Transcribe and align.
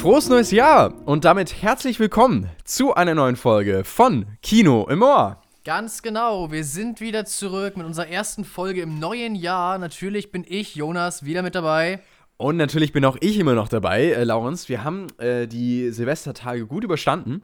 Frohes 0.00 0.30
neues 0.30 0.50
Jahr 0.50 0.94
und 1.04 1.26
damit 1.26 1.60
herzlich 1.62 2.00
willkommen 2.00 2.48
zu 2.64 2.94
einer 2.94 3.14
neuen 3.14 3.36
Folge 3.36 3.84
von 3.84 4.24
Kino 4.42 4.88
im 4.88 5.02
Ohr. 5.02 5.42
Ganz 5.62 6.00
genau, 6.00 6.50
wir 6.50 6.64
sind 6.64 7.02
wieder 7.02 7.26
zurück 7.26 7.76
mit 7.76 7.84
unserer 7.84 8.08
ersten 8.08 8.46
Folge 8.46 8.80
im 8.80 8.98
neuen 8.98 9.34
Jahr. 9.34 9.76
Natürlich 9.76 10.32
bin 10.32 10.42
ich, 10.48 10.74
Jonas, 10.74 11.26
wieder 11.26 11.42
mit 11.42 11.54
dabei. 11.54 12.00
Und 12.38 12.56
natürlich 12.56 12.94
bin 12.94 13.04
auch 13.04 13.18
ich 13.20 13.38
immer 13.38 13.52
noch 13.52 13.68
dabei, 13.68 14.04
äh, 14.04 14.24
Laurens. 14.24 14.70
Wir 14.70 14.84
haben 14.84 15.08
äh, 15.18 15.46
die 15.46 15.90
Silvestertage 15.90 16.66
gut 16.66 16.82
überstanden. 16.82 17.42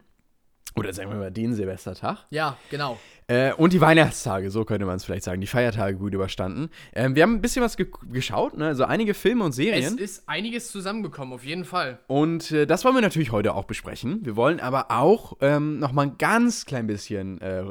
Oder 0.77 0.93
sagen 0.93 1.11
wir 1.11 1.17
mal 1.17 1.31
den 1.31 1.55
Silvestertag. 1.55 2.27
Ja, 2.31 2.59
genau. 2.71 2.99
Äh, 3.29 3.55
und 3.55 3.73
die 3.73 3.81
Weihnachtstage, 3.81 4.51
so 4.51 4.65
könnte 4.65 4.87
man 4.87 4.97
es 4.97 5.05
vielleicht 5.05 5.25
sagen, 5.25 5.41
die 5.41 5.47
Feiertage 5.49 5.97
gut 5.97 6.15
überstanden. 6.15 6.69
Ähm, 6.95 7.17
wir 7.17 7.25
haben 7.25 7.35
ein 7.35 7.41
bisschen 7.41 7.63
was 7.63 7.77
ge 7.77 7.89
geschaut, 8.13 8.57
ne? 8.57 8.67
also 8.67 8.85
einige 8.85 9.15
Filme 9.15 9.43
und 9.43 9.53
Serien. 9.53 9.95
Es 9.95 10.01
ist 10.01 10.29
einiges 10.29 10.71
zusammengekommen, 10.71 11.35
auf 11.35 11.45
jeden 11.45 11.65
Fall. 11.65 11.99
Und 12.07 12.53
äh, 12.53 12.67
das 12.67 12.85
wollen 12.85 12.95
wir 12.95 13.01
natürlich 13.01 13.33
heute 13.33 13.55
auch 13.55 13.65
besprechen. 13.65 14.21
Wir 14.23 14.37
wollen 14.37 14.61
aber 14.61 14.91
auch 14.91 15.39
ähm, 15.41 15.81
noch 15.81 15.93
mal 15.93 16.03
ein 16.03 16.19
ganz 16.19 16.67
klein 16.67 16.87
bisschen 16.87 17.41
äh, 17.41 17.65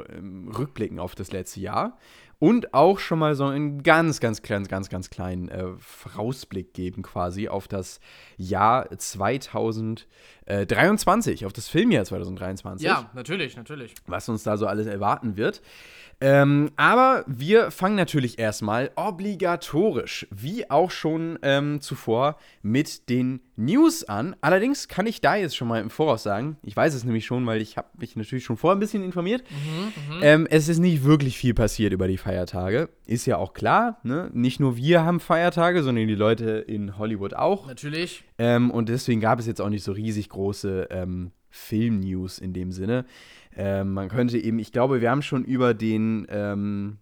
rückblicken 0.58 1.00
auf 1.00 1.16
das 1.16 1.32
letzte 1.32 1.62
Jahr 1.62 1.98
und 2.40 2.74
auch 2.74 3.00
schon 3.00 3.20
mal 3.20 3.36
so 3.36 3.46
einen 3.46 3.84
ganz, 3.84 4.20
ganz 4.20 4.42
kleinen, 4.42 4.68
ganz, 4.68 4.90
ganz 4.90 5.10
kleinen 5.10 5.50
äh, 5.50 5.68
Vorausblick 5.80 6.74
geben 6.74 7.02
quasi 7.02 7.48
auf 7.48 7.68
das 7.68 8.00
Jahr 8.38 8.90
2023, 10.46 11.46
auf 11.46 11.54
das 11.54 11.68
Filmjahr 11.68 12.06
2023. 12.06 12.86
Ja, 12.86 13.10
natürlich, 13.14 13.58
natürlich. 13.58 13.94
Was 14.08 14.30
uns 14.30 14.44
da 14.44 14.58
so 14.58 14.68
alles 14.68 14.88
erwarten 14.88 15.38
wird. 15.38 15.62
Ähm, 16.22 16.72
aber 16.78 17.26
wir 17.28 17.72
fangen 17.72 17.96
natürlich 17.96 18.40
erstmal 18.40 18.92
obligatorisch, 18.96 20.28
wie 20.32 20.70
auch 20.70 20.92
schon 20.92 21.38
ähm, 21.42 21.82
zuvor, 21.82 22.38
mit 22.62 23.10
den 23.10 23.42
News 23.58 24.04
an. 24.04 24.36
Allerdings 24.42 24.88
kann 24.88 25.08
ich 25.08 25.22
da 25.22 25.36
jetzt 25.36 25.56
schon 25.56 25.68
mal 25.68 25.82
im 25.82 25.90
Voraus 25.90 26.24
sagen, 26.24 26.58
ich 26.64 26.76
weiß 26.76 26.94
es 26.94 27.04
nämlich 27.04 27.26
schon, 27.26 27.46
weil 27.46 27.62
ich 27.62 27.78
habe 27.78 27.88
mich 27.98 28.16
natürlich 28.16 28.44
schon 28.44 28.58
vorher 28.58 28.76
ein 28.76 28.80
bisschen 28.80 29.04
informiert. 29.04 29.44
Mhm, 29.50 30.20
ähm, 30.22 30.48
es 30.50 30.68
ist 30.68 30.80
nicht 30.80 31.04
wirklich 31.04 31.38
viel 31.38 31.54
passiert 31.54 31.94
über 31.94 32.08
die 32.08 32.18
Feiertage. 32.18 32.90
Ist 33.06 33.26
ja 33.26 33.38
auch 33.38 33.54
klar, 33.54 34.00
ne? 34.04 34.30
Nicht 34.34 34.60
nur 34.60 34.78
wir 34.78 35.04
haben 35.04 35.20
Feiertage, 35.20 35.84
sondern 35.84 36.08
die 36.08 36.16
Leute 36.16 36.50
in 36.68 36.98
Hollywood 36.98 37.34
auch. 37.34 37.68
Natürlich. 37.68 38.24
Ähm, 38.38 38.72
und 38.72 38.90
deswegen 38.90 39.22
gab 39.22 39.40
es 39.40 39.48
jetzt 39.48 39.62
auch 39.62 39.70
nicht 39.70 39.84
so 39.84 39.92
riesig 39.92 40.30
große 40.36 40.88
ähm, 40.92 41.32
Film-News 41.50 42.40
in 42.40 42.54
dem 42.54 42.72
Sinne. 42.72 43.06
Ähm, 43.56 43.94
man 43.94 44.10
könnte 44.10 44.38
eben, 44.38 44.60
ich 44.60 44.72
glaube, 44.72 45.02
wir 45.02 45.10
haben 45.10 45.22
schon 45.22 45.46
über 45.46 45.74
den 45.74 46.28
ähm, 46.30 46.98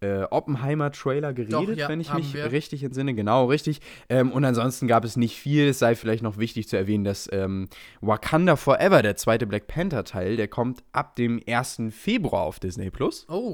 äh, 0.00 0.22
Oppenheimer-Trailer 0.22 1.32
geredet, 1.32 1.52
Doch, 1.52 1.68
ja, 1.68 1.88
wenn 1.88 2.00
ich 2.00 2.12
mich 2.14 2.32
wir. 2.32 2.50
richtig 2.52 2.82
entsinne. 2.84 3.14
Genau, 3.14 3.46
richtig. 3.46 3.80
Ähm, 4.08 4.32
und 4.32 4.44
ansonsten 4.44 4.86
gab 4.86 5.04
es 5.04 5.16
nicht 5.16 5.36
viel. 5.38 5.68
Es 5.68 5.78
sei 5.78 5.94
vielleicht 5.94 6.22
noch 6.22 6.38
wichtig 6.38 6.68
zu 6.68 6.76
erwähnen, 6.76 7.04
dass 7.04 7.28
ähm, 7.32 7.68
Wakanda 8.00 8.56
Forever, 8.56 9.02
der 9.02 9.16
zweite 9.16 9.46
Black 9.46 9.66
Panther-Teil, 9.66 10.36
der 10.36 10.48
kommt 10.48 10.82
ab 10.92 11.16
dem 11.16 11.40
1. 11.46 11.82
Februar 11.90 12.42
auf 12.42 12.60
Disney 12.60 12.90
Plus. 12.90 13.26
Oh. 13.28 13.52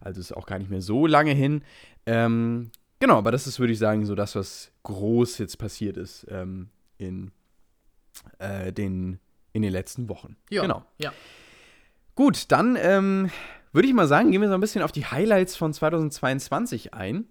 Also 0.00 0.20
ist 0.20 0.36
auch 0.36 0.46
gar 0.46 0.58
nicht 0.58 0.70
mehr 0.70 0.82
so 0.82 1.06
lange 1.06 1.32
hin. 1.32 1.62
Ähm, 2.06 2.70
genau, 2.98 3.18
aber 3.18 3.30
das 3.30 3.46
ist, 3.46 3.60
würde 3.60 3.72
ich 3.72 3.78
sagen, 3.78 4.06
so 4.06 4.14
das, 4.14 4.34
was 4.34 4.72
groß 4.82 5.38
jetzt 5.38 5.58
passiert 5.58 5.96
ist 5.96 6.26
ähm, 6.30 6.70
in, 6.98 7.30
äh, 8.38 8.72
den, 8.72 9.18
in 9.52 9.62
den 9.62 9.72
letzten 9.72 10.08
Wochen. 10.08 10.36
Ja. 10.50 10.62
Genau. 10.62 10.84
Ja. 10.98 11.12
Gut, 12.14 12.50
dann 12.52 12.76
ähm, 12.80 13.30
würde 13.72 13.88
ich 13.88 13.94
mal 13.94 14.06
sagen, 14.06 14.30
gehen 14.30 14.40
wir 14.40 14.48
so 14.48 14.54
ein 14.54 14.60
bisschen 14.60 14.82
auf 14.82 14.92
die 14.92 15.06
Highlights 15.06 15.56
von 15.56 15.72
2022 15.72 16.94
ein. 16.94 17.26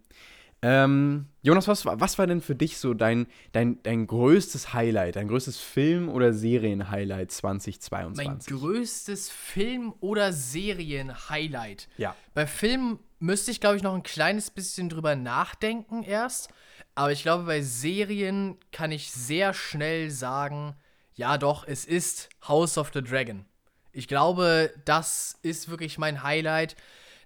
Ähm, 0.63 1.25
Jonas, 1.41 1.67
was, 1.67 1.85
was 1.85 2.19
war 2.19 2.27
denn 2.27 2.41
für 2.41 2.53
dich 2.53 2.77
so 2.77 2.93
dein, 2.93 3.25
dein, 3.51 3.81
dein 3.81 4.05
größtes 4.05 4.73
Highlight, 4.73 5.15
dein 5.15 5.27
größtes 5.27 5.57
Film- 5.59 6.07
oder 6.07 6.33
Serien-Highlight 6.33 7.31
2022? 7.31 8.27
Mein 8.27 8.39
größtes 8.39 9.29
Film- 9.29 9.93
oder 10.01 10.33
Serien-Highlight? 10.33 11.87
Ja. 11.97 12.15
Bei 12.35 12.45
Filmen 12.45 12.99
müsste 13.17 13.49
ich, 13.49 13.59
glaube 13.59 13.77
ich, 13.77 13.83
noch 13.83 13.95
ein 13.95 14.03
kleines 14.03 14.51
bisschen 14.51 14.87
drüber 14.87 15.15
nachdenken 15.15 16.03
erst. 16.03 16.49
Aber 16.95 17.11
ich 17.11 17.23
glaube, 17.23 17.45
bei 17.45 17.61
Serien 17.61 18.57
kann 18.71 18.91
ich 18.91 19.11
sehr 19.11 19.53
schnell 19.53 20.11
sagen, 20.11 20.75
ja 21.13 21.37
doch, 21.37 21.65
es 21.67 21.85
ist 21.85 22.29
House 22.47 22.77
of 22.77 22.91
the 22.93 23.01
Dragon. 23.01 23.45
Ich 23.91 24.07
glaube, 24.07 24.73
das 24.85 25.37
ist 25.41 25.69
wirklich 25.69 25.97
mein 25.97 26.23
Highlight. 26.23 26.75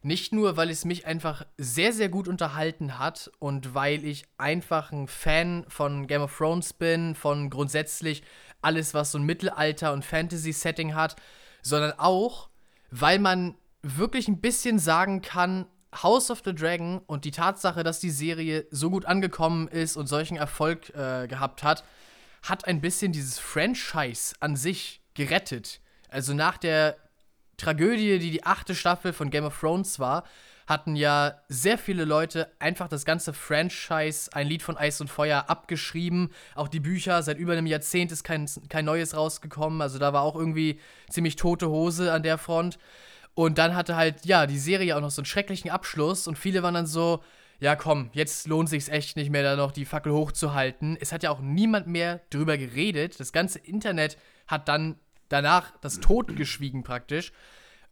Nicht 0.02 0.34
nur, 0.34 0.56
weil 0.56 0.70
es 0.70 0.86
mich 0.86 1.08
einfach 1.08 1.46
sehr, 1.58 1.92
sehr 1.92 2.10
gut 2.10 2.28
unterhalten 2.28 3.00
hat 3.00 3.32
und 3.40 3.74
weil 3.74 4.06
ich 4.06 4.26
einfach 4.38 4.92
ein 4.92 5.08
Fan 5.08 5.66
von 5.68 6.06
Game 6.06 6.22
of 6.22 6.38
Thrones 6.38 6.74
bin, 6.74 7.16
von 7.16 7.50
grundsätzlich 7.50 8.22
alles, 8.62 8.94
was 8.94 9.12
so 9.12 9.18
ein 9.18 9.26
Mittelalter- 9.26 9.94
und 9.94 10.06
Fantasy-Setting 10.06 10.94
hat, 10.94 11.16
sondern 11.62 11.94
auch, 11.98 12.50
weil 12.92 13.18
man 13.18 13.56
wirklich 13.82 14.28
ein 14.28 14.42
bisschen 14.42 14.78
sagen 14.78 15.22
kann, 15.22 15.66
House 16.04 16.30
of 16.30 16.42
the 16.46 16.54
Dragon 16.54 17.02
und 17.08 17.26
die 17.26 17.32
Tatsache, 17.32 17.84
dass 17.84 18.00
die 18.00 18.10
Serie 18.10 18.66
so 18.72 18.90
gut 18.90 19.06
angekommen 19.06 19.68
ist 19.68 19.98
und 19.98 20.08
solchen 20.08 20.38
Erfolg 20.38 20.90
äh, 20.90 21.28
gehabt 21.28 21.64
hat, 21.64 21.84
hat 22.44 22.68
ein 22.68 22.82
bisschen 22.82 23.12
dieses 23.12 23.40
Franchise 23.40 24.36
an 24.40 24.56
sich 24.56 25.02
gerettet. 25.14 25.82
Also 26.10 26.34
nach 26.34 26.58
der 26.58 26.98
Tragödie, 27.58 28.20
die 28.20 28.32
die 28.32 28.44
achte 28.46 28.76
Staffel 28.76 29.14
von 29.14 29.30
Game 29.30 29.46
of 29.46 29.60
Thrones 29.60 30.00
war, 30.00 30.24
hatten 30.68 30.96
ja 30.96 31.36
sehr 31.48 31.78
viele 31.78 32.06
Leute 32.06 32.52
einfach 32.60 32.88
das 32.88 33.06
ganze 33.06 33.34
Franchise, 33.34 34.32
ein 34.34 34.48
Lied 34.48 34.64
von 34.64 34.78
Eis 34.78 35.00
und 35.00 35.10
Feuer, 35.10 35.46
abgeschrieben. 35.48 36.32
Auch 36.56 36.68
die 36.68 36.80
Bücher, 36.80 37.22
seit 37.22 37.38
über 37.38 37.54
einem 37.54 37.68
Jahrzehnt 37.68 38.12
ist 38.12 38.24
kein, 38.24 38.50
kein 38.70 38.86
neues 38.86 39.16
rausgekommen. 39.16 39.82
Also 39.82 40.00
da 40.00 40.12
war 40.12 40.24
auch 40.24 40.36
irgendwie 40.36 40.80
ziemlich 41.10 41.36
tote 41.36 41.70
Hose 41.70 42.12
an 42.12 42.24
der 42.24 42.38
Front. 42.38 42.80
Und 43.36 43.58
dann 43.58 43.76
hatte 43.76 43.96
halt, 43.96 44.26
ja, 44.26 44.48
die 44.48 44.58
Serie 44.58 44.96
auch 44.96 45.02
noch 45.02 45.12
so 45.12 45.22
einen 45.22 45.26
schrecklichen 45.26 45.70
Abschluss 45.70 46.28
und 46.28 46.40
viele 46.40 46.64
waren 46.64 46.74
dann 46.74 46.88
so, 46.88 47.22
ja 47.60 47.76
komm, 47.76 48.10
jetzt 48.14 48.48
lohnt 48.48 48.70
sich's 48.70 48.88
echt 48.88 49.18
nicht 49.18 49.30
mehr, 49.30 49.44
da 49.44 49.56
noch 49.56 49.72
die 49.72 49.86
Fackel 49.86 50.14
hochzuhalten. 50.14 50.98
Es 51.00 51.12
hat 51.12 51.24
ja 51.24 51.32
auch 51.32 51.42
niemand 51.42 51.88
mehr 51.88 52.22
drüber 52.30 52.58
geredet. 52.58 53.20
Das 53.20 53.34
ganze 53.34 53.60
Internet 53.60 54.18
hat 54.48 54.68
dann 54.68 54.98
danach 55.30 55.74
das 55.82 56.00
Tod 56.00 56.36
geschwiegen 56.36 56.84
praktisch. 56.84 57.34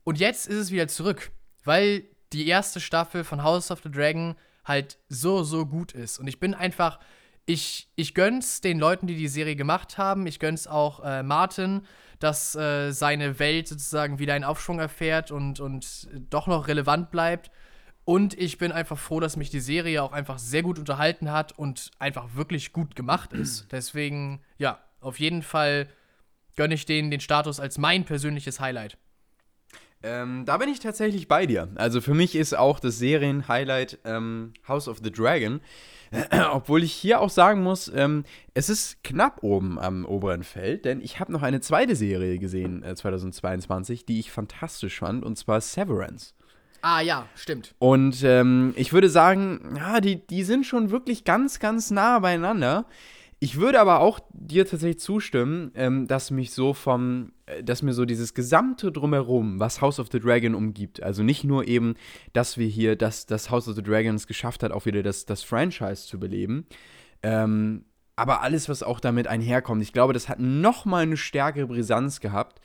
Und 0.03 0.19
jetzt 0.19 0.47
ist 0.47 0.57
es 0.57 0.71
wieder 0.71 0.87
zurück, 0.87 1.31
weil 1.63 2.03
die 2.31 2.47
erste 2.47 2.79
Staffel 2.79 3.23
von 3.23 3.43
House 3.43 3.69
of 3.69 3.81
the 3.83 3.91
Dragon 3.91 4.35
halt 4.65 4.97
so, 5.09 5.43
so 5.43 5.65
gut 5.65 5.91
ist. 5.91 6.19
Und 6.19 6.27
ich 6.27 6.39
bin 6.39 6.53
einfach, 6.53 6.99
ich, 7.45 7.89
ich 7.95 8.13
gönn's 8.13 8.61
den 8.61 8.79
Leuten, 8.79 9.07
die 9.07 9.15
die 9.15 9.27
Serie 9.27 9.55
gemacht 9.55 9.97
haben. 9.97 10.27
Ich 10.27 10.39
gönn's 10.39 10.67
auch 10.67 11.03
äh, 11.03 11.23
Martin, 11.23 11.81
dass 12.19 12.55
äh, 12.55 12.91
seine 12.91 13.39
Welt 13.39 13.67
sozusagen 13.67 14.19
wieder 14.19 14.33
einen 14.33 14.45
Aufschwung 14.45 14.79
erfährt 14.79 15.31
und, 15.31 15.59
und 15.59 16.07
doch 16.29 16.47
noch 16.47 16.67
relevant 16.67 17.11
bleibt. 17.11 17.51
Und 18.05 18.33
ich 18.37 18.57
bin 18.57 18.71
einfach 18.71 18.97
froh, 18.97 19.19
dass 19.19 19.37
mich 19.37 19.49
die 19.49 19.59
Serie 19.59 20.03
auch 20.03 20.11
einfach 20.11 20.37
sehr 20.37 20.61
gut 20.61 20.77
unterhalten 20.77 21.31
hat 21.31 21.57
und 21.57 21.91
einfach 21.99 22.35
wirklich 22.35 22.73
gut 22.73 22.95
gemacht 22.95 23.33
ist. 23.33 23.67
Deswegen, 23.71 24.41
ja, 24.57 24.79
auf 24.99 25.19
jeden 25.19 25.41
Fall 25.41 25.87
gönne 26.55 26.75
ich 26.75 26.85
denen 26.85 27.11
den 27.11 27.19
Status 27.19 27.59
als 27.59 27.77
mein 27.77 28.05
persönliches 28.05 28.59
Highlight. 28.59 28.97
Ähm, 30.01 30.43
da 30.45 30.57
bin 30.57 30.67
ich 30.67 30.81
tatsächlich 30.81 31.29
bei 31.29 31.45
dir. 31.45 31.69
Also 31.75 32.01
für 32.01 32.13
mich 32.13 32.35
ist 32.35 32.55
auch 32.57 32.81
das 32.81 32.99
Serien-Highlight 32.99 33.99
ähm, 34.03 34.53
House 34.67 34.89
of 34.89 34.99
the 35.01 35.11
Dragon. 35.11 35.61
obwohl 36.51 36.83
ich 36.83 36.93
hier 36.93 37.21
auch 37.21 37.29
sagen 37.29 37.63
muss, 37.63 37.91
ähm, 37.93 38.23
es 38.53 38.69
ist 38.69 39.03
knapp 39.03 39.43
oben 39.43 39.79
am 39.79 40.05
oberen 40.05 40.43
Feld, 40.43 40.85
denn 40.85 41.01
ich 41.01 41.19
habe 41.19 41.31
noch 41.31 41.41
eine 41.41 41.61
zweite 41.61 41.95
Serie 41.95 42.39
gesehen 42.39 42.83
äh, 42.83 42.95
2022, 42.95 44.05
die 44.05 44.19
ich 44.19 44.31
fantastisch 44.31 44.99
fand, 44.99 45.23
und 45.23 45.37
zwar 45.37 45.61
Severance. 45.61 46.33
Ah 46.81 46.99
ja, 46.99 47.27
stimmt. 47.35 47.73
Und 47.79 48.23
ähm, 48.23 48.73
ich 48.75 48.91
würde 48.91 49.09
sagen, 49.09 49.75
ja, 49.77 50.01
die, 50.01 50.27
die 50.27 50.43
sind 50.43 50.65
schon 50.65 50.91
wirklich 50.91 51.23
ganz, 51.23 51.59
ganz 51.59 51.91
nah 51.91 52.19
beieinander. 52.19 52.85
Ich 53.43 53.57
würde 53.57 53.81
aber 53.81 53.99
auch 53.99 54.21
dir 54.31 54.65
tatsächlich 54.65 55.01
zustimmen, 55.01 55.73
ähm, 55.75 56.07
dass 56.07 56.31
mich 56.31 56.51
so 56.51 56.73
vom, 56.73 57.33
äh, 57.45 57.61
dass 57.61 57.81
mir 57.81 57.91
so 57.91 58.05
dieses 58.05 58.33
gesamte 58.33 58.89
Drumherum, 58.89 59.59
was 59.59 59.81
House 59.81 59.99
of 59.99 60.07
the 60.13 60.21
Dragon 60.21 60.55
umgibt, 60.55 61.03
also 61.03 61.23
nicht 61.23 61.43
nur 61.43 61.67
eben, 61.67 61.95
dass 62.31 62.57
wir 62.57 62.67
hier, 62.67 62.95
dass 62.95 63.25
das 63.25 63.51
House 63.51 63.67
of 63.67 63.75
the 63.75 63.83
Dragons 63.83 64.27
geschafft 64.27 64.63
hat, 64.63 64.71
auch 64.71 64.85
wieder 64.85 65.03
das, 65.03 65.25
das 65.25 65.43
Franchise 65.43 66.07
zu 66.07 66.21
beleben, 66.21 66.67
ähm, 67.21 67.83
aber 68.15 68.43
alles, 68.43 68.69
was 68.69 68.81
auch 68.81 69.01
damit 69.01 69.27
einherkommt, 69.27 69.81
ich 69.81 69.91
glaube, 69.91 70.13
das 70.13 70.29
hat 70.29 70.39
nochmal 70.39 71.03
eine 71.03 71.17
stärkere 71.17 71.67
Brisanz 71.67 72.21
gehabt 72.21 72.61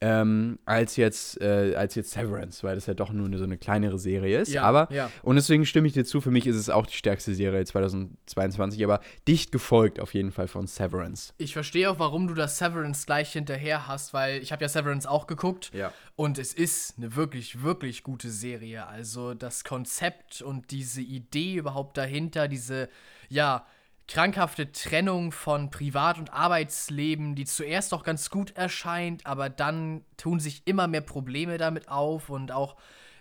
ähm, 0.00 0.58
als, 0.64 0.96
jetzt, 0.96 1.40
äh, 1.40 1.74
als 1.76 1.94
jetzt 1.94 2.10
Severance, 2.10 2.62
weil 2.62 2.74
das 2.74 2.86
ja 2.86 2.94
doch 2.94 3.12
nur 3.12 3.26
eine, 3.26 3.38
so 3.38 3.44
eine 3.44 3.56
kleinere 3.56 3.98
Serie 3.98 4.40
ist. 4.40 4.52
Ja, 4.52 4.62
aber, 4.62 4.92
ja. 4.92 5.10
und 5.22 5.36
deswegen 5.36 5.64
stimme 5.64 5.88
ich 5.88 5.94
dir 5.94 6.04
zu, 6.04 6.20
für 6.20 6.30
mich 6.30 6.46
ist 6.46 6.56
es 6.56 6.68
auch 6.68 6.86
die 6.86 6.96
stärkste 6.96 7.34
Serie 7.34 7.64
2022, 7.64 8.82
aber 8.84 9.00
dicht 9.26 9.52
gefolgt 9.52 10.00
auf 10.00 10.14
jeden 10.14 10.32
Fall 10.32 10.48
von 10.48 10.66
Severance. 10.66 11.32
Ich 11.38 11.54
verstehe 11.54 11.90
auch, 11.90 11.98
warum 11.98 12.28
du 12.28 12.34
das 12.34 12.58
Severance 12.58 13.06
gleich 13.06 13.32
hinterher 13.32 13.86
hast, 13.86 14.12
weil 14.12 14.42
ich 14.42 14.52
habe 14.52 14.62
ja 14.62 14.68
Severance 14.68 15.08
auch 15.08 15.26
geguckt. 15.26 15.70
Ja. 15.72 15.92
Und 16.14 16.38
es 16.38 16.52
ist 16.52 16.98
eine 16.98 17.16
wirklich, 17.16 17.62
wirklich 17.62 18.02
gute 18.02 18.30
Serie. 18.30 18.86
Also 18.86 19.34
das 19.34 19.64
Konzept 19.64 20.42
und 20.42 20.70
diese 20.70 21.00
Idee 21.00 21.56
überhaupt 21.56 21.96
dahinter, 21.96 22.48
diese, 22.48 22.88
ja, 23.28 23.66
krankhafte 24.08 24.70
Trennung 24.70 25.32
von 25.32 25.70
Privat- 25.70 26.18
und 26.18 26.32
Arbeitsleben, 26.32 27.34
die 27.34 27.44
zuerst 27.44 27.92
auch 27.92 28.04
ganz 28.04 28.30
gut 28.30 28.56
erscheint, 28.56 29.26
aber 29.26 29.48
dann 29.48 30.04
tun 30.16 30.38
sich 30.40 30.62
immer 30.64 30.86
mehr 30.86 31.00
Probleme 31.00 31.58
damit 31.58 31.88
auf 31.88 32.30
und 32.30 32.52
auch 32.52 32.76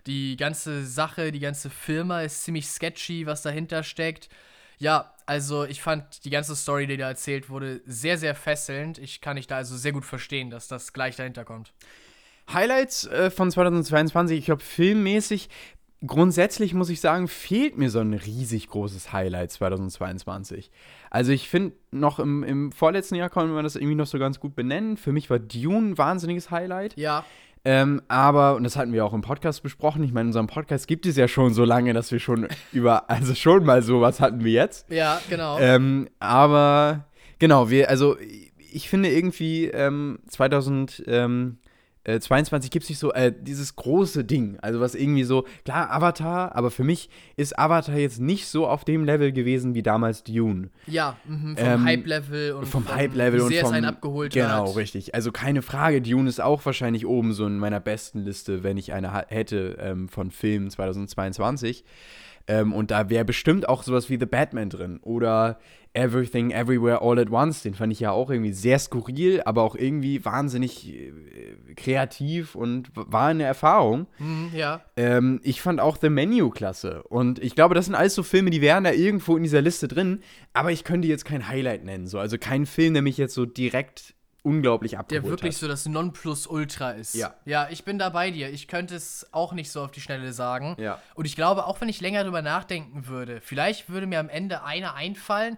die 0.05 0.37
ganze 0.37 0.85
Sache, 0.85 1.31
die 1.31 1.39
ganze 1.39 1.69
Firma 1.69 2.21
ist 2.21 2.43
ziemlich 2.43 2.67
sketchy, 2.67 3.25
was 3.25 3.41
dahinter 3.41 3.83
steckt. 3.83 4.29
Ja, 4.77 5.13
also 5.25 5.63
ich 5.65 5.81
fand 5.81 6.23
die 6.25 6.29
ganze 6.29 6.55
Story, 6.55 6.85
die 6.85 6.97
da 6.97 7.07
erzählt 7.07 7.49
wurde, 7.49 7.81
sehr, 7.85 8.17
sehr 8.17 8.35
fesselnd. 8.35 8.99
Ich 8.99 9.21
kann 9.21 9.37
dich 9.37 9.47
da 9.47 9.57
also 9.57 9.75
sehr 9.77 9.93
gut 9.93 10.05
verstehen, 10.05 10.51
dass 10.51 10.67
das 10.67 10.93
gleich 10.93 11.15
dahinter 11.15 11.45
kommt. 11.45 11.73
Highlights 12.53 13.07
äh, 13.07 13.31
von 13.31 13.49
2022, 13.49 14.37
ich 14.37 14.45
glaube, 14.45 14.61
filmmäßig, 14.61 15.49
grundsätzlich 16.05 16.73
muss 16.73 16.89
ich 16.89 16.99
sagen, 16.99 17.27
fehlt 17.27 17.77
mir 17.77 17.89
so 17.89 17.99
ein 17.99 18.13
riesig 18.13 18.67
großes 18.67 19.13
Highlight 19.13 19.51
2022. 19.51 20.71
Also 21.09 21.31
ich 21.31 21.49
finde, 21.49 21.75
noch 21.91 22.19
im, 22.19 22.43
im 22.43 22.71
vorletzten 22.71 23.15
Jahr 23.15 23.29
konnte 23.29 23.53
man 23.53 23.63
das 23.63 23.75
irgendwie 23.75 23.95
noch 23.95 24.07
so 24.07 24.19
ganz 24.19 24.39
gut 24.39 24.55
benennen. 24.55 24.97
Für 24.97 25.11
mich 25.11 25.29
war 25.29 25.39
Dune 25.39 25.91
ein 25.91 25.97
wahnsinniges 25.97 26.51
Highlight. 26.51 26.97
Ja. 26.97 27.23
Ähm, 27.67 28.01
aber, 28.07 28.55
und 28.55 28.63
das 28.63 28.75
hatten 28.77 28.93
wir 28.93 29.03
auch 29.03 29.13
im 29.13 29.21
Podcast 29.21 29.63
besprochen, 29.63 30.03
ich 30.03 30.13
meine, 30.13 30.27
unseren 30.27 30.45
Podcast 30.45 30.87
gibt 30.87 31.07
es 31.07 31.17
ja 31.17 31.27
schon 31.27 31.53
so 31.53 31.65
lange, 31.65 31.93
dass 31.93 32.11
wir 32.11 32.19
schon 32.19 32.47
über, 32.71 33.09
also 33.09 33.33
schon 33.33 33.65
mal 33.65 33.81
sowas 33.81 34.19
hatten 34.19 34.43
wir 34.43 34.51
jetzt. 34.51 34.89
Ja, 34.91 35.19
genau. 35.29 35.57
Ähm, 35.59 36.07
aber, 36.19 37.05
genau, 37.39 37.71
wir, 37.71 37.89
also 37.89 38.17
ich 38.71 38.87
finde 38.87 39.09
irgendwie 39.09 39.65
ähm, 39.65 40.19
2000, 40.27 41.05
ähm, 41.07 41.57
22 42.19 42.69
gibt 42.71 42.83
es 42.83 42.89
nicht 42.89 42.99
so 42.99 43.11
äh, 43.13 43.33
dieses 43.37 43.75
große 43.75 44.23
Ding. 44.23 44.57
Also 44.61 44.79
was 44.79 44.93
irgendwie 44.95 45.23
so, 45.23 45.45
klar, 45.63 45.91
Avatar, 45.91 46.55
aber 46.55 46.69
für 46.71 46.83
mich 46.83 47.09
ist 47.35 47.57
Avatar 47.57 47.97
jetzt 47.97 48.19
nicht 48.19 48.47
so 48.47 48.67
auf 48.67 48.85
dem 48.85 49.03
Level 49.05 49.31
gewesen 49.31 49.73
wie 49.73 49.81
damals 49.83 50.23
Dune. 50.23 50.69
Ja, 50.87 51.17
mh, 51.27 51.55
vom 51.55 51.65
Ähm, 51.65 51.83
Hype-Level 51.85 52.51
und 52.53 52.65
vom 52.67 52.87
Hype-Level 52.87 53.39
wie 53.39 53.43
und 53.43 53.55
vom, 53.55 53.73
einen 53.73 53.85
abgeholt 53.85 54.33
Genau, 54.33 54.67
hat. 54.69 54.75
richtig. 54.75 55.15
Also 55.15 55.31
keine 55.31 55.61
Frage, 55.61 56.01
Dune 56.01 56.29
ist 56.29 56.39
auch 56.41 56.65
wahrscheinlich 56.65 57.05
oben 57.05 57.33
so 57.33 57.45
in 57.47 57.57
meiner 57.57 57.79
besten 57.79 58.19
Liste, 58.19 58.63
wenn 58.63 58.77
ich 58.77 58.93
eine 58.93 59.11
hätte 59.29 59.77
ähm, 59.79 60.07
von 60.07 60.29
Filmen 60.31 60.69
2022. 60.69 61.83
Ähm, 62.47 62.73
und 62.73 62.91
da 62.91 63.09
wäre 63.09 63.25
bestimmt 63.25 63.67
auch 63.67 63.81
sowas 63.81 64.09
wie 64.09 64.19
The 64.19 64.27
Batman 64.27 64.69
drin 64.69 64.99
oder 65.01 65.57
Everything 65.95 66.51
Everywhere 66.51 67.01
All 67.01 67.17
at 67.19 67.31
Once. 67.31 67.63
Den 67.63 67.73
fand 67.73 67.91
ich 67.93 67.99
ja 68.01 68.11
auch 68.11 68.29
irgendwie 68.29 68.53
sehr 68.53 68.77
skurril, 68.79 69.41
aber 69.45 69.63
auch 69.63 69.75
irgendwie 69.75 70.23
wahnsinnig 70.25 70.93
äh, 70.93 71.13
kreativ 71.75 72.55
und 72.55 72.89
war 72.93 73.27
eine 73.27 73.43
Erfahrung. 73.43 74.07
Mhm, 74.19 74.51
ja. 74.53 74.81
Ähm, 74.97 75.39
ich 75.43 75.61
fand 75.61 75.79
auch 75.79 75.97
The 75.99 76.09
Menu 76.09 76.49
klasse. 76.49 77.03
Und 77.03 77.39
ich 77.39 77.55
glaube, 77.55 77.75
das 77.75 77.85
sind 77.85 77.95
alles 77.95 78.13
so 78.15 78.23
Filme, 78.23 78.49
die 78.49 78.61
wären 78.61 78.83
da 78.83 78.91
irgendwo 78.91 79.37
in 79.37 79.43
dieser 79.43 79.61
Liste 79.61 79.87
drin. 79.87 80.21
Aber 80.53 80.71
ich 80.71 80.83
könnte 80.83 81.07
jetzt 81.07 81.25
kein 81.25 81.47
Highlight 81.47 81.83
nennen. 81.85 82.07
So. 82.07 82.19
Also 82.19 82.37
kein 82.37 82.65
Film, 82.65 82.93
der 82.93 83.01
mich 83.01 83.17
jetzt 83.17 83.33
so 83.33 83.45
direkt 83.45 84.13
unglaublich 84.43 84.97
abgeholt 84.97 85.23
Der 85.23 85.29
wirklich 85.29 85.55
hat. 85.55 85.61
so 85.61 85.67
das 85.67 85.87
Nonplusultra 85.87 86.91
ist. 86.91 87.15
Ja. 87.15 87.33
Ja, 87.45 87.67
ich 87.71 87.83
bin 87.83 87.97
da 87.97 88.09
bei 88.09 88.29
dir. 88.29 88.49
Ich 88.51 88.67
könnte 88.67 88.95
es 88.95 89.25
auch 89.31 89.53
nicht 89.53 89.71
so 89.71 89.81
auf 89.81 89.91
die 89.91 90.01
Schnelle 90.01 90.33
sagen. 90.33 90.75
Ja. 90.79 91.01
Und 91.15 91.25
ich 91.25 91.35
glaube, 91.35 91.65
auch 91.65 91.81
wenn 91.81 91.89
ich 91.89 91.99
länger 91.99 92.23
drüber 92.23 92.43
nachdenken 92.43 93.07
würde, 93.07 93.41
vielleicht 93.41 93.89
würde 93.89 94.05
mir 94.05 94.19
am 94.19 94.29
Ende 94.29 94.63
einer 94.63 94.93
einfallen, 94.93 95.57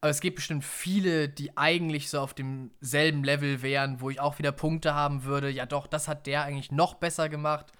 aber 0.00 0.10
es 0.10 0.20
gibt 0.20 0.36
bestimmt 0.36 0.64
viele, 0.64 1.28
die 1.28 1.56
eigentlich 1.56 2.08
so 2.08 2.20
auf 2.20 2.34
demselben 2.34 3.24
Level 3.24 3.62
wären, 3.62 4.00
wo 4.00 4.10
ich 4.10 4.20
auch 4.20 4.38
wieder 4.38 4.52
Punkte 4.52 4.94
haben 4.94 5.24
würde. 5.24 5.50
Ja, 5.50 5.66
doch, 5.66 5.86
das 5.86 6.06
hat 6.06 6.26
der 6.26 6.44
eigentlich 6.44 6.70
noch 6.70 6.94
besser 6.94 7.28
gemacht. 7.28 7.72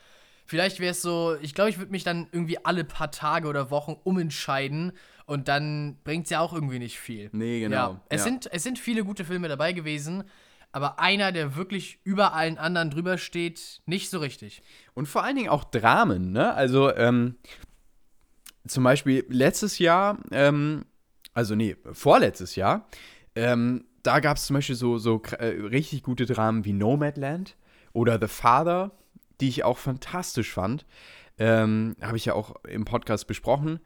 Vielleicht 0.47 0.81
wäre 0.81 0.93
es 0.93 1.03
so, 1.03 1.37
ich 1.43 1.55
glaube, 1.55 1.71
ich 1.71 1.79
würde 1.79 1.93
mich 1.93 2.05
dann 2.05 2.27
irgendwie 2.33 2.65
alle 2.65 2.83
paar 2.83 3.11
Tage 3.11 3.47
oder 3.49 3.71
Wochen 3.71 3.97
umentscheiden 4.03 4.93
und 5.27 5.47
dann 5.47 5.99
bringt 6.05 6.25
es 6.25 6.31
ja 6.31 6.41
auch 6.41 6.55
irgendwie 6.55 6.79
nicht 6.79 6.99
viel. 6.99 7.29
Nee, 7.33 7.61
genau. 7.61 7.77
Ja. 7.77 8.01
Es, 8.09 8.21
Ja. 8.21 8.25
Sind, 8.25 8.51
es 8.51 8.63
sind 8.63 8.79
viele 8.79 9.05
gute 9.05 9.25
Filme 9.25 9.47
dabei 9.49 9.73
gewesen, 9.73 10.25
aber 10.73 10.99
einer, 10.99 11.33
der 11.33 11.55
wirklich 11.55 12.01
über 12.03 12.33
allen 12.33 12.59
anderen 12.59 12.91
drüber 12.91 13.19
steht, 13.19 13.83
nicht 13.87 14.11
so 14.11 14.19
richtig. 14.19 14.63
Und 14.95 15.07
vor 15.07 15.23
allen 15.23 15.37
Dingen 15.37 15.51
auch 15.51 15.65
Dramen, 15.65 16.33
ne? 16.33 16.53
Also, 16.55 16.95
ähm, 16.95 17.37
zum 18.67 18.85
Beispiel 18.85 19.25
letztes 19.29 19.79
Jahr, 19.79 20.19
ähm, 20.31 20.85
also 21.39 21.55
nee, 21.55 21.77
vorletztes 21.93 22.57
Jahr, 22.57 22.89
ähm, 23.37 23.85
da 24.03 24.19
gab 24.19 24.39
es 24.39 24.47
zum 24.47 24.55
Beispiel 24.55 24.75
so, 24.75 24.99
so 24.99 25.23
äh, 25.39 25.47
richtig 25.47 26.03
gute 26.03 26.27
Dramen 26.27 26.65
wie 26.65 26.73
Nomadland 26.73 27.55
oder 27.93 28.19
The 28.21 28.27
Father, 28.27 28.91
die 29.41 29.49
ich 29.49 29.63
auch 29.63 29.79
fantastisch 29.79 30.53
fand. 30.53 30.85
Ähm, 31.39 31.95
Habe 32.03 32.17
ich 32.17 32.25
ja 32.25 32.33
auch 32.33 32.57
im 32.65 32.85
Podcast 32.85 33.29
besprochen. 33.29 33.79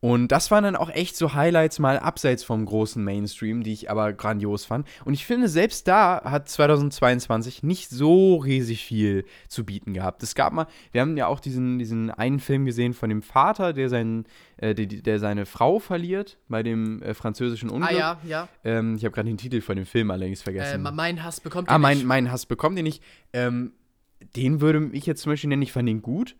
Und 0.00 0.28
das 0.28 0.50
waren 0.50 0.62
dann 0.62 0.76
auch 0.76 0.90
echt 0.90 1.16
so 1.16 1.32
Highlights 1.32 1.78
mal 1.78 1.98
abseits 1.98 2.44
vom 2.44 2.64
großen 2.66 3.02
Mainstream, 3.02 3.62
die 3.62 3.72
ich 3.72 3.90
aber 3.90 4.12
grandios 4.12 4.64
fand. 4.66 4.86
Und 5.06 5.14
ich 5.14 5.24
finde, 5.24 5.48
selbst 5.48 5.88
da 5.88 6.20
hat 6.24 6.48
2022 6.50 7.62
nicht 7.62 7.88
so 7.90 8.36
riesig 8.36 8.84
viel 8.84 9.24
zu 9.48 9.64
bieten 9.64 9.94
gehabt. 9.94 10.22
Es 10.22 10.34
gab 10.34 10.52
mal, 10.52 10.66
wir 10.92 11.00
haben 11.00 11.16
ja 11.16 11.26
auch 11.26 11.40
diesen, 11.40 11.78
diesen 11.78 12.10
einen 12.10 12.40
Film 12.40 12.66
gesehen 12.66 12.92
von 12.92 13.08
dem 13.08 13.22
Vater, 13.22 13.72
der, 13.72 13.88
seinen, 13.88 14.26
äh, 14.58 14.74
der, 14.74 14.86
der 14.86 15.18
seine 15.18 15.46
Frau 15.46 15.78
verliert 15.78 16.38
bei 16.48 16.62
dem 16.62 17.02
äh, 17.02 17.14
französischen 17.14 17.70
Unglück. 17.70 17.90
Ah 17.90 17.94
ja, 17.98 18.18
ja. 18.26 18.48
Ähm, 18.64 18.96
ich 18.96 19.04
habe 19.04 19.14
gerade 19.14 19.28
den 19.28 19.38
Titel 19.38 19.60
von 19.62 19.76
dem 19.76 19.86
Film 19.86 20.10
allerdings 20.10 20.40
Äh, 20.42 20.44
vergessen. 20.44 20.86
mein 20.94 21.22
Hass 21.24 21.40
bekommt 21.40 21.68
Ah, 21.70 21.76
ihr 21.76 21.78
mein, 21.78 21.96
nicht. 21.98 22.06
mein 22.06 22.30
Hass 22.30 22.44
bekommt 22.46 22.76
ihr 22.76 22.82
nicht. 22.82 23.02
Ähm, 23.32 23.72
den 24.34 24.60
würde 24.60 24.90
ich 24.92 25.06
jetzt 25.06 25.22
zum 25.22 25.32
Beispiel 25.32 25.48
nennen, 25.48 25.62
ich 25.62 25.72
fand 25.72 25.88
ihn 25.88 26.02
gut. 26.02 26.36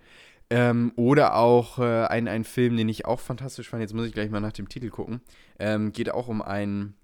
Ähm, 0.48 0.92
oder 0.96 1.34
auch 1.34 1.78
äh, 1.78 2.04
ein, 2.06 2.28
ein 2.28 2.44
Film, 2.44 2.76
den 2.76 2.88
ich 2.88 3.04
auch 3.04 3.20
fantastisch 3.20 3.68
fand, 3.68 3.80
jetzt 3.80 3.94
muss 3.94 4.06
ich 4.06 4.12
gleich 4.12 4.30
mal 4.30 4.40
nach 4.40 4.52
dem 4.52 4.68
Titel 4.68 4.90
gucken. 4.90 5.20
Ähm, 5.58 5.92
geht 5.92 6.10
auch 6.12 6.28
um 6.28 6.40
einen, 6.40 6.94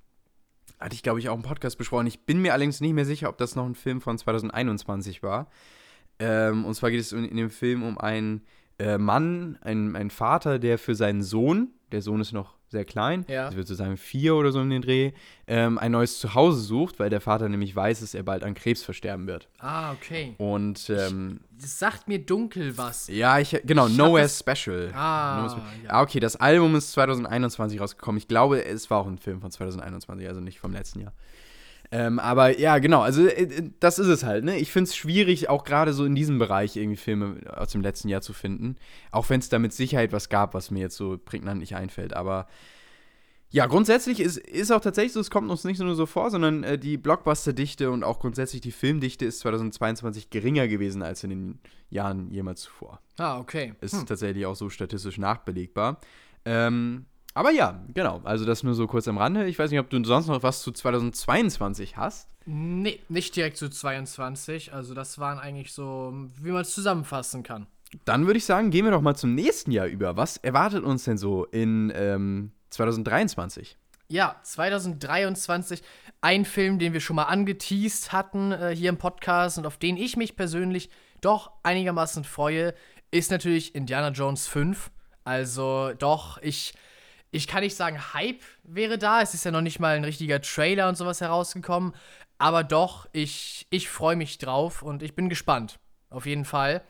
hatte 0.79 0.95
ich 0.95 1.03
glaube 1.03 1.19
ich 1.19 1.29
auch 1.29 1.35
im 1.35 1.43
Podcast 1.43 1.77
besprochen. 1.77 2.07
Ich 2.07 2.25
bin 2.25 2.41
mir 2.41 2.53
allerdings 2.53 2.81
nicht 2.81 2.93
mehr 2.93 3.05
sicher, 3.05 3.29
ob 3.29 3.39
das 3.39 3.57
noch 3.57 3.67
ein 3.67 3.75
Film 3.75 4.01
von 4.01 4.17
2021 4.17 5.23
war. 5.23 5.51
Ähm, 6.21 6.65
und 6.65 6.75
zwar 6.75 6.91
geht 6.93 7.01
es 7.01 7.11
in, 7.13 7.25
in 7.25 7.37
dem 7.37 7.51
Film 7.51 7.83
um 7.83 7.99
einen 7.99 8.43
äh, 8.79 8.97
Mann, 8.97 9.59
einen, 9.61 9.97
einen 9.97 10.11
Vater, 10.11 10.61
der 10.61 10.79
für 10.79 10.95
seinen 10.95 11.23
Sohn, 11.23 11.71
der 11.91 12.03
Sohn 12.03 12.21
ist 12.21 12.33
noch 12.33 12.55
sehr 12.73 12.85
klein, 12.85 13.25
Ja. 13.29 13.49
ich 13.49 13.55
würde 13.55 13.69
so 13.69 13.75
sagen 13.77 13.97
vier 13.97 14.35
oder 14.35 14.51
so 14.51 14.61
in 14.61 14.71
den 14.71 14.83
Dreh, 14.83 15.13
ähm, 15.47 15.79
ein 15.79 15.93
neues 15.93 16.19
Zuhause 16.19 16.61
sucht, 16.61 16.99
weil 16.99 17.09
der 17.11 17.21
Vater 17.21 17.49
nämlich 17.49 17.77
weiß, 17.77 18.01
dass 18.01 18.15
er 18.15 18.25
bald 18.25 18.43
an 18.43 18.55
Krebs 18.55 18.83
versterben 18.83 19.29
wird. 19.29 19.49
Ah, 19.61 19.93
okay. 19.93 20.35
Und 20.39 20.91
ähm, 20.91 21.41
Das 21.61 21.79
sagt 21.79 22.09
mir 22.09 22.19
dunkel 22.19 22.77
was. 22.77 23.07
ja, 23.09 23.39
ich 23.39 23.57
genau, 23.65 23.87
Ich 23.87 23.97
Nowhere 23.97 24.29
Special. 24.29 24.91
Ah, 24.95 25.37
Nowhere 25.43 25.51
Spe- 25.51 25.85
ja. 25.87 25.91
Ah, 25.91 26.03
okay, 26.03 26.19
das 26.19 26.35
Album 26.37 26.75
ist 26.75 26.91
2021 26.93 27.81
rausgekommen. 27.81 28.19
Ich 28.19 28.27
glaube, 28.27 28.65
es 28.65 28.91
war 28.91 28.99
auch 28.99 29.07
ein 29.07 29.19
Film 29.19 29.41
von 29.41 29.51
2021, 29.53 30.27
also 30.27 30.41
nicht 30.41 30.59
vom 30.59 30.73
letzten 30.73 31.01
Jahr. 31.01 31.13
Ähm, 31.95 32.19
aber 32.19 32.59
ja, 32.59 32.79
genau, 32.79 33.03
also 33.03 33.27
äh, 33.27 33.43
äh, 33.43 33.71
das 33.79 33.99
ist 33.99 34.07
es 34.07 34.25
halt, 34.25 34.45
ne? 34.45 34.57
Ich 34.57 34.73
finde 34.73 34.89
es 34.89 34.97
schwierig, 34.97 35.51
auch 35.51 35.63
gerade 35.63 35.93
so 35.93 36.07
in 36.07 36.15
diesem 36.15 36.39
Bereich 36.39 36.75
irgendwie 36.75 36.97
Filme 36.97 37.37
aus 37.55 37.73
dem 37.73 37.83
letzten 37.83 38.09
Jahr 38.09 38.23
zu 38.23 38.33
finden. 38.33 38.77
Auch 39.11 39.29
wenn 39.29 39.41
es 39.41 39.51
da 39.51 39.59
mit 39.59 39.75
Sicherheit 39.75 40.11
was 40.11 40.31
gab, 40.31 40.55
was 40.55 40.71
mir 40.71 40.81
jetzt 40.81 40.97
so 40.97 41.19
prägnant 41.23 41.61
nicht 41.61 41.77
einfällt. 41.77 42.15
Aber 42.15 42.47
ja, 43.51 43.67
grundsätzlich 43.67 44.21
ist, 44.21 44.39
ist 44.39 44.73
auch 44.73 44.81
tatsächlich 44.81 45.13
so, 45.13 45.21
es 45.21 45.31
kommt 45.31 45.51
uns 45.51 45.65
nicht 45.65 45.79
nur 45.79 45.95
so 45.95 46.07
vor, 46.07 46.31
sondern 46.31 46.65
äh, 46.65 46.79
die 46.79 46.97
Blockbuster-Dichte 46.97 47.91
und 47.91 48.05
auch 48.05 48.21
grundsätzlich 48.21 48.63
die 48.63 48.73
Filmdichte 48.73 49.27
ist 49.27 49.41
2022 49.41 50.31
geringer 50.31 50.69
gewesen 50.69 51.03
als 51.03 51.23
in 51.25 51.29
den 51.29 51.61
Jahren 51.91 52.31
jemals 52.31 52.63
zuvor. 52.63 53.03
Ah, 53.19 53.39
okay. 53.39 53.75
Ist 53.83 54.09
tatsächlich 54.09 54.47
auch 54.47 54.57
so 54.57 54.71
statistisch 54.71 55.19
nachbelegbar. 55.19 56.01
Ähm, 56.47 57.05
aber 57.35 57.51
ja, 57.51 57.83
genau. 57.95 58.21
Also 58.25 58.45
das 58.45 58.63
nur 58.63 58.75
so 58.75 58.87
kurz 58.87 59.09
am 59.09 59.19
Rande. 59.19 59.47
Ich 59.47 59.59
weiß 59.59 59.71
nicht, 59.71 59.81
ob 59.81 59.91
du 59.91 60.03
sonst 60.05 60.27
noch 60.27 60.43
was 60.43 60.63
zu 60.63 60.73
2022 60.73 61.97
hast. 61.97 62.29
Nee, 62.45 63.01
nicht 63.09 63.37
direkt 63.37 63.57
zu 63.57 63.69
22. 63.69 64.73
Also, 64.73 64.95
das 64.95 65.19
waren 65.19 65.39
eigentlich 65.39 65.73
so, 65.73 66.13
wie 66.41 66.51
man 66.51 66.63
es 66.63 66.75
zusammenfassen 66.75 67.43
kann. 67.43 67.67
Dann 68.05 68.27
würde 68.27 68.39
ich 68.39 68.45
sagen, 68.45 68.71
gehen 68.71 68.85
wir 68.85 68.91
doch 68.91 69.03
mal 69.03 69.15
zum 69.15 69.35
nächsten 69.35 69.71
Jahr 69.71 69.87
über. 69.87 70.17
Was 70.17 70.39
erwartet 70.39 70.83
uns 70.83 71.05
denn 71.05 71.19
so 71.19 71.45
in 71.45 71.93
ähm, 71.95 72.53
2023? 72.71 73.77
Ja, 74.09 74.37
2023 74.43 75.83
ein 76.21 76.45
Film, 76.45 76.79
den 76.79 76.93
wir 76.93 77.01
schon 77.01 77.17
mal 77.17 77.25
angeteased 77.25 78.13
hatten 78.13 78.53
äh, 78.53 78.75
hier 78.75 78.89
im 78.89 78.99
Podcast 78.99 79.59
und 79.59 79.67
auf 79.67 79.77
den 79.77 79.97
ich 79.97 80.17
mich 80.17 80.37
persönlich 80.37 80.91
doch 81.21 81.53
einigermaßen 81.63 82.25
freue, 82.25 82.75
ist 83.11 83.31
natürlich 83.31 83.75
Indiana 83.75 84.09
Jones 84.09 84.49
5. 84.49 84.91
Also 85.25 85.93
doch, 85.99 86.41
ich, 86.43 86.75
ich 87.33 87.49
kann 87.49 87.63
nicht 87.65 87.75
sagen, 87.77 87.99
Hype 88.15 88.41
wäre 88.63 88.99
da. 88.99 89.21
Es 89.23 89.35
ist 89.35 89.45
ja 89.45 89.51
noch 89.51 89.61
nicht 89.63 89.81
mal 89.81 89.97
ein 89.97 90.05
richtiger 90.05 90.41
Trailer 90.41 90.89
und 90.89 90.97
sowas 90.97 91.21
herausgekommen. 91.21 91.93
Aber 92.39 92.63
doch, 92.63 93.09
ich, 93.13 93.67
ich 93.71 93.89
freue 93.89 94.17
mich 94.17 94.39
drauf 94.39 94.83
und 94.83 95.03
ich 95.03 95.15
bin 95.15 95.29
gespannt. 95.29 95.79
Auf 96.11 96.27
jeden 96.27 96.45
Fall. 96.45 96.83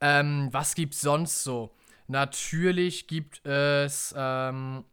Ähm, 0.00 0.48
was 0.52 0.74
gibt's 0.74 1.00
sonst 1.00 1.42
so? 1.42 1.72
Natürlich 2.06 3.06
gibt 3.06 3.44
es, 3.46 4.14
ähm, 4.16 4.84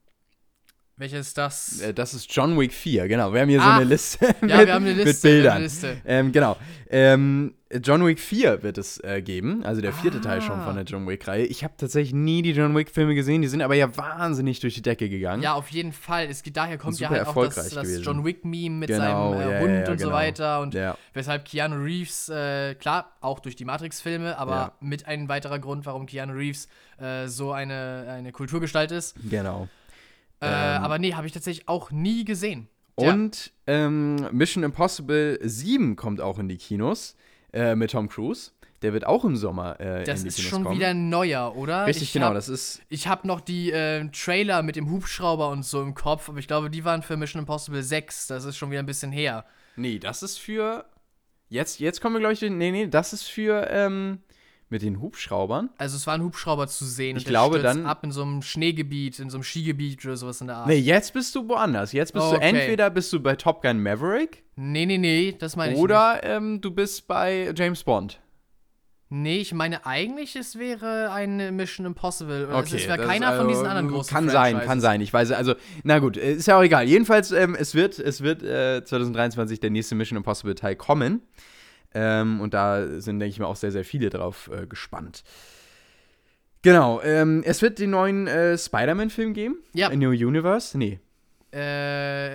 welches 0.98 1.28
ist 1.28 1.38
das? 1.38 1.80
Äh, 1.82 1.94
das 1.94 2.14
ist 2.14 2.34
John 2.34 2.58
Wick 2.60 2.74
4, 2.74 3.08
genau. 3.08 3.34
Wir 3.34 3.42
haben 3.42 3.50
hier 3.50 3.60
so 3.60 3.66
Ah. 3.66 3.76
eine 3.78 3.86
Liste. 3.86 4.34
Ja, 4.42 4.48
wir 4.66 4.74
haben 4.74 4.86
eine 4.86 4.94
Liste, 4.94 5.08
Mit 5.10 5.22
Bildern. 5.22 5.54
eine 5.56 5.64
Liste. 5.64 6.02
Ähm, 6.06 6.32
genau. 6.32 6.58
Ähm, 6.90 7.54
John 7.84 8.06
Wick 8.06 8.20
4 8.20 8.64
wird 8.64 8.78
es 8.78 9.00
äh, 9.04 9.22
geben, 9.22 9.64
also 9.66 9.82
der 9.82 9.94
vierte 9.94 10.22
Teil 10.22 10.42
schon 10.42 10.60
Ah. 10.60 10.66
von 10.66 10.76
der 10.76 10.86
John 10.86 11.08
Wick-Reihe. 11.08 11.46
Ich 11.46 11.64
habe 11.64 11.74
tatsächlich 11.78 12.14
nie 12.14 12.42
die 12.42 12.52
John 12.52 12.76
Wick-Filme 12.76 13.16
gesehen, 13.16 13.42
die 13.42 13.48
sind 13.48 13.62
aber 13.62 13.76
ja 13.76 13.96
wahnsinnig 13.98 14.60
durch 14.60 14.76
die 14.76 14.82
Decke 14.82 15.10
gegangen. 15.10 15.42
Ja, 15.44 15.54
auf 15.54 15.70
jeden 15.70 15.92
Fall. 15.92 16.26
Es 16.30 16.44
geht 16.44 16.58
daher 16.58 16.78
kommt 16.78 17.00
ja 17.00 17.10
halt 17.10 17.28
auch 17.28 17.36
das, 17.46 17.70
das. 17.70 18.04
John 18.04 18.24
Wick-Meme 18.26 18.76
mit 18.76 18.90
Genau, 18.90 19.34
seinem 19.34 19.42
äh, 19.50 19.54
ja, 19.54 19.60
Hund 19.62 19.70
ja, 19.72 19.84
ja, 19.86 19.92
und 19.92 20.00
so 20.00 20.06
genau. 20.08 20.18
weiter. 20.18 20.62
Und 20.62 20.78
weshalb 21.14 21.46
Keanu 21.46 21.76
Reeves, 21.84 22.30
äh, 22.30 22.76
klar, 22.76 23.12
auch 23.22 23.40
durch 23.40 23.56
die 23.56 23.66
Matrix-Filme, 23.66 24.38
aber 24.38 24.74
mit 24.80 25.06
ein 25.08 25.28
weiterer 25.30 25.60
Grund, 25.60 25.86
warum 25.86 26.06
Keanu 26.06 26.34
Reeves 26.34 26.68
äh, 27.00 27.28
so 27.28 27.52
eine, 27.52 28.06
eine 28.10 28.32
Kulturgestalt 28.32 28.92
ist. 28.92 29.16
Genau. 29.30 29.68
Äh, 30.42 30.48
Ähm. 30.48 30.84
aber 30.84 31.00
nee, 31.00 31.14
habe 31.14 31.28
ich 31.28 31.34
tatsächlich 31.34 31.68
auch 31.68 31.92
nie 31.92 32.26
gesehen. 32.26 32.68
Und 32.98 33.52
ähm, 33.68 34.16
Mission 34.32 34.64
Impossible 34.64 35.38
7 35.42 35.96
kommt 35.98 36.22
auch 36.22 36.40
in 36.40 36.48
die 36.48 36.58
Kinos 36.58 37.16
äh, 37.56 37.76
mit 37.76 37.92
Tom 37.92 38.08
Cruise. 38.10 38.52
Der 38.82 38.94
wird 38.94 39.08
auch 39.08 39.24
im 39.26 39.36
Sommer 39.36 39.80
äh, 39.80 40.04
Das 40.04 40.24
ist 40.24 40.36
Kinos 40.36 40.50
schon 40.50 40.64
kommen. 40.66 40.76
wieder 40.78 40.94
neuer, 40.94 41.56
oder? 41.56 41.88
Richtig, 41.88 42.04
ich 42.10 42.14
genau. 42.14 42.28
Hab, 42.28 42.34
Das 42.36 42.50
ist 42.50 42.82
ich 42.90 43.08
habe 43.08 43.26
noch 43.28 43.42
die 43.42 43.72
äh, 43.72 44.08
Trailer 44.12 44.62
mit 44.62 44.76
dem 44.76 44.92
Hubschrauber 44.92 45.50
und 45.50 45.64
so 45.64 45.82
im 45.82 45.96
Kopf, 45.96 46.30
aber 46.30 46.38
ich 46.40 46.48
glaube, 46.48 46.70
die 46.70 46.84
waren 46.86 47.02
für 47.02 47.18
Mission 47.18 47.40
Impossible 47.40 47.82
6. 47.82 48.28
Das 48.28 48.44
ist 48.46 48.58
schon 48.58 48.70
wieder 48.70 48.82
ein 48.82 48.86
bisschen 48.86 49.12
her. 49.12 49.46
Nee, 49.76 49.98
das 49.98 50.22
ist 50.22 50.38
für. 50.38 50.86
Jetzt, 51.50 51.80
jetzt 51.80 52.02
kommen 52.02 52.16
wir, 52.16 52.20
glaube 52.20 52.34
ich. 52.34 52.42
Nee, 52.42 52.72
nee, 52.72 52.88
das 52.88 53.14
ist 53.14 53.24
für. 53.24 53.68
Ähm, 53.72 54.20
mit 54.70 54.82
den 54.82 55.00
Hubschraubern. 55.00 55.70
Also 55.78 55.96
es 55.96 56.08
war 56.08 56.16
ein 56.16 56.24
Hubschrauber 56.24 56.68
zu 56.68 56.86
sehen 56.86 57.18
Ich 57.18 57.26
glaube, 57.26 57.60
dann- 57.60 57.86
ab 57.86 58.04
in 58.04 58.12
so 58.12 58.24
einem 58.24 58.42
Schneegebiet, 58.42 59.20
in 59.20 59.30
so 59.30 59.38
einem 59.38 59.44
Skigebiet 59.44 60.04
oder 60.06 60.18
sowas 60.18 60.42
in 60.42 60.48
der 60.48 60.58
Art. 60.58 60.68
Nee, 60.68 60.78
jetzt 60.78 61.14
bist 61.14 61.36
du 61.36 61.48
woanders. 61.48 61.92
Jetzt 61.92 62.14
bist 62.14 62.26
du 62.32 62.36
Okay. 62.36 62.50
entweder 62.50 62.90
bist 62.90 63.14
du 63.14 63.20
bei 63.20 63.36
Top 63.36 63.62
Gun 63.62 63.82
Maverick 63.82 64.44
Nee, 64.56 64.86
nee, 64.86 64.98
nee, 64.98 65.36
das 65.38 65.56
meine 65.56 65.74
ich 65.74 65.80
oder 65.80 66.22
ähm, 66.24 66.62
du 66.62 66.72
bist 66.72 67.08
bei 67.08 67.54
James 67.56 67.84
Bond. 67.84 68.20
Nee, 69.10 69.38
ich 69.38 69.54
meine 69.54 69.86
eigentlich, 69.86 70.36
es 70.36 70.58
wäre 70.58 71.12
eine 71.12 71.52
Mission 71.52 71.86
Impossible. 71.86 72.48
Oder 72.48 72.60
es 72.64 72.74
wäre 72.88 72.98
keiner 72.98 73.34
ist, 73.34 73.38
von 73.38 73.48
diesen 73.48 73.66
also, 73.66 73.78
anderen 73.78 73.88
großen 73.96 74.10
Kann 74.14 74.30
sein, 74.30 74.54
kann 74.56 74.66
Franchises. 74.66 74.82
sein. 74.82 75.02
Ich 75.02 75.14
weiß, 75.14 75.32
also, 75.32 75.54
na 75.84 76.00
gut, 76.00 76.18
ist 76.18 76.48
ja 76.48 76.58
auch 76.58 76.64
egal. 76.64 76.86
Jedenfalls, 76.88 77.32
ähm, 77.32 77.56
es 77.58 77.76
wird, 77.76 78.00
es 78.00 78.22
wird 78.22 78.42
äh, 78.42 78.84
2023 78.84 79.60
der 79.60 79.70
nächste 79.70 79.94
Mission 79.94 80.18
Impossible 80.18 80.56
Teil 80.56 80.76
kommen. 80.76 81.22
Ähm, 81.98 82.42
und 82.42 82.54
da 82.54 83.00
sind, 83.00 83.20
denke 83.20 83.32
ich 83.32 83.40
mal, 83.40 83.46
auch 83.48 83.56
sehr, 83.56 83.72
sehr 83.72 83.86
viele 83.86 84.10
drauf 84.10 84.50
äh, 84.54 84.68
gespannt. 84.68 85.24
Genau, 86.62 87.02
ähm, 87.02 87.42
es 87.46 87.62
wird 87.62 87.80
den 87.80 87.92
neuen 87.92 88.28
äh, 88.28 88.58
Spider-Man-Film 88.58 89.34
geben. 89.34 89.56
Ja. 89.74 89.88
A 89.88 89.96
New 89.96 90.10
Universe. 90.10 90.78
Nee. 90.78 91.00
Äh, 91.54 92.34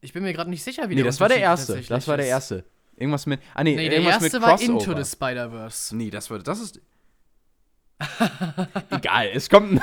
ich 0.00 0.12
bin 0.12 0.24
mir 0.24 0.32
gerade 0.32 0.50
nicht 0.50 0.64
sicher, 0.64 0.84
wie 0.88 0.94
Nee, 0.94 1.02
der 1.02 1.04
das 1.04 1.20
war 1.20 1.28
der 1.28 1.38
erste. 1.38 1.80
Das 1.88 2.08
war 2.08 2.16
der 2.16 2.26
erste. 2.26 2.64
Irgendwas 2.96 3.26
mit. 3.26 3.40
Ah, 3.54 3.62
nee, 3.62 3.76
Nee, 3.76 3.88
der 3.88 3.98
irgendwas 4.00 4.22
erste 4.22 4.40
mit 4.40 4.48
war. 4.48 4.60
Into 4.60 4.96
the 5.00 5.08
Spider-Verse. 5.08 5.96
Nee, 5.96 6.10
das 6.10 6.28
war. 6.30 6.40
Das 6.40 6.60
ist. 6.60 6.80
Egal, 8.90 9.28
es 9.32 9.48
kommt 9.48 9.72
ein, 9.72 9.80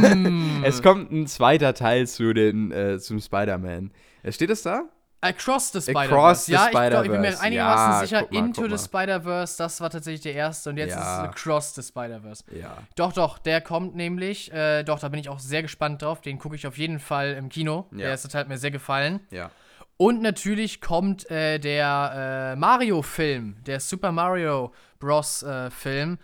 Hm. 0.00 0.62
es 0.64 0.82
kommt 0.82 1.10
ein 1.10 1.26
zweiter 1.26 1.74
Teil 1.74 2.06
zu 2.06 2.32
den, 2.32 2.70
äh, 2.70 2.98
zum 3.00 3.20
Spider-Man. 3.20 3.92
Äh, 4.22 4.32
Steht 4.32 4.50
es 4.50 4.62
da? 4.62 4.84
Across 5.22 5.72
the 5.72 5.80
Spider-Verse. 5.80 6.50
Ja, 6.50 6.64
ich, 6.66 6.70
glaub, 6.72 7.04
ich 7.04 7.10
bin 7.10 7.20
mir 7.20 7.40
einigermaßen 7.40 7.92
Ja, 7.92 8.00
sicher, 8.00 8.28
mal, 8.30 8.38
Into 8.38 8.68
the. 8.68 8.76
Spider-Verse, 8.84 9.56
das 9.56 9.80
war 9.80 9.88
tatsächlich 9.88 10.20
der 10.22 10.34
erste 10.34 10.70
und 10.70 10.76
jetzt 10.76 10.90
Ja. 10.96 11.22
ist 11.24 11.30
Across 11.30 11.74
the 11.76 11.82
Spider-Verse. 11.82 12.44
Ja. 12.58 12.76
Doch, 12.96 13.12
doch, 13.12 13.38
der 13.38 13.60
kommt 13.60 13.94
nämlich. 13.94 14.52
Äh, 14.52 14.82
doch, 14.82 14.98
da 14.98 15.08
bin 15.08 15.20
ich 15.20 15.28
auch 15.28 15.38
sehr 15.38 15.62
gespannt 15.62 16.02
drauf. 16.02 16.20
Den 16.20 16.38
gucke 16.38 16.56
ich 16.56 16.66
auf 16.66 16.76
jeden 16.76 16.98
Fall 16.98 17.34
im 17.34 17.48
Kino. 17.48 17.86
Ja. 17.92 17.98
Der 17.98 18.08
erste 18.08 18.28
Teil 18.28 18.40
hat 18.42 18.48
mir 18.48 18.58
sehr 18.58 18.70
gefallen. 18.72 19.20
Ja. 19.30 19.50
Und 19.96 20.20
natürlich 20.22 20.80
kommt 20.80 21.30
äh, 21.30 21.58
der 21.60 22.52
äh, 22.54 22.56
Mario-Film, 22.56 23.62
der 23.64 23.78
Super 23.78 24.10
Mario 24.10 24.72
Bros. 24.98 25.44
Äh, 25.44 25.70
Film. 25.70 26.18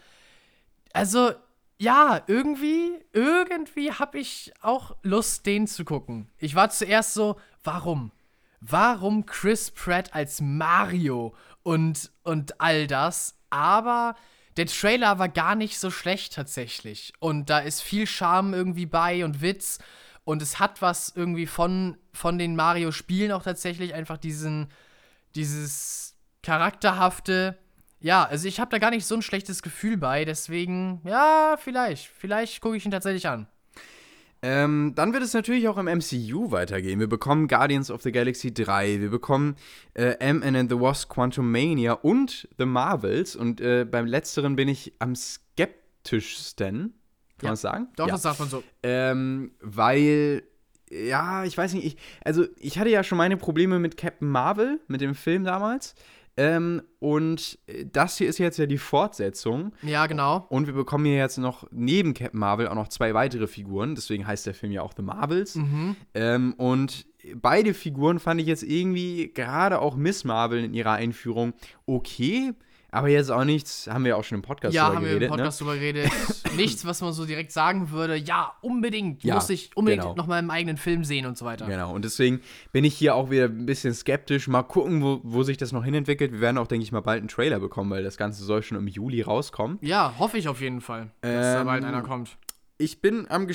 Also, 0.93 1.31
ja, 1.79 2.21
irgendwie, 2.27 2.99
irgendwie 3.13 3.93
habe 3.93 4.19
ich 4.19 4.53
auch 4.63 4.97
Lust, 5.03 5.47
den 5.47 5.69
zu 5.69 5.85
gucken. 5.85 6.29
Ich 6.39 6.57
war 6.57 6.71
zuerst 6.71 7.15
so, 7.15 7.37
warum? 7.63 8.11
Warum 8.61 9.27
Chris 9.27 9.71
Pratt 9.71 10.15
als 10.15 10.41
Mario 10.41 11.35
und, 11.63 12.11
und 12.23 12.61
all 12.61 12.87
das? 12.87 13.39
Aber 13.51 14.17
der 14.57 14.67
Trailer 14.67 15.19
war 15.19 15.29
gar 15.29 15.55
nicht 15.55 15.79
so 15.79 15.91
schlecht 15.91 16.35
tatsächlich. 16.35 17.13
Und 17.21 17.49
da 17.49 17.61
ist 17.61 17.81
viel 17.81 18.07
Charme 18.07 18.55
irgendwie 18.55 18.87
bei 18.87 19.25
und 19.25 19.41
Witz. 19.41 19.79
Und 20.25 20.43
es 20.43 20.59
hat 20.59 20.83
was 20.83 21.13
irgendwie 21.15 21.47
von, 21.47 21.97
von 22.13 22.39
den 22.39 22.57
Mario-Spielen 22.57 23.33
auch 23.33 23.45
tatsächlich, 23.45 23.95
einfach 23.95 24.19
diesen, 24.19 24.69
dieses 25.35 26.17
charakterhafte. 26.43 27.57
Ja, 28.01 28.25
also 28.25 28.47
ich 28.49 28.61
habe 28.61 28.71
da 28.71 28.79
gar 28.79 28.91
nicht 28.91 29.07
so 29.07 29.15
ein 29.15 29.23
schlechtes 29.23 29.63
Gefühl 29.63 29.97
bei, 29.97 30.25
deswegen, 30.25 31.01
ja, 31.05 31.57
vielleicht. 31.59 32.09
Vielleicht 32.09 32.61
gucke 32.61 32.77
ich 32.77 32.85
ihn 32.85 32.91
tatsächlich 32.91 33.29
an. 33.29 33.47
Ähm, 34.41 34.93
dann 34.95 35.13
wird 35.13 35.23
es 35.25 35.35
natürlich 35.35 35.67
auch 35.69 35.79
im 35.79 35.87
MCU 35.87 36.53
weitergehen. 36.53 37.01
Wir 37.01 37.09
bekommen 37.09 37.49
Guardians 37.49 37.91
of 37.91 38.03
the 38.03 38.13
Galaxy 38.13 38.55
3, 38.55 39.01
wir 39.01 39.11
bekommen 39.11 39.57
äh, 39.95 40.15
Ant-Man 40.25 40.55
and 40.55 40.71
the 40.71 40.79
Wasp 40.79 41.11
Quantum 41.11 41.51
Mania 41.51 41.95
und 41.95 42.49
The 42.57 42.65
Marvels. 42.65 43.35
Und 43.35 43.61
äh, 43.61 43.85
beim 43.85 44.07
letzteren 44.07 44.55
bin 44.55 44.69
ich 44.69 44.93
am 45.01 45.17
skeptischsten. 45.17 46.95
Kann 47.39 47.47
Ja. 47.47 47.49
man 47.51 47.57
sagen? 47.57 47.89
Doch, 47.97 48.07
ja. 48.07 48.13
das 48.13 48.23
sagt 48.23 48.39
man 48.41 48.49
so. 48.49 48.63
Ähm, 48.83 49.53
weil, 49.61 50.43
ja, 50.91 51.45
ich 51.45 51.57
weiß 51.59 51.75
nicht, 51.75 51.85
ich, 51.87 51.97
also 52.25 52.47
ich 52.59 52.79
hatte 52.79 52.91
ja 52.91 53.03
schon 53.03 53.19
meine 53.19 53.37
Probleme 53.37 53.79
mit 53.79 53.97
Captain 53.97 54.29
Marvel, 54.29 54.81
mit 54.89 55.01
dem 55.01 55.15
Film 55.15 55.45
damals. 55.45 55.95
Ähm, 56.39 56.83
und 57.01 57.59
äh, 57.67 57.85
das 57.93 58.17
hier 58.17 58.29
ist 58.29 58.39
jetzt 58.39 58.59
ja 58.59 58.67
die 58.67 58.79
Fortsetzung. 58.79 59.73
Ja, 59.83 60.07
genau. 60.07 60.47
Und 60.49 60.69
wir 60.69 60.75
bekommen 60.75 61.05
hier 61.05 61.17
jetzt 61.17 61.37
noch 61.37 61.67
neben 61.73 62.15
Captain 62.15 62.39
Marvel 62.39 62.69
auch 62.69 62.77
noch 62.77 62.89
zwei 62.89 63.13
weitere 63.13 63.49
Figuren. 63.49 63.97
Deswegen 63.97 64.25
heißt 64.25 64.47
der 64.47 64.55
Film 64.55 64.71
ja 64.71 64.83
auch 64.83 64.93
The 64.97 65.03
Marvels. 65.03 65.57
Mhm. 65.57 65.97
Ähm, 66.15 66.55
und 66.57 67.07
beide 67.35 67.75
Figuren 67.75 68.21
fand 68.21 68.41
ich 68.41 68.47
jetzt 68.47 68.63
irgendwie, 68.63 69.33
gerade 69.35 69.81
auch 69.81 69.97
Miss 69.97 70.23
Marvel 70.23 70.63
in 70.63 70.75
ihrer 70.75 70.93
Einführung, 70.93 71.55
okay. 71.87 72.53
Aber 72.91 73.09
jetzt 73.09 73.31
auch 73.31 73.45
nichts, 73.45 73.87
haben 73.87 74.05
wir 74.05 74.11
ja 74.11 74.17
auch 74.17 74.25
schon 74.25 74.37
im 74.37 74.43
Podcast 74.43 74.75
Ja, 74.75 74.87
drüber 74.87 74.97
haben 74.97 75.03
wir 75.05 75.11
geredet, 75.11 75.29
im 75.29 75.37
Podcast 75.37 75.61
drüber 75.61 75.75
geredet. 75.75 76.11
Nichts, 76.57 76.87
was 76.87 77.03
man 77.03 77.13
so 77.13 77.27
direkt 77.27 77.53
sagen 77.53 77.91
würde, 77.91 78.17
ja, 78.17 78.55
unbedingt, 78.63 79.23
Ja, 79.25 79.35
muss 79.35 79.51
ich 79.51 79.71
unbedingt 79.77 80.03
genau. 80.05 80.15
noch 80.15 80.27
mal 80.27 80.39
im 80.39 80.51
eigenen 80.51 80.79
Film 80.79 81.05
sehen 81.05 81.27
und 81.27 81.37
so 81.37 81.45
weiter. 81.45 81.67
ne? 81.67 81.73
Genau, 81.73 81.93
und 81.95 82.05
deswegen 82.05 82.41
bin 82.73 82.85
ich 82.85 82.95
hier 82.95 83.15
auch 83.15 83.31
wieder 83.31 83.45
ein 83.45 83.67
bisschen 83.67 83.93
skeptisch. 83.93 84.49
Mal 84.49 84.63
gucken, 84.63 85.03
wo, 85.03 85.21
wo 85.23 85.43
sich 85.43 85.59
das 85.59 85.73
noch 85.73 85.85
hinentwickelt. 85.85 86.33
Wir 86.33 86.41
werden 86.41 86.57
auch, 86.57 86.67
denke 86.67 86.83
ich 86.83 86.91
mal, 86.93 87.03
bald 87.03 87.19
einen 87.19 87.29
Trailer 87.29 87.61
bekommen, 87.61 87.91
weil 87.91 88.03
das 88.03 88.17
Ganze 88.17 88.43
soll 88.43 88.63
schon 88.63 88.79
im 88.79 88.87
Juli 88.89 89.21
rauskommen. 89.21 89.79
Ja, 89.83 90.15
hoffe 90.19 90.39
ich 90.39 90.49
auf 90.49 90.61
jeden 90.63 90.81
Fall, 90.81 91.11
dass 91.21 91.31
da 91.55 91.61
Ähm, 91.61 91.67
bald 91.67 91.85
einer 91.85 92.03
kommt. 92.03 92.39
Ich 92.79 93.03
bin 93.03 93.27
am 93.31 93.47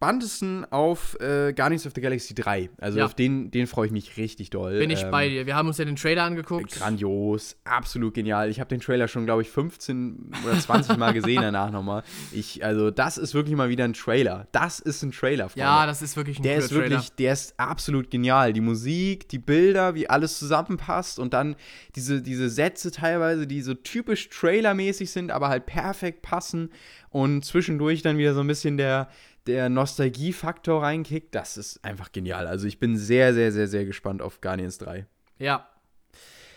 gespanntesten 0.00 0.64
auf 0.72 1.14
äh, 1.20 1.52
Guardians 1.52 1.86
of 1.86 1.92
the 1.94 2.00
Galaxy 2.00 2.34
3. 2.34 2.70
Also 2.80 2.98
Ja. 2.98 3.04
auf 3.04 3.12
den, 3.14 3.50
den 3.50 3.66
freue 3.66 3.86
ich 3.86 3.92
mich 3.92 4.16
richtig 4.16 4.48
doll. 4.48 4.78
Bin 4.78 4.88
ich 4.88 5.02
Ähm, 5.02 5.10
bei 5.10 5.28
dir. 5.28 5.44
Wir 5.44 5.54
haben 5.54 5.68
uns 5.68 5.76
ja 5.76 5.84
den 5.84 5.96
Trailer 5.96 6.24
angeguckt. 6.24 6.72
Grandios, 6.72 7.56
absolut 7.64 8.14
genial. 8.14 8.48
Ich 8.48 8.60
habe 8.60 8.68
den 8.68 8.80
Trailer 8.80 9.08
schon, 9.08 9.26
glaube 9.26 9.42
ich, 9.42 9.50
15 9.50 10.32
oder 10.42 10.58
20 10.58 10.96
Mal 10.96 11.12
gesehen 11.12 11.42
danach 11.42 11.70
nochmal. 11.70 12.02
Ich, 12.32 12.64
also, 12.64 12.90
das 12.90 13.18
ist 13.18 13.34
wirklich 13.34 13.54
mal 13.56 13.68
wieder 13.68 13.84
ein 13.84 13.92
Trailer. 13.92 14.46
Das 14.52 14.80
ist 14.80 15.02
ein 15.02 15.12
Trailer, 15.12 15.50
Freunde. 15.50 15.60
Ja, 15.66 15.84
das 15.86 16.00
ist 16.00 16.16
wirklich 16.16 16.38
ein 16.38 16.42
der 16.44 16.56
ist 16.56 16.70
wirklich, 16.72 17.12
der 17.12 17.34
ist 17.34 17.52
absolut 17.58 18.10
genial. 18.10 18.54
Die 18.54 18.62
Musik, 18.62 19.28
die 19.28 19.38
Bilder, 19.38 19.94
wie 19.94 20.08
alles 20.08 20.38
zusammenpasst 20.38 21.18
und 21.18 21.34
dann 21.34 21.56
diese, 21.94 22.22
diese 22.22 22.48
Sätze 22.48 22.90
teilweise, 22.90 23.46
die 23.46 23.60
so 23.60 23.74
typisch 23.74 24.30
Trailer-mäßig 24.30 25.10
sind, 25.10 25.30
aber 25.30 25.48
halt 25.48 25.66
perfekt 25.66 26.22
passen 26.22 26.70
und 27.10 27.44
zwischendurch 27.44 28.02
dann 28.02 28.16
wieder 28.18 28.34
so 28.34 28.40
ein 28.40 28.46
bisschen 28.46 28.76
der, 28.76 29.08
der 29.46 29.68
Nostalgie-Faktor 29.68 30.82
reinkickt. 30.82 31.34
Das 31.34 31.56
ist 31.56 31.84
einfach 31.84 32.12
genial. 32.12 32.46
Also 32.46 32.66
ich 32.66 32.78
bin 32.78 32.96
sehr, 32.96 33.34
sehr, 33.34 33.52
sehr, 33.52 33.68
sehr 33.68 33.84
gespannt 33.84 34.22
auf 34.22 34.40
Guardians 34.40 34.78
3. 34.78 35.06
Ja, 35.38 35.66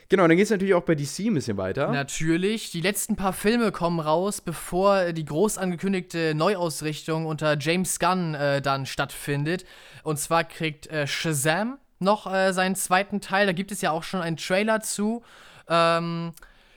Genau, 0.09 0.27
dann 0.27 0.37
geht 0.37 0.43
es 0.43 0.51
natürlich 0.51 0.75
auch 0.75 0.83
bei 0.83 0.93
DC 0.93 1.21
ein 1.21 1.33
bisschen 1.33 1.57
weiter. 1.57 1.89
natürlich. 1.91 2.69
Die 2.69 2.81
letzten 2.81 3.15
paar 3.15 3.33
Filme 3.33 3.71
kommen 3.71 3.99
raus, 3.99 4.41
bevor 4.41 5.11
die 5.11 5.25
groß 5.25 5.57
angekündigte 5.57 6.35
Neuausrichtung 6.35 7.25
unter 7.25 7.57
James 7.59 7.97
Gunn 7.99 8.35
äh, 8.35 8.61
dann 8.61 8.85
stattfindet. 8.85 9.65
Und 10.03 10.19
zwar 10.19 10.43
kriegt 10.43 10.85
äh, 10.87 11.07
Shazam 11.07 11.79
noch 11.97 12.31
äh, 12.31 12.53
seinen 12.53 12.75
zweiten 12.75 13.21
Teil. 13.21 13.47
Da 13.47 13.53
gibt 13.53 13.71
es 13.71 13.81
ja 13.81 13.89
auch 13.89 14.03
schon 14.03 14.21
einen 14.21 14.37
Trailer 14.37 14.81
zu. 14.81 15.23
Ähm, 15.67 16.33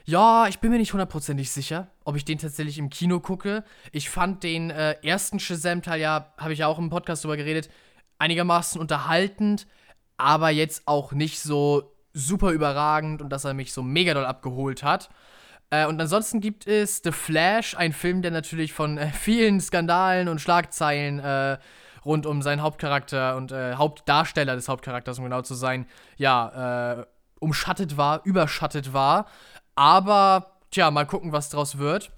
ja, 0.06 0.46
ich 0.46 0.60
bin 0.60 0.70
mir 0.70 0.78
nicht 0.78 0.92
hundertprozentig 0.92 1.50
sicher, 1.50 1.88
ob 2.04 2.14
ich 2.16 2.24
den 2.24 2.38
tatsächlich 2.38 2.78
im 2.78 2.90
Kino 2.90 3.18
gucke. 3.18 3.64
Ich 3.90 4.08
fand 4.08 4.44
den 4.44 4.70
äh, 4.70 4.94
ersten 5.02 5.40
Shazam-Teil, 5.40 6.00
ja, 6.00 6.32
habe 6.38 6.52
ich 6.52 6.60
ja 6.60 6.68
auch 6.68 6.78
im 6.78 6.90
Podcast 6.90 7.24
drüber 7.24 7.36
geredet, 7.36 7.68
einigermaßen 8.18 8.80
unterhaltend, 8.80 9.66
aber 10.16 10.50
jetzt 10.50 10.82
auch 10.86 11.12
nicht 11.12 11.40
so 11.40 11.92
super 12.12 12.52
überragend 12.52 13.20
und 13.20 13.30
dass 13.30 13.44
er 13.44 13.52
mich 13.52 13.72
so 13.72 13.82
mega 13.82 14.14
doll 14.14 14.24
abgeholt 14.24 14.84
hat. 14.84 15.10
Äh, 15.70 15.86
und 15.86 16.00
ansonsten 16.00 16.40
gibt 16.40 16.68
es 16.68 17.02
The 17.02 17.10
Flash, 17.10 17.76
ein 17.76 17.92
Film, 17.92 18.22
der 18.22 18.30
natürlich 18.30 18.72
von 18.72 18.98
äh, 18.98 19.10
vielen 19.10 19.60
Skandalen 19.60 20.28
und 20.28 20.40
Schlagzeilen 20.40 21.18
äh, 21.18 21.58
rund 22.04 22.26
um 22.26 22.42
seinen 22.42 22.62
Hauptcharakter 22.62 23.36
und 23.36 23.50
äh, 23.50 23.74
Hauptdarsteller 23.74 24.54
des 24.54 24.68
Hauptcharakters, 24.68 25.18
um 25.18 25.24
genau 25.24 25.42
zu 25.42 25.54
sein, 25.54 25.86
ja, 26.16 27.00
äh, 27.00 27.06
umschattet 27.40 27.96
war, 27.96 28.24
überschattet 28.24 28.92
war. 28.92 29.26
Aber, 29.76 30.58
tja, 30.70 30.90
mal 30.90 31.06
gucken, 31.06 31.32
was 31.32 31.50
draus 31.50 31.78
wird. 31.78 32.10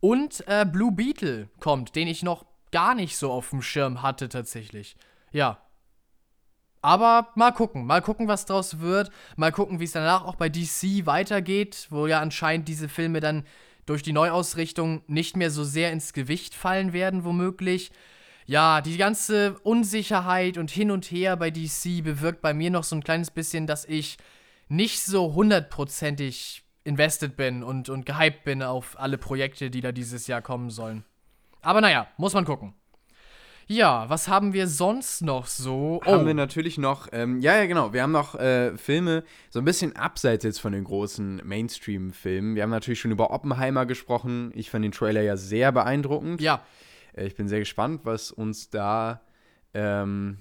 Und 0.00 0.44
äh, 0.46 0.64
Blue 0.64 0.92
Beetle 0.92 1.50
kommt, 1.60 1.94
den 1.94 2.08
ich 2.08 2.22
noch 2.22 2.46
gar 2.72 2.94
nicht 2.94 3.16
so 3.16 3.30
auf 3.30 3.50
dem 3.50 3.62
Schirm 3.62 4.02
hatte 4.02 4.28
tatsächlich. 4.28 4.96
Ja. 5.32 5.58
Aber 6.82 7.28
mal 7.34 7.50
gucken, 7.50 7.84
mal 7.84 8.00
gucken, 8.00 8.26
was 8.26 8.46
draus 8.46 8.80
wird. 8.80 9.10
Mal 9.36 9.52
gucken, 9.52 9.80
wie 9.80 9.84
es 9.84 9.92
danach 9.92 10.24
auch 10.24 10.36
bei 10.36 10.48
DC 10.48 11.04
weitergeht, 11.04 11.88
wo 11.90 12.06
ja 12.06 12.20
anscheinend 12.20 12.68
diese 12.68 12.88
Filme 12.88 13.20
dann 13.20 13.44
durch 13.84 14.02
die 14.02 14.12
Neuausrichtung 14.12 15.02
nicht 15.06 15.36
mehr 15.36 15.50
so 15.50 15.62
sehr 15.62 15.92
ins 15.92 16.14
Gewicht 16.14 16.54
fallen 16.54 16.92
werden, 16.94 17.24
womöglich. 17.24 17.90
Ja, 18.46 18.80
die 18.80 18.96
ganze 18.96 19.58
Unsicherheit 19.62 20.56
und 20.56 20.70
hin 20.70 20.90
und 20.90 21.10
her 21.10 21.36
bei 21.36 21.50
DC 21.50 22.02
bewirkt 22.02 22.40
bei 22.40 22.54
mir 22.54 22.70
noch 22.70 22.84
so 22.84 22.96
ein 22.96 23.04
kleines 23.04 23.30
bisschen, 23.30 23.66
dass 23.66 23.84
ich 23.84 24.16
nicht 24.68 25.02
so 25.02 25.34
hundertprozentig 25.34 26.64
invested 26.84 27.36
bin 27.36 27.62
und, 27.62 27.88
und 27.88 28.06
gehypt 28.06 28.44
bin 28.44 28.62
auf 28.62 28.98
alle 28.98 29.18
Projekte, 29.18 29.70
die 29.70 29.80
da 29.80 29.92
dieses 29.92 30.26
Jahr 30.26 30.42
kommen 30.42 30.70
sollen. 30.70 31.04
Aber 31.62 31.80
naja, 31.80 32.06
muss 32.16 32.34
man 32.34 32.44
gucken. 32.44 32.74
Ja, 33.66 34.08
was 34.08 34.26
haben 34.26 34.52
wir 34.52 34.66
sonst 34.66 35.22
noch 35.22 35.46
so? 35.46 36.00
Haben 36.04 36.26
wir 36.26 36.34
natürlich 36.34 36.76
noch, 36.76 37.06
ähm, 37.12 37.40
ja, 37.40 37.56
ja, 37.56 37.66
genau, 37.66 37.92
wir 37.92 38.02
haben 38.02 38.10
noch 38.10 38.34
äh, 38.34 38.76
Filme, 38.76 39.22
so 39.48 39.60
ein 39.60 39.64
bisschen 39.64 39.94
abseits 39.94 40.42
jetzt 40.42 40.60
von 40.60 40.72
den 40.72 40.82
großen 40.82 41.40
Mainstream-Filmen. 41.44 42.56
Wir 42.56 42.64
haben 42.64 42.70
natürlich 42.70 42.98
schon 42.98 43.12
über 43.12 43.30
Oppenheimer 43.30 43.86
gesprochen. 43.86 44.50
Ich 44.56 44.70
fand 44.70 44.84
den 44.84 44.90
Trailer 44.90 45.22
ja 45.22 45.36
sehr 45.36 45.70
beeindruckend. 45.70 46.40
Ja. 46.40 46.64
Äh, 47.12 47.26
ich 47.26 47.36
bin 47.36 47.46
sehr 47.46 47.60
gespannt, 47.60 48.00
was 48.02 48.32
uns 48.32 48.70
da 48.70 49.20
ähm, 49.72 50.38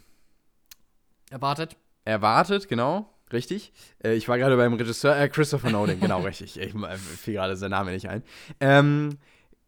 erwartet. 1.30 1.78
Erwartet, 2.06 2.68
genau. 2.68 3.14
Richtig. 3.32 3.72
Äh, 4.04 4.16
ich 4.16 4.28
war 4.28 4.38
gerade 4.38 4.58
beim 4.58 4.74
Regisseur, 4.74 5.18
äh, 5.18 5.30
Christopher 5.30 5.70
Nolan, 5.70 6.00
genau, 6.00 6.22
richtig. 6.26 6.60
Ich 6.60 6.74
äh, 6.74 6.98
fiel 6.98 7.36
gerade 7.36 7.56
sein 7.56 7.72
Name 7.72 7.92
nicht 7.92 8.10
ein. 8.10 8.24
Ähm, 8.60 9.18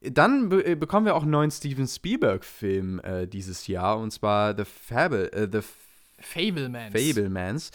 dann 0.01 0.49
be 0.49 0.65
äh, 0.65 0.75
bekommen 0.75 1.05
wir 1.05 1.15
auch 1.15 1.21
einen 1.21 1.31
neuen 1.31 1.51
Steven 1.51 1.87
Spielberg-Film 1.87 2.99
äh, 3.03 3.27
dieses 3.27 3.67
Jahr, 3.67 3.99
und 3.99 4.11
zwar 4.11 4.55
The 4.57 4.63
Fable, 4.65 5.31
äh, 5.31 5.47
The 5.51 5.59
Fablemans. 6.19 6.93
Fablemans. 6.93 7.71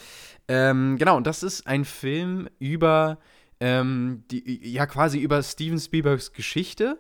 Ähm, 0.49 0.97
genau, 0.99 1.17
und 1.17 1.27
das 1.27 1.43
ist 1.43 1.67
ein 1.67 1.85
Film 1.85 2.49
über, 2.59 3.19
ähm, 3.61 4.25
die, 4.31 4.73
ja, 4.73 4.87
quasi 4.87 5.19
über 5.19 5.43
Steven 5.43 5.79
Spielbergs 5.79 6.33
Geschichte. 6.33 6.99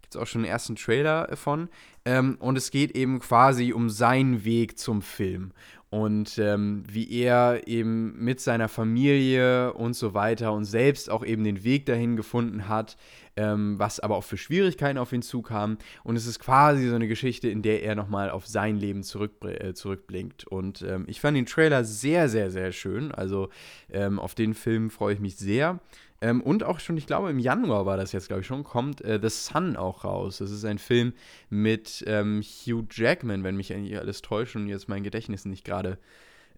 Gibt 0.00 0.14
es 0.14 0.20
auch 0.20 0.26
schon 0.26 0.42
einen 0.42 0.50
ersten 0.50 0.76
Trailer 0.76 1.36
von. 1.36 1.68
Ähm, 2.04 2.36
und 2.40 2.56
es 2.56 2.70
geht 2.70 2.92
eben 2.92 3.18
quasi 3.20 3.72
um 3.72 3.90
seinen 3.90 4.44
Weg 4.44 4.78
zum 4.78 5.02
Film 5.02 5.52
und 5.90 6.38
ähm, 6.38 6.82
wie 6.86 7.10
er 7.10 7.66
eben 7.66 8.22
mit 8.22 8.40
seiner 8.40 8.68
Familie 8.68 9.72
und 9.72 9.94
so 9.94 10.12
weiter 10.12 10.52
und 10.52 10.64
selbst 10.64 11.10
auch 11.10 11.24
eben 11.24 11.44
den 11.44 11.64
Weg 11.64 11.86
dahin 11.86 12.16
gefunden 12.16 12.68
hat, 12.68 12.96
ähm, 13.36 13.78
was 13.78 13.98
aber 14.00 14.16
auch 14.16 14.24
für 14.24 14.36
Schwierigkeiten 14.36 14.98
auf 14.98 15.12
ihn 15.12 15.22
zukam. 15.22 15.78
Und 16.04 16.16
es 16.16 16.26
ist 16.26 16.40
quasi 16.40 16.88
so 16.88 16.94
eine 16.94 17.08
Geschichte, 17.08 17.48
in 17.48 17.62
der 17.62 17.82
er 17.82 17.94
nochmal 17.94 18.30
auf 18.30 18.46
sein 18.46 18.76
Leben 18.76 19.02
zurück, 19.02 19.32
äh, 19.44 19.72
zurückblinkt. 19.72 20.46
Und 20.46 20.82
ähm, 20.82 21.04
ich 21.08 21.20
fand 21.20 21.36
den 21.36 21.46
Trailer 21.46 21.84
sehr, 21.84 22.28
sehr, 22.28 22.50
sehr 22.50 22.72
schön. 22.72 23.12
Also 23.12 23.48
ähm, 23.90 24.18
auf 24.18 24.34
den 24.34 24.54
Film 24.54 24.90
freue 24.90 25.14
ich 25.14 25.20
mich 25.20 25.36
sehr. 25.36 25.78
Ähm, 26.20 26.40
und 26.42 26.64
auch 26.64 26.80
schon, 26.80 26.96
ich 26.96 27.06
glaube, 27.06 27.30
im 27.30 27.38
Januar 27.38 27.86
war 27.86 27.96
das 27.96 28.12
jetzt, 28.12 28.28
glaube 28.28 28.40
ich, 28.40 28.46
schon, 28.46 28.64
kommt 28.64 29.00
äh, 29.02 29.20
The 29.22 29.28
Sun 29.28 29.76
auch 29.76 30.04
raus. 30.04 30.38
Das 30.38 30.50
ist 30.50 30.64
ein 30.64 30.78
Film 30.78 31.12
mit 31.48 32.02
ähm, 32.06 32.42
Hugh 32.42 32.86
Jackman, 32.90 33.44
wenn 33.44 33.56
mich 33.56 33.72
eigentlich 33.72 33.98
alles 33.98 34.22
täuscht 34.22 34.56
und 34.56 34.68
jetzt 34.68 34.88
mein 34.88 35.04
Gedächtnis 35.04 35.44
nicht 35.44 35.64
gerade 35.64 35.98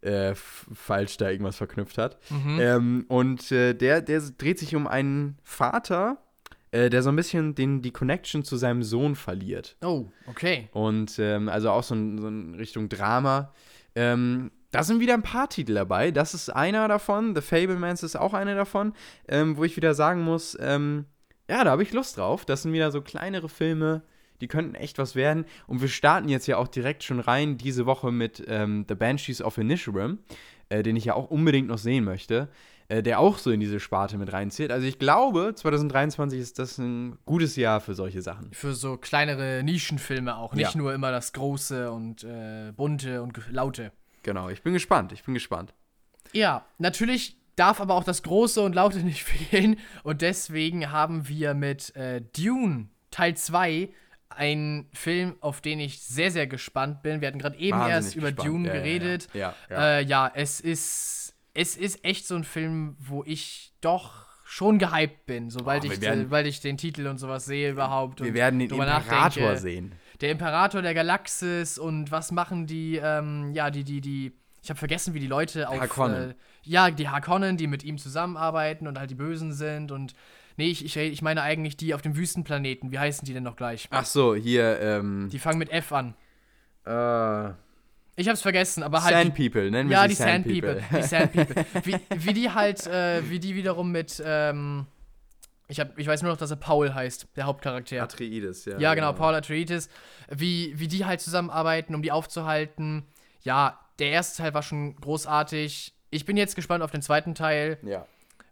äh, 0.01 0.35
falsch 0.35 1.19
da 1.19 1.29
irgendwas 1.29 1.57
verknüpft 1.57 1.99
hat. 1.99 2.19
Mhm. 2.31 2.59
Ähm, 2.61 3.05
und 3.09 3.53
äh, 3.53 3.75
der, 3.75 4.01
der 4.01 4.21
dreht 4.39 4.59
sich 4.59 4.75
um 4.75 4.87
einen 4.87 5.37
Vater, 5.45 6.17
äh, 6.71 6.89
der 6.89 7.03
so 7.03 7.11
ein 7.11 7.17
bisschen 7.17 7.55
den, 7.55 7.83
die 7.83 7.91
Connection 7.91 8.45
zu 8.45 8.57
seinem 8.57 8.83
Sohn 8.83 9.15
verliert. 9.15 9.77
Oh, 9.83 10.07
okay. 10.27 10.69
Und 10.73 11.19
ähm, 11.19 11.51
also 11.51 11.71
auch 11.71 11.83
so 11.83 11.95
in, 11.95 12.19
so 12.19 12.29
in 12.29 12.55
Richtung 12.55 12.89
Drama. 12.89 13.53
Ähm, 13.95 14.51
da 14.71 14.83
sind 14.83 15.01
wieder 15.01 15.15
ein 15.15 15.23
paar 15.23 15.49
Titel 15.49 15.75
dabei. 15.75 16.11
Das 16.11 16.35
ist 16.35 16.51
einer 16.51 16.87
davon. 16.89 17.35
The 17.35 17.41
Fablemans 17.41 18.03
ist 18.03 18.17
auch 18.17 18.35
einer 18.35 18.55
davon, 18.55 18.93
ähm, 19.29 19.57
wo 19.57 19.65
ich 19.65 19.77
wieder 19.77 19.95
sagen 19.95 20.23
muss, 20.23 20.57
ähm, 20.61 21.07
ja, 21.49 21.65
da 21.65 21.73
habe 21.73 21.83
ich 21.83 21.93
Lust 21.93 22.17
drauf. 22.17 22.45
Das 22.45 22.63
sind 22.63 22.73
wieder 22.73 22.93
so 22.93 23.03
kleinere 23.03 23.49
Filme, 23.49 24.03
die 24.41 24.47
könnten 24.47 24.77
echt 24.77 24.99
was 24.99 25.17
werden. 25.17 25.45
Und 25.67 25.81
wir 25.81 25.89
starten 25.89 26.29
jetzt 26.29 26.47
ja 26.47 26.57
auch 26.57 26.69
direkt 26.69 27.03
schon 27.03 27.21
rein 27.21 27.57
diese 27.57 27.87
Woche 27.87 28.13
mit 28.13 28.45
ähm, 28.47 28.87
The 28.89 28.95
Banshees 28.95 29.43
of 29.43 29.59
Inisherim, 29.59 30.19
äh, 30.69 30.83
den 30.83 30.95
ich 30.97 31.07
ja 31.07 31.15
auch 31.15 31.31
unbedingt 31.31 31.67
noch 31.67 31.79
sehen 31.79 32.05
möchte, 32.05 32.49
äh, 32.89 33.03
der 33.03 33.19
auch 33.19 33.39
so 33.39 33.51
in 33.51 33.59
diese 33.59 33.81
Sparte 33.81 34.17
mit 34.17 34.33
reinzieht. 34.33 34.71
Also 34.71 34.87
ich 34.87 35.01
glaube, 35.01 35.53
2023 35.55 36.39
ist 36.39 36.61
das 36.61 36.79
ein 36.79 37.19
gutes 37.27 37.57
Jahr 37.57 37.81
für 37.81 37.95
solche 37.95 38.23
Sachen. 38.23 38.53
Für 38.53 38.75
so 38.75 38.97
kleinere 38.97 39.63
Nischenfilme 39.65 40.37
auch, 40.37 40.55
nicht 40.55 40.75
ja. 40.75 40.79
nur 40.79 40.95
immer 40.95 41.11
das 41.11 41.33
Große 41.33 41.91
und 41.91 42.23
äh, 42.23 42.73
Bunte 42.77 43.23
und 43.23 43.41
Laute. 43.51 43.91
Genau, 44.23 44.49
ich 44.49 44.63
bin 44.63 44.73
gespannt, 44.73 45.13
ich 45.13 45.25
bin 45.25 45.35
gespannt. 45.35 45.75
Ja, 46.33 46.65
natürlich 46.79 47.37
darf 47.57 47.81
aber 47.81 47.95
auch 47.95 48.05
das 48.05 48.23
Große 48.23 48.61
und 48.61 48.75
Laute 48.75 48.99
nicht 49.05 49.25
fehlen. 49.25 49.79
Und 50.03 50.23
deswegen 50.23 50.91
haben 50.91 51.29
wir 51.29 51.55
mit 51.55 51.95
äh, 51.97 52.23
Dune 52.37 52.89
Teil 53.11 53.37
2 53.37 53.91
einen 54.29 54.89
Film, 54.93 55.37
auf 55.41 55.61
den 55.61 55.81
ich 55.81 56.01
sehr, 56.01 56.31
sehr 56.31 56.47
gespannt 56.47 57.03
bin. 57.03 57.21
Wir 57.21 57.29
hatten 57.29 57.41
gerade 57.41 57.59
eben 57.59 57.79
Wahnsinnig 57.79 58.05
erst 58.05 58.17
über 58.17 58.33
gespannt. 58.33 58.49
Dune 58.49 58.69
ja, 58.69 58.75
geredet. 58.75 59.29
Ja, 59.35 59.55
ja, 59.69 59.77
ja. 59.77 59.99
Äh, 59.99 60.05
ja, 60.05 60.33
es 60.35 60.61
ist, 60.61 61.35
es 61.53 61.77
ist 61.77 62.05
echt 62.05 62.27
so 62.27 62.37
ein 62.37 62.45
Film, 62.45 62.97
wo 62.99 63.25
ich 63.27 63.73
doch 63.81 64.27
schon 64.45 64.79
gehypt 64.79 65.27
bin, 65.27 65.51
sobald, 65.51 65.85
oh, 65.85 65.93
ich, 65.93 66.01
werden, 66.01 66.31
weil 66.31 66.47
ich 66.47 66.61
den 66.61 66.77
Titel 66.77 67.07
und 67.07 67.19
sowas 67.19 67.45
sehe 67.45 67.71
überhaupt. 67.71 68.23
Wir 68.23 68.35
werden 68.35 68.59
den 68.59 68.71
Imperator 68.71 69.13
nachdenke. 69.13 69.59
sehen 69.59 69.95
der 70.21 70.31
Imperator 70.31 70.83
der 70.83 70.95
Galaxis 70.95 71.79
und 71.79 72.11
was 72.11 72.31
machen 72.31 72.67
die, 72.67 73.01
ähm, 73.03 73.53
ja, 73.55 73.71
die, 73.71 73.85
die, 73.85 74.01
die, 74.01 74.33
ich 74.63 74.71
habe 74.71 74.79
vergessen, 74.79 75.15
wie 75.15 75.21
die 75.21 75.27
Leute 75.27 75.69
auf. 75.69 75.81
Harkonnen. 75.81 76.31
Äh, 76.31 76.35
ja, 76.63 76.91
die 76.91 77.09
Harkonnen, 77.09 77.57
die 77.57 77.67
mit 77.67 77.83
ihm 77.83 77.99
zusammenarbeiten 77.99 78.87
und 78.87 78.99
halt 78.99 79.11
die 79.11 79.15
Bösen 79.15 79.53
sind 79.53 79.93
und. 79.93 80.15
Nee, 80.57 80.67
ich, 80.67 80.85
ich, 80.85 80.97
ich 80.97 81.23
meine 81.23 81.41
eigentlich 81.41 81.79
die 81.79 81.95
auf 81.95 82.03
dem 82.03 82.17
Wüstenplaneten. 82.17 82.93
Wie 82.93 82.99
heißen 82.99 83.25
die 83.25 83.33
denn 83.33 83.45
noch 83.45 83.57
gleich? 83.57 83.89
Ach 83.91 84.05
so, 84.05 84.35
hier, 84.35 84.79
ähm. 84.81 85.31
Die 85.33 85.39
fangen 85.39 85.59
mit 85.59 85.71
F 85.71 85.93
an. 85.93 86.15
Äh. 86.85 87.55
Ich 88.17 88.29
hab's 88.29 88.43
vergessen, 88.43 88.83
aber 88.83 89.03
halt. 89.03 89.15
Sand 89.15 89.35
People, 89.35 89.71
nennen 89.71 89.89
wir 89.89 89.97
ja, 89.97 90.07
sie 90.07 90.15
Sand 90.15 90.47
People. 90.47 90.83
Die 90.95 91.03
Sand 91.03 91.33
People. 91.33 91.65
wie, 91.85 91.97
wie 92.15 92.35
die 92.35 92.51
halt, 92.51 92.87
äh, 92.87 93.23
wie 93.31 93.39
die 93.39 93.55
wiederum 93.55 93.91
mit, 93.91 94.23
ähm, 94.23 94.87
ich, 95.71 95.81
hab, 95.81 95.99
ich 95.99 96.07
weiß 96.07 96.23
nur 96.23 96.33
noch, 96.33 96.39
dass 96.39 96.51
er 96.51 96.57
Paul 96.57 96.93
heißt, 96.93 97.29
der 97.37 97.45
Hauptcharakter. 97.45 98.03
Atreides, 98.03 98.65
ja. 98.65 98.79
Ja, 98.79 98.95
genau, 98.95 99.13
genau, 99.13 99.19
Paul 99.19 99.35
Atreides. 99.35 99.89
Wie, 100.29 100.79
wie 100.79 100.89
die 100.89 101.05
halt 101.05 101.21
zusammenarbeiten, 101.21 101.95
um 101.95 102.03
die 102.03 102.13
aufzuhalten. 102.13 103.07
Ja, 103.43 103.81
der 103.99 104.11
erste 104.11 104.43
Teil 104.43 104.55
war 104.55 104.63
schon 104.63 104.97
großartig. 104.97 105.95
Ich 106.11 106.25
bin 106.25 106.37
jetzt 106.37 106.57
gespannt 106.57 106.83
auf 106.83 106.91
den 106.91 107.03
zweiten 107.03 107.35
Teil. 107.35 107.79
Ja. 107.83 108.07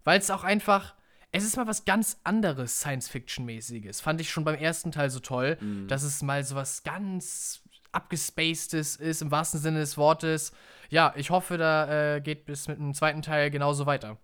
Weil 0.04 0.18
es 0.18 0.31
auch 0.31 0.44
einfach. 0.44 0.94
Es 1.31 1.44
ist 1.44 1.59
mal 1.59 1.66
was 1.66 1.85
ganz 1.85 2.18
anderes 2.24 2.81
Science-Fiction-mäßiges. 2.81 4.00
Fand 4.00 4.18
ich 4.20 4.31
schon 4.31 4.44
beim 4.44 4.54
ersten 4.54 4.92
Teil 4.92 5.11
so 5.11 5.20
toll, 5.20 5.59
mhm. 5.61 5.87
dass 5.87 6.02
es 6.02 6.22
mal 6.22 6.42
so 6.42 6.54
was 6.54 6.85
ganz 6.85 7.61
abgespacedes 7.92 8.96
ist, 8.96 9.20
im 9.20 9.31
wahrsten 9.31 9.61
Sinne 9.61 9.81
des 9.81 9.98
Wortes. 9.98 10.52
Ja, 10.88 11.12
ich 11.16 11.28
hoffe, 11.28 11.59
da 11.59 12.16
äh, 12.16 12.20
geht 12.22 12.46
bis 12.46 12.66
mit 12.68 12.78
dem 12.78 12.94
zweiten 12.94 13.20
Teil 13.20 13.50
genauso 13.50 13.85
weiter. 13.85 14.16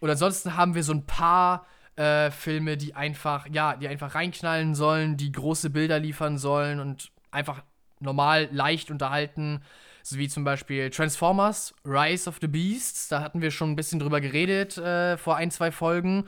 Und 0.00 0.08
ansonsten 0.08 0.56
haben 0.56 0.74
wir 0.74 0.82
so 0.82 0.92
ein 0.92 1.04
paar 1.04 1.66
äh, 1.98 2.30
Filme, 2.30 2.76
die 2.76 2.94
einfach, 2.94 3.46
ja, 3.50 3.74
die 3.74 3.88
einfach 3.88 4.14
reinknallen 4.14 4.74
sollen, 4.74 5.16
die 5.16 5.32
große 5.32 5.70
Bilder 5.70 5.98
liefern 5.98 6.38
sollen 6.38 6.78
und 6.78 7.10
einfach 7.32 7.62
normal 7.98 8.48
leicht 8.52 8.90
unterhalten. 8.90 9.62
So 10.04 10.16
wie 10.16 10.28
zum 10.28 10.44
Beispiel 10.44 10.90
Transformers, 10.90 11.74
Rise 11.84 12.30
of 12.30 12.38
the 12.40 12.46
Beasts. 12.46 13.08
Da 13.08 13.20
hatten 13.20 13.42
wir 13.42 13.50
schon 13.50 13.72
ein 13.72 13.76
bisschen 13.76 13.98
drüber 13.98 14.20
geredet 14.20 14.78
äh, 14.78 15.18
vor 15.18 15.36
ein, 15.36 15.50
zwei 15.50 15.72
Folgen. 15.72 16.26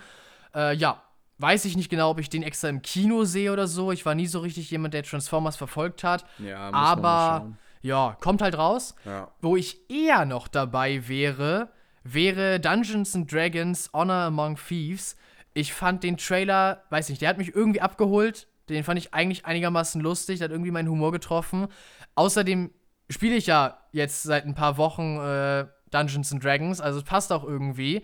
Äh, 0.55 0.75
ja, 0.75 1.03
weiß 1.39 1.65
ich 1.65 1.77
nicht 1.77 1.89
genau, 1.89 2.11
ob 2.11 2.19
ich 2.19 2.29
den 2.29 2.43
extra 2.43 2.69
im 2.69 2.83
Kino 2.83 3.25
sehe 3.25 3.53
oder 3.53 3.69
so. 3.69 3.93
Ich 3.93 4.05
war 4.05 4.17
nie 4.17 4.27
so 4.27 4.41
richtig 4.41 4.71
jemand, 4.71 4.93
der 4.93 5.05
Transformers 5.05 5.57
verfolgt 5.57 6.03
hat. 6.03 6.27
Ja, 6.39 6.71
aber 6.73 7.53
ja, 7.81 8.17
kommt 8.21 8.43
halt 8.43 8.59
raus. 8.59 8.97
Ja. 9.05 9.31
Wo 9.41 9.57
ich 9.57 9.89
eher 9.89 10.25
noch 10.25 10.49
dabei 10.49 11.09
wäre, 11.09 11.71
wäre 12.03 12.59
Dungeons 12.59 13.15
and 13.15 13.33
Dragons 13.33 13.89
Honor 13.95 14.25
Among 14.25 14.57
Thieves 14.57 15.17
ich 15.55 15.73
fand 15.73 16.03
den 16.03 16.17
Trailer, 16.17 16.85
weiß 16.91 17.09
nicht, 17.09 17.23
der 17.23 17.29
hat 17.29 17.39
mich 17.39 17.55
irgendwie 17.55 17.81
abgeholt. 17.81 18.47
Den 18.69 18.85
fand 18.85 18.99
ich 18.99 19.13
eigentlich 19.13 19.47
einigermaßen 19.47 20.01
lustig, 20.01 20.39
der 20.39 20.47
hat 20.47 20.53
irgendwie 20.53 20.71
meinen 20.71 20.89
Humor 20.89 21.11
getroffen. 21.11 21.67
Außerdem 22.15 22.71
spiele 23.09 23.35
ich 23.35 23.47
ja 23.47 23.79
jetzt 23.93 24.23
seit 24.23 24.47
ein 24.47 24.55
paar 24.55 24.77
Wochen 24.77 25.19
äh, 25.19 25.67
Dungeons 25.91 26.33
and 26.33 26.45
Dragons, 26.45 26.81
also 26.81 27.01
es 27.01 27.05
passt 27.05 27.33
auch 27.33 27.45
irgendwie. 27.45 28.03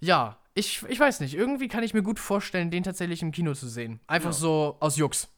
Ja, 0.00 0.38
ich, 0.54 0.82
ich 0.88 0.98
weiß 0.98 1.20
nicht, 1.20 1.34
irgendwie 1.34 1.68
kann 1.68 1.82
ich 1.82 1.94
mir 1.94 2.02
gut 2.02 2.18
vorstellen, 2.18 2.70
den 2.70 2.82
tatsächlich 2.82 3.22
im 3.22 3.32
Kino 3.32 3.52
zu 3.54 3.68
sehen. 3.68 4.00
Einfach 4.06 4.30
ja. 4.30 4.36
so 4.36 4.76
aus 4.80 4.96
Jux. 4.96 5.28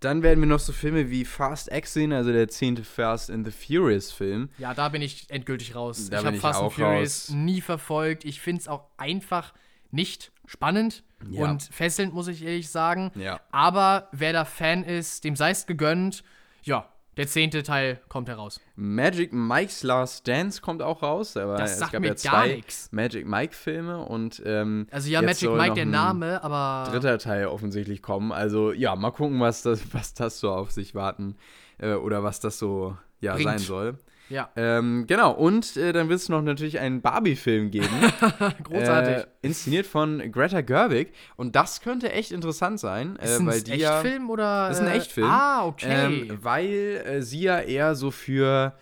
Dann 0.00 0.22
werden 0.22 0.40
wir 0.40 0.46
noch 0.46 0.58
so 0.58 0.72
Filme 0.72 1.10
wie 1.10 1.24
Fast 1.24 1.72
X 1.72 1.94
sehen, 1.94 2.12
also 2.12 2.30
der 2.30 2.48
zehnte 2.48 2.84
Fast 2.84 3.30
in 3.30 3.44
the 3.44 3.50
Furious 3.50 4.12
Film. 4.12 4.50
Ja, 4.58 4.74
da 4.74 4.90
bin 4.90 5.00
ich 5.00 5.30
endgültig 5.30 5.74
raus. 5.74 6.10
Da 6.10 6.20
ich 6.20 6.26
habe 6.26 6.36
Fast 6.36 6.60
and 6.60 6.72
Furious 6.72 7.30
raus. 7.30 7.34
nie 7.34 7.62
verfolgt. 7.62 8.24
Ich 8.24 8.40
finde 8.40 8.60
es 8.60 8.68
auch 8.68 8.84
einfach 8.98 9.54
nicht 9.90 10.32
spannend 10.46 11.02
Ja. 11.28 11.44
und 11.44 11.62
fesselnd, 11.62 12.14
muss 12.14 12.28
ich 12.28 12.44
ehrlich 12.44 12.68
sagen. 12.70 13.10
Ja. 13.14 13.40
Aber 13.50 14.08
wer 14.12 14.32
da 14.32 14.44
Fan 14.44 14.84
ist, 14.84 15.24
dem 15.24 15.36
sei 15.36 15.50
es 15.50 15.66
gegönnt. 15.66 16.22
Ja, 16.62 16.88
der 17.16 17.26
zehnte 17.26 17.62
Teil 17.62 18.00
kommt 18.08 18.28
heraus. 18.28 18.60
Magic 18.74 19.32
Mike's 19.32 19.82
Last 19.82 20.28
Dance 20.28 20.60
kommt 20.60 20.82
auch 20.82 21.02
raus. 21.02 21.36
Aber 21.38 21.56
Das 21.56 21.72
es 21.72 21.78
sagt 21.78 21.92
gab 21.92 22.02
mir 22.02 22.08
ja 22.08 22.16
zwei 22.16 22.56
nix. 22.56 22.92
Magic 22.92 23.26
Mike-Filme 23.26 23.98
und 24.04 24.42
ähm, 24.44 24.86
Also 24.90 25.08
ja, 25.08 25.22
Magic 25.22 25.50
Mike 25.50 25.74
der 25.74 25.86
Name, 25.86 26.44
aber 26.44 26.90
dritter 26.90 27.16
Teil 27.18 27.46
offensichtlich 27.46 28.02
kommen. 28.02 28.32
Also 28.32 28.72
ja, 28.72 28.94
mal 28.96 29.12
gucken, 29.12 29.40
was 29.40 29.62
das, 29.62 29.80
was 29.94 30.12
das 30.12 30.38
so 30.40 30.50
auf 30.52 30.70
sich 30.72 30.94
warten 30.94 31.36
äh, 31.78 31.94
oder 31.94 32.22
was 32.22 32.40
das 32.40 32.58
so 32.58 32.96
ja, 33.20 33.32
Bringt. 33.34 33.48
sein 33.48 33.58
soll. 33.60 33.98
Ja, 34.28 34.50
Ähm, 34.56 35.06
genau, 35.06 35.32
und 35.32 35.76
äh, 35.76 35.92
dann 35.92 36.08
wird 36.08 36.20
es 36.20 36.28
noch 36.28 36.42
natürlich 36.42 36.80
einen 36.80 37.00
Barbie-Film 37.00 37.70
geben. 37.70 37.88
großartig. 38.64 39.16
Äh, 39.16 39.26
inszeniert 39.42 39.86
von 39.86 40.32
Greta 40.32 40.62
Gerwig. 40.62 41.12
Und 41.36 41.54
das 41.54 41.80
könnte 41.80 42.10
echt 42.12 42.32
interessant 42.32 42.80
sein, 42.80 43.16
ist 43.16 43.30
äh, 43.30 43.36
ein 43.40 43.46
weil 43.46 43.62
die 43.62 43.74
ja. 43.74 44.00
Echtfilm 44.00 44.30
oder? 44.30 44.68
Das 44.68 44.78
ist 44.78 44.84
ein 44.84 44.92
äh, 44.92 44.96
Echtfilm. 44.96 45.28
Ah, 45.28 45.66
okay. 45.66 45.86
Ähm, 45.88 46.38
weil 46.42 47.02
äh, 47.06 47.22
sie 47.22 47.42
ja 47.42 47.60
eher 47.60 47.94
so 47.94 48.10
für, 48.10 48.74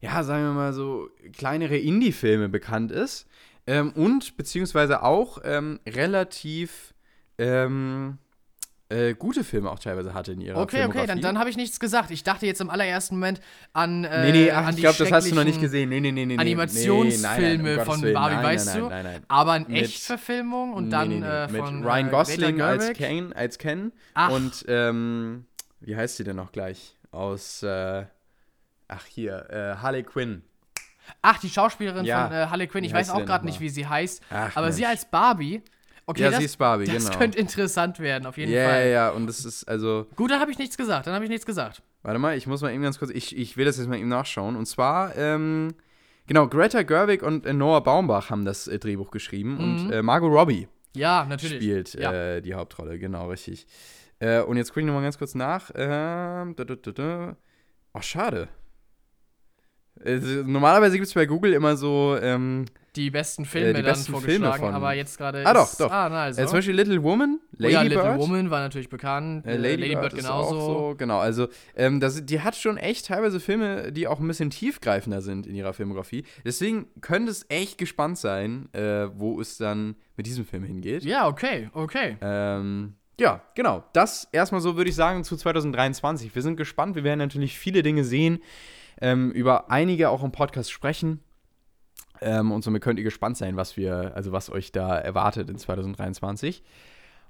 ja, 0.00 0.24
sagen 0.24 0.44
wir 0.44 0.52
mal 0.52 0.72
so, 0.72 1.10
kleinere 1.36 1.76
Indie-Filme 1.76 2.48
bekannt 2.48 2.90
ist. 2.90 3.26
Ähm, 3.66 3.92
und 3.92 4.36
beziehungsweise 4.36 5.02
auch 5.02 5.38
ähm, 5.44 5.80
relativ 5.86 6.94
ähm, 7.38 8.18
äh, 8.88 9.14
gute 9.14 9.42
Filme 9.42 9.70
auch 9.70 9.78
teilweise 9.80 10.14
hatte 10.14 10.32
in 10.32 10.40
ihrer 10.40 10.58
okay, 10.60 10.84
okay, 10.84 11.06
dann, 11.06 11.20
dann 11.20 11.38
habe 11.38 11.50
ich 11.50 11.56
nichts 11.56 11.80
gesagt. 11.80 12.10
Ich 12.12 12.22
dachte 12.22 12.46
jetzt 12.46 12.60
im 12.60 12.70
allerersten 12.70 13.16
Moment 13.16 13.40
an. 13.72 14.04
Äh, 14.04 14.22
Nee, 14.22 14.32
nee, 14.32 14.50
ach, 14.52 14.70
ich 14.70 14.76
glaube, 14.76 14.96
das 14.98 15.10
hast 15.10 15.30
du 15.30 15.34
noch 15.34 15.42
nicht 15.44 15.60
gesehen. 15.60 15.88
Nee, 15.88 15.98
nee, 16.00 16.12
nee, 16.12 16.24
nee. 16.24 16.38
Animationsfilme 16.38 17.40
Nee, 17.40 17.52
nein, 17.58 17.62
nein, 17.62 17.78
um 17.80 17.84
von 17.84 18.02
Willen. 18.02 18.14
Barbie, 18.14 18.34
nein, 18.36 18.44
weißt 18.44 18.74
du? 18.76 18.80
Nein, 18.82 18.88
nein, 18.90 19.04
nein. 19.04 19.22
Aber 19.28 19.56
in 19.56 19.62
Mit- 19.68 19.82
Echtverfilmung 19.82 20.72
und 20.74 20.90
dann 20.90 21.08
nee, 21.08 21.14
nee, 21.16 21.20
nee. 21.20 21.26
Äh, 21.26 21.48
mit 21.48 21.60
von 21.62 21.82
Ryan 21.84 22.06
äh, 22.06 22.10
Gosling 22.10 22.60
als. 22.60 22.92
Ken, 22.92 23.32
als 23.32 23.58
Ken 23.58 23.92
Ach. 24.14 24.30
und 24.30 24.64
ähm, 24.68 25.46
wie 25.80 25.96
heißt 25.96 26.16
sie 26.16 26.24
denn 26.24 26.36
noch 26.36 26.52
gleich? 26.52 26.96
Aus 27.10 27.62
äh, 27.64 28.04
ach 28.88 29.04
hier, 29.06 29.50
äh, 29.50 29.82
Harley 29.82 30.04
Quinn. 30.04 30.42
Ach, 31.22 31.38
die 31.38 31.48
Schauspielerin 31.50 32.04
Ja. 32.04 32.28
von 32.28 32.50
Harley 32.50 32.66
Quinn. 32.66 32.84
Ich 32.84 32.92
weiß 32.92 33.08
sie 33.08 33.12
auch 33.12 33.24
gerade 33.24 33.44
nicht, 33.46 33.60
wie 33.60 33.68
sie 33.68 33.86
heißt. 33.86 34.22
Ach, 34.30 34.56
aber 34.56 34.70
sie 34.72 34.82
Mensch. 34.82 34.90
als 34.92 35.04
Barbie. 35.06 35.62
Okay, 36.08 36.22
Ja, 36.22 36.30
das, 36.30 36.38
sie 36.38 36.44
ist 36.44 36.56
Barbie, 36.56 36.84
das 36.86 37.06
genau. 37.06 37.18
könnte 37.18 37.38
interessant 37.38 37.98
werden, 37.98 38.26
auf 38.26 38.36
jeden 38.38 38.52
Ja, 38.52 38.60
ja, 38.60 38.68
Fall. 38.68 38.88
ja, 38.88 39.10
und 39.10 39.26
das 39.26 39.44
ist 39.44 39.64
also, 39.64 40.06
Gut, 40.14 40.30
dann 40.30 40.40
habe 40.40 40.52
ich 40.52 40.58
nichts 40.58 40.76
gesagt. 40.76 41.06
Dann 41.08 41.14
habe 41.14 41.24
ich 41.24 41.30
nichts 41.30 41.44
gesagt. 41.44 41.82
warte 42.02 42.18
mal, 42.20 42.36
ich 42.36 42.46
muss 42.46 42.62
mal 42.62 42.72
eben 42.72 42.82
ganz 42.84 42.98
kurz, 43.00 43.10
ich, 43.10 43.36
ich 43.36 43.56
will 43.56 43.64
das 43.64 43.76
jetzt 43.76 43.88
mal 43.88 43.98
eben 43.98 44.08
nachschauen. 44.08 44.54
Und 44.54 44.66
zwar, 44.66 45.16
ähm, 45.16 45.74
genau, 46.28 46.46
Greta 46.46 46.82
Gerwig 46.82 47.22
und 47.24 47.44
äh, 47.44 47.52
Noah 47.52 47.82
Baumbach 47.82 48.30
haben 48.30 48.44
das 48.44 48.68
äh, 48.68 48.78
Drehbuch 48.78 49.10
geschrieben 49.10 49.58
und 49.58 49.90
äh, 49.92 50.00
Margot 50.02 50.30
Robbie 50.32 50.68
Ja, 50.94 51.26
natürlich. 51.28 51.56
spielt 51.56 51.94
Ja. 51.94 52.12
äh, 52.12 52.40
die 52.40 52.54
Hauptrolle, 52.54 53.00
genau, 53.00 53.28
richtig. 53.28 53.66
Äh, 54.20 54.42
und 54.42 54.56
jetzt 54.58 54.68
gucke 54.70 54.80
ich 54.80 54.86
nochmal 54.86 55.02
ganz 55.02 55.18
kurz 55.18 55.34
nach. 55.34 55.72
Ähm, 55.74 56.54
da, 56.56 56.64
da, 56.64 56.76
da, 56.76 56.92
da. 56.92 57.36
Oh, 57.94 58.00
schade. 58.00 58.48
Äh, 60.04 60.18
normalerweise 60.44 60.94
gibt 60.96 61.06
es 61.08 61.14
bei 61.14 61.26
Google 61.26 61.52
immer 61.52 61.76
so, 61.76 62.16
ähm, 62.20 62.66
die 62.96 63.10
besten 63.10 63.44
Filme 63.44 63.68
Äh, 63.68 63.74
die 63.74 63.82
dann 63.82 63.92
besten 63.92 64.12
vorgeschlagen, 64.12 64.42
Filme 64.54 64.58
von- 64.58 64.74
aber 64.74 64.94
jetzt 64.94 65.18
gerade 65.18 65.46
Ah, 65.46 65.52
doch, 65.54 65.74
doch. 65.76 65.90
Ah, 65.90 66.08
na, 66.08 66.22
also. 66.24 66.40
äh, 66.42 66.46
zum 66.46 66.58
Beispiel 66.58 66.74
Little 66.74 67.02
Woman, 67.02 67.38
oh 67.42 67.46
Lady 67.58 67.74
ja, 67.74 67.80
Bird. 67.82 67.92
Little 67.94 68.18
Woman 68.18 68.50
war 68.50 68.60
natürlich 68.60 68.88
bekannt. 68.88 69.46
Äh, 69.46 69.52
äh, 69.54 69.56
Lady, 69.56 69.82
Lady 69.82 69.94
Bird, 69.94 70.00
Bird 70.12 70.16
genauso. 70.16 70.60
so, 70.60 70.94
genau. 70.96 71.18
Also, 71.18 71.48
ähm, 71.76 72.00
das, 72.00 72.24
die 72.24 72.40
hat 72.40 72.56
schon 72.56 72.76
echt 72.78 73.06
teilweise 73.06 73.38
Filme, 73.40 73.92
die 73.92 74.08
auch 74.08 74.20
ein 74.20 74.26
bisschen 74.28 74.50
tiefgreifender 74.50 75.20
sind 75.22 75.46
in 75.46 75.54
ihrer 75.54 75.72
Filmografie. 75.72 76.24
Deswegen 76.44 76.86
könnte 77.00 77.30
es 77.30 77.44
echt 77.48 77.78
gespannt 77.78 78.18
sein, 78.18 78.68
äh, 78.72 79.08
wo 79.14 79.40
es 79.40 79.58
dann 79.58 79.96
mit 80.16 80.26
diesem 80.26 80.46
Film 80.46 80.64
hingeht. 80.64 81.04
Ja, 81.04 81.28
okay, 81.28 81.68
okay. 81.74 82.16
Ähm, 82.20 82.94
ja, 83.18 83.42
genau. 83.54 83.84
Das 83.92 84.28
erstmal 84.32 84.60
so, 84.60 84.76
würde 84.76 84.90
ich 84.90 84.96
sagen, 84.96 85.24
zu 85.24 85.36
2023. 85.36 86.34
Wir 86.34 86.42
sind 86.42 86.56
gespannt. 86.56 86.96
Wir 86.96 87.04
werden 87.04 87.18
natürlich 87.18 87.58
viele 87.58 87.82
Dinge 87.82 88.04
sehen, 88.04 88.40
ähm, 89.00 89.30
über 89.32 89.70
einige 89.70 90.08
auch 90.10 90.22
im 90.24 90.32
Podcast 90.32 90.70
sprechen. 90.70 91.20
Ähm, 92.20 92.52
und 92.52 92.62
somit 92.62 92.82
könnt 92.82 92.98
ihr 92.98 93.04
gespannt 93.04 93.36
sein, 93.36 93.56
was 93.56 93.76
wir, 93.76 94.12
also 94.14 94.32
was 94.32 94.50
euch 94.50 94.72
da 94.72 94.96
erwartet 94.96 95.50
in 95.50 95.58
2023. 95.58 96.62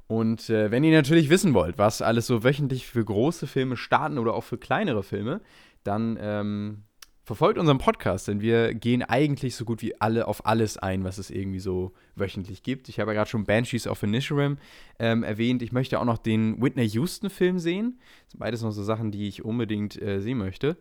Und 0.09 0.51
äh, 0.51 0.71
wenn 0.71 0.85
ihr 0.85 0.97
natürlich 0.97 1.31
wissen 1.31 1.55
wollt, 1.55 1.79
was 1.79 2.03
alles 2.03 2.27
so 2.27 2.45
wöchentlich 2.45 2.87
für 2.87 3.05
große 3.05 3.47
Filme 3.47 3.77
starten 3.77 4.19
oder 4.19 4.35
auch 4.35 4.45
für 4.45 4.59
kleinere 4.59 5.03
Filme, 5.03 5.41
dann 5.83 6.17
ähm, 6.21 6.85
verfolgt 7.27 7.59
unseren 7.59 7.79
Podcast, 7.79 8.29
denn 8.29 8.41
wir 8.41 8.73
gehen 8.73 9.03
eigentlich 9.03 9.57
so 9.57 9.65
gut 9.65 9.83
wie 9.83 10.01
alle 10.01 10.29
auf 10.29 10.47
alles 10.47 10.79
ein, 10.79 11.03
was 11.03 11.19
es 11.19 11.29
irgendwie 11.29 11.59
so 11.59 11.93
wöchentlich 12.15 12.63
gibt. 12.63 12.89
Ich 12.89 13.01
habe 13.01 13.11
ja 13.11 13.15
gerade 13.17 13.31
schon 13.31 13.45
Banshees 13.45 13.89
of 13.89 14.01
Inisherim 14.05 14.59
ähm, 15.01 15.25
erwähnt. 15.25 15.61
Ich 15.61 15.73
möchte 15.73 15.99
auch 15.99 16.05
noch 16.05 16.19
den 16.19 16.63
Whitney 16.63 16.89
Houston-Film 16.89 17.59
sehen. 17.59 17.99
Das 18.25 18.33
sind 18.33 18.39
beides 18.39 18.63
noch 18.63 18.71
so 18.71 18.85
Sachen, 18.85 19.11
die 19.11 19.27
ich 19.27 19.45
unbedingt 19.45 20.01
äh, 20.01 20.21
sehen 20.21 20.39
möchte. 20.39 20.77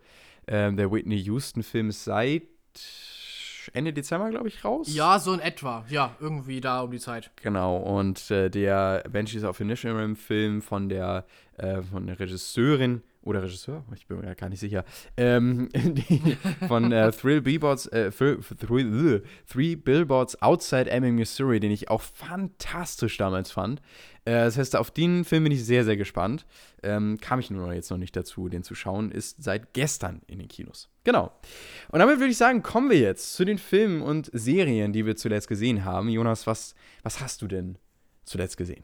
Ähm, 0.47 0.77
der 0.77 0.91
Whitney 0.91 1.17
Houston-Film 1.17 1.89
ist 1.89 2.03
seit 2.03 2.43
Ende 3.73 3.93
Dezember, 3.93 4.29
glaube 4.29 4.47
ich, 4.47 4.63
raus. 4.63 4.87
Ja, 4.93 5.19
so 5.19 5.33
in 5.33 5.39
etwa. 5.39 5.85
Ja, 5.89 6.15
irgendwie 6.19 6.61
da 6.61 6.81
um 6.81 6.91
die 6.91 6.99
Zeit. 6.99 7.31
Genau, 7.41 7.77
und 7.77 8.29
äh, 8.31 8.49
der 8.49 9.03
Banshees 9.09 9.43
of 9.43 9.59
Inisherim-Film 9.59 10.61
von 10.61 10.89
der, 10.89 11.25
äh, 11.57 11.81
von 11.81 12.07
der 12.07 12.19
Regisseurin 12.19 13.01
oder 13.25 13.43
Regisseur, 13.43 13.83
ich 13.95 14.07
bin 14.07 14.21
mir 14.21 14.35
gar 14.35 14.49
nicht 14.49 14.59
sicher, 14.59 14.85
ähm, 15.17 15.69
von 16.67 16.91
äh, 16.91 17.11
Thrill 17.11 17.41
Billboards, 17.41 17.87
äh, 17.87 18.11
Thrill, 18.11 18.39
Thrill, 18.39 19.23
Three 19.51 19.75
Billboards 19.75 20.41
Outside 20.41 20.89
Ebbing, 20.89 21.15
Missouri, 21.15 21.59
den 21.59 21.71
ich 21.71 21.89
auch 21.89 22.01
fantastisch 22.01 23.17
damals 23.17 23.51
fand. 23.51 23.81
Äh, 24.25 24.45
das 24.45 24.57
heißt, 24.57 24.75
auf 24.75 24.91
den 24.91 25.25
Film 25.25 25.43
bin 25.43 25.51
ich 25.51 25.65
sehr, 25.65 25.83
sehr 25.83 25.97
gespannt. 25.97 26.45
Ähm, 26.83 27.17
kam 27.19 27.39
ich 27.39 27.49
nur 27.49 27.65
noch 27.65 27.73
jetzt 27.73 27.89
noch 27.89 27.97
nicht 27.97 28.15
dazu, 28.15 28.47
den 28.47 28.63
zu 28.63 28.75
schauen, 28.75 29.11
ist 29.11 29.43
seit 29.43 29.73
gestern 29.73 30.21
in 30.27 30.37
den 30.37 30.47
Kinos. 30.47 30.89
Genau. 31.03 31.31
Und 31.89 31.99
damit 31.99 32.19
würde 32.19 32.31
ich 32.31 32.37
sagen, 32.37 32.61
kommen 32.61 32.91
wir 32.91 32.99
jetzt 32.99 33.33
zu 33.33 33.43
den 33.43 33.57
Filmen 33.57 34.03
und 34.03 34.29
Serien, 34.33 34.93
die 34.93 35.05
wir 35.05 35.15
zuletzt 35.15 35.47
gesehen 35.47 35.83
haben. 35.83 36.09
Jonas, 36.09 36.45
was, 36.45 36.75
was 37.01 37.21
hast 37.21 37.41
du 37.41 37.47
denn 37.47 37.79
zuletzt 38.23 38.57
gesehen? 38.57 38.83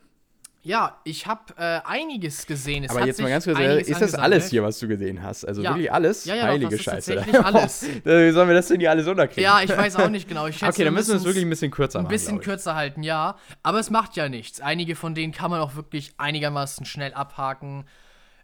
Ja, 0.63 0.99
ich 1.05 1.25
habe 1.25 1.41
äh, 1.57 1.79
einiges 1.85 2.45
gesehen. 2.45 2.83
Es 2.83 2.91
Aber 2.91 2.99
hat 3.01 3.07
jetzt 3.07 3.19
mal 3.19 3.29
ganz 3.29 3.45
kurz, 3.45 3.57
äh, 3.57 3.81
ist 3.81 3.99
das 3.99 4.13
alles 4.13 4.49
hier, 4.51 4.61
was 4.61 4.77
du 4.77 4.87
gesehen 4.87 5.23
hast? 5.23 5.43
Also 5.43 5.63
Ja. 5.63 5.71
wirklich 5.71 5.91
alles? 5.91 6.25
Ja, 6.25 6.35
ja, 6.35 6.41
doch, 6.43 6.49
Heilige 6.49 6.69
das 6.69 6.79
ist 6.79 6.83
Scheiße. 6.83 7.25
alles. 7.45 7.85
Wie 8.03 8.31
sollen 8.31 8.47
wir 8.47 8.53
das 8.55 8.67
denn 8.67 8.79
hier 8.79 8.91
alles 8.91 9.07
unterkriegen? 9.07 9.43
Ja, 9.43 9.61
ich 9.63 9.69
weiß 9.75 9.95
auch 9.95 10.09
nicht 10.09 10.27
genau. 10.29 10.45
Ich 10.45 10.55
schätze, 10.59 10.71
okay, 10.71 10.83
dann 10.85 10.93
müssen 10.93 11.09
wir 11.09 11.15
es 11.15 11.23
wirklich 11.23 11.43
ein 11.43 11.49
bisschen 11.49 11.71
kürzer 11.71 11.97
ein 11.99 12.03
machen. 12.03 12.11
bisschen 12.11 12.33
glaub 12.35 12.41
ich. 12.41 12.45
kürzer 12.45 12.75
halten, 12.75 13.01
ja. 13.01 13.37
Aber 13.63 13.79
es 13.79 13.89
macht 13.89 14.15
ja 14.15 14.29
nichts. 14.29 14.61
Einige 14.61 14.95
von 14.95 15.15
denen 15.15 15.33
kann 15.33 15.49
man 15.49 15.61
auch 15.61 15.75
wirklich 15.75 16.13
einigermaßen 16.17 16.85
schnell 16.85 17.13
abhaken. 17.15 17.85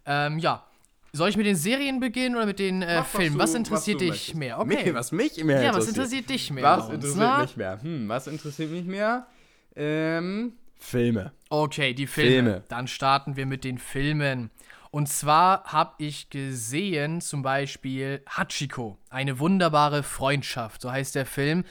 Ähm, 0.04 0.38
ja. 0.40 0.64
Soll 1.12 1.28
ich 1.30 1.36
mit 1.36 1.46
den 1.46 1.56
Serien 1.56 2.00
beginnen 2.00 2.34
oder 2.36 2.46
mit 2.46 2.58
den 2.58 2.82
äh, 2.82 2.96
Mach, 2.96 3.06
Filmen? 3.06 3.34
du- 3.38 3.42
Was 3.44 3.54
interessiert 3.54 4.00
du 4.00 4.06
dich 4.06 4.10
möchtest. 4.10 4.34
mehr? 4.34 4.58
Okay. 4.58 4.84
Mich, 4.86 4.94
was 4.94 5.12
mich 5.12 5.42
mehr 5.44 5.62
ja, 5.62 5.68
was 5.74 5.86
interessiert. 5.88 5.96
interessiert 5.96 6.30
dich 6.30 6.50
mehr? 6.50 6.64
Was 6.64 6.84
uns, 6.86 6.94
interessiert 6.94 7.16
na? 7.20 7.38
mich 7.42 7.56
mehr? 7.56 7.78
Hm, 7.80 8.08
was 8.08 8.26
interessiert 8.26 8.70
mich 8.72 8.84
mehr? 8.84 9.26
Ähm, 9.76 10.52
Filme. 10.80 11.32
Okay, 11.50 11.94
die 11.94 12.06
Filme. 12.06 12.30
Filme. 12.30 12.64
Dann 12.68 12.88
starten 12.88 13.36
wir 13.36 13.46
mit 13.46 13.64
den 13.64 13.78
Filmen. 13.78 14.50
Und 14.90 15.08
zwar 15.08 15.64
habe 15.64 15.94
ich 15.98 16.30
gesehen 16.30 17.20
zum 17.20 17.42
Beispiel 17.42 18.22
Hachiko, 18.28 18.98
eine 19.10 19.38
wunderbare 19.38 20.02
Freundschaft, 20.02 20.80
so 20.80 20.90
heißt 20.90 21.14
der 21.14 21.26
Film. 21.26 21.64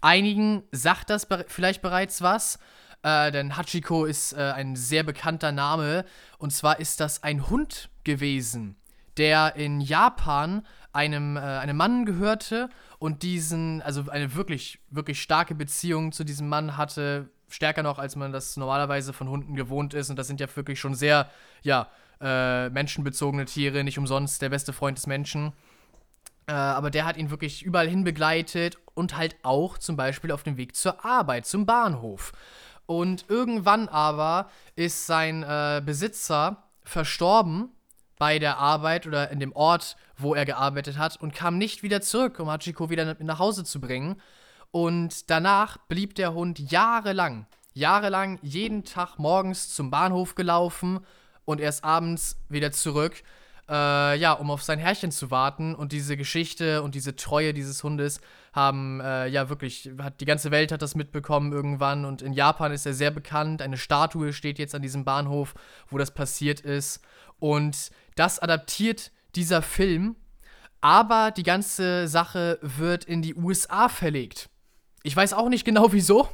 Einigen 0.00 0.64
sagt 0.72 1.10
das 1.10 1.28
bere- 1.30 1.44
vielleicht 1.46 1.82
bereits 1.82 2.20
was, 2.22 2.58
äh, 3.02 3.30
denn 3.30 3.56
Hachiko 3.56 4.04
ist 4.04 4.32
äh, 4.32 4.52
ein 4.54 4.74
sehr 4.76 5.02
bekannter 5.04 5.52
Name. 5.52 6.04
Und 6.38 6.52
zwar 6.52 6.80
ist 6.80 7.00
das 7.00 7.22
ein 7.22 7.48
Hund 7.48 7.90
gewesen, 8.04 8.76
der 9.16 9.54
in 9.56 9.80
Japan 9.80 10.66
einem, 10.92 11.36
äh, 11.36 11.40
einem 11.40 11.76
Mann 11.76 12.06
gehörte 12.06 12.70
und 12.98 13.22
diesen, 13.22 13.82
also 13.82 14.10
eine 14.10 14.34
wirklich, 14.34 14.80
wirklich 14.90 15.22
starke 15.22 15.54
Beziehung 15.54 16.12
zu 16.12 16.24
diesem 16.24 16.48
Mann 16.48 16.76
hatte, 16.76 17.30
stärker 17.52 17.82
noch, 17.82 17.98
als 17.98 18.16
man 18.16 18.32
das 18.32 18.56
normalerweise 18.56 19.12
von 19.12 19.28
Hunden 19.28 19.54
gewohnt 19.54 19.94
ist. 19.94 20.10
Und 20.10 20.16
das 20.16 20.26
sind 20.26 20.40
ja 20.40 20.46
wirklich 20.54 20.80
schon 20.80 20.94
sehr, 20.94 21.30
ja, 21.62 21.88
äh, 22.20 22.70
menschenbezogene 22.70 23.44
Tiere, 23.44 23.84
nicht 23.84 23.98
umsonst 23.98 24.42
der 24.42 24.48
beste 24.48 24.72
Freund 24.72 24.96
des 24.96 25.06
Menschen. 25.06 25.52
Äh, 26.46 26.52
aber 26.52 26.90
der 26.90 27.04
hat 27.04 27.16
ihn 27.16 27.30
wirklich 27.30 27.62
überall 27.62 27.88
hin 27.88 28.04
begleitet 28.04 28.78
und 28.94 29.16
halt 29.16 29.36
auch 29.42 29.78
zum 29.78 29.96
Beispiel 29.96 30.32
auf 30.32 30.42
dem 30.42 30.56
Weg 30.56 30.76
zur 30.76 31.04
Arbeit, 31.04 31.46
zum 31.46 31.66
Bahnhof. 31.66 32.32
Und 32.86 33.26
irgendwann 33.28 33.88
aber 33.88 34.50
ist 34.74 35.06
sein 35.06 35.42
äh, 35.42 35.82
Besitzer 35.84 36.64
verstorben 36.84 37.70
bei 38.18 38.38
der 38.38 38.58
Arbeit 38.58 39.06
oder 39.06 39.30
in 39.30 39.40
dem 39.40 39.52
Ort, 39.52 39.96
wo 40.16 40.34
er 40.34 40.44
gearbeitet 40.44 40.98
hat 40.98 41.16
und 41.20 41.34
kam 41.34 41.58
nicht 41.58 41.82
wieder 41.82 42.00
zurück, 42.00 42.38
um 42.38 42.50
Hachiko 42.50 42.90
wieder 42.90 43.16
nach 43.20 43.38
Hause 43.38 43.64
zu 43.64 43.80
bringen. 43.80 44.20
Und 44.72 45.30
danach 45.30 45.76
blieb 45.76 46.16
der 46.16 46.34
Hund 46.34 46.58
jahrelang, 46.58 47.46
jahrelang 47.74 48.38
jeden 48.42 48.84
Tag 48.84 49.18
morgens 49.18 49.72
zum 49.72 49.90
Bahnhof 49.90 50.34
gelaufen 50.34 51.00
und 51.44 51.60
erst 51.60 51.84
abends 51.84 52.36
wieder 52.48 52.72
zurück. 52.72 53.22
äh, 53.68 54.18
ja, 54.18 54.32
um 54.32 54.50
auf 54.50 54.62
sein 54.62 54.78
Herrchen 54.78 55.12
zu 55.12 55.30
warten. 55.30 55.74
Und 55.74 55.92
diese 55.92 56.16
Geschichte 56.16 56.82
und 56.82 56.94
diese 56.94 57.16
Treue 57.16 57.54
dieses 57.54 57.82
Hundes 57.84 58.20
haben, 58.52 59.00
äh, 59.00 59.28
ja, 59.28 59.48
wirklich, 59.48 59.90
hat 59.98 60.20
die 60.20 60.24
ganze 60.24 60.50
Welt 60.50 60.72
hat 60.72 60.82
das 60.82 60.94
mitbekommen 60.94 61.52
irgendwann. 61.52 62.04
Und 62.04 62.22
in 62.22 62.32
Japan 62.32 62.72
ist 62.72 62.86
er 62.86 62.94
sehr 62.94 63.10
bekannt. 63.10 63.62
Eine 63.62 63.76
Statue 63.76 64.32
steht 64.32 64.58
jetzt 64.58 64.74
an 64.74 64.82
diesem 64.82 65.04
Bahnhof, 65.04 65.54
wo 65.88 65.96
das 65.96 66.12
passiert 66.12 66.60
ist. 66.60 67.00
Und 67.38 67.90
das 68.16 68.38
adaptiert 68.40 69.12
dieser 69.36 69.62
Film. 69.62 70.16
Aber 70.80 71.30
die 71.30 71.44
ganze 71.44 72.08
Sache 72.08 72.58
wird 72.60 73.04
in 73.04 73.22
die 73.22 73.36
USA 73.36 73.88
verlegt. 73.88 74.50
Ich 75.02 75.16
weiß 75.16 75.32
auch 75.34 75.48
nicht 75.48 75.64
genau 75.64 75.88
wieso. 75.92 76.28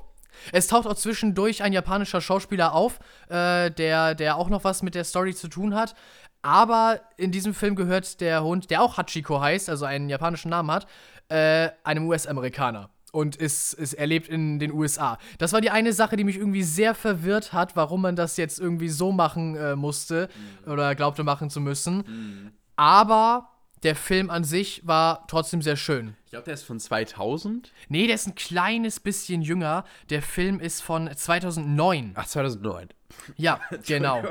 Es 0.53 0.69
taucht 0.69 0.87
auch 0.87 0.95
zwischendurch 0.95 1.63
ein 1.63 1.73
japanischer 1.73 2.21
Schauspieler 2.21 2.73
auf, 2.73 3.01
äh, 3.29 3.71
der, 3.71 4.15
der 4.15 4.37
auch 4.37 4.49
noch 4.49 4.65
was 4.65 4.83
mit 4.83 4.95
der 4.95 5.05
Story 5.05 5.35
zu 5.35 5.49
tun 5.49 5.75
hat. 5.75 5.95
Aber 6.43 7.01
in 7.17 7.33
diesem 7.33 7.55
Film 7.55 7.75
gehört 7.75 8.21
der 8.21 8.45
Hund, 8.45 8.71
der 8.71 8.83
auch 8.83 8.97
Hachiko 8.97 9.41
heißt, 9.41 9.69
also 9.69 9.85
einen 9.85 10.09
japanischen 10.09 10.51
Namen 10.51 10.71
hat, 10.71 10.87
äh, 11.29 11.71
einem 11.85 12.07
US-Amerikaner. 12.07 12.91
Und 13.11 13.37
ist, 13.37 13.73
ist, 13.73 13.95
er 13.95 14.07
lebt 14.07 14.29
in 14.29 14.59
den 14.59 14.71
USA. 14.71 15.19
Das 15.39 15.55
war 15.55 15.63
die 15.63 15.71
eine 15.71 15.95
Sache, 15.95 16.17
die 16.17 16.25
mich 16.25 16.37
irgendwie 16.37 16.63
sehr 16.63 16.95
verwirrt 16.95 17.55
hat, 17.55 17.75
warum 17.75 18.03
man 18.03 18.17
das 18.17 18.37
jetzt 18.37 18.61
irgendwie 18.61 18.91
so 18.91 19.13
machen 19.13 19.57
äh, 19.57 19.77
musste 19.77 20.29
mhm. 20.67 20.73
oder 20.73 20.95
glaubte 20.95 21.25
machen 21.25 21.49
zu 21.49 21.61
müssen. 21.61 22.05
Mhm. 22.07 22.53
Aber 22.77 23.49
der 23.83 23.95
Film 23.95 24.31
an 24.31 24.45
sich 24.45 24.87
war 24.87 25.27
trotzdem 25.29 25.63
sehr 25.63 25.77
schön. 25.77 26.17
Ich 26.25 26.31
glaube, 26.31 26.45
der 26.45 26.55
ist 26.55 26.65
von 26.65 26.79
2000. 26.79 27.73
Nee, 27.89 28.07
der 28.07 28.15
ist 28.15 28.27
ein 28.27 28.35
kleines 28.35 29.01
bisschen 29.01 29.43
jünger. 29.43 29.85
Der 30.11 30.23
Film 30.23 30.61
ist 30.61 30.83
von 30.83 31.11
2009. 31.15 32.13
Ach, 32.15 32.27
2009. 32.27 32.89
Ja, 33.37 33.61
genau. 33.87 34.23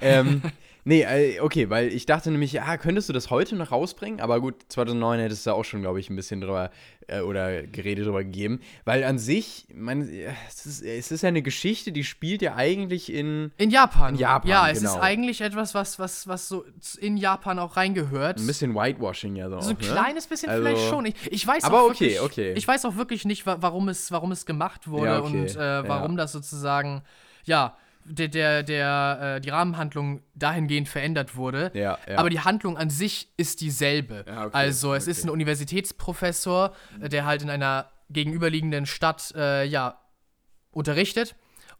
ähm, 0.00 0.42
Nee, 0.84 1.02
äh, 1.02 1.40
okay, 1.40 1.70
weil 1.70 1.92
ich 1.92 2.06
dachte 2.06 2.30
nämlich, 2.32 2.52
ja, 2.52 2.76
könntest 2.76 3.08
du 3.08 3.12
das 3.12 3.30
heute 3.30 3.54
noch 3.54 3.70
rausbringen? 3.70 4.20
Aber 4.20 4.40
gut, 4.40 4.56
2009 4.68 5.20
hättest 5.20 5.46
du 5.46 5.52
auch 5.52 5.64
schon, 5.64 5.80
glaube 5.80 6.00
ich, 6.00 6.10
ein 6.10 6.16
bisschen 6.16 6.40
drüber 6.40 6.70
äh, 7.06 7.20
oder 7.20 7.62
Gerede 7.62 8.02
drüber 8.02 8.24
gegeben. 8.24 8.58
Weil 8.84 9.04
an 9.04 9.18
sich, 9.18 9.68
man, 9.72 10.08
es, 10.48 10.66
ist, 10.66 10.82
es 10.82 11.12
ist 11.12 11.22
ja 11.22 11.28
eine 11.28 11.42
Geschichte, 11.42 11.92
die 11.92 12.02
spielt 12.02 12.42
ja 12.42 12.56
eigentlich 12.56 13.12
in. 13.12 13.52
In 13.58 13.70
Japan. 13.70 14.14
In 14.14 14.20
Japan. 14.20 14.50
Ja, 14.50 14.68
es 14.70 14.80
genau. 14.80 14.94
ist 14.94 15.00
eigentlich 15.00 15.40
etwas, 15.40 15.72
was, 15.74 16.00
was, 16.00 16.26
was 16.26 16.48
so 16.48 16.64
in 16.98 17.16
Japan 17.16 17.60
auch 17.60 17.76
reingehört. 17.76 18.40
Ein 18.40 18.46
bisschen 18.48 18.74
Whitewashing 18.74 19.36
ja 19.36 19.50
so. 19.50 19.60
So 19.60 19.70
ein 19.70 19.76
ne? 19.76 19.86
kleines 19.86 20.26
bisschen 20.26 20.50
also, 20.50 20.64
vielleicht 20.64 20.88
schon. 20.88 21.06
Ich, 21.06 21.14
ich 21.30 21.46
weiß 21.46 21.62
aber 21.62 21.82
auch 21.82 21.90
okay, 21.90 22.14
wirklich, 22.14 22.20
okay. 22.20 22.52
Ich 22.54 22.66
weiß 22.66 22.84
auch 22.86 22.96
wirklich 22.96 23.24
nicht, 23.24 23.46
warum 23.46 23.88
es, 23.88 24.10
warum 24.10 24.32
es 24.32 24.46
gemacht 24.46 24.88
wurde 24.88 25.06
ja, 25.06 25.20
okay. 25.20 25.42
und 25.42 25.56
äh, 25.56 25.88
warum 25.88 26.12
ja. 26.12 26.16
das 26.16 26.32
sozusagen, 26.32 27.02
ja 27.44 27.76
der, 28.04 28.28
der, 28.28 28.62
der, 28.62 29.36
äh, 29.36 29.40
die 29.40 29.50
Rahmenhandlung 29.50 30.22
dahingehend 30.34 30.88
verändert 30.88 31.36
wurde. 31.36 31.70
Ja, 31.74 31.98
ja. 32.08 32.18
Aber 32.18 32.30
die 32.30 32.40
Handlung 32.40 32.76
an 32.76 32.90
sich 32.90 33.28
ist 33.36 33.60
dieselbe. 33.60 34.24
Ja, 34.26 34.46
okay, 34.46 34.56
also 34.56 34.94
es 34.94 35.04
okay. 35.04 35.10
ist 35.10 35.24
ein 35.24 35.30
Universitätsprofessor, 35.30 36.74
der 36.98 37.26
halt 37.26 37.42
in 37.42 37.50
einer 37.50 37.90
gegenüberliegenden 38.10 38.86
Stadt 38.86 39.32
äh, 39.36 39.64
ja, 39.64 39.98
unterrichtet 40.72 41.34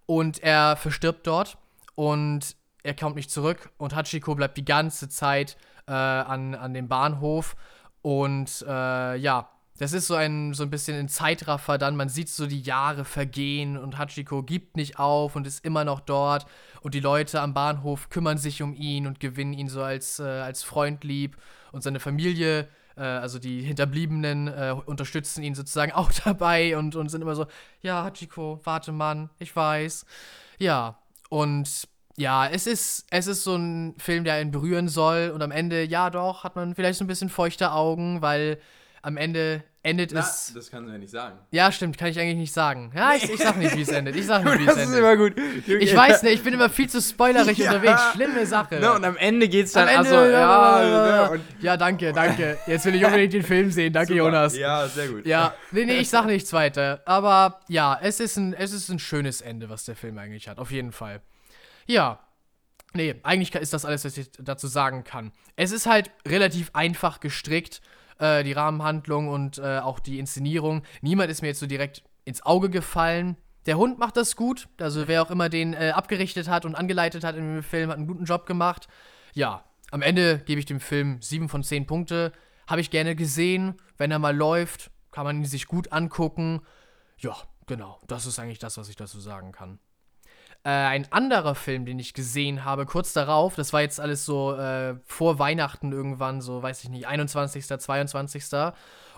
und 0.06 0.42
er 0.42 0.76
verstirbt 0.76 1.26
dort 1.26 1.58
und 1.94 2.56
er 2.82 2.94
kommt 2.94 3.16
nicht 3.16 3.30
zurück 3.30 3.70
und 3.78 3.94
Hachiko 3.94 4.34
bleibt 4.34 4.56
die 4.56 4.64
ganze 4.64 5.08
Zeit 5.08 5.56
äh, 5.86 5.92
an, 5.92 6.54
an 6.54 6.74
dem 6.74 6.88
Bahnhof 6.88 7.56
und 8.02 8.64
äh, 8.66 9.16
ja, 9.16 9.48
das 9.78 9.92
ist 9.92 10.06
so 10.06 10.14
ein, 10.14 10.54
so 10.54 10.62
ein 10.62 10.70
bisschen 10.70 10.98
ein 10.98 11.08
Zeitraffer 11.08 11.78
dann. 11.78 11.96
Man 11.96 12.08
sieht 12.08 12.28
so 12.28 12.46
die 12.46 12.60
Jahre 12.60 13.04
vergehen 13.04 13.76
und 13.78 13.98
Hachiko 13.98 14.42
gibt 14.42 14.76
nicht 14.76 14.98
auf 14.98 15.34
und 15.34 15.46
ist 15.46 15.64
immer 15.64 15.84
noch 15.84 16.00
dort. 16.00 16.46
Und 16.82 16.94
die 16.94 17.00
Leute 17.00 17.40
am 17.40 17.54
Bahnhof 17.54 18.10
kümmern 18.10 18.38
sich 18.38 18.62
um 18.62 18.74
ihn 18.74 19.06
und 19.06 19.18
gewinnen 19.18 19.54
ihn 19.54 19.68
so 19.68 19.82
als, 19.82 20.18
äh, 20.18 20.24
als 20.24 20.62
Freund 20.62 21.04
lieb. 21.04 21.36
Und 21.72 21.82
seine 21.82 22.00
Familie, 22.00 22.68
äh, 22.96 23.02
also 23.02 23.38
die 23.38 23.62
Hinterbliebenen, 23.62 24.48
äh, 24.48 24.74
unterstützen 24.84 25.42
ihn 25.42 25.54
sozusagen 25.54 25.92
auch 25.94 26.12
dabei 26.12 26.76
und, 26.76 26.94
und 26.94 27.08
sind 27.08 27.22
immer 27.22 27.34
so: 27.34 27.46
Ja, 27.80 28.04
Hachiko, 28.04 28.60
warte, 28.64 28.92
Mann, 28.92 29.30
ich 29.38 29.56
weiß. 29.56 30.04
Ja, 30.58 30.98
und 31.30 31.88
ja, 32.16 32.46
es 32.46 32.66
ist, 32.66 33.06
es 33.10 33.26
ist 33.26 33.42
so 33.42 33.56
ein 33.56 33.94
Film, 33.98 34.24
der 34.24 34.34
einen 34.34 34.50
berühren 34.50 34.88
soll. 34.88 35.32
Und 35.34 35.42
am 35.42 35.50
Ende, 35.50 35.84
ja, 35.84 36.10
doch, 36.10 36.44
hat 36.44 36.56
man 36.56 36.74
vielleicht 36.74 36.98
so 36.98 37.04
ein 37.04 37.08
bisschen 37.08 37.30
feuchte 37.30 37.72
Augen, 37.72 38.20
weil 38.20 38.58
am 39.02 39.16
Ende 39.16 39.64
endet 39.82 40.12
Na, 40.12 40.20
es. 40.20 40.52
Das 40.54 40.70
kannst 40.70 40.88
du 40.88 40.92
ja 40.92 40.98
nicht 40.98 41.10
sagen. 41.10 41.38
Ja, 41.50 41.72
stimmt, 41.72 41.98
kann 41.98 42.08
ich 42.08 42.18
eigentlich 42.18 42.36
nicht 42.36 42.52
sagen. 42.52 42.92
Ja, 42.94 43.14
ich, 43.14 43.28
ich 43.28 43.40
sag 43.40 43.56
nicht, 43.56 43.76
wie 43.76 43.82
es 43.82 43.88
endet. 43.90 44.14
Ich 44.14 44.26
sag 44.26 44.44
nicht, 44.44 44.60
wie 44.60 44.62
es 44.62 44.68
endet. 44.68 44.84
Das 44.84 44.90
ist 44.90 44.98
immer 44.98 45.16
gut. 45.16 45.34
Ich 45.66 45.94
weiß 45.94 46.22
nicht, 46.22 46.34
ich 46.34 46.42
bin 46.42 46.54
immer 46.54 46.70
viel 46.70 46.88
zu 46.88 47.00
spoilerig 47.02 47.58
ja. 47.58 47.72
unterwegs. 47.72 48.00
Schlimme 48.14 48.46
Sache. 48.46 48.78
No, 48.78 48.94
und 48.94 49.04
am 49.04 49.16
Ende 49.16 49.48
geht's 49.48 49.72
dann 49.72 49.88
am 49.88 50.04
Ende, 50.04 50.18
also, 50.18 50.30
ja, 50.30 51.34
ja, 51.34 51.40
ja, 51.60 51.76
danke, 51.76 52.12
danke. 52.12 52.58
Jetzt 52.66 52.86
will 52.86 52.94
ich 52.94 53.04
unbedingt 53.04 53.32
den 53.32 53.42
Film 53.42 53.72
sehen. 53.72 53.92
Danke, 53.92 54.12
Super. 54.12 54.24
Jonas. 54.24 54.56
Ja, 54.56 54.86
sehr 54.86 55.08
gut. 55.08 55.26
Ja, 55.26 55.54
nee, 55.72 55.84
nee, 55.84 55.98
ich 55.98 56.08
sag 56.08 56.26
nichts 56.26 56.52
weiter. 56.52 57.02
Aber 57.04 57.60
ja, 57.68 57.98
es 58.00 58.20
ist, 58.20 58.36
ein, 58.36 58.54
es 58.54 58.72
ist 58.72 58.88
ein 58.88 59.00
schönes 59.00 59.40
Ende, 59.40 59.68
was 59.68 59.84
der 59.84 59.96
Film 59.96 60.16
eigentlich 60.18 60.48
hat. 60.48 60.58
Auf 60.58 60.70
jeden 60.70 60.92
Fall. 60.92 61.20
Ja. 61.86 62.20
Nee, 62.94 63.16
eigentlich 63.22 63.54
ist 63.54 63.72
das 63.72 63.84
alles, 63.84 64.04
was 64.04 64.16
ich 64.18 64.30
dazu 64.38 64.68
sagen 64.68 65.02
kann. 65.02 65.32
Es 65.56 65.72
ist 65.72 65.86
halt 65.86 66.10
relativ 66.28 66.70
einfach 66.74 67.20
gestrickt 67.20 67.80
äh, 68.18 68.44
die 68.44 68.52
Rahmenhandlung 68.52 69.28
und 69.28 69.58
äh, 69.58 69.78
auch 69.78 70.00
die 70.00 70.18
Inszenierung. 70.18 70.82
Niemand 71.00 71.30
ist 71.30 71.42
mir 71.42 71.48
jetzt 71.48 71.60
so 71.60 71.66
direkt 71.66 72.02
ins 72.24 72.44
Auge 72.44 72.70
gefallen. 72.70 73.36
Der 73.66 73.76
Hund 73.76 73.98
macht 73.98 74.16
das 74.16 74.36
gut. 74.36 74.68
Also 74.80 75.08
wer 75.08 75.22
auch 75.22 75.30
immer 75.30 75.48
den 75.48 75.74
äh, 75.74 75.92
abgerichtet 75.94 76.48
hat 76.48 76.64
und 76.64 76.74
angeleitet 76.74 77.24
hat 77.24 77.36
in 77.36 77.54
dem 77.54 77.62
Film, 77.62 77.90
hat 77.90 77.96
einen 77.96 78.06
guten 78.06 78.24
Job 78.24 78.46
gemacht. 78.46 78.88
Ja, 79.34 79.64
am 79.90 80.02
Ende 80.02 80.38
gebe 80.38 80.58
ich 80.58 80.66
dem 80.66 80.80
Film 80.80 81.20
7 81.20 81.48
von 81.48 81.62
10 81.62 81.86
Punkte. 81.86 82.32
Habe 82.66 82.80
ich 82.80 82.90
gerne 82.90 83.14
gesehen. 83.14 83.80
Wenn 83.98 84.10
er 84.10 84.18
mal 84.18 84.36
läuft, 84.36 84.90
kann 85.10 85.24
man 85.24 85.36
ihn 85.36 85.44
sich 85.44 85.66
gut 85.66 85.92
angucken. 85.92 86.62
Ja, 87.18 87.36
genau. 87.66 88.00
Das 88.06 88.26
ist 88.26 88.38
eigentlich 88.38 88.58
das, 88.58 88.78
was 88.78 88.88
ich 88.88 88.96
dazu 88.96 89.20
sagen 89.20 89.52
kann. 89.52 89.78
Äh, 90.64 90.70
ein 90.70 91.10
anderer 91.10 91.56
Film, 91.56 91.84
den 91.86 91.98
ich 91.98 92.14
gesehen 92.14 92.64
habe, 92.64 92.86
kurz 92.86 93.12
darauf, 93.12 93.56
das 93.56 93.72
war 93.72 93.80
jetzt 93.80 93.98
alles 93.98 94.24
so 94.24 94.54
äh, 94.54 94.94
vor 95.04 95.40
Weihnachten 95.40 95.90
irgendwann, 95.90 96.40
so 96.40 96.62
weiß 96.62 96.84
ich 96.84 96.90
nicht, 96.90 97.08
21., 97.08 97.66
22. 97.66 98.44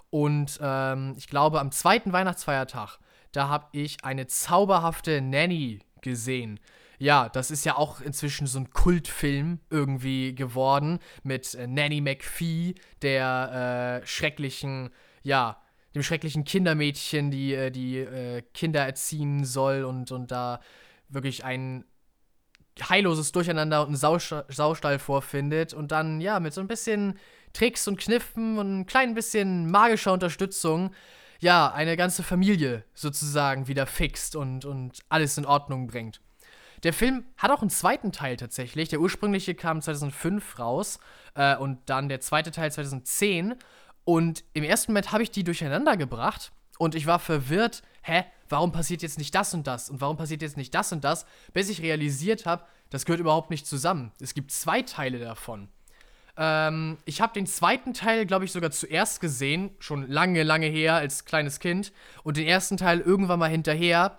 Und 0.08 0.58
ähm, 0.62 1.14
ich 1.18 1.28
glaube, 1.28 1.60
am 1.60 1.70
zweiten 1.70 2.12
Weihnachtsfeiertag, 2.12 2.98
da 3.32 3.48
habe 3.48 3.66
ich 3.72 4.04
eine 4.04 4.26
zauberhafte 4.26 5.20
Nanny 5.20 5.80
gesehen. 6.00 6.60
Ja, 6.98 7.28
das 7.28 7.50
ist 7.50 7.66
ja 7.66 7.76
auch 7.76 8.00
inzwischen 8.00 8.46
so 8.46 8.60
ein 8.60 8.70
Kultfilm 8.70 9.60
irgendwie 9.68 10.34
geworden 10.34 10.98
mit 11.24 11.54
äh, 11.54 11.66
Nanny 11.66 12.00
McPhee, 12.00 12.74
der 13.02 14.00
äh, 14.02 14.06
schrecklichen, 14.06 14.90
ja, 15.22 15.60
dem 15.94 16.02
schrecklichen 16.02 16.44
Kindermädchen, 16.44 17.30
die 17.30 17.52
äh, 17.52 17.70
die 17.70 18.42
Kinder 18.54 18.86
erziehen 18.86 19.44
soll 19.44 19.84
und, 19.84 20.10
und 20.10 20.30
da 20.30 20.60
wirklich 21.08 21.44
ein 21.44 21.84
heilloses 22.80 23.32
Durcheinander 23.32 23.82
und 23.82 23.88
einen 23.88 24.44
Saustall 24.48 24.98
vorfindet 24.98 25.74
und 25.74 25.92
dann, 25.92 26.20
ja, 26.20 26.40
mit 26.40 26.52
so 26.52 26.60
ein 26.60 26.66
bisschen 26.66 27.18
Tricks 27.52 27.86
und 27.86 28.00
Kniffen 28.00 28.58
und 28.58 28.80
ein 28.80 28.86
klein 28.86 29.14
bisschen 29.14 29.70
magischer 29.70 30.12
Unterstützung, 30.12 30.92
ja, 31.40 31.70
eine 31.72 31.96
ganze 31.96 32.22
Familie 32.22 32.84
sozusagen 32.94 33.68
wieder 33.68 33.86
fixt 33.86 34.34
und, 34.34 34.64
und 34.64 35.00
alles 35.08 35.38
in 35.38 35.46
Ordnung 35.46 35.86
bringt. 35.86 36.20
Der 36.82 36.92
Film 36.92 37.24
hat 37.38 37.50
auch 37.50 37.60
einen 37.60 37.70
zweiten 37.70 38.12
Teil 38.12 38.36
tatsächlich. 38.36 38.88
Der 38.88 39.00
ursprüngliche 39.00 39.54
kam 39.54 39.80
2005 39.80 40.58
raus 40.58 40.98
äh, 41.34 41.56
und 41.56 41.78
dann 41.86 42.08
der 42.08 42.20
zweite 42.20 42.50
Teil 42.50 42.70
2010. 42.70 43.54
Und 44.04 44.44
im 44.52 44.64
ersten 44.64 44.92
Moment 44.92 45.12
habe 45.12 45.22
ich 45.22 45.30
die 45.30 45.44
durcheinander 45.44 45.96
gebracht 45.96 46.52
und 46.78 46.94
ich 46.94 47.06
war 47.06 47.18
verwirrt, 47.18 47.82
hä, 48.02 48.24
warum 48.48 48.72
passiert 48.72 49.02
jetzt 49.02 49.18
nicht 49.18 49.34
das 49.34 49.54
und 49.54 49.66
das 49.66 49.90
und 49.90 50.00
warum 50.00 50.16
passiert 50.16 50.42
jetzt 50.42 50.56
nicht 50.56 50.74
das 50.74 50.92
und 50.92 51.04
das, 51.04 51.26
bis 51.52 51.68
ich 51.68 51.82
realisiert 51.82 52.46
habe, 52.46 52.64
das 52.90 53.04
gehört 53.04 53.20
überhaupt 53.20 53.50
nicht 53.50 53.66
zusammen. 53.66 54.12
Es 54.20 54.34
gibt 54.34 54.52
zwei 54.52 54.82
Teile 54.82 55.18
davon. 55.18 55.68
Ähm, 56.36 56.98
ich 57.04 57.20
habe 57.20 57.32
den 57.32 57.46
zweiten 57.46 57.94
Teil, 57.94 58.26
glaube 58.26 58.44
ich, 58.44 58.52
sogar 58.52 58.70
zuerst 58.70 59.20
gesehen, 59.20 59.70
schon 59.78 60.08
lange, 60.08 60.42
lange 60.42 60.66
her 60.66 60.94
als 60.94 61.24
kleines 61.24 61.60
Kind 61.60 61.92
und 62.22 62.36
den 62.36 62.46
ersten 62.46 62.76
Teil 62.76 63.00
irgendwann 63.00 63.38
mal 63.38 63.50
hinterher. 63.50 64.18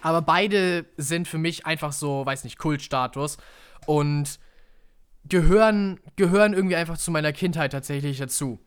Aber 0.00 0.22
beide 0.22 0.86
sind 0.96 1.28
für 1.28 1.38
mich 1.38 1.66
einfach 1.66 1.92
so, 1.92 2.26
weiß 2.26 2.44
nicht, 2.44 2.58
Kultstatus 2.58 3.38
und 3.86 4.38
gehören, 5.26 6.00
gehören 6.16 6.52
irgendwie 6.52 6.76
einfach 6.76 6.98
zu 6.98 7.10
meiner 7.10 7.32
Kindheit 7.32 7.72
tatsächlich 7.72 8.18
dazu. 8.18 8.58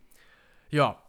Ja, 0.69 1.01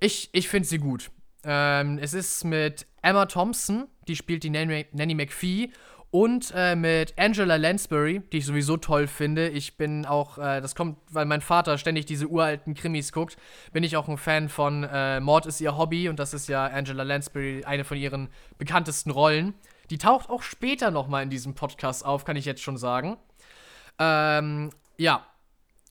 ich, 0.00 0.28
ich 0.32 0.48
finde 0.48 0.68
sie 0.68 0.78
gut. 0.78 1.10
Ähm, 1.46 1.98
es 2.02 2.12
ist 2.12 2.44
mit 2.44 2.86
Emma 3.02 3.26
Thompson, 3.26 3.86
die 4.08 4.16
spielt 4.16 4.42
die 4.42 4.50
Nanny, 4.50 4.86
Nanny 4.92 5.14
McPhee, 5.14 5.70
und 6.10 6.52
äh, 6.56 6.76
mit 6.76 7.14
Angela 7.18 7.56
Lansbury, 7.56 8.22
die 8.32 8.38
ich 8.38 8.46
sowieso 8.46 8.76
toll 8.76 9.06
finde. 9.06 9.48
Ich 9.48 9.76
bin 9.76 10.06
auch, 10.06 10.38
äh, 10.38 10.60
das 10.60 10.74
kommt, 10.74 10.98
weil 11.10 11.26
mein 11.26 11.40
Vater 11.40 11.78
ständig 11.78 12.06
diese 12.06 12.26
uralten 12.26 12.74
Krimis 12.74 13.12
guckt, 13.12 13.36
bin 13.72 13.84
ich 13.84 13.96
auch 13.96 14.08
ein 14.08 14.16
Fan 14.16 14.48
von 14.48 14.84
äh, 14.84 15.20
Mord 15.20 15.46
ist 15.46 15.60
ihr 15.60 15.76
Hobby 15.76 16.08
und 16.08 16.18
das 16.18 16.32
ist 16.32 16.48
ja 16.48 16.66
Angela 16.66 17.02
Lansbury, 17.02 17.64
eine 17.64 17.84
von 17.84 17.98
ihren 17.98 18.28
bekanntesten 18.56 19.10
Rollen. 19.10 19.54
Die 19.90 19.98
taucht 19.98 20.30
auch 20.30 20.42
später 20.42 20.90
nochmal 20.90 21.22
in 21.22 21.30
diesem 21.30 21.54
Podcast 21.54 22.04
auf, 22.04 22.24
kann 22.24 22.36
ich 22.36 22.44
jetzt 22.44 22.62
schon 22.62 22.76
sagen. 22.76 23.16
Ähm, 23.98 24.70
ja, 24.96 25.26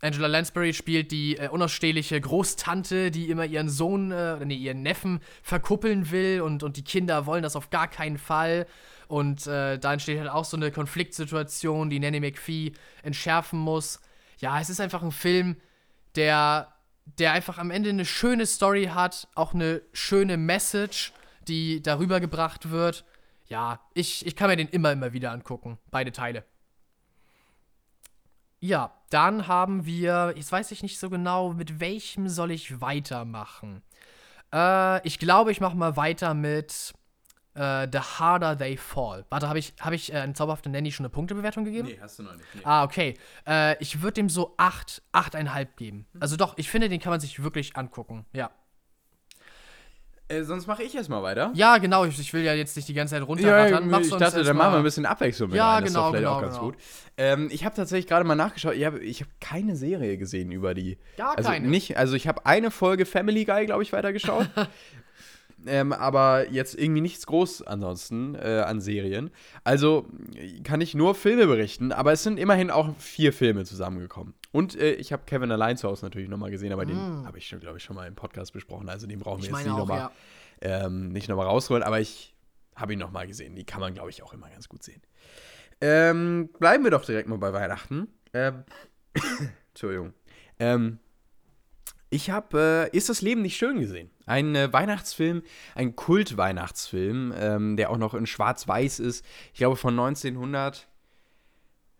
Angela 0.01 0.27
Lansbury 0.27 0.73
spielt 0.73 1.11
die 1.11 1.37
äh, 1.37 1.47
unausstehliche 1.49 2.19
Großtante, 2.19 3.11
die 3.11 3.29
immer 3.29 3.45
ihren 3.45 3.69
Sohn, 3.69 4.11
äh, 4.11 4.43
nee, 4.45 4.55
ihren 4.55 4.83
Neffen 4.83 5.19
verkuppeln 5.41 6.11
will 6.11 6.41
und, 6.41 6.63
und 6.63 6.77
die 6.77 6.83
Kinder 6.83 7.25
wollen 7.25 7.43
das 7.43 7.55
auf 7.55 7.69
gar 7.69 7.87
keinen 7.87 8.17
Fall. 8.17 8.67
Und 9.07 9.47
äh, 9.47 9.77
da 9.77 9.93
entsteht 9.93 10.19
halt 10.19 10.29
auch 10.29 10.45
so 10.45 10.57
eine 10.57 10.71
Konfliktsituation, 10.71 11.89
die 11.89 11.99
Nanny 11.99 12.19
McPhee 12.19 12.73
entschärfen 13.03 13.59
muss. 13.59 13.99
Ja, 14.39 14.59
es 14.59 14.69
ist 14.69 14.81
einfach 14.81 15.01
ein 15.03 15.11
Film, 15.11 15.57
der, 16.15 16.73
der 17.19 17.31
einfach 17.31 17.57
am 17.57 17.71
Ende 17.71 17.89
eine 17.89 18.05
schöne 18.05 18.45
Story 18.45 18.85
hat, 18.93 19.27
auch 19.35 19.53
eine 19.53 19.81
schöne 19.93 20.37
Message, 20.37 21.13
die 21.47 21.81
darüber 21.81 22.19
gebracht 22.19 22.71
wird. 22.71 23.05
Ja, 23.47 23.79
ich, 23.93 24.25
ich 24.25 24.35
kann 24.35 24.49
mir 24.49 24.57
den 24.57 24.69
immer, 24.69 24.91
immer 24.91 25.13
wieder 25.13 25.31
angucken. 25.31 25.77
Beide 25.91 26.11
Teile. 26.11 26.43
Ja, 28.65 28.91
dann 29.11 29.47
haben 29.47 29.85
wir, 29.85 30.33
jetzt 30.35 30.51
weiß 30.51 30.71
ich 30.71 30.81
nicht 30.81 30.97
so 30.97 31.11
genau, 31.11 31.53
mit 31.53 31.79
welchem 31.79 32.27
soll 32.27 32.49
ich 32.49 32.81
weitermachen. 32.81 33.83
Äh, 34.51 35.05
ich 35.05 35.19
glaube, 35.19 35.51
ich 35.51 35.61
mache 35.61 35.77
mal 35.77 35.95
weiter 35.97 36.33
mit 36.33 36.91
äh, 37.53 37.87
The 37.91 37.99
Harder 37.99 38.57
They 38.57 38.75
Fall. 38.75 39.23
Warte, 39.29 39.47
habe 39.47 39.59
ich, 39.59 39.75
hab 39.79 39.93
ich 39.93 40.11
äh, 40.11 40.23
in 40.23 40.33
Zauberhafte 40.33 40.69
Nanny 40.69 40.91
schon 40.91 41.05
eine 41.05 41.11
Punktebewertung 41.11 41.63
gegeben? 41.63 41.89
Nee, 41.89 41.99
hast 42.01 42.17
du 42.17 42.23
noch 42.23 42.35
nicht. 42.35 42.55
Nee. 42.55 42.61
Ah, 42.63 42.83
okay. 42.83 43.13
Äh, 43.45 43.77
ich 43.83 44.01
würde 44.01 44.13
dem 44.13 44.29
so 44.29 44.55
8, 44.57 45.03
8,5 45.13 45.67
geben. 45.75 46.07
Also 46.19 46.35
doch, 46.35 46.57
ich 46.57 46.67
finde, 46.71 46.89
den 46.89 46.99
kann 46.99 47.11
man 47.11 47.19
sich 47.19 47.43
wirklich 47.43 47.77
angucken. 47.77 48.25
Ja. 48.33 48.49
Äh, 50.27 50.43
sonst 50.43 50.65
mache 50.65 50.81
ich 50.81 50.95
erstmal 50.95 51.21
weiter. 51.21 51.51
Ja, 51.53 51.77
genau. 51.77 52.03
Ich, 52.05 52.19
ich 52.19 52.33
will 52.33 52.43
ja 52.43 52.53
jetzt 52.53 52.75
nicht 52.75 52.87
die 52.87 52.95
ganze 52.95 53.13
Zeit 53.13 53.27
runterrattern. 53.27 53.91
Ja, 53.91 53.99
ich 53.99 54.09
dachte, 54.09 54.43
dann 54.43 54.57
machen 54.57 54.73
wir 54.73 54.77
ein 54.77 54.83
bisschen 54.83 55.05
Abwechslung 55.05 55.49
mit 55.49 55.57
Ja, 55.57 55.75
rein. 55.75 55.83
genau, 55.83 55.83
das 55.83 55.89
ist 55.89 55.95
doch 55.95 56.09
vielleicht 56.09 56.23
genau, 56.23 56.35
auch 56.35 56.41
ganz 56.41 56.55
genau. 56.55 56.65
gut. 56.65 56.75
Ähm, 57.17 57.49
ich 57.51 57.63
habe 57.63 57.75
tatsächlich 57.75 58.07
gerade 58.07 58.25
mal 58.25 58.35
nachgeschaut. 58.35 58.75
Ich 58.75 58.85
habe 58.85 58.99
ich 58.99 59.21
hab 59.21 59.27
keine 59.39 59.75
Serie 59.75 60.17
gesehen 60.17 60.51
über 60.51 60.73
die. 60.73 60.97
Gar 61.17 61.37
also 61.37 61.49
keine. 61.49 61.67
Nicht, 61.67 61.97
also 61.97 62.15
ich 62.15 62.27
habe 62.27 62.45
eine 62.45 62.71
Folge 62.71 63.05
Family 63.05 63.45
Guy, 63.45 63.67
glaube 63.67 63.83
ich, 63.83 63.93
weitergeschaut. 63.93 64.49
ähm, 65.67 65.93
aber 65.93 66.49
jetzt 66.51 66.73
irgendwie 66.73 67.01
nichts 67.01 67.27
groß 67.27 67.61
ansonsten 67.61 68.33
äh, 68.33 68.63
an 68.65 68.81
Serien. 68.81 69.29
Also 69.63 70.07
kann 70.63 70.81
ich 70.81 70.95
nur 70.95 71.13
Filme 71.13 71.45
berichten, 71.45 71.91
aber 71.91 72.13
es 72.13 72.23
sind 72.23 72.39
immerhin 72.39 72.71
auch 72.71 72.95
vier 72.97 73.31
Filme 73.31 73.63
zusammengekommen. 73.63 74.33
Und 74.55 74.73
äh, 74.79 74.93
ich 74.93 75.11
habe 75.11 75.23
Kevin 75.25 75.51
Allein 75.51 75.75
zu 75.75 75.89
Hause 75.89 76.05
natürlich 76.05 76.29
nochmal 76.29 76.49
gesehen, 76.49 76.71
aber 76.71 76.85
den 76.85 76.97
habe 77.25 77.37
ich 77.37 77.45
schon, 77.45 77.59
glaube 77.59 77.77
ich, 77.77 77.83
schon 77.83 77.93
mal 77.93 78.07
im 78.07 78.15
Podcast 78.15 78.53
besprochen. 78.53 78.87
Also 78.87 79.05
den 79.05 79.19
brauchen 79.19 79.43
wir 79.43 79.51
Mm. 79.51 79.55
Jetzt 79.55 79.65
nicht 79.65 79.77
nochmal 79.77 79.99
ja. 79.99 80.11
ähm, 80.85 81.09
nicht 81.09 81.27
nochmal 81.27 81.47
rausholen, 81.47 81.83
aber 81.83 81.99
ich 81.99 82.33
habe 82.73 82.93
ihn 82.93 82.99
nochmal 82.99 83.27
gesehen. 83.27 83.57
Die 83.57 83.65
kann 83.65 83.81
man, 83.81 83.93
glaube 83.93 84.11
ich, 84.11 84.23
auch 84.23 84.31
immer 84.31 84.49
ganz 84.49 84.69
gut 84.69 84.81
sehen. 84.81 85.01
Ähm, 85.81 86.49
bleiben 86.57 86.85
wir 86.85 86.91
doch 86.91 87.03
direkt 87.03 87.27
mal 87.27 87.37
bei 87.37 87.51
Weihnachten. 87.51 88.07
Ähm, 88.31 88.63
Entschuldigung. 89.73 90.13
Ähm, 90.57 90.99
ich 92.09 92.29
habe 92.29 92.89
äh, 92.93 92.97
Ist 92.97 93.09
das 93.09 93.21
Leben 93.21 93.41
nicht 93.41 93.57
schön 93.57 93.81
gesehen? 93.81 94.09
Ein 94.25 94.55
äh, 94.55 94.71
Weihnachtsfilm, 94.71 95.43
ein 95.75 95.97
Kult-Weihnachtsfilm, 95.97 97.33
ähm, 97.37 97.75
der 97.75 97.89
auch 97.89 97.97
noch 97.97 98.13
in 98.13 98.25
Schwarz-Weiß 98.25 99.01
ist. 99.01 99.25
Ich 99.51 99.57
glaube 99.57 99.75
von 99.75 99.99
1900. 99.99 100.87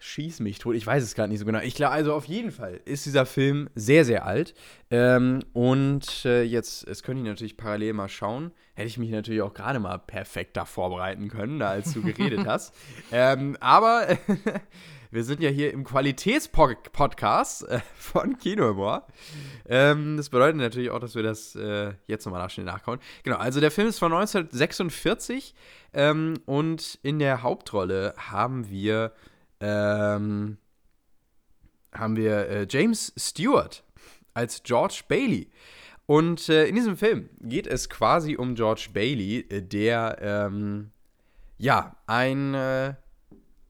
Schieß 0.06 0.40
mich 0.42 0.60
tot, 0.60 0.76
ich 0.76 0.86
weiß 0.86 1.02
es 1.02 1.16
gerade 1.16 1.30
nicht 1.30 1.40
so 1.40 1.46
genau. 1.46 1.62
Ich 1.62 1.74
glaube, 1.74 1.92
also 1.92 2.14
auf 2.14 2.26
jeden 2.26 2.52
Fall 2.52 2.80
ist 2.86 3.08
dieser 3.08 3.26
Film 3.26 3.72
sehr, 3.74 4.06
sehr 4.06 4.24
alt. 4.24 4.54
Ähm, 4.92 5.40
und 5.52 6.26
äh, 6.26 6.44
jetzt, 6.44 6.88
jetzt 6.88 7.02
könnte 7.02 7.24
ich 7.24 7.28
natürlich 7.28 7.58
parallel 7.58 7.94
mal 7.94 8.08
schauen. 8.08 8.52
Hätte 8.76 8.88
ich 8.88 9.00
mich 9.00 9.10
natürlich 9.10 9.42
auch 9.42 9.56
gerade 9.56 9.80
mal 9.80 9.98
perfekter 9.98 10.68
vorbereiten 10.68 11.28
können, 11.28 11.58
da 11.58 11.70
als 11.70 11.92
du 11.94 12.04
geredet 12.04 12.42
hast. 12.46 12.76
Ähm, 13.12 13.58
aber 13.60 14.08
wir 15.12 15.24
sind 15.24 15.42
ja 15.42 15.50
hier 15.50 15.74
im 15.74 15.84
Qualitätspodcast 15.84 17.68
äh, 17.68 17.80
von 17.98 18.38
Kinohumor. 18.38 19.08
Ähm, 19.68 20.18
das 20.18 20.30
bedeutet 20.30 20.58
natürlich 20.58 20.92
auch, 20.92 21.00
dass 21.00 21.16
wir 21.16 21.24
das 21.24 21.56
äh, 21.56 21.94
jetzt 22.06 22.26
nochmal 22.26 22.48
schnell 22.52 22.68
nachkauen. 22.68 23.00
Genau, 23.24 23.38
also 23.38 23.60
der 23.60 23.72
Film 23.72 23.88
ist 23.88 23.98
von 23.98 24.14
1946 24.14 25.56
ähm, 25.94 26.36
und 26.46 27.00
in 27.02 27.18
der 27.18 27.42
Hauptrolle 27.42 28.14
haben 28.18 28.70
wir 28.70 29.12
ähm, 29.60 30.58
haben 31.94 32.16
wir 32.16 32.50
äh, 32.50 32.68
James 32.70 33.14
Stewart 33.18 33.84
als 34.34 34.64
George 34.64 35.02
Bailey. 35.08 35.50
Und 36.06 36.50
äh, 36.50 36.68
in 36.68 36.76
diesem 36.76 36.98
Film 36.98 37.30
geht 37.42 37.68
es 37.68 37.90
quasi 37.90 38.36
um 38.36 38.56
George 38.56 38.90
Bailey, 38.94 39.40
äh, 39.50 39.62
der 39.62 40.18
ähm, 40.22 40.92
ja 41.58 41.96
ein 42.06 42.54
äh, 42.54 42.94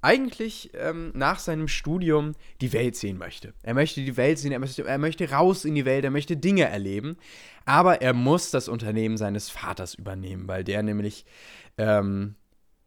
eigentlich 0.02 0.70
ähm, 0.76 1.12
nach 1.16 1.40
seinem 1.40 1.68
Studium 1.68 2.34
die 2.62 2.74
Welt 2.74 2.96
sehen 2.96 3.18
möchte. 3.18 3.54
Er 3.64 3.74
möchte 3.74 4.02
die 4.02 4.18
Welt 4.18 4.38
sehen, 4.38 4.52
er 4.52 4.60
möchte, 4.60 4.86
er 4.86 4.98
möchte 5.00 5.32
raus 5.32 5.66
in 5.66 5.74
die 5.74 5.86
Welt, 5.86 6.04
er 6.04 6.12
möchte 6.12 6.38
Dinge 6.38 6.66
erleben, 6.66 7.18
aber 7.66 8.04
er 8.04 8.14
muss 8.14 8.52
das 8.52 8.68
Unternehmen 8.68 9.18
seines 9.18 9.50
Vaters 9.50 9.96
übernehmen, 9.96 10.48
weil 10.48 10.64
der 10.64 10.84
nämlich 10.84 11.26
ähm, 11.80 12.36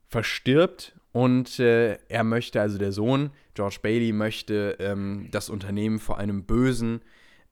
verstirbt 0.06 0.94
und 1.18 1.58
äh, 1.58 1.98
er 2.08 2.22
möchte, 2.22 2.60
also 2.60 2.78
der 2.78 2.92
Sohn, 2.92 3.30
George 3.54 3.78
Bailey, 3.82 4.12
möchte 4.12 4.76
ähm, 4.78 5.26
das 5.32 5.50
Unternehmen 5.50 5.98
vor 5.98 6.16
einem 6.16 6.44
bösen 6.44 7.00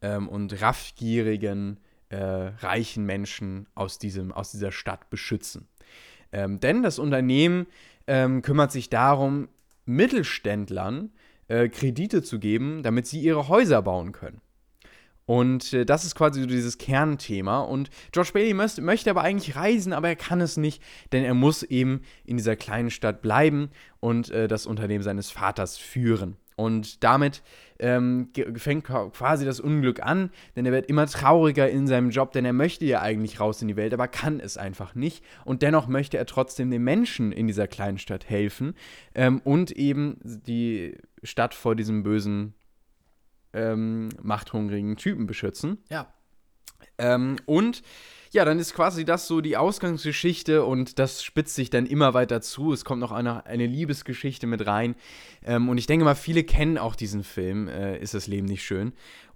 ähm, 0.02 0.28
und 0.28 0.62
raffgierigen, 0.62 1.80
äh, 2.08 2.16
reichen 2.16 3.04
Menschen 3.06 3.66
aus, 3.74 3.98
diesem, 3.98 4.30
aus 4.30 4.52
dieser 4.52 4.70
Stadt 4.70 5.10
beschützen. 5.10 5.66
Ähm, 6.30 6.60
denn 6.60 6.84
das 6.84 7.00
Unternehmen 7.00 7.66
ähm, 8.06 8.40
kümmert 8.40 8.70
sich 8.70 8.88
darum, 8.88 9.48
Mittelständlern 9.84 11.10
äh, 11.48 11.68
Kredite 11.68 12.22
zu 12.22 12.38
geben, 12.38 12.84
damit 12.84 13.08
sie 13.08 13.18
ihre 13.18 13.48
Häuser 13.48 13.82
bauen 13.82 14.12
können. 14.12 14.40
Und 15.26 15.72
äh, 15.72 15.84
das 15.84 16.04
ist 16.04 16.14
quasi 16.14 16.40
so 16.40 16.46
dieses 16.46 16.78
Kernthema. 16.78 17.60
Und 17.60 17.90
George 18.12 18.30
Bailey 18.32 18.54
möchte, 18.54 18.80
möchte 18.80 19.10
aber 19.10 19.22
eigentlich 19.22 19.56
reisen, 19.56 19.92
aber 19.92 20.08
er 20.08 20.16
kann 20.16 20.40
es 20.40 20.56
nicht, 20.56 20.82
denn 21.12 21.24
er 21.24 21.34
muss 21.34 21.62
eben 21.64 22.02
in 22.24 22.36
dieser 22.36 22.56
kleinen 22.56 22.90
Stadt 22.90 23.22
bleiben 23.22 23.70
und 24.00 24.30
äh, 24.30 24.48
das 24.48 24.66
Unternehmen 24.66 25.04
seines 25.04 25.30
Vaters 25.30 25.76
führen. 25.76 26.36
Und 26.58 27.04
damit 27.04 27.42
ähm, 27.78 28.30
fängt 28.54 28.84
qua- 28.84 29.10
quasi 29.10 29.44
das 29.44 29.60
Unglück 29.60 30.02
an, 30.02 30.30
denn 30.54 30.64
er 30.64 30.72
wird 30.72 30.86
immer 30.86 31.06
trauriger 31.06 31.68
in 31.68 31.86
seinem 31.86 32.08
Job, 32.08 32.32
denn 32.32 32.46
er 32.46 32.54
möchte 32.54 32.86
ja 32.86 33.02
eigentlich 33.02 33.40
raus 33.40 33.60
in 33.60 33.68
die 33.68 33.76
Welt, 33.76 33.92
aber 33.92 34.08
kann 34.08 34.40
es 34.40 34.56
einfach 34.56 34.94
nicht. 34.94 35.22
Und 35.44 35.60
dennoch 35.60 35.86
möchte 35.86 36.16
er 36.16 36.24
trotzdem 36.24 36.70
den 36.70 36.82
Menschen 36.82 37.30
in 37.30 37.46
dieser 37.46 37.68
kleinen 37.68 37.98
Stadt 37.98 38.30
helfen 38.30 38.74
ähm, 39.14 39.42
und 39.44 39.70
eben 39.72 40.16
die 40.22 40.96
Stadt 41.22 41.52
vor 41.52 41.76
diesem 41.76 42.02
bösen, 42.02 42.54
ähm, 43.52 44.08
machthungrigen 44.22 44.96
Typen 44.96 45.26
beschützen. 45.26 45.78
Ja. 45.90 46.12
Ähm, 46.98 47.36
und 47.46 47.82
ja, 48.32 48.44
dann 48.44 48.58
ist 48.58 48.74
quasi 48.74 49.04
das 49.04 49.26
so 49.26 49.40
die 49.40 49.56
Ausgangsgeschichte 49.56 50.64
und 50.64 50.98
das 50.98 51.22
spitzt 51.22 51.54
sich 51.54 51.70
dann 51.70 51.86
immer 51.86 52.12
weiter 52.12 52.40
zu. 52.40 52.72
Es 52.72 52.84
kommt 52.84 53.00
noch 53.00 53.12
eine, 53.12 53.46
eine 53.46 53.66
Liebesgeschichte 53.66 54.46
mit 54.46 54.66
rein. 54.66 54.94
Ähm, 55.44 55.68
und 55.68 55.78
ich 55.78 55.86
denke 55.86 56.04
mal, 56.04 56.14
viele 56.14 56.44
kennen 56.44 56.76
auch 56.76 56.96
diesen 56.96 57.24
Film, 57.24 57.68
äh, 57.68 57.98
Ist 57.98 58.14
das 58.14 58.26
Leben 58.26 58.46
nicht 58.46 58.64
schön? 58.64 58.92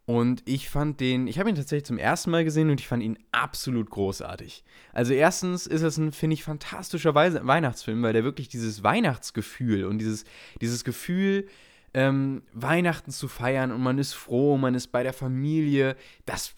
Und 0.06 0.42
ich 0.44 0.68
fand 0.68 0.98
den, 0.98 1.28
ich 1.28 1.38
habe 1.38 1.50
ihn 1.50 1.54
tatsächlich 1.54 1.86
zum 1.86 1.98
ersten 1.98 2.30
Mal 2.30 2.42
gesehen 2.42 2.68
und 2.68 2.80
ich 2.80 2.88
fand 2.88 3.02
ihn 3.02 3.18
absolut 3.30 3.90
großartig. 3.90 4.64
Also 4.92 5.12
erstens 5.12 5.68
ist 5.68 5.82
es 5.82 5.98
ein, 5.98 6.10
finde 6.10 6.34
ich, 6.34 6.42
fantastischer 6.42 7.14
Wei 7.14 7.32
Weihnachtsfilm, 7.46 8.02
weil 8.02 8.12
der 8.12 8.24
wirklich 8.24 8.48
dieses 8.48 8.82
Weihnachtsgefühl 8.82 9.84
und 9.84 9.98
dieses, 9.98 10.24
dieses 10.60 10.82
Gefühl, 10.82 11.46
ähm, 11.94 12.42
Weihnachten 12.52 13.10
zu 13.10 13.28
feiern 13.28 13.72
und 13.72 13.82
man 13.82 13.98
ist 13.98 14.12
froh, 14.12 14.56
man 14.56 14.74
ist 14.74 14.88
bei 14.88 15.02
der 15.02 15.12
Familie, 15.12 15.96
das 16.24 16.54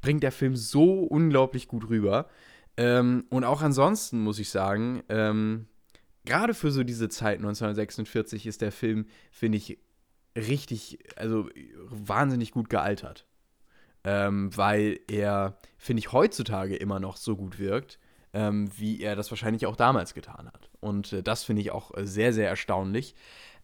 bringt 0.00 0.22
der 0.22 0.32
Film 0.32 0.56
so 0.56 1.02
unglaublich 1.02 1.68
gut 1.68 1.88
rüber. 1.88 2.28
Ähm, 2.76 3.24
und 3.30 3.44
auch 3.44 3.62
ansonsten 3.62 4.22
muss 4.22 4.38
ich 4.38 4.50
sagen, 4.50 5.02
ähm, 5.08 5.66
gerade 6.24 6.54
für 6.54 6.70
so 6.70 6.82
diese 6.82 7.08
Zeit 7.08 7.38
1946 7.38 8.46
ist 8.46 8.62
der 8.62 8.72
Film, 8.72 9.06
finde 9.30 9.58
ich, 9.58 9.78
richtig, 10.36 10.98
also 11.16 11.48
wahnsinnig 11.88 12.52
gut 12.52 12.70
gealtert. 12.70 13.26
Ähm, 14.02 14.56
weil 14.56 15.00
er, 15.08 15.58
finde 15.76 16.00
ich, 16.00 16.12
heutzutage 16.12 16.74
immer 16.76 17.00
noch 17.00 17.16
so 17.18 17.36
gut 17.36 17.58
wirkt, 17.58 17.98
ähm, 18.32 18.70
wie 18.78 19.02
er 19.02 19.16
das 19.16 19.30
wahrscheinlich 19.30 19.66
auch 19.66 19.76
damals 19.76 20.14
getan 20.14 20.46
hat. 20.46 20.70
Und 20.80 21.12
äh, 21.12 21.22
das 21.22 21.44
finde 21.44 21.60
ich 21.62 21.70
auch 21.70 21.94
äh, 21.96 22.06
sehr, 22.06 22.32
sehr 22.32 22.48
erstaunlich. 22.48 23.14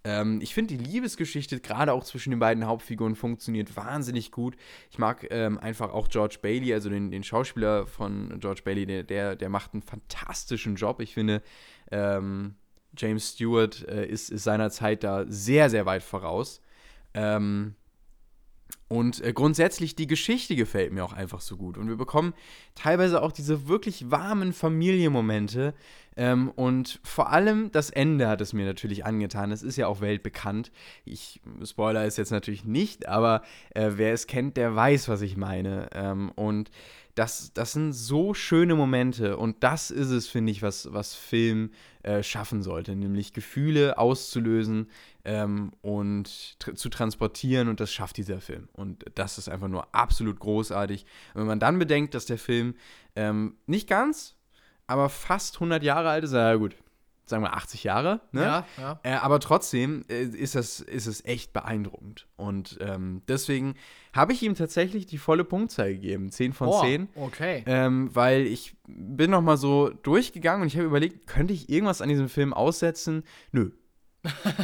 Ähm, 0.06 0.40
ich 0.40 0.54
finde, 0.54 0.76
die 0.76 0.84
Liebesgeschichte, 0.84 1.58
gerade 1.58 1.92
auch 1.92 2.04
zwischen 2.04 2.30
den 2.30 2.38
beiden 2.38 2.64
Hauptfiguren, 2.64 3.16
funktioniert 3.16 3.76
wahnsinnig 3.76 4.30
gut. 4.30 4.56
Ich 4.88 4.98
mag 4.98 5.26
ähm, 5.30 5.58
einfach 5.58 5.92
auch 5.92 6.08
George 6.08 6.38
Bailey, 6.40 6.72
also 6.72 6.88
den, 6.88 7.10
den 7.10 7.24
Schauspieler 7.24 7.88
von 7.88 8.38
George 8.38 8.60
Bailey, 8.64 8.86
der, 8.86 9.02
der, 9.02 9.34
der 9.34 9.48
macht 9.48 9.74
einen 9.74 9.82
fantastischen 9.82 10.76
Job. 10.76 11.00
Ich 11.00 11.12
finde, 11.12 11.42
ähm, 11.90 12.54
James 12.96 13.32
Stewart 13.32 13.84
äh, 13.88 14.06
ist, 14.06 14.30
ist 14.30 14.44
seiner 14.44 14.70
da 14.70 15.24
sehr, 15.26 15.70
sehr 15.70 15.86
weit 15.86 16.04
voraus. 16.04 16.60
Ähm, 17.12 17.74
und 18.88 19.20
äh, 19.24 19.32
grundsätzlich 19.32 19.96
die 19.96 20.06
Geschichte 20.06 20.54
gefällt 20.54 20.92
mir 20.92 21.04
auch 21.04 21.12
einfach 21.12 21.40
so 21.40 21.56
gut. 21.56 21.76
Und 21.76 21.88
wir 21.88 21.96
bekommen 21.96 22.32
teilweise 22.76 23.22
auch 23.22 23.32
diese 23.32 23.66
wirklich 23.66 24.12
warmen 24.12 24.52
Familienmomente, 24.52 25.74
Ähm, 26.16 26.50
und 26.50 27.00
vor 27.02 27.30
allem 27.30 27.70
das 27.72 27.90
Ende 27.90 28.28
hat 28.28 28.40
es 28.40 28.52
mir 28.52 28.64
natürlich 28.64 29.04
angetan. 29.04 29.52
Es 29.52 29.62
ist 29.62 29.76
ja 29.76 29.86
auch 29.86 30.00
weltbekannt. 30.00 30.72
Ich 31.04 31.40
Spoiler 31.62 32.06
ist 32.06 32.18
jetzt 32.18 32.30
natürlich 32.30 32.64
nicht, 32.64 33.08
aber 33.08 33.42
äh, 33.74 33.92
wer 33.94 34.12
es 34.12 34.26
kennt, 34.26 34.56
der 34.56 34.74
weiß, 34.74 35.08
was 35.08 35.20
ich 35.20 35.36
meine. 35.36 35.90
Ähm, 35.92 36.30
und 36.34 36.70
das, 37.16 37.52
das 37.54 37.72
sind 37.72 37.94
so 37.94 38.34
schöne 38.34 38.74
Momente 38.74 39.38
und 39.38 39.64
das 39.64 39.90
ist 39.90 40.10
es, 40.10 40.28
finde 40.28 40.52
ich, 40.52 40.60
was, 40.60 40.92
was 40.92 41.14
Film 41.14 41.70
äh, 42.02 42.22
schaffen 42.22 42.62
sollte, 42.62 42.94
nämlich 42.94 43.32
Gefühle 43.32 43.96
auszulösen 43.96 44.90
ähm, 45.24 45.72
und 45.80 46.58
tr 46.58 46.74
zu 46.74 46.90
transportieren 46.90 47.68
und 47.68 47.80
das 47.80 47.92
schafft 47.92 48.18
dieser 48.18 48.40
Film. 48.40 48.68
Und 48.74 49.06
das 49.14 49.38
ist 49.38 49.48
einfach 49.48 49.68
nur 49.68 49.94
absolut 49.94 50.38
großartig. 50.38 51.06
Und 51.32 51.40
wenn 51.40 51.48
man 51.48 51.60
dann 51.60 51.78
bedenkt, 51.78 52.12
dass 52.14 52.26
der 52.26 52.38
Film 52.38 52.74
ähm, 53.16 53.56
nicht 53.66 53.88
ganz, 53.88 54.35
aber 54.86 55.08
fast 55.08 55.56
100 55.56 55.82
Jahre 55.82 56.08
alt 56.10 56.24
ist, 56.24 56.32
ja 56.32 56.54
gut, 56.54 56.76
sagen 57.26 57.42
wir 57.42 57.54
80 57.54 57.84
Jahre, 57.84 58.20
ne? 58.30 58.40
Ja, 58.40 58.66
ja. 58.78 59.00
Äh, 59.02 59.14
aber 59.14 59.40
trotzdem 59.40 60.04
äh, 60.08 60.22
ist, 60.22 60.54
das, 60.54 60.80
ist 60.80 61.06
es 61.06 61.24
echt 61.24 61.52
beeindruckend. 61.52 62.26
Und 62.36 62.78
ähm, 62.80 63.22
deswegen 63.28 63.74
habe 64.12 64.32
ich 64.32 64.42
ihm 64.42 64.54
tatsächlich 64.54 65.06
die 65.06 65.18
volle 65.18 65.44
Punktzahl 65.44 65.92
gegeben, 65.92 66.30
10 66.30 66.52
von 66.52 66.68
Boah, 66.68 66.84
10. 66.84 67.08
okay. 67.16 67.64
Ähm, 67.66 68.10
weil 68.14 68.46
ich 68.46 68.76
bin 68.86 69.32
noch 69.32 69.42
mal 69.42 69.56
so 69.56 69.90
durchgegangen 69.90 70.62
und 70.62 70.68
ich 70.68 70.76
habe 70.76 70.86
überlegt, 70.86 71.26
könnte 71.26 71.52
ich 71.52 71.68
irgendwas 71.68 72.00
an 72.00 72.08
diesem 72.08 72.28
Film 72.28 72.54
aussetzen? 72.54 73.24
Nö. 73.50 73.72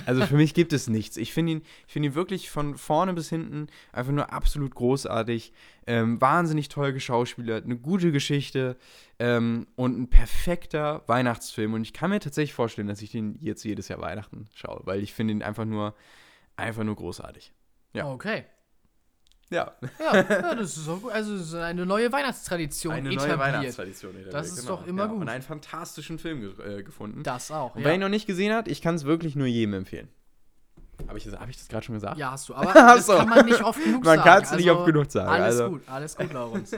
Also 0.07 0.27
für 0.27 0.37
mich 0.37 0.55
gibt 0.55 0.73
es 0.73 0.89
nichts. 0.89 1.17
Ich 1.17 1.33
finde 1.33 1.53
ihn, 1.53 1.63
find 1.87 2.07
ihn 2.07 2.15
wirklich 2.15 2.51
von 2.51 2.77
vorne 2.77 3.13
bis 3.13 3.29
hinten 3.29 3.69
einfach 3.93 4.13
nur 4.13 4.33
absolut 4.33 4.75
großartig. 4.75 5.53
Ähm, 5.87 6.21
wahnsinnig 6.21 6.69
toll 6.69 6.93
geschauspielert, 6.93 7.65
eine 7.65 7.77
gute 7.77 8.13
Geschichte 8.13 8.77
ähm, 9.19 9.67
und 9.75 9.99
ein 9.99 10.09
perfekter 10.09 11.03
Weihnachtsfilm. 11.07 11.75
Und 11.75 11.83
ich 11.83 11.93
kann 11.93 12.11
mir 12.11 12.21
tatsächlich 12.21 12.55
vorstellen, 12.55 12.89
dass 12.89 13.03
ich 13.03 13.11
den 13.11 13.37
jetzt 13.41 13.65
jedes 13.65 13.89
Jahr 13.89 14.01
Weihnachten 14.01 14.49
schaue, 14.55 14.83
weil 14.85 15.03
ich 15.03 15.13
finde 15.13 15.35
ihn 15.35 15.43
einfach 15.43 15.65
nur, 15.65 15.95
einfach 16.57 16.85
nur 16.85 16.97
großartig. 16.97 17.53
Ja. 17.95 18.11
Okay. 18.11 18.45
Ja. 19.53 19.73
Ja, 19.99 20.15
ja, 20.31 20.55
das 20.55 20.77
ist 20.77 20.89
auch 20.89 21.01
gut. 21.01 21.13
Also, 21.13 21.35
es 21.35 21.43
ist 21.49 21.55
eine 21.55 21.87
neue 21.87 22.11
Weihnachtstradition 22.11 22.95
Eine 22.95 23.11
neue 23.11 23.17
etabliert. 23.17 23.39
Weihnachtstradition. 23.39 24.11
etabliert, 24.13 24.35
Das 24.35 24.49
ist 24.49 24.69
doch 24.69 24.87
immer 24.87 25.03
ja. 25.05 25.09
gut. 25.09 25.21
Und 25.21 25.29
einen 25.29 25.43
fantastischen 25.43 26.19
Film 26.19 26.41
ge 26.41 26.79
äh, 26.79 26.83
gefunden. 26.83 27.23
Das 27.23 27.51
auch. 27.51 27.75
Und 27.75 27.83
ja. 27.83 27.89
wer 27.89 27.95
ihn 27.95 28.01
noch 28.01 28.09
nicht 28.09 28.27
gesehen 28.27 28.55
hat, 28.55 28.69
ich 28.69 28.83
kann 28.83 28.95
es 28.95 29.05
wirklich 29.05 29.37
nur 29.37 29.47
jedem 29.47 29.75
empfehlen. 29.75 30.09
Habe 31.09 31.19
ich 31.19 31.25
das, 31.25 31.35
hab 31.39 31.49
ich 31.49 31.57
das 31.57 31.69
gerade 31.69 31.85
schon 31.85 31.95
gesagt? 31.95 32.17
Ja, 32.19 32.33
hast 32.33 32.49
du. 32.49 32.55
Aber 32.55 32.73
das 32.75 33.07
so. 33.07 33.17
kann 33.17 33.29
man 33.29 33.45
nicht 33.45 33.63
oft 33.63 33.83
genug 33.83 34.05
Man 34.05 34.19
sagen. 34.19 34.29
kann's 34.29 34.53
nicht 34.53 34.71
oft 34.71 34.87
genug 34.87 35.11
sagen, 35.11 35.29
Alles 35.31 35.61
also. 35.61 35.71
gut, 35.71 35.83
alles 35.89 36.17
gut, 36.17 36.33
Laurens. 36.33 36.71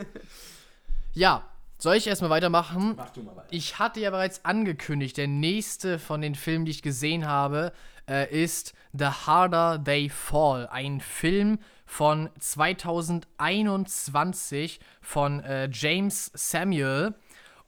ja, 1.13 1.45
soll 1.79 1.97
ich 1.97 2.07
erstmal 2.07 2.31
weitermachen? 2.31 2.95
Mach 2.97 3.11
du 3.11 3.23
mal 3.23 3.37
weiter. 3.37 3.49
Ich 3.51 3.79
hatte 3.79 4.01
ja 4.01 4.11
bereits 4.11 4.45
angekündigt, 4.45 5.17
der 5.17 5.29
nächste 5.29 5.99
von 5.99 6.23
den 6.23 6.35
Filmen, 6.35 6.65
die 6.65 6.71
ich 6.71 6.83
gesehen 6.83 7.27
habe, 7.27 7.73
äh, 8.09 8.31
ist 8.33 8.75
The 8.93 9.07
Harder 9.07 9.83
They 9.83 10.09
Fall. 10.09 10.69
Ein 10.69 11.01
Film 11.01 11.59
von 11.87 12.29
2021 12.39 14.81
von 15.01 15.41
äh, 15.41 15.71
James 15.73 16.31
Samuel. 16.35 17.15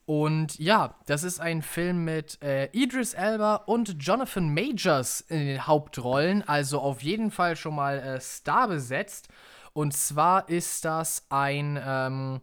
Und 0.07 0.59
ja, 0.61 0.95
das 1.07 1.25
ist 1.25 1.41
ein 1.41 1.63
Film 1.63 2.05
mit 2.05 2.41
äh, 2.41 2.69
Idris 2.73 3.15
Elba 3.15 3.57
und 3.67 3.97
Jonathan 3.99 4.55
Majors 4.55 5.21
in 5.23 5.47
den 5.47 5.67
Hauptrollen, 5.67 6.47
also 6.47 6.81
auf 6.81 7.03
jeden 7.03 7.33
Fall 7.33 7.57
schon 7.57 7.75
mal 7.75 7.99
äh, 7.99 8.21
Star 8.21 8.69
besetzt. 8.69 9.29
Und 9.73 9.95
zwar 9.95 10.49
ist 10.49 10.85
das 10.85 11.27
ein, 11.29 11.79
ähm, 11.85 12.41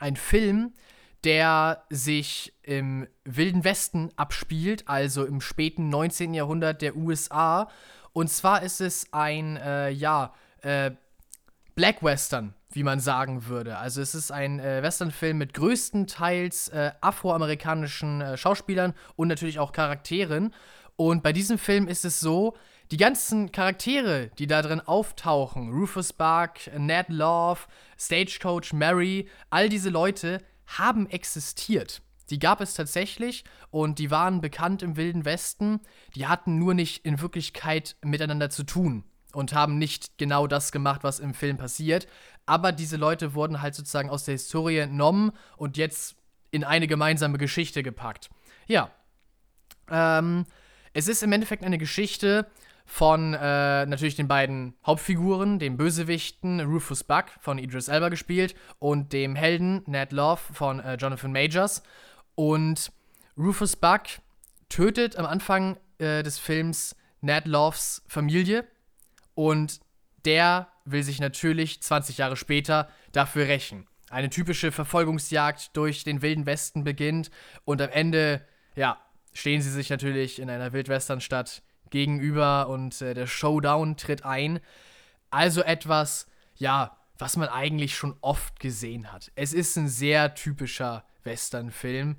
ein 0.00 0.16
Film, 0.16 0.72
der 1.24 1.84
sich 1.88 2.52
im 2.62 3.06
Wilden 3.24 3.62
Westen 3.62 4.10
abspielt, 4.16 4.88
also 4.88 5.24
im 5.24 5.40
späten 5.40 5.88
19. 5.88 6.34
Jahrhundert 6.34 6.82
der 6.82 6.96
USA. 6.96 7.68
Und 8.12 8.28
zwar 8.28 8.62
ist 8.62 8.80
es 8.80 9.06
ein, 9.12 9.56
äh, 9.56 9.90
ja, 9.90 10.34
äh, 10.62 10.92
Black 11.74 12.02
Western, 12.02 12.54
wie 12.70 12.82
man 12.82 13.00
sagen 13.00 13.46
würde. 13.46 13.78
Also 13.78 14.02
es 14.02 14.14
ist 14.14 14.30
ein 14.30 14.60
äh, 14.60 14.82
Westernfilm 14.82 15.38
mit 15.38 15.54
größtenteils 15.54 16.68
äh, 16.68 16.92
afroamerikanischen 17.00 18.20
äh, 18.20 18.36
Schauspielern 18.36 18.94
und 19.16 19.28
natürlich 19.28 19.58
auch 19.58 19.72
Charakteren. 19.72 20.54
Und 20.96 21.22
bei 21.22 21.32
diesem 21.32 21.58
Film 21.58 21.88
ist 21.88 22.04
es 22.04 22.20
so, 22.20 22.54
die 22.90 22.98
ganzen 22.98 23.52
Charaktere, 23.52 24.30
die 24.38 24.46
da 24.46 24.60
drin 24.60 24.80
auftauchen, 24.80 25.70
Rufus 25.70 26.12
Buck, 26.12 26.52
Ned 26.76 27.08
Love, 27.08 27.60
Stagecoach 27.98 28.74
Mary, 28.74 29.30
all 29.48 29.70
diese 29.70 29.88
Leute 29.88 30.42
haben 30.66 31.08
existiert. 31.08 32.02
Die 32.28 32.38
gab 32.38 32.60
es 32.60 32.74
tatsächlich 32.74 33.44
und 33.70 33.98
die 33.98 34.10
waren 34.10 34.42
bekannt 34.42 34.82
im 34.82 34.96
Wilden 34.96 35.24
Westen. 35.24 35.80
Die 36.14 36.26
hatten 36.26 36.58
nur 36.58 36.74
nicht 36.74 37.04
in 37.06 37.20
Wirklichkeit 37.20 37.96
miteinander 38.02 38.50
zu 38.50 38.64
tun 38.64 39.04
und 39.32 39.54
haben 39.54 39.78
nicht 39.78 40.18
genau 40.18 40.46
das 40.46 40.72
gemacht, 40.72 41.02
was 41.04 41.20
im 41.20 41.34
Film 41.34 41.56
passiert. 41.56 42.06
Aber 42.46 42.72
diese 42.72 42.96
Leute 42.96 43.34
wurden 43.34 43.62
halt 43.62 43.74
sozusagen 43.74 44.10
aus 44.10 44.24
der 44.24 44.32
Historie 44.32 44.78
entnommen 44.78 45.32
und 45.56 45.76
jetzt 45.76 46.16
in 46.50 46.64
eine 46.64 46.86
gemeinsame 46.86 47.38
Geschichte 47.38 47.82
gepackt. 47.82 48.30
Ja. 48.66 48.90
Ähm, 49.90 50.44
es 50.92 51.08
ist 51.08 51.22
im 51.22 51.32
Endeffekt 51.32 51.64
eine 51.64 51.78
Geschichte 51.78 52.46
von 52.84 53.32
äh, 53.34 53.86
natürlich 53.86 54.16
den 54.16 54.28
beiden 54.28 54.74
Hauptfiguren, 54.84 55.58
dem 55.58 55.76
Bösewichten 55.76 56.60
Rufus 56.60 57.04
Buck 57.04 57.26
von 57.40 57.58
Idris 57.58 57.88
Elba 57.88 58.10
gespielt 58.10 58.54
und 58.78 59.12
dem 59.12 59.34
Helden 59.34 59.82
Ned 59.86 60.12
Love 60.12 60.40
von 60.52 60.80
äh, 60.80 60.96
Jonathan 60.96 61.32
Majors. 61.32 61.82
Und 62.34 62.92
Rufus 63.38 63.76
Buck 63.76 64.02
tötet 64.68 65.16
am 65.16 65.26
Anfang 65.26 65.78
äh, 65.98 66.22
des 66.22 66.38
Films 66.38 66.96
Ned 67.20 67.46
Loves 67.46 68.02
Familie 68.06 68.66
und 69.34 69.80
der 70.24 70.68
will 70.84 71.02
sich 71.02 71.20
natürlich 71.20 71.82
20 71.82 72.18
Jahre 72.18 72.36
später 72.36 72.88
dafür 73.12 73.46
rächen. 73.48 73.86
Eine 74.10 74.30
typische 74.30 74.72
Verfolgungsjagd 74.72 75.76
durch 75.76 76.04
den 76.04 76.22
Wilden 76.22 76.46
Westen 76.46 76.84
beginnt 76.84 77.30
und 77.64 77.80
am 77.80 77.90
Ende, 77.90 78.46
ja, 78.74 79.00
stehen 79.32 79.62
sie 79.62 79.70
sich 79.70 79.90
natürlich 79.90 80.38
in 80.38 80.50
einer 80.50 80.72
Wildwesternstadt 80.72 81.62
gegenüber 81.90 82.68
und 82.68 83.00
äh, 83.00 83.14
der 83.14 83.26
Showdown 83.26 83.96
tritt 83.96 84.24
ein. 84.24 84.60
Also 85.30 85.62
etwas, 85.62 86.26
ja, 86.56 86.96
was 87.18 87.36
man 87.36 87.48
eigentlich 87.48 87.96
schon 87.96 88.16
oft 88.20 88.60
gesehen 88.60 89.12
hat. 89.12 89.30
Es 89.34 89.52
ist 89.52 89.76
ein 89.76 89.88
sehr 89.88 90.34
typischer 90.34 91.04
Westernfilm. 91.24 92.16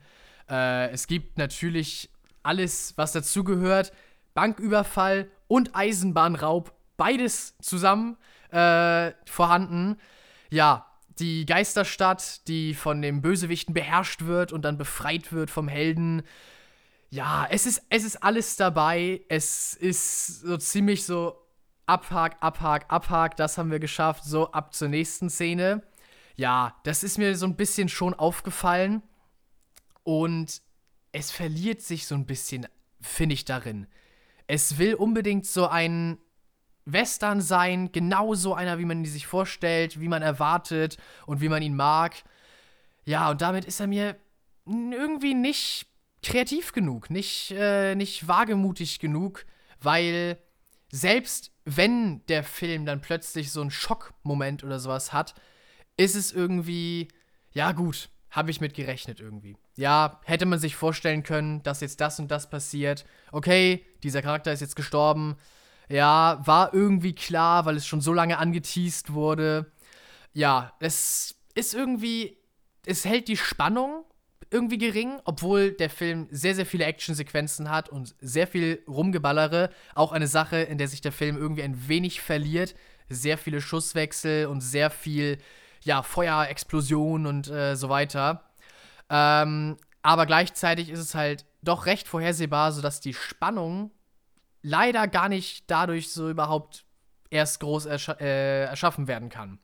Äh, 0.50 0.90
es 0.92 1.08
gibt 1.08 1.38
natürlich 1.38 2.10
alles, 2.42 2.94
was 2.98 3.12
dazugehört. 3.12 3.92
Banküberfall 4.34 5.30
und 5.48 5.76
Eisenbahnraub, 5.76 6.74
beides 7.04 7.58
zusammen 7.60 8.16
äh, 8.50 9.12
vorhanden. 9.26 9.98
Ja, 10.50 10.86
die 11.20 11.46
Geisterstadt, 11.46 12.48
die 12.48 12.74
von 12.74 13.02
dem 13.02 13.22
Bösewichten 13.22 13.74
beherrscht 13.74 14.22
wird 14.22 14.54
und 14.54 14.64
dann 14.64 14.78
befreit 14.78 15.34
wird 15.34 15.52
vom 15.52 15.68
Helden. 15.68 16.24
Ja, 17.10 17.46
es 17.50 17.66
ist, 17.66 17.84
es 17.90 18.06
ist 18.06 18.24
alles 18.24 18.56
dabei. 18.56 19.22
Es 19.28 19.74
ist 19.74 20.40
so 20.42 20.56
ziemlich 20.56 21.06
so 21.06 21.38
Abhak, 21.88 22.38
Abhak, 22.40 22.86
Abhak. 22.88 23.36
Das 23.36 23.58
haben 23.58 23.70
wir 23.70 23.80
geschafft. 23.80 24.24
So 24.24 24.54
ab 24.54 24.74
zur 24.74 24.88
nächsten 24.88 25.30
Szene. 25.30 25.84
Ja, 26.38 26.74
das 26.86 27.04
ist 27.04 27.18
mir 27.18 27.36
so 27.36 27.46
ein 27.46 27.58
bisschen 27.58 27.90
schon 27.90 28.14
aufgefallen. 28.14 29.04
Und 30.04 30.62
es 31.12 31.32
verliert 31.32 31.82
sich 31.82 32.08
so 32.08 32.16
ein 32.16 32.26
bisschen, 32.26 32.66
finde 33.02 33.34
ich, 33.34 33.44
darin. 33.44 33.88
Es 34.48 34.78
will 34.78 34.96
unbedingt 34.96 35.46
so 35.46 35.68
ein 35.68 36.18
Western 36.86 37.42
sein, 37.42 37.92
genau 37.92 38.34
so 38.34 38.54
einer, 38.54 38.78
wie 38.80 38.86
man 38.86 39.00
ihn 39.00 39.06
sich 39.06 39.28
vorstellt, 39.28 40.00
wie 40.00 40.08
man 40.08 40.22
erwartet 40.22 40.98
und 41.26 41.42
wie 41.42 41.50
man 41.50 41.62
ihn 41.62 41.76
mag. 41.76 42.24
Ja, 43.06 43.30
und 43.32 43.42
damit 43.42 43.66
ist 43.66 43.80
er 43.80 43.88
mir 43.88 44.16
irgendwie 44.66 45.34
nicht 45.34 45.88
kreativ 46.22 46.72
genug, 46.72 47.10
nicht, 47.10 47.52
äh, 47.52 47.96
nicht 47.96 48.28
wagemutig 48.28 49.00
genug, 49.00 49.46
weil 49.82 50.38
selbst 50.92 51.52
wenn 51.66 52.26
der 52.28 52.44
Film 52.44 52.86
dann 52.86 53.02
plötzlich 53.02 53.52
so 53.52 53.62
einen 53.62 53.72
Schockmoment 53.72 54.64
oder 54.64 54.80
sowas 54.80 55.12
hat, 55.12 55.34
ist 55.98 56.16
es 56.16 56.32
irgendwie, 56.32 57.08
ja 57.52 57.72
gut, 57.72 58.10
habe 58.32 58.52
ich 58.52 58.62
mit 58.62 58.74
gerechnet 58.74 59.20
irgendwie. 59.20 59.58
Ja, 59.76 60.20
hätte 60.26 60.46
man 60.46 60.60
sich 60.60 60.76
vorstellen 60.76 61.24
können, 61.24 61.62
dass 61.64 61.82
jetzt 61.82 62.02
das 62.02 62.20
und 62.20 62.32
das 62.32 62.50
passiert. 62.50 63.06
Okay, 63.32 63.86
dieser 64.02 64.22
Charakter 64.22 64.52
ist 64.52 64.62
jetzt 64.62 64.76
gestorben. 64.76 65.36
Ja, 65.90 66.42
war 66.46 66.74
irgendwie 66.74 67.14
klar, 67.14 67.66
weil 67.66 67.76
es 67.76 67.86
schon 67.86 68.02
so 68.02 68.14
lange 68.14 68.38
angeteased 68.38 69.14
wurde. 69.14 69.72
Ja, 70.34 70.74
es 70.80 71.36
ist 71.56 71.74
irgendwie, 71.74 72.38
es 72.86 73.06
hält 73.06 73.28
die 73.28 73.38
Spannung 73.38 74.06
irgendwie 74.54 74.78
gering, 74.78 75.20
obwohl 75.26 75.72
der 75.72 75.90
Film 75.90 76.28
sehr, 76.32 76.54
sehr 76.56 76.66
viele 76.66 76.86
Actionsequenzen 76.86 77.70
hat 77.70 77.90
und 77.90 78.16
sehr 78.22 78.48
viel 78.48 78.84
Rumgeballere. 78.88 79.72
Auch 79.96 80.12
eine 80.12 80.28
Sache, 80.28 80.58
in 80.58 80.78
der 80.78 80.88
sich 80.88 81.02
der 81.02 81.12
Film 81.12 81.38
irgendwie 81.38 81.64
ein 81.64 81.88
wenig 81.88 82.22
verliert. 82.22 82.76
Sehr 83.10 83.38
viele 83.38 83.62
Schusswechsel 83.62 84.46
und 84.46 84.62
sehr 84.62 84.92
viel, 84.92 85.40
ja, 85.82 86.04
Feuerexplosion 86.04 87.26
und 87.26 87.50
äh, 87.50 87.76
so 87.76 87.90
weiter. 87.90 88.44
Ähm, 89.10 89.78
aber 90.04 90.26
gleichzeitig 90.28 90.90
ist 90.90 91.00
es 91.00 91.16
halt 91.16 91.46
doch 91.64 91.86
recht 91.88 92.08
vorhersehbar, 92.08 92.72
sodass 92.72 93.00
die 93.00 93.14
Spannung 93.14 93.92
leider 94.64 95.08
gar 95.08 95.30
nicht 95.30 95.70
dadurch 95.70 96.12
so 96.12 96.30
überhaupt 96.30 96.86
erst 97.30 97.60
groß 97.60 97.86
erscha 97.86 98.14
äh, 98.14 98.64
erschaffen 98.64 99.08
werden 99.08 99.30
kann. 99.30 99.60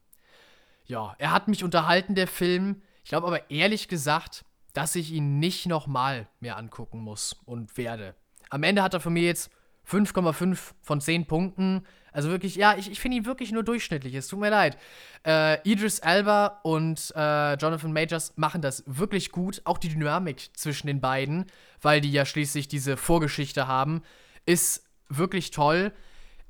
Ja, 0.85 1.15
er 1.17 1.31
hat 1.31 1.47
mich 1.47 1.63
unterhalten, 1.63 2.15
der 2.15 2.27
Film. 2.27 2.81
Ich 3.03 3.09
glaube 3.09 3.27
aber 3.27 3.49
ehrlich 3.49 3.87
gesagt, 3.87 4.45
dass 4.73 4.95
ich 4.95 5.11
ihn 5.11 5.39
nicht 5.39 5.65
nochmal 5.65 6.27
mehr 6.39 6.57
angucken 6.57 6.99
muss 6.99 7.33
und 7.45 7.77
werde. 7.77 8.15
Am 8.49 8.63
Ende 8.63 8.83
hat 8.83 8.93
er 8.93 8.99
von 8.99 9.13
mir 9.13 9.23
jetzt 9.23 9.51
5,5 9.87 10.57
von 10.81 11.01
10 11.01 11.25
Punkten. 11.25 11.85
Also 12.11 12.29
wirklich, 12.29 12.55
ja, 12.55 12.75
ich, 12.77 12.91
ich 12.91 12.99
finde 12.99 13.17
ihn 13.17 13.25
wirklich 13.25 13.51
nur 13.51 13.63
durchschnittlich. 13.63 14.13
Es 14.15 14.27
tut 14.27 14.39
mir 14.39 14.49
leid. 14.49 14.77
Äh, 15.25 15.61
Idris 15.69 15.99
Elba 15.99 16.59
und 16.63 17.13
äh, 17.15 17.53
Jonathan 17.53 17.93
Majors 17.93 18.33
machen 18.35 18.61
das 18.61 18.83
wirklich 18.87 19.31
gut. 19.31 19.61
Auch 19.65 19.77
die 19.77 19.89
Dynamik 19.89 20.49
zwischen 20.57 20.87
den 20.87 21.01
beiden, 21.01 21.45
weil 21.81 22.01
die 22.01 22.11
ja 22.11 22.25
schließlich 22.25 22.67
diese 22.67 22.97
Vorgeschichte 22.97 23.67
haben, 23.67 24.01
ist 24.45 24.88
wirklich 25.09 25.51
toll. 25.51 25.91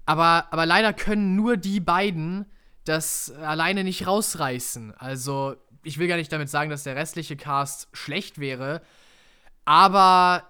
Aber, 0.05 0.47
aber 0.51 0.66
leider 0.66 0.93
können 0.93 1.36
nur 1.36 1.57
die 1.57 1.80
beiden 1.80 2.45
das 2.84 3.32
alleine 3.32 3.84
nicht 3.84 4.07
rausreißen. 4.07 4.93
Also, 4.95 5.55
ich 5.84 5.97
will 5.97 6.07
gar 6.07 6.18
nicht 6.18 6.32
damit 6.32 6.49
sagen, 6.49 6.70
dass 6.70 6.84
der 6.84 6.95
restliche 6.95 7.38
Cast 7.38 7.88
schlecht 7.93 8.39
wäre. 8.39 8.82
Aber 9.66 10.43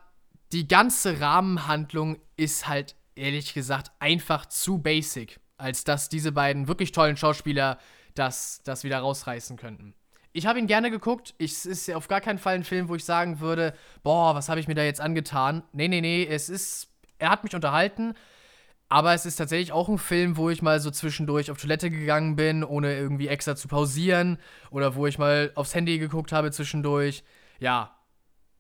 die 0.52 0.68
ganze 0.68 1.20
Rahmenhandlung 1.20 2.18
ist 2.38 2.68
halt 2.68 2.96
ehrlich 3.16 3.54
gesagt 3.54 3.92
einfach 4.00 4.46
zu 4.46 4.80
basic, 4.80 5.40
als 5.58 5.84
dass 5.84 6.10
diese 6.10 6.32
beiden 6.32 6.68
wirklich 6.68 6.92
tollen 6.92 7.18
Schauspieler 7.18 7.78
das, 8.16 8.62
das 8.64 8.84
wieder 8.84 9.00
rausreißen 9.00 9.58
könnten. 9.58 9.94
Ich 10.32 10.46
habe 10.46 10.60
ihn 10.60 10.68
gerne 10.68 10.92
geguckt. 10.92 11.34
es 11.40 11.66
ist 11.66 11.92
auf 11.92 12.08
gar 12.08 12.22
keinen 12.22 12.38
Fall 12.38 12.56
ein 12.56 12.64
Film, 12.64 12.88
wo 12.88 12.96
ich 12.96 13.04
sagen 13.04 13.40
würde, 13.40 13.74
boah, 14.04 14.36
was 14.36 14.48
habe 14.48 14.60
ich 14.60 14.68
mir 14.68 14.76
da 14.76 14.84
jetzt 14.84 15.02
angetan? 15.02 15.64
Nee, 15.74 15.88
nee, 15.88 16.02
nee, 16.02 16.26
es 16.26 16.50
ist, 16.50 16.89
er 17.20 17.30
hat 17.30 17.44
mich 17.44 17.56
unterhalten, 17.56 18.16
aber 18.90 19.14
es 19.14 19.26
ist 19.26 19.36
tatsächlich 19.36 19.72
auch 19.72 19.88
ein 19.88 20.00
Film, 20.00 20.36
wo 20.36 20.50
ich 20.50 20.64
mal 20.64 20.80
so 20.80 20.90
zwischendurch 20.90 21.52
auf 21.52 21.62
Toilette 21.62 21.92
gegangen 21.92 22.36
bin, 22.36 22.64
ohne 22.64 22.96
irgendwie 22.96 23.28
extra 23.28 23.56
zu 23.56 23.68
pausieren 23.68 24.40
oder 24.72 24.96
wo 24.96 25.06
ich 25.06 25.20
mal 25.20 25.52
aufs 25.54 25.76
Handy 25.76 26.00
geguckt 26.00 26.32
habe 26.32 26.52
zwischendurch. 26.52 27.24
Ja, 27.60 27.96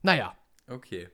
naja. 0.03 0.36
Okay. 0.68 1.10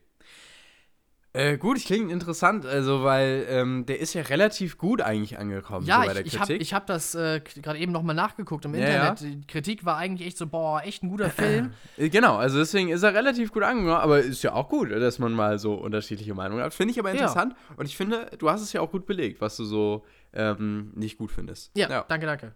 Äh, 1.36 1.58
gut, 1.58 1.84
klingt 1.84 2.10
interessant, 2.12 2.66
also 2.66 3.04
weil 3.04 3.46
ähm, 3.50 3.86
der 3.86 4.00
ist 4.00 4.14
ja 4.14 4.22
relativ 4.22 4.78
gut 4.78 5.02
eigentlich 5.02 5.38
angekommen 5.38 5.86
ja, 5.86 6.02
so 6.02 6.08
bei 6.08 6.14
der 6.14 6.26
ich, 6.26 6.38
Kritik. 6.38 6.62
Ich 6.62 6.74
habe 6.74 6.84
hab 6.84 6.88
das 6.88 7.14
äh, 7.14 7.42
gerade 7.62 7.78
eben 7.78 7.92
nochmal 7.92 8.16
nachgeguckt 8.16 8.64
im 8.64 8.74
ja, 8.74 8.86
Internet. 8.86 9.20
Ja. 9.20 9.28
Die 9.28 9.46
Kritik 9.46 9.84
war 9.84 9.98
eigentlich 9.98 10.28
echt 10.28 10.38
so, 10.38 10.48
boah, 10.48 10.82
echt 10.84 11.04
ein 11.04 11.10
guter 11.10 11.30
Film. 11.30 11.72
Äh, 11.98 12.10
genau, 12.10 12.36
also 12.36 12.58
deswegen 12.58 12.90
ist 12.90 13.04
er 13.04 13.14
relativ 13.14 13.54
gut 13.54 13.64
angekommen, 13.64 13.96
aber 13.96 14.20
ist 14.20 14.44
ja 14.44 14.54
auch 14.54 14.68
gut, 14.68 14.92
dass 14.92 15.20
man 15.20 15.32
mal 15.32 15.60
so 15.60 15.76
unterschiedliche 15.76 16.34
Meinungen 16.34 16.64
hat. 16.64 16.74
Finde 16.74 16.92
ich 16.92 17.00
aber 17.00 17.12
interessant 17.12 17.54
ja. 17.54 17.76
und 17.78 17.86
ich 17.86 17.96
finde, 17.96 18.30
du 18.38 18.50
hast 18.50 18.62
es 18.62 18.74
ja 18.74 18.82
auch 18.82 18.92
gut 18.92 19.06
belegt, 19.06 19.40
was 19.40 19.56
du 19.56 19.64
so 19.64 20.06
ähm, 20.34 20.92
nicht 20.96 21.18
gut 21.18 21.32
findest. 21.32 21.72
Ja, 21.76 21.90
ja. 21.90 22.06
danke, 22.08 22.26
danke. 22.26 22.54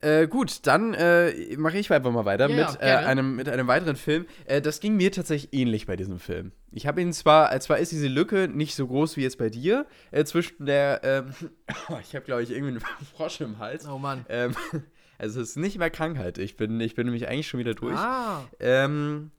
Äh, 0.00 0.26
gut, 0.28 0.66
dann 0.66 0.94
äh, 0.94 1.56
mache 1.56 1.78
ich 1.78 1.90
einfach 1.92 2.12
mal 2.12 2.24
weiter 2.24 2.48
ja, 2.48 2.56
mit, 2.56 2.80
äh, 2.80 2.86
einem, 2.86 3.36
mit 3.36 3.48
einem 3.48 3.66
weiteren 3.66 3.96
Film. 3.96 4.26
Äh, 4.44 4.60
das 4.60 4.80
ging 4.80 4.96
mir 4.96 5.12
tatsächlich 5.12 5.52
ähnlich 5.52 5.86
bei 5.86 5.96
diesem 5.96 6.18
Film. 6.18 6.52
Ich 6.72 6.86
habe 6.86 7.00
ihn 7.00 7.12
zwar, 7.12 7.54
äh, 7.54 7.60
zwar 7.60 7.78
ist 7.78 7.92
diese 7.92 8.08
Lücke 8.08 8.48
nicht 8.48 8.74
so 8.74 8.86
groß 8.86 9.16
wie 9.16 9.22
jetzt 9.22 9.38
bei 9.38 9.48
dir, 9.48 9.86
äh, 10.10 10.24
zwischen 10.24 10.66
der, 10.66 11.00
ähm, 11.02 11.34
ich 12.02 12.14
habe 12.14 12.24
glaube 12.24 12.42
ich 12.42 12.50
irgendwie 12.50 12.72
einen 12.72 12.80
Frosch 13.16 13.40
im 13.40 13.58
Hals. 13.58 13.88
Oh 13.88 13.98
Mann. 13.98 14.26
Ähm, 14.28 14.54
also 15.18 15.40
es 15.40 15.50
ist 15.50 15.56
nicht 15.56 15.78
mehr 15.78 15.90
Krankheit. 15.90 16.38
Ich 16.38 16.56
bin, 16.56 16.80
ich 16.80 16.94
bin 16.94 17.06
nämlich 17.06 17.28
eigentlich 17.28 17.48
schon 17.48 17.60
wieder 17.60 17.74
durch. 17.74 17.96
Ah. 17.96 18.44
Ähm, 18.60 19.30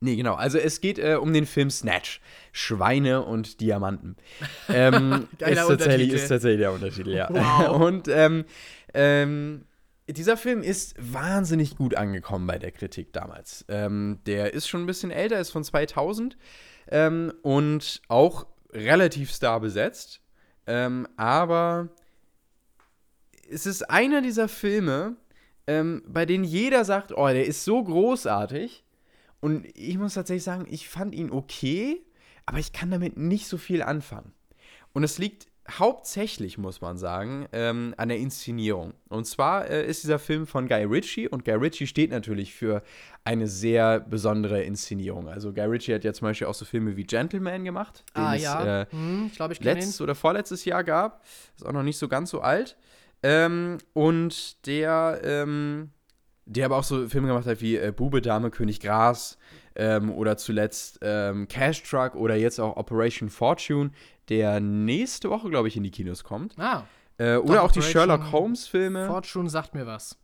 Nee, 0.00 0.16
genau. 0.16 0.34
Also 0.34 0.58
es 0.58 0.80
geht 0.80 0.98
äh, 0.98 1.14
um 1.14 1.32
den 1.32 1.46
Film 1.46 1.70
Snatch. 1.70 2.20
Schweine 2.52 3.22
und 3.24 3.60
Diamanten. 3.60 4.16
Ähm, 4.68 5.28
ist, 5.38 5.56
tatsächlich, 5.56 6.12
ist 6.12 6.28
tatsächlich 6.28 6.60
der 6.60 6.72
Untertitel, 6.72 7.10
ja. 7.10 7.28
Wow. 7.30 7.80
und 7.80 8.08
ähm, 8.08 8.44
ähm, 8.96 9.66
dieser 10.08 10.36
Film 10.36 10.62
ist 10.62 10.94
wahnsinnig 10.98 11.76
gut 11.76 11.94
angekommen 11.94 12.46
bei 12.46 12.58
der 12.58 12.70
Kritik 12.70 13.12
damals. 13.12 13.64
Ähm, 13.68 14.20
der 14.26 14.54
ist 14.54 14.68
schon 14.68 14.82
ein 14.82 14.86
bisschen 14.86 15.10
älter, 15.10 15.38
ist 15.38 15.50
von 15.50 15.64
2000 15.64 16.36
ähm, 16.88 17.32
und 17.42 18.00
auch 18.08 18.46
relativ 18.72 19.32
star 19.32 19.60
besetzt. 19.60 20.20
Ähm, 20.66 21.06
aber 21.16 21.90
es 23.50 23.66
ist 23.66 23.90
einer 23.90 24.22
dieser 24.22 24.48
Filme, 24.48 25.16
ähm, 25.66 26.02
bei 26.06 26.24
denen 26.24 26.44
jeder 26.44 26.84
sagt, 26.84 27.12
oh, 27.12 27.26
der 27.26 27.46
ist 27.46 27.64
so 27.64 27.82
großartig. 27.82 28.84
Und 29.40 29.66
ich 29.76 29.98
muss 29.98 30.14
tatsächlich 30.14 30.44
sagen, 30.44 30.66
ich 30.70 30.88
fand 30.88 31.14
ihn 31.14 31.30
okay, 31.30 32.02
aber 32.46 32.58
ich 32.58 32.72
kann 32.72 32.90
damit 32.90 33.16
nicht 33.18 33.46
so 33.46 33.58
viel 33.58 33.82
anfangen. 33.82 34.32
Und 34.92 35.04
es 35.04 35.18
liegt 35.18 35.48
hauptsächlich, 35.78 36.58
muss 36.58 36.80
man 36.80 36.96
sagen, 36.98 37.46
ähm, 37.52 37.94
an 37.96 38.08
der 38.08 38.18
Inszenierung. 38.18 38.94
Und 39.08 39.26
zwar 39.26 39.68
äh, 39.68 39.86
ist 39.86 40.02
dieser 40.02 40.18
Film 40.18 40.46
von 40.46 40.68
Guy 40.68 40.84
Ritchie 40.84 41.28
und 41.28 41.44
Guy 41.44 41.54
Ritchie 41.54 41.86
steht 41.86 42.10
natürlich 42.10 42.54
für 42.54 42.82
eine 43.24 43.48
sehr 43.48 44.00
besondere 44.00 44.62
Inszenierung. 44.62 45.28
Also 45.28 45.52
Guy 45.52 45.64
Ritchie 45.64 45.94
hat 45.94 46.04
ja 46.04 46.12
zum 46.12 46.26
Beispiel 46.26 46.46
auch 46.46 46.54
so 46.54 46.64
Filme 46.64 46.96
wie 46.96 47.04
Gentleman 47.04 47.64
gemacht, 47.64 48.04
den 48.16 48.22
ah, 48.22 48.34
ja. 48.34 48.82
es 48.82 48.88
äh, 48.88 48.92
hm, 48.92 49.26
ich 49.30 49.36
glaub, 49.36 49.50
ich 49.50 49.62
letztes 49.62 50.00
ihn. 50.00 50.04
oder 50.04 50.14
vorletztes 50.14 50.64
Jahr 50.64 50.84
gab. 50.84 51.24
Ist 51.56 51.66
auch 51.66 51.72
noch 51.72 51.82
nicht 51.82 51.98
so 51.98 52.08
ganz 52.08 52.30
so 52.30 52.40
alt. 52.40 52.76
Ähm, 53.22 53.78
und 53.92 54.66
der, 54.66 55.20
ähm, 55.24 55.90
der 56.44 56.66
aber 56.66 56.76
auch 56.76 56.84
so 56.84 57.08
Filme 57.08 57.28
gemacht 57.28 57.46
hat 57.46 57.60
wie 57.60 57.76
äh, 57.76 57.92
Bube, 57.94 58.22
Dame, 58.22 58.50
König 58.50 58.80
Gras 58.80 59.38
ähm, 59.74 60.10
oder 60.12 60.36
zuletzt 60.36 60.98
ähm, 61.02 61.48
Cash 61.48 61.82
Truck 61.82 62.14
oder 62.14 62.36
jetzt 62.36 62.58
auch 62.58 62.76
Operation 62.76 63.28
Fortune, 63.28 63.90
der 64.28 64.60
nächste 64.60 65.30
Woche, 65.30 65.48
glaube 65.50 65.68
ich, 65.68 65.76
in 65.76 65.82
die 65.82 65.90
Kinos 65.90 66.24
kommt. 66.24 66.58
Ah. 66.58 66.84
Äh, 67.18 67.36
oder 67.36 67.62
auch 67.62 67.72
die 67.72 67.82
Sherlock 67.82 68.32
Holmes-Filme. 68.32 69.06
Fortune 69.06 69.48
sagt 69.48 69.74
mir 69.74 69.86
was. 69.86 70.16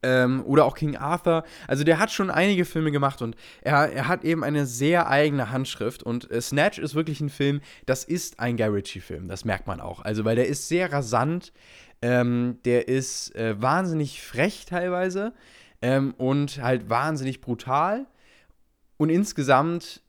Ähm, 0.00 0.44
oder 0.46 0.64
auch 0.64 0.76
King 0.76 0.96
Arthur. 0.96 1.42
Also 1.66 1.82
der 1.82 1.98
hat 1.98 2.12
schon 2.12 2.30
einige 2.30 2.64
Filme 2.64 2.92
gemacht 2.92 3.20
und 3.20 3.34
er, 3.62 3.92
er 3.92 4.06
hat 4.06 4.24
eben 4.24 4.44
eine 4.44 4.64
sehr 4.64 5.08
eigene 5.08 5.50
Handschrift. 5.50 6.04
Und 6.04 6.30
äh, 6.30 6.40
Snatch 6.40 6.78
ist 6.78 6.94
wirklich 6.94 7.20
ein 7.20 7.30
Film, 7.30 7.60
das 7.86 8.04
ist 8.04 8.38
ein 8.38 8.56
Guy 8.56 8.68
Ritchie-Film, 8.68 9.26
das 9.26 9.44
merkt 9.44 9.66
man 9.66 9.80
auch. 9.80 10.00
Also 10.00 10.24
weil 10.24 10.36
der 10.36 10.46
ist 10.46 10.68
sehr 10.68 10.92
rasant, 10.92 11.52
ähm, 12.00 12.58
der 12.64 12.86
ist 12.86 13.34
äh, 13.34 13.60
wahnsinnig 13.60 14.22
frech 14.22 14.66
teilweise 14.66 15.32
ähm, 15.82 16.14
und 16.16 16.62
halt 16.62 16.88
wahnsinnig 16.88 17.40
brutal. 17.40 18.06
Und 18.98 19.10
insgesamt, 19.10 20.02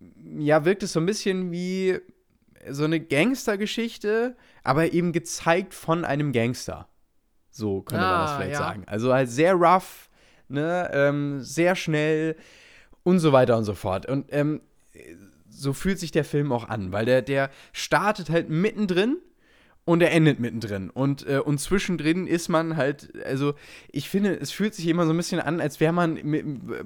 ja, 0.00 0.64
wirkt 0.64 0.82
es 0.82 0.92
so 0.92 1.00
ein 1.00 1.06
bisschen 1.06 1.52
wie 1.52 2.00
so 2.68 2.84
eine 2.84 3.00
Gangstergeschichte, 3.00 4.36
aber 4.62 4.92
eben 4.92 5.12
gezeigt 5.12 5.74
von 5.74 6.04
einem 6.04 6.32
Gangster. 6.32 6.88
So 7.50 7.82
könnte 7.82 8.04
ah, 8.04 8.10
man 8.10 8.20
das 8.20 8.30
ah, 8.30 8.36
vielleicht 8.36 8.52
ja. 8.52 8.58
sagen. 8.58 8.84
Also 8.86 9.12
halt 9.12 9.30
sehr 9.30 9.54
rough, 9.54 10.08
ne, 10.48 10.90
ähm, 10.92 11.40
sehr 11.40 11.74
schnell 11.74 12.36
und 13.02 13.18
so 13.18 13.32
weiter 13.32 13.56
und 13.56 13.64
so 13.64 13.74
fort. 13.74 14.06
Und 14.06 14.32
ähm, 14.32 14.60
so 15.48 15.72
fühlt 15.72 15.98
sich 15.98 16.10
der 16.10 16.24
Film 16.24 16.52
auch 16.52 16.68
an, 16.68 16.92
weil 16.92 17.04
der, 17.04 17.22
der 17.22 17.50
startet 17.72 18.30
halt 18.30 18.48
mittendrin 18.48 19.18
und 19.88 20.02
er 20.02 20.12
endet 20.12 20.38
mittendrin. 20.38 20.90
Und, 20.90 21.26
äh, 21.26 21.38
und 21.38 21.58
zwischendrin 21.58 22.26
ist 22.26 22.50
man 22.50 22.76
halt, 22.76 23.08
also 23.24 23.54
ich 23.90 24.10
finde, 24.10 24.38
es 24.38 24.50
fühlt 24.50 24.74
sich 24.74 24.86
immer 24.86 25.06
so 25.06 25.14
ein 25.14 25.16
bisschen 25.16 25.40
an, 25.40 25.62
als 25.62 25.80
wäre 25.80 25.94
man 25.94 26.20
mit, 26.24 26.44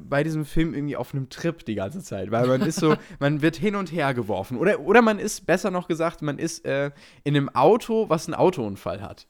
bei 0.09 0.23
diesem 0.23 0.45
Film 0.45 0.73
irgendwie 0.73 0.95
auf 0.95 1.13
einem 1.13 1.29
Trip 1.29 1.65
die 1.65 1.75
ganze 1.75 2.01
Zeit. 2.01 2.31
Weil 2.31 2.47
man 2.47 2.61
ist 2.61 2.79
so, 2.79 2.95
man 3.19 3.43
wird 3.43 3.57
hin 3.57 3.75
und 3.75 3.91
her 3.91 4.15
geworfen. 4.15 4.57
Oder, 4.57 4.79
oder 4.79 5.03
man 5.03 5.19
ist, 5.19 5.47
besser 5.47 5.73
noch 5.73 5.89
gesagt, 5.89 6.23
man 6.23 6.39
ist 6.39 6.65
äh, 6.65 6.93
in 7.25 7.37
einem 7.37 7.49
Auto, 7.49 8.09
was 8.09 8.29
einen 8.29 8.35
Autounfall 8.35 9.03
hat. 9.03 9.27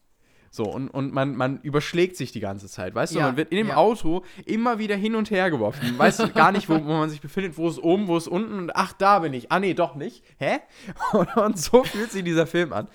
So, 0.55 0.65
und, 0.65 0.89
und 0.89 1.15
man, 1.15 1.35
man 1.35 1.63
überschlägt 1.63 2.15
sich 2.15 2.31
die 2.31 2.41
ganze 2.41 2.69
Zeit, 2.69 2.95
weißt 2.95 3.15
du? 3.15 3.21
man 3.21 3.39
wird 3.39 3.51
in 3.53 3.57
dem 3.57 3.69
ja. 3.69 3.77
Auto 3.77 4.23
immer 4.45 4.79
wieder 4.79 4.97
hin 4.97 5.15
und 5.15 5.31
her 5.31 5.51
geworfen. 5.51 5.99
Weißt 5.99 6.21
du 6.21 6.29
gar 6.29 6.53
nicht, 6.53 6.69
wo, 6.69 6.75
wo 6.75 6.93
man 6.93 7.09
sich 7.09 7.23
befindet, 7.23 7.57
wo 7.57 7.71
ist 7.71 7.79
oben, 7.79 8.07
wo 8.07 8.19
ist 8.19 8.29
unten 8.29 8.53
und 8.59 8.77
ach, 8.77 8.93
da 8.93 9.21
bin 9.21 9.33
ich. 9.33 9.51
Ah, 9.51 9.59
nee, 9.59 9.73
doch 9.73 9.95
nicht. 9.95 10.23
Hä? 10.37 10.59
Und, 11.13 11.37
und 11.37 11.59
so 11.59 11.85
fühlt 11.85 12.13
sich 12.13 12.23
dieser 12.23 12.47
Film 12.47 12.73
an. 12.75 12.89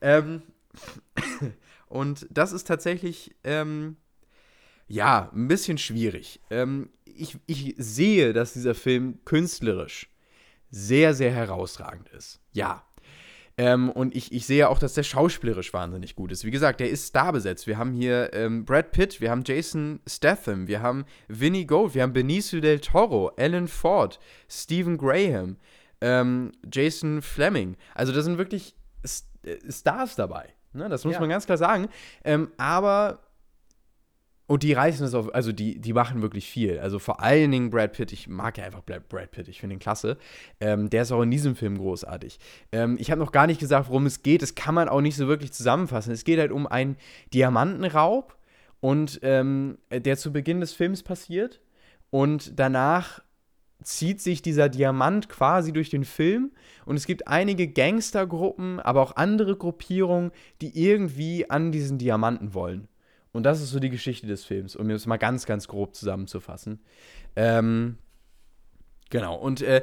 Ähm, 0.00 0.42
und 1.88 2.26
das 2.30 2.52
ist 2.52 2.66
tatsächlich, 2.66 3.34
ähm, 3.44 3.96
ja, 4.88 5.30
ein 5.32 5.46
bisschen 5.46 5.78
schwierig. 5.78 6.40
Ähm, 6.50 6.90
ich, 7.04 7.38
ich 7.46 7.74
sehe, 7.78 8.32
dass 8.32 8.54
dieser 8.54 8.74
Film 8.74 9.20
künstlerisch 9.24 10.08
sehr, 10.70 11.14
sehr 11.14 11.30
herausragend 11.30 12.08
ist. 12.08 12.40
Ja, 12.52 12.84
ähm, 13.56 13.90
und 13.90 14.16
ich, 14.16 14.32
ich 14.32 14.46
sehe 14.46 14.68
auch, 14.68 14.78
dass 14.78 14.94
der 14.94 15.04
schauspielerisch 15.04 15.72
wahnsinnig 15.72 16.16
gut 16.16 16.32
ist. 16.32 16.44
Wie 16.44 16.50
gesagt, 16.50 16.80
der 16.80 16.90
ist 16.90 17.08
starbesetzt. 17.08 17.66
Wir 17.66 17.78
haben 17.78 17.92
hier 17.92 18.32
ähm, 18.32 18.64
Brad 18.64 18.90
Pitt, 18.90 19.20
wir 19.20 19.30
haben 19.30 19.44
Jason 19.46 20.00
Statham, 20.08 20.66
wir 20.66 20.82
haben 20.82 21.04
Vinnie 21.28 21.66
Gold, 21.66 21.94
wir 21.94 22.02
haben 22.02 22.12
Benicio 22.12 22.60
del 22.60 22.80
Toro, 22.80 23.32
Alan 23.36 23.68
Ford, 23.68 24.18
Stephen 24.48 24.98
Graham, 24.98 25.56
ähm, 26.00 26.52
Jason 26.72 27.22
Fleming. 27.22 27.76
Also 27.94 28.12
da 28.12 28.22
sind 28.22 28.38
wirklich 28.38 28.74
St 29.06 29.26
äh, 29.44 29.58
Stars 29.70 30.16
dabei. 30.16 30.48
Ne? 30.72 30.88
Das 30.88 31.04
muss 31.04 31.14
ja. 31.14 31.20
man 31.20 31.28
ganz 31.28 31.46
klar 31.46 31.58
sagen. 31.58 31.88
Ähm, 32.24 32.50
aber 32.56 33.20
Und 34.46 34.62
die 34.62 34.74
reißen 34.74 35.06
es 35.06 35.14
auf, 35.14 35.34
also 35.34 35.52
die, 35.52 35.80
die 35.80 35.94
machen 35.94 36.20
wirklich 36.20 36.46
viel. 36.46 36.78
Also 36.78 36.98
vor 36.98 37.20
allen 37.20 37.50
Dingen 37.50 37.70
Brad 37.70 37.92
Pitt, 37.92 38.12
ich 38.12 38.28
mag 38.28 38.58
ja 38.58 38.64
einfach 38.64 38.82
Brad 38.82 39.30
Pitt, 39.30 39.48
ich 39.48 39.60
finde 39.60 39.76
ihn 39.76 39.78
klasse. 39.78 40.18
Ähm, 40.60 40.90
der 40.90 41.02
ist 41.02 41.12
auch 41.12 41.22
in 41.22 41.30
diesem 41.30 41.56
Film 41.56 41.78
großartig. 41.78 42.38
Ähm, 42.70 42.96
ich 43.00 43.10
habe 43.10 43.20
noch 43.20 43.32
gar 43.32 43.46
nicht 43.46 43.58
gesagt, 43.58 43.88
worum 43.88 44.04
es 44.04 44.22
geht. 44.22 44.42
Das 44.42 44.54
kann 44.54 44.74
man 44.74 44.90
auch 44.90 45.00
nicht 45.00 45.16
so 45.16 45.28
wirklich 45.28 45.52
zusammenfassen. 45.52 46.12
Es 46.12 46.24
geht 46.24 46.38
halt 46.38 46.52
um 46.52 46.66
einen 46.66 46.96
Diamantenraub 47.32 48.36
und 48.80 49.18
ähm, 49.22 49.78
der 49.90 50.18
zu 50.18 50.30
Beginn 50.30 50.60
des 50.60 50.74
Films 50.74 51.02
passiert. 51.02 51.62
Und 52.10 52.58
danach 52.60 53.20
zieht 53.82 54.20
sich 54.20 54.42
dieser 54.42 54.68
Diamant 54.68 55.28
quasi 55.28 55.72
durch 55.72 55.90
den 55.90 56.04
Film 56.04 56.52
und 56.84 56.96
es 56.96 57.06
gibt 57.06 57.28
einige 57.28 57.68
Gangstergruppen, 57.68 58.80
aber 58.80 59.02
auch 59.02 59.16
andere 59.16 59.56
Gruppierungen, 59.56 60.32
die 60.60 60.78
irgendwie 60.78 61.50
an 61.50 61.72
diesen 61.72 61.98
Diamanten 61.98 62.54
wollen. 62.54 62.88
Und 63.34 63.42
das 63.42 63.60
ist 63.60 63.70
so 63.70 63.80
die 63.80 63.90
Geschichte 63.90 64.28
des 64.28 64.44
Films, 64.44 64.76
um 64.76 64.88
es 64.90 65.06
mal 65.06 65.16
ganz, 65.16 65.44
ganz 65.44 65.66
grob 65.66 65.96
zusammenzufassen. 65.96 66.78
Ähm, 67.34 67.98
genau, 69.10 69.34
und 69.34 69.60
äh, 69.60 69.82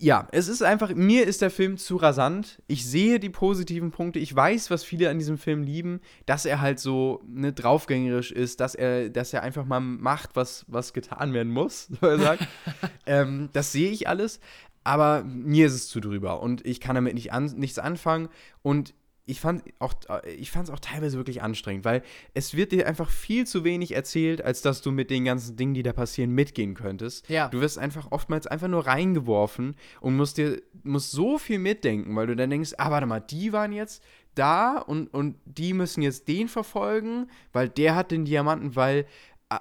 ja, 0.00 0.26
es 0.32 0.48
ist 0.48 0.64
einfach, 0.64 0.92
mir 0.92 1.24
ist 1.24 1.42
der 1.42 1.52
Film 1.52 1.78
zu 1.78 1.94
rasant. 1.94 2.60
Ich 2.66 2.84
sehe 2.84 3.20
die 3.20 3.30
positiven 3.30 3.92
Punkte. 3.92 4.18
Ich 4.18 4.34
weiß, 4.34 4.72
was 4.72 4.82
viele 4.82 5.10
an 5.10 5.20
diesem 5.20 5.38
Film 5.38 5.62
lieben, 5.62 6.00
dass 6.26 6.44
er 6.44 6.60
halt 6.60 6.80
so 6.80 7.22
ne, 7.24 7.52
draufgängerisch 7.52 8.32
ist, 8.32 8.58
dass 8.58 8.74
er, 8.74 9.10
dass 9.10 9.32
er 9.32 9.44
einfach 9.44 9.64
mal 9.64 9.78
macht, 9.78 10.30
was, 10.34 10.64
was 10.66 10.92
getan 10.92 11.32
werden 11.34 11.52
muss, 11.52 11.86
so 12.00 12.04
er 12.08 12.18
sagt. 12.18 12.48
ähm, 13.06 13.48
das 13.52 13.70
sehe 13.70 13.92
ich 13.92 14.08
alles. 14.08 14.40
Aber 14.82 15.22
mir 15.22 15.68
ist 15.68 15.74
es 15.74 15.86
zu 15.86 16.00
drüber 16.00 16.42
und 16.42 16.66
ich 16.66 16.80
kann 16.80 16.96
damit 16.96 17.14
nicht 17.14 17.32
an, 17.32 17.44
nichts 17.44 17.78
anfangen. 17.78 18.28
Und 18.62 18.92
ich 19.24 19.40
fand 19.40 19.62
auch, 19.78 19.94
ich 20.36 20.50
fand 20.50 20.68
es 20.68 20.74
auch 20.74 20.80
teilweise 20.80 21.16
wirklich 21.16 21.42
anstrengend, 21.42 21.84
weil 21.84 22.02
es 22.34 22.54
wird 22.56 22.72
dir 22.72 22.88
einfach 22.88 23.08
viel 23.08 23.46
zu 23.46 23.62
wenig 23.62 23.94
erzählt, 23.94 24.42
als 24.42 24.62
dass 24.62 24.82
du 24.82 24.90
mit 24.90 25.10
den 25.10 25.24
ganzen 25.24 25.56
Dingen, 25.56 25.74
die 25.74 25.84
da 25.84 25.92
passieren, 25.92 26.32
mitgehen 26.32 26.74
könntest. 26.74 27.28
Ja. 27.28 27.48
Du 27.48 27.60
wirst 27.60 27.78
einfach 27.78 28.08
oftmals 28.10 28.48
einfach 28.48 28.68
nur 28.68 28.86
reingeworfen 28.86 29.76
und 30.00 30.16
musst 30.16 30.38
dir 30.38 30.60
musst 30.82 31.12
so 31.12 31.38
viel 31.38 31.60
mitdenken, 31.60 32.16
weil 32.16 32.26
du 32.26 32.34
dann 32.34 32.50
denkst, 32.50 32.72
ah, 32.78 32.90
warte 32.90 33.06
mal, 33.06 33.20
die 33.20 33.52
waren 33.52 33.72
jetzt 33.72 34.02
da 34.34 34.78
und, 34.78 35.12
und 35.12 35.36
die 35.44 35.72
müssen 35.74 36.02
jetzt 36.02 36.26
den 36.26 36.48
verfolgen, 36.48 37.28
weil 37.52 37.68
der 37.68 37.94
hat 37.94 38.10
den 38.10 38.24
Diamanten, 38.24 38.74
weil 38.74 39.06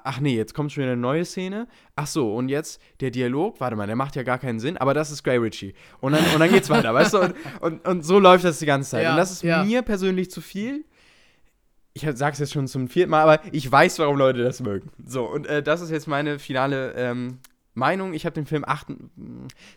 ach 0.03 0.19
nee, 0.19 0.35
jetzt 0.35 0.53
kommt 0.53 0.71
schon 0.71 0.83
wieder 0.83 0.93
eine 0.93 1.01
neue 1.01 1.25
Szene. 1.25 1.67
Ach 1.95 2.07
so, 2.07 2.35
und 2.35 2.49
jetzt 2.49 2.81
der 2.99 3.11
Dialog, 3.11 3.59
warte 3.59 3.75
mal, 3.75 3.87
der 3.87 3.95
macht 3.95 4.15
ja 4.15 4.23
gar 4.23 4.37
keinen 4.37 4.59
Sinn, 4.59 4.77
aber 4.77 4.93
das 4.93 5.11
ist 5.11 5.23
Guy 5.23 5.37
Ritchie. 5.37 5.73
Und 5.99 6.13
dann, 6.13 6.23
und 6.33 6.39
dann 6.39 6.49
geht's 6.49 6.69
weiter, 6.69 6.93
weißt 6.93 7.13
du? 7.13 7.19
Und, 7.19 7.35
und, 7.61 7.87
und, 7.87 8.05
so 8.05 8.19
läuft 8.19 8.43
das 8.43 8.59
die 8.59 8.65
ganze 8.65 8.91
Zeit. 8.91 9.03
Ja, 9.03 9.11
und 9.11 9.17
das 9.17 9.31
ist 9.31 9.43
ja. 9.43 9.63
mir 9.63 9.81
persönlich 9.81 10.31
zu 10.31 10.41
viel. 10.41 10.85
Ich 11.93 12.07
sag's 12.13 12.39
jetzt 12.39 12.53
schon 12.53 12.67
zum 12.67 12.87
vierten 12.87 13.11
Mal, 13.11 13.21
aber 13.21 13.43
ich 13.51 13.69
weiß, 13.69 13.99
warum 13.99 14.17
Leute 14.17 14.43
das 14.43 14.61
mögen. 14.61 14.91
So, 15.05 15.25
und 15.25 15.45
äh, 15.47 15.61
das 15.61 15.81
ist 15.81 15.89
jetzt 15.89 16.07
meine 16.07 16.39
finale 16.39 16.93
ähm, 16.95 17.39
Meinung. 17.73 18.13
Ich 18.13 18.25
habe 18.25 18.33
dem 18.33 18.45
Film 18.45 18.63
acht, 18.65 18.87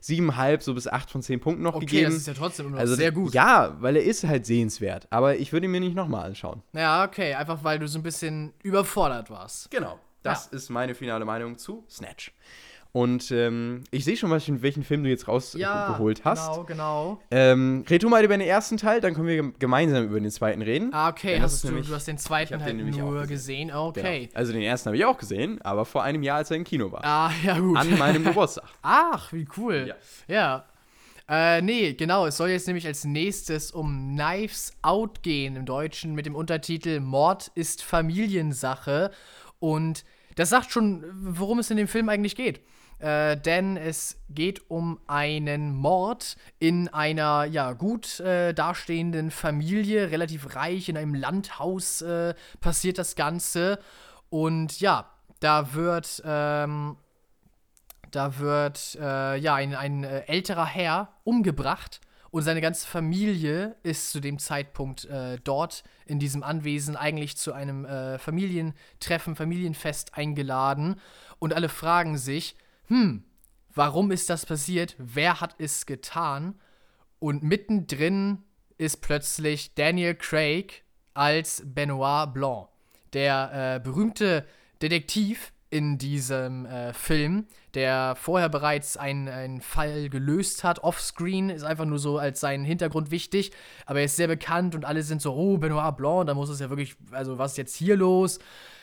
siebeneinhalb, 0.01 0.63
so 0.63 0.75
bis 0.75 0.89
acht 0.89 1.11
von 1.11 1.23
zehn 1.23 1.41
Punkten 1.41 1.63
noch 1.63 1.77
Okay, 1.77 1.87
gegeben. 1.87 2.05
das 2.07 2.15
ist 2.15 2.27
ja 2.27 2.35
trotzdem 2.35 2.67
immer 2.67 2.77
noch 2.77 2.81
also, 2.81 2.95
sehr 2.95 3.13
gut. 3.13 3.35
Ja, 3.35 3.77
weil 3.81 3.97
er 3.97 4.05
ist 4.05 4.25
halt 4.25 4.47
sehenswert. 4.47 5.07
Aber 5.11 5.37
ich 5.37 5.53
würde 5.53 5.67
ihn 5.67 5.71
mir 5.73 5.81
nicht 5.81 5.95
nochmal 5.95 6.27
anschauen. 6.27 6.63
Ja, 6.73 7.05
okay, 7.05 7.35
einfach 7.35 7.63
weil 7.63 7.79
du 7.79 7.87
so 7.89 7.99
ein 7.99 8.03
bisschen 8.03 8.53
überfordert 8.63 9.31
warst. 9.31 9.71
Genau. 9.71 9.99
Das 10.23 10.47
ist 10.47 10.71
meine 10.71 10.95
finale 10.95 11.25
Meinung 11.25 11.59
zu 11.59 11.85
Snatch. 11.89 12.33
Und 12.97 13.33
ähm, 13.33 13.83
ich 13.91 14.05
sehe 14.05 14.17
schon, 14.17 14.31
welchen, 14.31 14.63
welchen 14.63 14.85
Film 14.85 15.03
du 15.03 15.11
jetzt 15.11 15.27
rausgeholt 15.27 16.25
hast. 16.25 16.47
Genau, 16.53 16.63
genau. 16.65 17.21
Ähm, 17.33 17.85
red 17.91 18.05
du 18.05 18.09
mal 18.09 18.23
über 18.25 18.39
den 18.39 18.47
ersten 18.47 18.77
Teil, 18.77 19.01
dann 19.01 19.15
können 19.15 19.27
wir 19.27 19.35
gem- 19.35 19.55
gemeinsam 19.59 20.05
über 20.05 20.21
den 20.21 20.31
zweiten 20.31 20.63
reden. 20.63 20.91
Ah, 20.95 21.09
okay, 21.09 21.41
hast 21.41 21.65
du, 21.65 21.69
nämlich- 21.71 21.89
du 21.89 21.95
hast 21.97 22.07
den 22.07 22.19
zweiten 22.19 22.63
halt 22.63 22.79
den 22.79 22.89
nur 22.91 23.23
gesehen. 23.27 23.69
gesehen. 23.71 23.75
Okay. 23.75 24.27
Genau. 24.29 24.39
Also 24.39 24.53
den 24.53 24.63
ersten 24.63 24.87
habe 24.91 24.97
ich 24.97 25.05
auch 25.05 25.19
gesehen, 25.19 25.61
aber 25.63 25.85
vor 25.87 26.05
einem 26.05 26.23
Jahr, 26.23 26.37
als 26.37 26.53
er 26.53 26.57
im 26.57 26.63
Kino 26.63 26.93
war. 26.93 27.05
Ah, 27.05 27.33
ja, 27.43 27.59
gut. 27.59 27.77
An 27.77 27.99
meinem 27.99 28.23
Geburtstag. 28.27 28.65
Ach, 28.83 29.33
wie 29.33 29.49
cool. 29.57 29.87
Ja. 29.89 29.95
Ja. 30.29 30.65
Äh, 31.29 31.63
nee, 31.63 31.95
genau. 31.95 32.27
Es 32.27 32.37
soll 32.37 32.51
jetzt 32.51 32.69
nämlich 32.69 32.87
als 32.87 33.05
nächstes 33.05 33.73
um 33.73 34.13
Knives 34.15 34.73
Out 34.83 35.25
gehen 35.25 35.57
im 35.57 35.67
Deutschen 35.67 36.15
mit 36.15 36.27
dem 36.27 36.37
Untertitel 36.37 37.01
Mord 37.01 37.51
ist 37.57 37.83
Familiensache. 37.83 39.11
Und 39.59 40.05
das 40.37 40.51
sagt 40.51 40.71
schon, 40.71 41.05
worum 41.21 41.59
es 41.59 41.71
in 41.73 41.77
dem 41.77 41.89
Film 41.89 42.09
eigentlich 42.09 42.37
geht. 42.37 42.61
Äh, 43.05 43.37
denn 43.37 43.77
es 43.77 44.17
geht 44.31 44.71
um 44.71 44.99
einen 45.07 45.75
Mord 45.75 46.39
in 46.59 46.89
einer 46.89 47.45
ja 47.45 47.75
gut 47.75 48.19
äh, 48.21 48.55
dastehenden 48.55 49.31
Familie, 49.31 50.11
relativ 50.11 50.57
reich, 50.57 50.89
in 50.89 50.97
einem 50.97 51.15
Landhaus 51.15 52.01
äh, 52.01 52.33
passiert 52.63 52.97
das 52.97 53.15
Ganze. 53.15 53.79
Und 54.31 54.81
ja, 54.81 55.11
da 55.41 55.75
wird 55.75 56.23
ähm, 56.25 56.97
da 58.11 58.39
wird 58.39 58.97
äh, 58.99 59.37
ja 59.37 59.55
ein, 59.55 59.75
ein 59.75 60.05
äh, 60.05 60.21
älterer 60.21 60.65
Herr 60.65 61.09
umgebracht 61.25 62.01
und 62.31 62.41
seine 62.41 62.63
ganze 62.63 62.87
Familie 62.87 63.77
ist 63.83 64.13
zu 64.13 64.21
dem 64.21 64.39
Zeitpunkt 64.39 65.05
äh, 65.05 65.37
dort 65.45 65.85
in 66.07 66.19
diesem 66.19 66.43
Anwesen 66.43 66.97
eigentlich 66.97 67.37
zu 67.37 67.53
einem 67.53 67.85
äh, 67.85 68.19
Familientreffen, 68.19 69.37
Familienfest 69.37 70.15
eingeladen 70.15 70.99
und 71.39 71.53
alle 71.53 71.69
fragen 71.69 72.17
sich, 72.17 72.57
hm, 72.89 73.25
warum 73.75 74.11
ist 74.11 74.31
das 74.31 74.47
passiert? 74.47 74.97
Wer 74.99 75.41
hat 75.41 75.57
es 75.59 75.87
getan? 75.87 76.55
Und 77.19 77.43
mittendrin 77.43 78.43
ist 78.77 79.01
plötzlich 79.01 79.75
Daniel 79.75 80.15
Craig 80.15 80.83
als 81.15 81.63
Benoit 81.65 82.33
Blanc, 82.35 82.69
der 83.13 83.77
äh, 83.77 83.81
berühmte 83.81 84.45
Detektiv 84.83 85.53
in 85.71 85.99
diesem 85.99 86.67
äh, 86.67 86.93
Film, 86.93 87.47
der 87.75 88.15
vorher 88.17 88.49
bereits 88.49 88.97
einen, 88.97 89.61
Fall 89.61 90.09
gelöst 90.09 90.63
hat, 90.63 90.85
offscreen, 90.85 91.51
ist 91.51 91.65
einfach 91.65 91.85
nur 91.85 91.99
so 91.99 92.19
als 92.19 92.39
sein 92.39 92.65
Hintergrund 92.65 93.11
wichtig, 93.11 93.51
aber 93.85 93.99
er 93.99 94.05
ist 94.05 94.15
sehr 94.15 94.29
bekannt 94.29 94.77
und 94.77 94.85
alle 94.85 95.03
sind 95.03 95.21
so, 95.21 95.35
oh, 95.35 95.59
Benoit 95.59 95.97
Blanc, 95.97 96.29
da 96.29 96.35
muss 96.35 96.49
es 96.49 96.61
ja 96.61 96.69
wirklich, 96.69 96.97
also 97.11 97.39
was 97.39 97.53
ist 97.53 97.59
jetzt 97.59 97.75
hier 97.75 97.97
los? 97.97 98.39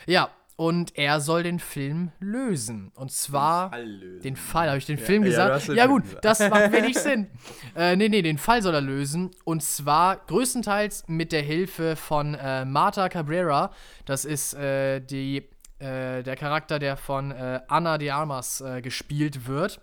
Ja, 0.05 0.31
und 0.55 0.97
er 0.97 1.19
soll 1.19 1.43
den 1.43 1.59
Film 1.59 2.11
lösen. 2.19 2.91
Und 2.95 3.11
zwar. 3.11 3.77
Lösen. 3.77 4.21
Den 4.21 4.35
Fall, 4.35 4.67
habe 4.67 4.77
ich 4.77 4.85
den 4.85 4.97
Film 4.97 5.23
ja, 5.23 5.29
gesagt? 5.29 5.53
hast 5.53 5.67
den 5.67 5.75
Ja, 5.75 5.83
Film 5.83 5.93
gut, 5.95 6.03
gesagt. 6.03 6.25
das 6.25 6.39
macht 6.49 6.71
wenig 6.71 6.97
Sinn. 6.97 7.27
Äh, 7.75 7.95
nee, 7.95 8.09
nee, 8.09 8.21
den 8.21 8.37
Fall 8.37 8.61
soll 8.61 8.75
er 8.75 8.81
lösen. 8.81 9.31
Und 9.43 9.63
zwar 9.63 10.17
größtenteils 10.27 11.05
mit 11.07 11.31
der 11.31 11.41
Hilfe 11.41 11.95
von 11.95 12.35
äh, 12.35 12.65
Marta 12.65 13.09
Cabrera. 13.09 13.71
Das 14.05 14.25
ist 14.25 14.53
äh, 14.53 14.99
die, 14.99 15.37
äh, 15.79 16.21
der 16.23 16.35
Charakter, 16.35 16.79
der 16.79 16.97
von 16.97 17.31
äh, 17.31 17.61
Anna 17.67 17.97
de 17.97 18.09
Armas 18.11 18.61
äh, 18.61 18.81
gespielt 18.81 19.47
wird. 19.47 19.81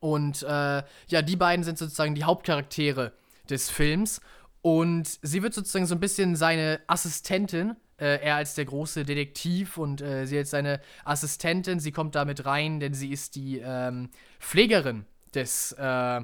Und 0.00 0.42
äh, 0.42 0.82
ja, 1.06 1.22
die 1.22 1.36
beiden 1.36 1.64
sind 1.64 1.78
sozusagen 1.78 2.14
die 2.14 2.24
Hauptcharaktere 2.24 3.12
des 3.48 3.70
Films. 3.70 4.20
Und 4.60 5.18
sie 5.22 5.42
wird 5.42 5.54
sozusagen 5.54 5.86
so 5.86 5.94
ein 5.94 6.00
bisschen 6.00 6.36
seine 6.36 6.80
Assistentin. 6.86 7.76
Äh, 7.96 8.20
er 8.22 8.36
als 8.36 8.54
der 8.54 8.64
große 8.64 9.04
Detektiv 9.04 9.78
und 9.78 10.00
äh, 10.00 10.26
sie 10.26 10.38
als 10.38 10.50
seine 10.50 10.80
Assistentin. 11.04 11.78
Sie 11.78 11.92
kommt 11.92 12.14
damit 12.14 12.44
rein, 12.44 12.80
denn 12.80 12.94
sie 12.94 13.12
ist 13.12 13.36
die 13.36 13.58
ähm, 13.58 14.10
Pflegerin 14.40 15.04
des, 15.34 15.72
äh, 15.72 16.20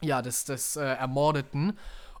ja, 0.00 0.22
des, 0.22 0.44
des 0.44 0.76
äh, 0.76 0.82
Ermordeten. 0.82 1.78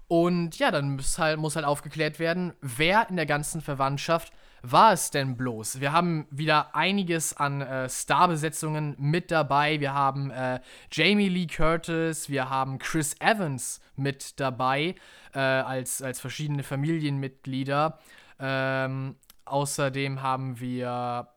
Und 0.08 0.58
ja, 0.58 0.70
dann 0.70 0.96
muss 0.96 1.18
halt, 1.18 1.38
muss 1.38 1.56
halt 1.56 1.64
aufgeklärt 1.64 2.18
werden, 2.18 2.52
wer 2.60 3.08
in 3.08 3.16
der 3.16 3.24
ganzen 3.24 3.62
Verwandtschaft 3.62 4.32
war 4.62 4.92
es 4.92 5.10
denn 5.10 5.36
bloß? 5.36 5.80
Wir 5.80 5.92
haben 5.92 6.26
wieder 6.30 6.76
einiges 6.76 7.36
an 7.36 7.62
äh, 7.62 7.88
Starbesetzungen 7.88 8.94
mit 8.98 9.30
dabei. 9.30 9.80
Wir 9.80 9.92
haben 9.92 10.30
äh, 10.30 10.60
Jamie 10.92 11.28
Lee 11.28 11.46
Curtis, 11.46 12.28
wir 12.28 12.48
haben 12.48 12.78
Chris 12.78 13.16
Evans 13.18 13.80
mit 13.96 14.38
dabei 14.38 14.94
äh, 15.34 15.38
als, 15.38 16.00
als 16.00 16.20
verschiedene 16.20 16.62
Familienmitglieder. 16.62 17.98
Ähm, 18.42 19.14
außerdem 19.44 20.20
haben 20.20 20.58
wir 20.58 21.28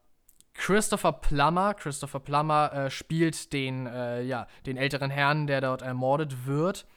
Christopher 0.56 1.12
Plummer. 1.14 1.76
Christopher 1.76 2.20
Plummer 2.20 2.74
äh, 2.74 2.90
spielt 2.90 3.54
den, 3.54 3.86
äh, 3.86 4.24
ja, 4.24 4.48
den 4.66 4.78
älteren 4.78 5.12
Herrn, 5.12 5.46
der 5.46 5.62
dort 5.62 5.84
ermordet 5.84 6.48
wird. 6.48 6.88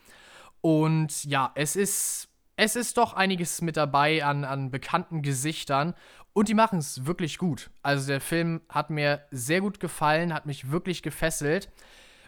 Und 0.62 1.24
ja, 1.24 1.52
es 1.54 1.76
ist, 1.76 2.28
es 2.56 2.74
ist 2.74 2.96
doch 2.96 3.12
einiges 3.12 3.61
mit 3.61 3.76
dabei 3.76 4.24
an, 4.24 4.44
an 4.44 4.70
bekannten 4.70 5.22
Gesichtern. 5.22 5.94
Und 6.32 6.48
die 6.48 6.54
machen 6.54 6.78
es 6.78 7.04
wirklich 7.04 7.36
gut. 7.36 7.70
Also 7.82 8.06
der 8.06 8.20
Film 8.20 8.62
hat 8.68 8.90
mir 8.90 9.24
sehr 9.30 9.61
gut 9.61 9.80
gefallen, 9.80 10.32
hat 10.32 10.46
mich 10.46 10.70
wirklich 10.70 11.02
gefesselt. 11.02 11.70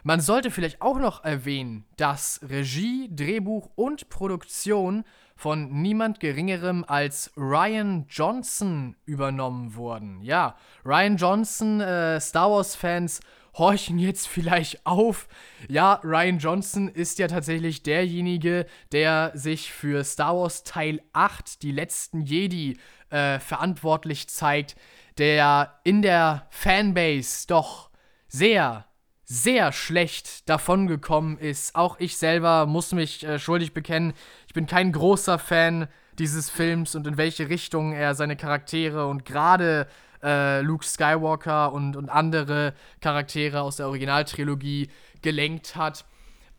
Man 0.03 0.19
sollte 0.19 0.49
vielleicht 0.49 0.81
auch 0.81 0.97
noch 0.97 1.23
erwähnen, 1.23 1.85
dass 1.97 2.39
Regie, 2.47 3.09
Drehbuch 3.13 3.69
und 3.75 4.09
Produktion 4.09 5.03
von 5.35 5.81
niemand 5.81 6.19
Geringerem 6.19 6.83
als 6.87 7.31
Ryan 7.37 8.05
Johnson 8.09 8.95
übernommen 9.05 9.75
wurden. 9.75 10.21
Ja, 10.21 10.55
Ryan 10.85 11.17
Johnson, 11.17 11.81
äh, 11.81 12.19
Star 12.19 12.49
Wars-Fans 12.49 13.21
horchen 13.55 13.99
jetzt 13.99 14.27
vielleicht 14.27 14.85
auf. 14.85 15.27
Ja, 15.67 15.99
Ryan 16.03 16.39
Johnson 16.39 16.87
ist 16.87 17.19
ja 17.19 17.27
tatsächlich 17.27 17.83
derjenige, 17.83 18.65
der 18.91 19.31
sich 19.35 19.71
für 19.71 20.03
Star 20.03 20.35
Wars 20.35 20.63
Teil 20.63 21.01
8, 21.13 21.61
die 21.61 21.71
letzten 21.71 22.21
Jedi, 22.21 22.77
äh, 23.09 23.39
verantwortlich 23.39 24.29
zeigt, 24.29 24.75
der 25.17 25.79
in 25.83 26.01
der 26.01 26.47
Fanbase 26.49 27.45
doch 27.47 27.89
sehr, 28.27 28.85
sehr 29.31 29.71
schlecht 29.71 30.49
davongekommen 30.49 31.37
ist. 31.37 31.73
Auch 31.73 31.97
ich 31.99 32.17
selber 32.17 32.65
muss 32.65 32.91
mich 32.91 33.23
äh, 33.23 33.39
schuldig 33.39 33.73
bekennen, 33.73 34.11
ich 34.45 34.53
bin 34.53 34.65
kein 34.65 34.91
großer 34.91 35.39
Fan 35.39 35.87
dieses 36.19 36.49
Films 36.49 36.95
und 36.95 37.07
in 37.07 37.15
welche 37.15 37.47
Richtung 37.47 37.93
er 37.93 38.13
seine 38.13 38.35
Charaktere 38.35 39.07
und 39.07 39.23
gerade 39.23 39.87
äh, 40.21 40.59
Luke 40.59 40.85
Skywalker 40.85 41.71
und, 41.71 41.95
und 41.95 42.09
andere 42.09 42.73
Charaktere 42.99 43.61
aus 43.61 43.77
der 43.77 43.87
Originaltrilogie 43.87 44.89
gelenkt 45.21 45.77
hat. 45.77 46.03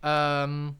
Ähm, 0.02 0.76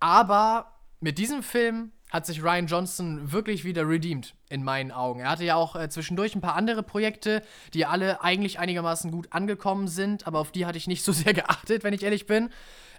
aber 0.00 0.72
mit 0.98 1.18
diesem 1.18 1.44
Film 1.44 1.92
hat 2.12 2.26
sich 2.26 2.42
Ryan 2.42 2.66
Johnson 2.66 3.32
wirklich 3.32 3.64
wieder 3.64 3.88
redeemed, 3.88 4.34
in 4.50 4.62
meinen 4.62 4.92
Augen. 4.92 5.20
Er 5.20 5.30
hatte 5.30 5.44
ja 5.44 5.54
auch 5.56 5.74
äh, 5.74 5.88
zwischendurch 5.88 6.34
ein 6.34 6.42
paar 6.42 6.54
andere 6.54 6.82
Projekte, 6.82 7.42
die 7.72 7.86
alle 7.86 8.22
eigentlich 8.22 8.58
einigermaßen 8.58 9.10
gut 9.10 9.28
angekommen 9.30 9.88
sind, 9.88 10.26
aber 10.26 10.38
auf 10.38 10.52
die 10.52 10.66
hatte 10.66 10.76
ich 10.76 10.86
nicht 10.86 11.04
so 11.04 11.12
sehr 11.12 11.32
geachtet, 11.32 11.84
wenn 11.84 11.94
ich 11.94 12.02
ehrlich 12.02 12.26
bin. 12.26 12.50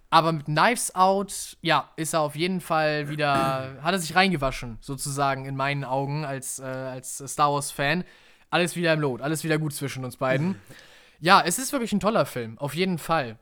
Aber 0.09 0.32
mit 0.32 0.45
Knives 0.45 0.95
Out, 0.95 1.57
ja, 1.61 1.89
ist 1.95 2.14
er 2.14 2.22
auf 2.22 2.36
jeden 2.36 2.59
Fall 2.59 3.09
wieder, 3.09 3.78
hat 3.82 3.93
er 3.93 3.99
sich 3.99 4.16
reingewaschen, 4.16 4.78
sozusagen, 4.82 5.45
in 5.45 5.55
meinen 5.55 5.84
Augen, 5.84 6.26
als, 6.26 6.59
äh, 6.59 6.64
als 6.64 7.24
Star 7.28 7.51
Wars-Fan. 7.53 8.03
Alles 8.49 8.76
wieder 8.76 8.93
im 8.93 8.99
Lot, 8.99 9.22
alles 9.22 9.43
wieder 9.43 9.57
gut 9.57 9.74
zwischen 9.74 10.05
uns 10.05 10.18
beiden. 10.18 10.55
ja, 11.20 11.41
es 11.43 11.57
ist 11.59 11.72
wirklich 11.72 11.93
ein 11.93 11.99
toller 11.99 12.26
Film, 12.26 12.57
auf 12.59 12.76
jeden 12.76 12.97
Fall. 12.97 13.38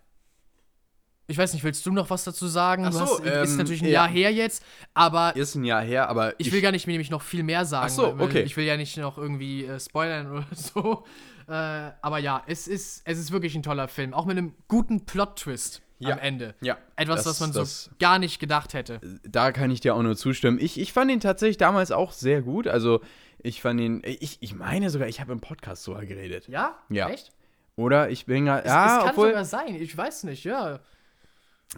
Ich 1.28 1.38
weiß 1.38 1.54
nicht, 1.54 1.64
willst 1.64 1.86
du 1.86 1.92
noch 1.94 2.10
was 2.10 2.24
dazu 2.26 2.48
sagen? 2.48 2.86
Ach 2.86 2.92
so, 2.92 3.00
hast, 3.02 3.26
ähm, 3.26 3.44
ist 3.44 3.56
natürlich 3.58 3.82
ein 3.82 3.86
ja. 3.88 3.92
Jahr 4.06 4.10
her 4.10 4.34
jetzt, 4.34 4.64
aber 4.94 5.34
Ist 5.36 5.56
ein 5.56 5.64
Jahr 5.64 5.82
her, 5.82 6.10
aber 6.10 6.34
ich 6.40 6.52
will 6.52 6.62
gar 6.62 6.72
nicht 6.72 6.88
nämlich 6.88 7.10
noch 7.10 7.22
viel 7.22 7.44
mehr 7.44 7.64
sagen. 7.66 7.86
Ach 7.90 7.96
so, 7.96 8.16
okay. 8.20 8.42
Ich 8.42 8.58
will 8.58 8.66
ja 8.66 8.76
nicht 8.76 8.98
noch 8.98 9.18
irgendwie 9.18 9.66
äh, 9.66 9.80
spoilern 9.80 10.30
oder 10.32 10.46
so. 10.56 11.06
Äh, 11.48 11.54
aber 12.02 12.18
ja, 12.20 12.44
es 12.48 12.68
ist, 12.68 13.04
es 13.06 13.18
ist 13.18 13.32
wirklich 13.32 13.56
ein 13.56 13.64
toller 13.64 13.88
Film. 13.88 14.14
Auch 14.14 14.26
mit 14.26 14.38
einem 14.38 14.54
guten 14.68 15.06
Plot-Twist 15.06 15.82
Ja. 16.00 16.12
am 16.14 16.20
Ende. 16.20 16.56
Ja, 16.62 16.78
Etwas, 16.98 17.24
das- 17.24 17.28
was 17.28 17.40
man 17.40 17.54
das- 17.54 17.86
so 17.86 17.92
gar 18.00 18.20
nicht 18.20 18.40
gedacht 18.40 18.74
hätte. 18.74 19.00
da 19.24 19.52
kann 19.54 19.72
ich 19.72 19.80
dir 19.80 19.96
auch 19.96 20.02
nur 20.04 20.18
zustimmen. 20.18 20.60
Ich, 20.60 20.80
ich 20.80 20.92
fand 20.92 21.12
ihn 21.12 21.20
tatsächlich 21.22 21.58
damals 21.58 21.92
auch 21.92 22.12
sehr 22.12 22.42
gut. 22.42 22.68
Also, 22.68 23.00
ich 23.40 23.62
fand 23.62 23.80
ihn, 23.80 24.02
ich, 24.06 24.38
ich 24.42 24.54
meine 24.54 24.90
sogar, 24.90 25.08
ich 25.08 25.20
habe 25.22 25.32
im 25.32 25.40
Podcast 25.40 25.84
sogar 25.84 26.06
geredet. 26.06 26.48
Ja? 26.50 26.78
Ja. 26.90 27.10
Echt? 27.10 27.32
Oder? 27.78 28.10
Ich 28.10 28.26
bin 28.26 28.46
ja, 28.48 28.60
Es, 28.60 28.66
ja, 28.66 28.86
es 28.98 29.02
kann 29.04 29.10
obwohl, 29.12 29.28
sogar 29.30 29.46
sein. 29.46 29.76
Ich 29.76 29.96
weiß 29.96 30.24
nicht, 30.26 30.44
ja. 30.44 30.80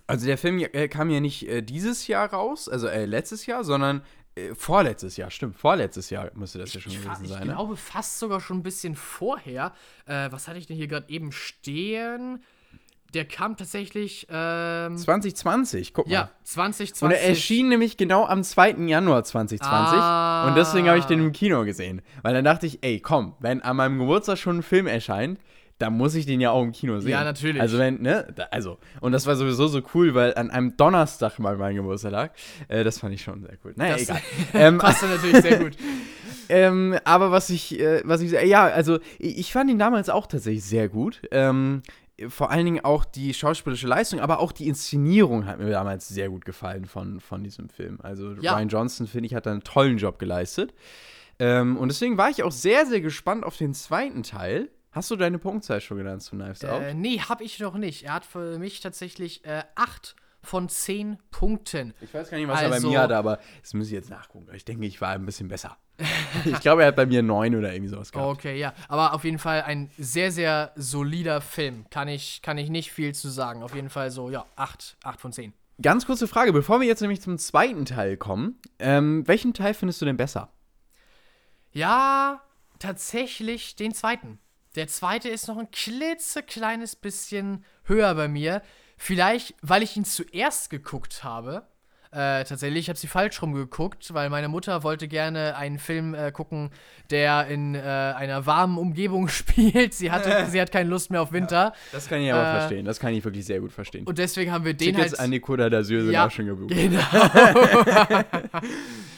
Also 0.07 0.25
der 0.25 0.37
Film 0.37 0.59
äh, 0.59 0.87
kam 0.87 1.09
ja 1.09 1.19
nicht 1.19 1.47
äh, 1.47 1.61
dieses 1.61 2.07
Jahr 2.07 2.31
raus, 2.31 2.67
also 2.67 2.87
äh, 2.87 3.05
letztes 3.05 3.45
Jahr, 3.45 3.63
sondern 3.63 4.01
äh, 4.35 4.55
vorletztes 4.55 5.17
Jahr, 5.17 5.29
stimmt, 5.29 5.55
vorletztes 5.55 6.09
Jahr 6.09 6.31
müsste 6.33 6.59
das 6.59 6.73
ja 6.73 6.81
schon 6.81 6.91
Ich, 6.91 7.01
gewesen 7.01 7.25
ich 7.25 7.29
sein, 7.29 7.47
ne? 7.47 7.53
glaube 7.53 7.77
fast 7.77 8.19
sogar 8.19 8.41
schon 8.41 8.57
ein 8.57 8.63
bisschen 8.63 8.95
vorher. 8.95 9.73
Äh, 10.05 10.31
was 10.31 10.47
hatte 10.47 10.57
ich 10.57 10.65
denn 10.65 10.75
hier 10.75 10.87
gerade 10.87 11.09
eben 11.09 11.31
stehen? 11.31 12.43
Der 13.13 13.25
kam 13.25 13.55
tatsächlich, 13.57 14.25
ähm, 14.31 14.97
2020, 14.97 15.93
guck 15.93 16.07
mal. 16.07 16.13
ja, 16.13 16.29
2020. 16.45 17.03
Und 17.03 17.11
er 17.11 17.29
erschien 17.29 17.69
nämlich 17.69 17.95
genau 17.95 18.25
am 18.25 18.43
2. 18.43 18.87
Januar 18.87 19.23
2020. 19.23 19.99
Ah. 19.99 20.47
Und 20.47 20.55
deswegen 20.55 20.87
habe 20.87 20.97
ich 20.97 21.05
den 21.05 21.19
im 21.19 21.31
Kino 21.31 21.63
gesehen. 21.63 22.01
Weil 22.23 22.33
dann 22.33 22.43
dachte 22.43 22.65
ich, 22.65 22.83
ey, 22.83 22.99
komm, 22.99 23.35
wenn 23.39 23.61
an 23.61 23.77
meinem 23.77 23.99
Geburtstag 23.99 24.39
schon 24.39 24.57
ein 24.57 24.63
Film 24.63 24.87
erscheint, 24.87 25.39
dann 25.79 25.93
muss 25.97 26.15
ich 26.15 26.25
den 26.25 26.39
ja 26.39 26.51
auch 26.51 26.63
im 26.63 26.71
Kino 26.71 26.99
sehen. 26.99 27.11
Ja, 27.11 27.23
natürlich. 27.23 27.61
Also, 27.61 27.77
wenn, 27.77 28.01
ne? 28.01 28.27
Da, 28.35 28.43
also, 28.51 28.77
und 29.01 29.11
das 29.11 29.25
war 29.25 29.35
sowieso 29.35 29.67
so 29.67 29.81
cool, 29.93 30.13
weil 30.13 30.33
an 30.35 30.49
einem 30.51 30.77
Donnerstag 30.77 31.39
mal 31.39 31.57
mein 31.57 31.75
Geburtstag 31.75 32.11
lag. 32.11 32.31
Äh, 32.67 32.83
das 32.83 32.99
fand 32.99 33.13
ich 33.13 33.21
schon 33.21 33.41
sehr 33.41 33.57
cool. 33.63 33.73
Naja, 33.75 33.93
Das- 33.93 34.03
egal. 34.03 34.21
ähm, 34.53 34.77
Passt 34.77 35.03
natürlich 35.03 35.41
sehr 35.41 35.59
gut. 35.59 35.73
ähm, 36.49 36.97
aber 37.03 37.31
was 37.31 37.49
ich, 37.49 37.79
äh, 37.79 38.01
was 38.05 38.21
ich, 38.21 38.31
ja, 38.31 38.65
also 38.65 38.99
ich, 39.19 39.37
ich 39.39 39.51
fand 39.53 39.69
ihn 39.71 39.79
damals 39.79 40.09
auch 40.09 40.27
tatsächlich 40.27 40.63
sehr 40.63 40.89
gut. 40.89 41.21
Ähm, 41.31 41.81
vor 42.27 42.51
allen 42.51 42.65
Dingen 42.65 42.85
auch 42.85 43.05
die 43.05 43.33
schauspielerische 43.33 43.87
Leistung, 43.87 44.19
aber 44.19 44.39
auch 44.39 44.51
die 44.51 44.67
Inszenierung 44.67 45.47
hat 45.47 45.57
mir 45.59 45.71
damals 45.71 46.07
sehr 46.07 46.29
gut 46.29 46.45
gefallen 46.45 46.85
von, 46.85 47.19
von 47.19 47.43
diesem 47.43 47.69
Film. 47.69 47.97
Also 48.03 48.33
Ja. 48.33 48.55
Ryan 48.55 48.69
Johnson, 48.69 49.07
finde 49.07 49.25
ich, 49.25 49.33
hat 49.35 49.47
da 49.47 49.51
einen 49.51 49.63
tollen 49.63 49.97
Job 49.97 50.19
geleistet. 50.19 50.73
Ähm, 51.39 51.75
und 51.77 51.87
deswegen 51.89 52.17
war 52.17 52.29
ich 52.29 52.43
auch 52.43 52.51
sehr, 52.51 52.85
sehr 52.85 53.01
gespannt 53.01 53.43
auf 53.43 53.57
den 53.57 53.73
zweiten 53.73 54.21
Teil. 54.21 54.69
Hast 54.93 55.09
du 55.09 55.15
deine 55.15 55.39
Punktzahl 55.39 55.81
schon 55.81 55.97
genannt 55.97 56.21
zu 56.21 56.35
Knives 56.35 56.63
Out? 56.63 56.81
Äh, 56.81 56.93
nee, 56.93 57.19
hab 57.19 57.41
ich 57.41 57.59
noch 57.59 57.75
nicht. 57.75 58.05
Er 58.05 58.13
hat 58.13 58.25
für 58.25 58.59
mich 58.59 58.79
tatsächlich 58.79 59.43
äh, 59.43 59.63
8 59.75 60.15
von 60.43 60.69
10 60.69 61.17
Punkten. 61.31 61.93
Ich 62.01 62.13
weiß 62.13 62.29
gar 62.29 62.37
nicht, 62.37 62.47
was 62.47 62.61
er 62.61 62.69
bei 62.69 62.75
also- 62.75 62.89
mir 62.89 63.01
hatte, 63.01 63.17
aber 63.17 63.39
das 63.61 63.73
muss 63.73 63.87
ich 63.87 63.93
jetzt 63.93 64.11
nachgucken. 64.11 64.47
Ich 64.53 64.65
denke, 64.65 64.85
ich 64.85 65.01
war 65.01 65.09
ein 65.09 65.25
bisschen 65.25 65.47
besser. 65.47 65.77
ich 66.45 66.59
glaube, 66.59 66.83
er 66.83 66.89
hat 66.89 66.95
bei 66.95 67.05
mir 67.05 67.23
neun 67.23 67.55
oder 67.55 67.73
irgendwie 67.73 67.89
sowas 67.89 68.11
gehabt. 68.11 68.27
Okay, 68.27 68.59
ja. 68.59 68.73
Aber 68.87 69.13
auf 69.13 69.23
jeden 69.23 69.39
Fall 69.39 69.63
ein 69.63 69.89
sehr, 69.97 70.31
sehr 70.31 70.71
solider 70.75 71.41
Film. 71.41 71.85
Kann 71.89 72.07
ich, 72.07 72.41
kann 72.41 72.57
ich 72.57 72.69
nicht 72.69 72.91
viel 72.91 73.15
zu 73.15 73.29
sagen. 73.29 73.63
Auf 73.63 73.73
jeden 73.73 73.89
Fall 73.89 74.11
so, 74.11 74.29
ja, 74.29 74.45
8, 74.55 74.97
8 75.03 75.21
von 75.21 75.31
10. 75.31 75.53
Ganz 75.81 76.05
kurze 76.05 76.27
Frage, 76.27 76.53
bevor 76.53 76.81
wir 76.81 76.87
jetzt 76.87 77.01
nämlich 77.01 77.21
zum 77.21 77.37
zweiten 77.37 77.85
Teil 77.85 78.17
kommen. 78.17 78.59
Ähm, 78.77 79.27
welchen 79.27 79.53
Teil 79.53 79.73
findest 79.73 80.01
du 80.01 80.05
denn 80.05 80.17
besser? 80.17 80.49
Ja, 81.71 82.41
tatsächlich 82.77 83.75
den 83.75 83.93
zweiten. 83.93 84.39
Der 84.75 84.87
zweite 84.87 85.29
ist 85.29 85.47
noch 85.47 85.57
ein 85.57 85.71
klitzekleines 85.71 86.95
bisschen 86.95 87.63
höher 87.83 88.13
bei 88.15 88.27
mir. 88.27 88.61
Vielleicht, 88.97 89.55
weil 89.61 89.83
ich 89.83 89.97
ihn 89.97 90.05
zuerst 90.05 90.69
geguckt 90.69 91.23
habe. 91.23 91.67
Äh, 92.13 92.43
tatsächlich, 92.43 92.81
ich 92.81 92.89
habe 92.89 92.99
sie 92.99 93.07
falsch 93.07 93.41
rum 93.41 93.53
geguckt, 93.53 94.13
weil 94.13 94.29
meine 94.29 94.47
Mutter 94.47 94.83
wollte 94.83 95.07
gerne 95.07 95.55
einen 95.55 95.79
Film 95.79 96.13
äh, 96.13 96.31
gucken, 96.31 96.69
der 97.09 97.47
in 97.47 97.73
äh, 97.75 97.79
einer 97.79 98.45
warmen 98.45 98.77
Umgebung 98.77 99.27
spielt. 99.29 99.93
Sie, 99.95 100.11
hatte, 100.11 100.45
sie 100.49 100.61
hat 100.61 100.71
keine 100.71 100.89
Lust 100.89 101.09
mehr 101.11 101.21
auf 101.23 101.31
Winter. 101.31 101.73
Das 101.91 102.07
kann 102.07 102.21
ich 102.21 102.31
aber 102.31 102.41
Äh, 102.47 102.59
verstehen. 102.59 102.85
Das 102.85 102.99
kann 102.99 103.13
ich 103.13 103.23
wirklich 103.25 103.45
sehr 103.45 103.59
gut 103.59 103.71
verstehen. 103.71 104.05
Und 104.05 104.17
deswegen 104.19 104.51
haben 104.51 104.63
wir 104.63 104.73
den 104.73 104.93
Tickets 104.95 105.17
halt. 105.19 105.33
an 105.33 105.39
Côte 105.39 105.67
d'Azur 105.69 106.01
sind 106.03 106.11
Ja, 106.11 106.27
auch 106.27 106.31
schon 106.31 106.45
gebucht, 106.45 106.69
Genau. 106.73 106.99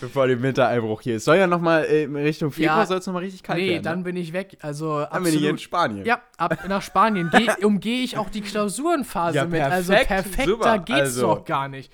bevor 0.01 0.27
der 0.27 0.41
Wintereinbruch 0.41 1.01
hier 1.01 1.15
ist. 1.17 1.25
Soll 1.25 1.37
ja 1.37 1.47
nochmal 1.47 1.83
äh, 1.85 2.03
in 2.03 2.15
Richtung 2.15 2.51
Februar, 2.51 2.79
Ja. 2.79 2.85
soll 2.85 2.99
es 2.99 3.07
nochmal 3.07 3.23
richtig 3.23 3.43
kalt 3.43 3.59
nee, 3.59 3.71
werden. 3.71 3.83
dann 3.83 3.97
ne? 3.99 4.03
bin 4.05 4.15
ich 4.17 4.33
weg. 4.33 4.57
Also 4.61 4.99
dann 5.11 5.23
bin 5.23 5.33
ich 5.33 5.39
hier 5.39 5.49
in 5.49 5.55
absolut. 5.55 5.61
Spanien. 5.61 6.05
Ja, 6.05 6.21
ab 6.37 6.57
nach 6.67 6.81
Spanien 6.81 7.29
geh, 7.31 7.65
umgehe 7.65 8.03
ich 8.03 8.17
auch 8.17 8.29
die 8.29 8.41
Klausurenphase 8.41 9.35
Ja, 9.37 9.45
mit. 9.45 9.61
Also 9.61 9.93
perfekt, 9.93 10.47
super, 10.47 10.79
geht's 10.79 10.99
also. 10.99 11.35
doch 11.35 11.45
gar 11.45 11.67
nicht. 11.67 11.91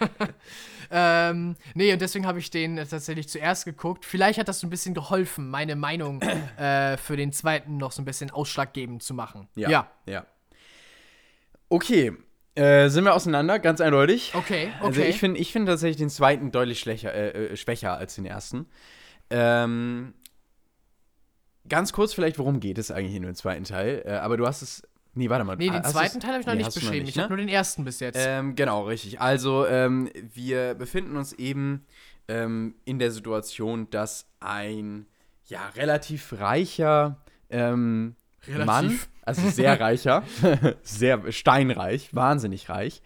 ähm, 0.90 1.56
nee, 1.74 1.92
und 1.92 2.00
deswegen 2.00 2.26
habe 2.26 2.38
ich 2.38 2.50
den 2.50 2.78
äh, 2.78 2.86
tatsächlich 2.86 3.28
zuerst 3.28 3.64
geguckt. 3.64 4.04
Vielleicht 4.04 4.38
hat 4.38 4.48
das 4.48 4.60
so 4.60 4.66
ein 4.66 4.70
bisschen 4.70 4.94
geholfen, 4.94 5.48
meine 5.48 5.76
Meinung 5.76 6.20
äh, 6.22 6.96
für 6.96 7.16
den 7.16 7.32
zweiten 7.32 7.76
noch 7.76 7.92
so 7.92 8.02
ein 8.02 8.04
bisschen 8.04 8.30
ausschlaggebend 8.30 9.02
zu 9.02 9.14
machen. 9.14 9.48
Ja. 9.54 9.70
ja. 9.70 9.90
ja. 10.06 10.26
Okay. 11.68 12.12
Äh, 12.54 12.90
sind 12.90 13.04
wir 13.04 13.14
auseinander, 13.14 13.58
ganz 13.58 13.80
eindeutig. 13.80 14.32
Okay, 14.34 14.70
okay. 14.80 14.86
Also 14.86 15.00
ich 15.00 15.18
finde 15.18 15.40
ich 15.40 15.52
find 15.52 15.66
tatsächlich 15.66 15.96
den 15.96 16.10
zweiten 16.10 16.52
deutlich 16.52 16.80
schwächer, 16.80 17.14
äh, 17.14 17.52
äh, 17.52 17.56
schwächer 17.56 17.96
als 17.96 18.14
den 18.14 18.26
ersten. 18.26 18.66
Ähm, 19.30 20.12
ganz 21.66 21.94
kurz 21.94 22.12
vielleicht, 22.12 22.38
worum 22.38 22.60
geht 22.60 22.76
es 22.76 22.90
eigentlich 22.90 23.14
in 23.14 23.22
dem 23.22 23.34
zweiten 23.34 23.64
Teil? 23.64 24.02
Äh, 24.04 24.12
aber 24.12 24.36
du 24.36 24.46
hast 24.46 24.60
es. 24.60 24.82
Nee, 25.14 25.28
warte 25.28 25.44
mal. 25.44 25.56
nee, 25.56 25.66
den 25.66 25.82
hast 25.82 25.92
zweiten 25.92 26.20
Teil 26.20 26.32
habe 26.32 26.40
ich 26.40 26.46
noch 26.46 26.54
nee, 26.54 26.62
nicht 26.62 26.74
beschrieben. 26.74 27.04
nicht, 27.04 27.16
ich 27.16 27.22
habe 27.22 27.34
ne? 27.34 27.36
nur 27.36 27.46
den 27.46 27.52
ersten 27.52 27.84
bis 27.84 28.00
jetzt. 28.00 28.18
Ähm, 28.18 28.54
genau, 28.54 28.84
richtig. 28.84 29.20
Also, 29.20 29.66
ähm, 29.66 30.08
wir 30.32 30.74
befinden 30.74 31.16
uns 31.16 31.34
eben 31.34 31.84
ähm, 32.28 32.74
in 32.84 32.98
der 32.98 33.10
Situation, 33.10 33.90
dass 33.90 34.26
ein 34.40 35.06
ja, 35.46 35.68
relativ 35.76 36.32
reicher 36.38 37.18
ähm, 37.50 38.16
Relativ. 38.46 38.66
Mann, 38.66 38.98
also 39.24 39.48
sehr 39.50 39.78
reicher, 39.78 40.24
sehr 40.82 41.30
steinreich, 41.30 42.12
wahnsinnig 42.12 42.68
reich, 42.68 43.00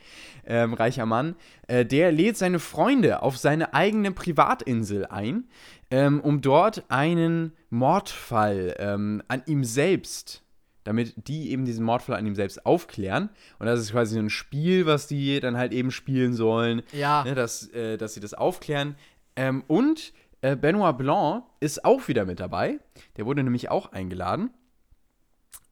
ähm, 0.46 0.72
reicher 0.72 1.04
Mann, 1.04 1.36
äh, 1.66 1.84
der 1.84 2.10
lädt 2.10 2.38
seine 2.38 2.58
Freunde 2.58 3.22
auf 3.22 3.36
seine 3.36 3.74
eigene 3.74 4.12
Privatinsel 4.12 5.04
ein, 5.06 5.44
ähm, 5.90 6.20
um 6.20 6.40
dort 6.40 6.84
einen 6.88 7.52
Mordfall 7.68 8.76
an 8.78 9.42
ihm 9.46 9.64
selbst 9.64 10.42
damit 10.86 11.28
die 11.28 11.50
eben 11.50 11.64
diesen 11.64 11.84
Mordfall 11.84 12.16
an 12.16 12.26
ihm 12.26 12.34
selbst 12.34 12.64
aufklären. 12.64 13.30
Und 13.58 13.66
das 13.66 13.80
ist 13.80 13.92
quasi 13.92 14.14
so 14.14 14.20
ein 14.20 14.30
Spiel, 14.30 14.86
was 14.86 15.06
die 15.06 15.40
dann 15.40 15.56
halt 15.56 15.72
eben 15.72 15.90
spielen 15.90 16.32
sollen, 16.32 16.82
ja. 16.92 17.24
ne, 17.24 17.34
dass, 17.34 17.68
äh, 17.68 17.96
dass 17.96 18.14
sie 18.14 18.20
das 18.20 18.34
aufklären. 18.34 18.94
Ähm, 19.34 19.64
und 19.66 20.12
äh, 20.40 20.56
Benoit 20.56 20.96
Blanc 20.96 21.44
ist 21.60 21.84
auch 21.84 22.08
wieder 22.08 22.24
mit 22.24 22.40
dabei. 22.40 22.78
Der 23.16 23.26
wurde 23.26 23.42
nämlich 23.42 23.68
auch 23.70 23.92
eingeladen. 23.92 24.50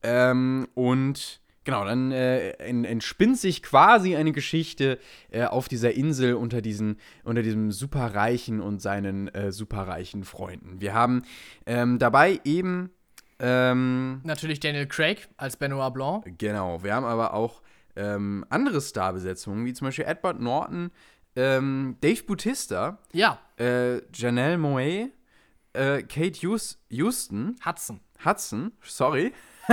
Ähm, 0.03 0.69
und 0.75 1.41
genau, 1.65 1.85
dann 1.85 2.13
äh, 2.13 2.51
en- 2.59 2.85
entspinnt 2.85 3.39
sich 3.39 3.63
quasi 3.63 4.17
eine 4.17 4.33
Geschichte 4.33 4.99
äh, 5.31 5.45
auf 5.45 5.69
dieser 5.69 5.95
Insel 5.95 6.35
unter, 6.35 6.61
diesen, 6.61 6.99
unter 7.23 7.43
diesem 7.43 7.73
Superreichen 7.73 8.61
und 8.61 8.83
seinen 8.83 9.29
äh, 9.29 9.51
superreichen 9.51 10.25
Freunden. 10.25 10.81
Wir 10.81 10.93
haben 10.93 11.23
ähm, 11.65 11.99
dabei 11.99 12.41
eben 12.45 12.91
Ähm, 13.39 14.21
Natürlich 14.25 14.61
Daniel 14.61 14.87
Craig 14.87 15.29
als 15.37 15.57
Benoit 15.57 15.93
Blanc. 15.93 16.25
genau, 16.39 16.83
wir 16.83 16.95
haben 16.95 17.05
aber 17.05 17.35
auch 17.35 17.63
ähm, 17.97 18.45
andere 18.49 18.81
Starbesetzungen, 18.81 19.65
wie 19.67 19.73
zum 19.73 19.87
Beispiel 19.89 20.05
Edward 20.05 20.41
Norton, 20.41 20.91
ähm, 21.37 21.97
Dave 22.01 22.23
Bautista, 22.25 22.99
Ja, 23.13 23.39
äh, 23.59 24.01
Janelle 24.15 24.59
Moe, 24.59 25.11
äh, 25.73 26.03
Kate 26.03 26.47
Hus 26.47 26.79
Houston, 26.91 27.57
Hudson. 27.65 28.01
Hudson, 28.25 28.73
sorry. 28.83 29.33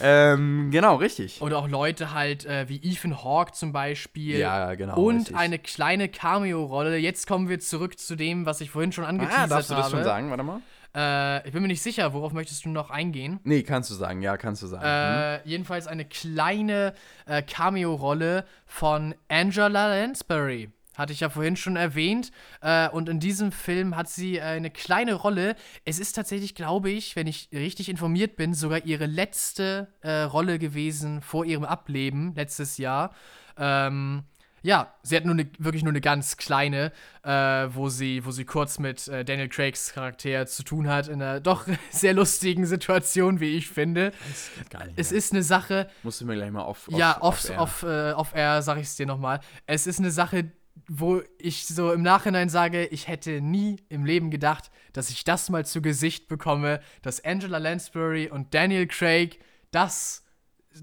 ähm, 0.00 0.68
genau, 0.70 0.96
richtig. 0.96 1.40
Oder 1.40 1.58
auch 1.58 1.68
Leute 1.68 2.12
halt 2.12 2.44
äh, 2.44 2.68
wie 2.68 2.76
Ethan 2.76 3.22
Hawke 3.24 3.52
zum 3.52 3.72
Beispiel. 3.72 4.38
Ja, 4.38 4.74
genau, 4.74 4.96
Und 4.96 5.18
richtig. 5.20 5.36
eine 5.36 5.58
kleine 5.58 6.08
Cameo-Rolle. 6.08 6.96
Jetzt 6.98 7.26
kommen 7.26 7.48
wir 7.48 7.60
zurück 7.60 7.98
zu 7.98 8.14
dem, 8.16 8.46
was 8.46 8.60
ich 8.60 8.70
vorhin 8.70 8.92
schon 8.92 9.04
angeteasert 9.04 9.44
Ah, 9.44 9.46
darfst 9.46 9.70
du 9.70 9.74
das 9.74 9.84
habe. 9.86 9.96
schon 9.96 10.04
sagen? 10.04 10.30
Warte 10.30 10.42
mal. 10.42 10.60
Äh, 10.94 11.46
ich 11.46 11.52
bin 11.52 11.62
mir 11.62 11.68
nicht 11.68 11.82
sicher, 11.82 12.12
worauf 12.12 12.32
möchtest 12.32 12.64
du 12.64 12.70
noch 12.70 12.90
eingehen? 12.90 13.40
Nee, 13.44 13.62
kannst 13.62 13.90
du 13.90 13.94
sagen. 13.94 14.22
Ja, 14.22 14.36
kannst 14.36 14.62
du 14.62 14.66
sagen. 14.66 14.84
Äh, 14.84 15.48
jedenfalls 15.48 15.86
eine 15.86 16.04
kleine 16.04 16.94
äh, 17.26 17.42
Cameo-Rolle 17.42 18.44
von 18.66 19.14
Angela 19.28 19.88
Lansbury. 19.88 20.70
Hatte 20.94 21.12
ich 21.12 21.20
ja 21.20 21.30
vorhin 21.30 21.56
schon 21.56 21.76
erwähnt. 21.76 22.32
Äh, 22.60 22.88
und 22.88 23.08
in 23.08 23.20
diesem 23.20 23.52
Film 23.52 23.96
hat 23.96 24.08
sie 24.08 24.38
äh, 24.38 24.42
eine 24.42 24.70
kleine 24.70 25.14
Rolle. 25.14 25.54
Es 25.84 26.00
ist 26.00 26.14
tatsächlich, 26.14 26.56
glaube 26.56 26.90
ich, 26.90 27.14
wenn 27.14 27.28
ich 27.28 27.48
richtig 27.52 27.88
informiert 27.88 28.34
bin, 28.34 28.52
sogar 28.52 28.84
ihre 28.84 29.06
letzte 29.06 29.86
äh, 30.00 30.22
Rolle 30.22 30.58
gewesen 30.58 31.20
vor 31.20 31.44
ihrem 31.44 31.64
Ableben 31.64 32.34
letztes 32.34 32.78
Jahr. 32.78 33.14
Ähm, 33.56 34.24
ja, 34.68 34.92
sie 35.02 35.16
hat 35.16 35.24
nur 35.24 35.32
eine, 35.32 35.48
wirklich 35.58 35.82
nur 35.82 35.92
eine 35.92 36.02
ganz 36.02 36.36
kleine, 36.36 36.92
äh, 37.22 37.30
wo, 37.30 37.88
sie, 37.88 38.26
wo 38.26 38.32
sie 38.32 38.44
kurz 38.44 38.78
mit 38.78 39.08
äh, 39.08 39.24
Daniel 39.24 39.48
Craigs 39.48 39.94
Charakter 39.94 40.44
zu 40.44 40.62
tun 40.62 40.88
hat, 40.88 41.08
in 41.08 41.22
einer 41.22 41.40
doch 41.40 41.66
sehr 41.90 42.12
lustigen 42.12 42.66
Situation, 42.66 43.40
wie 43.40 43.56
ich 43.56 43.70
finde. 43.70 44.08
Hm? 44.08 44.66
Gar 44.68 44.84
nicht 44.84 44.98
Es 44.98 45.10
ist 45.10 45.32
eine 45.32 45.42
Sache, 45.42 45.88
Musst 46.02 46.20
du 46.20 46.26
mir 46.26 46.34
gleich 46.34 46.50
mal 46.50 46.64
auf. 46.64 46.86
ja, 46.90 47.16
auf, 47.16 47.46
off, 47.46 47.50
air. 47.50 47.60
off, 47.62 47.82
äh, 47.82 48.12
off 48.12 48.34
air 48.34 48.60
sag 48.60 48.76
ich 48.76 48.88
es 48.88 48.96
dir 48.96 49.06
nochmal. 49.06 49.40
Es 49.64 49.86
ist 49.86 50.00
eine 50.00 50.10
Sache, 50.10 50.52
wo 50.86 51.22
ich 51.38 51.66
so 51.66 51.90
im 51.90 52.02
Nachhinein 52.02 52.50
sage, 52.50 52.84
ich 52.88 53.08
hätte 53.08 53.40
nie 53.40 53.76
im 53.88 54.04
Leben 54.04 54.30
gedacht, 54.30 54.70
dass 54.92 55.08
ich 55.08 55.24
das 55.24 55.48
mal 55.48 55.64
zu 55.64 55.80
Gesicht 55.80 56.28
bekomme, 56.28 56.80
dass 57.00 57.24
Angela 57.24 57.56
Lansbury 57.56 58.28
und 58.28 58.52
Daniel 58.52 58.86
Craig 58.86 59.38
das 59.70 60.26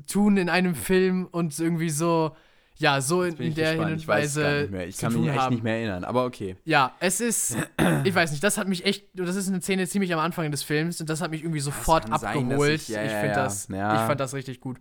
tun 0.07 0.37
in 0.37 0.49
einem 0.49 0.73
Film 0.73 1.27
und 1.31 1.57
irgendwie 1.59 1.91
so, 1.91 2.35
ja, 2.77 2.99
so 3.01 3.23
in, 3.23 3.35
in 3.37 3.47
ich 3.49 3.55
der 3.55 3.71
gespannt. 3.75 3.95
Ich 3.95 4.01
Hinweise 4.03 4.59
nicht 4.61 4.71
mehr. 4.71 4.87
Ich 4.87 4.95
zu 4.97 5.05
kann 5.05 5.13
mich 5.21 5.29
echt 5.29 5.39
haben. 5.39 5.53
nicht 5.55 5.63
mehr 5.63 5.75
erinnern, 5.77 6.03
aber 6.03 6.25
okay. 6.25 6.55
Ja, 6.65 6.93
es 6.99 7.21
ist, 7.21 7.55
ich 8.03 8.13
weiß 8.15 8.31
nicht, 8.31 8.43
das 8.43 8.57
hat 8.57 8.67
mich 8.67 8.85
echt, 8.85 9.05
das 9.13 9.35
ist 9.35 9.47
eine 9.47 9.61
Szene 9.61 9.87
ziemlich 9.87 10.13
am 10.13 10.19
Anfang 10.19 10.51
des 10.51 10.63
Films 10.63 10.99
und 11.01 11.09
das 11.09 11.21
hat 11.21 11.31
mich 11.31 11.41
irgendwie 11.41 11.59
sofort 11.61 12.09
kann 12.09 12.19
sein, 12.19 12.37
abgeholt. 12.43 12.81
ich- 12.81 12.87
ja, 12.89 13.03
ich 13.03 13.11
finde 13.11 13.27
ja. 13.29 13.33
das, 13.43 13.67
Ja. 13.69 13.93
ich 14.01 14.07
fand 14.07 14.19
das 14.19 14.33
richtig 14.33 14.59
gut. 14.59 14.77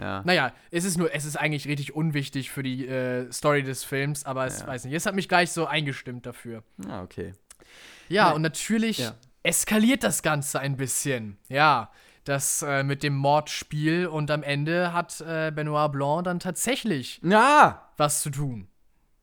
Ja. 0.00 0.22
Naja, 0.24 0.52
es 0.70 0.84
ist 0.84 0.96
nur, 0.96 1.14
es 1.14 1.24
ist 1.26 1.36
eigentlich 1.36 1.68
richtig 1.68 1.94
unwichtig 1.94 2.50
für 2.50 2.62
die 2.62 2.86
äh, 2.86 3.30
Story 3.30 3.62
des 3.62 3.84
Films, 3.84 4.24
aber 4.24 4.46
es 4.46 4.66
weiß 4.66 4.84
nicht. 4.86 4.94
Es 4.94 5.04
hat 5.04 5.14
mich 5.14 5.28
gleich 5.28 5.50
so 5.52 5.66
eingestimmt 5.66 6.24
dafür. 6.24 6.62
Ah, 6.88 7.02
okay. 7.02 7.32
Ja, 8.08 8.30
und 8.30 8.40
natürlich 8.42 9.06
eskaliert 9.42 10.02
das 10.02 10.22
Ganze 10.22 10.60
ein 10.60 10.76
bisschen. 10.76 11.36
Ja, 11.48 11.90
das 12.24 12.62
äh, 12.62 12.82
mit 12.84 13.02
dem 13.02 13.14
Mordspiel 13.16 14.06
und 14.06 14.30
am 14.30 14.42
Ende 14.42 14.92
hat 14.92 15.20
äh, 15.20 15.50
Benoit 15.54 15.90
Blanc 15.92 16.24
dann 16.24 16.38
tatsächlich 16.40 17.18
Na! 17.22 17.88
was 17.96 18.22
zu 18.22 18.30
tun. 18.30 18.68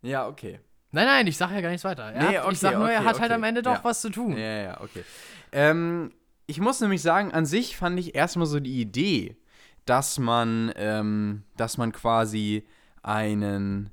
Ja, 0.01 0.27
okay. 0.27 0.59
Nein, 0.91 1.05
nein, 1.05 1.27
ich 1.27 1.37
sage 1.37 1.53
ja 1.55 1.61
gar 1.61 1.69
nichts 1.69 1.83
weiter. 1.83 2.03
Er 2.11 2.29
Nee, 2.29 2.37
hat, 2.37 2.43
okay, 2.45 2.53
ich 2.53 2.59
sag 2.59 2.73
nur, 2.77 2.89
er 2.89 2.99
okay, 2.99 3.07
hat 3.09 3.19
halt 3.19 3.31
okay. 3.31 3.33
am 3.35 3.43
Ende 3.43 3.61
doch 3.61 3.75
Ja. 3.75 3.83
was 3.83 4.01
zu 4.01 4.09
tun. 4.09 4.35
Ja, 4.37 4.61
ja, 4.61 4.81
okay. 4.81 5.03
Ähm, 5.51 6.11
ich 6.47 6.59
muss 6.59 6.81
nämlich 6.81 7.01
sagen, 7.01 7.31
an 7.31 7.45
sich 7.45 7.77
fand 7.77 7.99
ich 7.99 8.15
erstmal 8.15 8.47
so 8.47 8.59
die 8.59 8.81
Idee, 8.81 9.37
dass 9.85 10.17
man, 10.19 10.71
ähm, 10.75 11.43
dass 11.57 11.77
man 11.77 11.91
quasi 11.91 12.65
einen, 13.03 13.91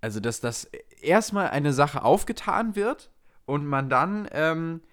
also 0.00 0.20
dass 0.20 0.40
das 0.40 0.64
erstmal 1.00 1.48
eine 1.50 1.72
Sache 1.72 2.02
aufgetan 2.02 2.74
wird 2.76 3.10
und 3.46 3.64
man 3.66 3.88
dann, 3.88 4.28
ähm, 4.32 4.80
äh, 4.82 4.88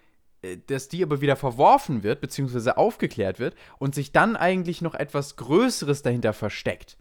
dass 0.68 0.88
die 0.88 1.04
aber 1.04 1.22
wieder 1.22 1.36
verworfen 1.36 2.04
wird, 2.04 2.22
beziehungsweise 2.22 2.78
aufgeklärt 2.78 3.40
wird 3.40 3.56
und 3.78 3.94
sich 3.94 4.12
dann 4.12 4.36
eigentlich 4.36 4.82
noch 4.82 4.96
etwas 4.96 5.36
Größeres 5.36 6.02
dahinter 6.02 6.34
versteckt. 6.34 6.98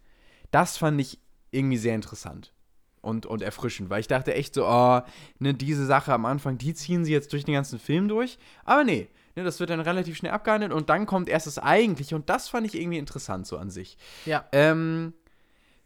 Das 0.51 0.77
fand 0.77 1.01
ich 1.01 1.19
irgendwie 1.49 1.77
sehr 1.77 1.95
interessant 1.95 2.53
und, 3.01 3.25
und 3.25 3.41
erfrischend, 3.41 3.89
weil 3.89 3.99
ich 3.99 4.07
dachte 4.07 4.33
echt 4.33 4.53
so, 4.53 4.67
oh, 4.67 5.01
ne, 5.39 5.53
diese 5.53 5.85
Sache 5.85 6.13
am 6.13 6.25
Anfang, 6.25 6.57
die 6.57 6.73
ziehen 6.73 7.03
sie 7.03 7.11
jetzt 7.11 7.33
durch 7.33 7.43
den 7.43 7.55
ganzen 7.55 7.79
Film 7.79 8.07
durch. 8.07 8.37
Aber 8.63 8.83
nee, 8.83 9.09
ne, 9.35 9.43
das 9.43 9.59
wird 9.59 9.71
dann 9.71 9.79
relativ 9.79 10.17
schnell 10.17 10.31
abgehandelt 10.31 10.71
und 10.71 10.89
dann 10.89 11.05
kommt 11.05 11.27
erst 11.27 11.47
das 11.47 11.57
Eigentliche 11.57 12.15
und 12.15 12.29
das 12.29 12.49
fand 12.49 12.67
ich 12.67 12.79
irgendwie 12.79 12.99
interessant 12.99 13.47
so 13.47 13.57
an 13.57 13.71
sich. 13.71 13.97
Ja. 14.25 14.45
Ähm, 14.51 15.13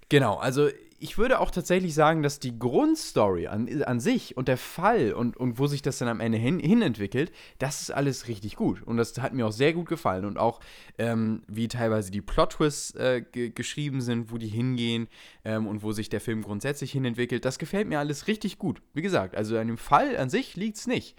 genau, 0.10 0.36
also 0.36 0.68
ich 1.06 1.20
würde 1.20 1.40
auch 1.40 1.52
tatsächlich 1.52 1.94
sagen, 1.94 2.24
dass 2.24 2.40
die 2.40 2.58
Grundstory 2.58 3.46
an, 3.46 3.84
an 3.84 4.00
sich 4.00 4.36
und 4.36 4.48
der 4.48 4.58
Fall 4.58 5.14
und, 5.14 5.38
und 5.38 5.60
wo 5.60 5.68
sich 5.68 5.84
das 5.84 6.00
dann 6.00 6.08
am 6.08 6.20
Ende 6.20 6.40
hin, 6.40 6.58
hin 6.58 6.82
entwickelt, 6.82 7.32
das 7.60 7.84
ist 7.84 7.92
alles 7.92 8.28
richtig 8.28 8.56
gut. 8.56 8.82
Und 8.82 8.98
das 8.98 9.16
hat 9.20 9.32
mir 9.32 9.46
auch 9.46 9.52
sehr 9.52 9.74
gut 9.74 9.88
gefallen. 9.88 10.26
Und 10.26 10.40
auch, 10.40 10.62
ähm, 10.98 11.44
wie 11.48 11.68
teilweise 11.68 12.10
die 12.10 12.22
Plot-Twists 12.22 12.96
äh, 12.96 13.22
ge 13.22 13.52
geschrieben 13.52 14.02
sind, 14.02 14.32
wo 14.32 14.40
die 14.40 14.48
hingehen 14.48 15.08
ähm, 15.44 15.68
und 15.68 15.84
wo 15.84 15.92
sich 15.92 16.10
der 16.10 16.22
Film 16.22 16.42
grundsätzlich 16.42 16.92
hin 16.92 17.06
entwickelt, 17.06 17.46
das 17.46 17.60
gefällt 17.60 17.88
mir 17.88 18.00
alles 18.00 18.26
richtig 18.26 18.58
gut. 18.58 18.82
Wie 18.96 19.04
gesagt, 19.04 19.36
also 19.36 19.60
an 19.60 19.68
dem 19.68 19.78
Fall 19.78 20.18
an 20.18 20.32
sich 20.32 20.56
liegt 20.56 20.78
es 20.78 20.88
nicht. 20.88 21.16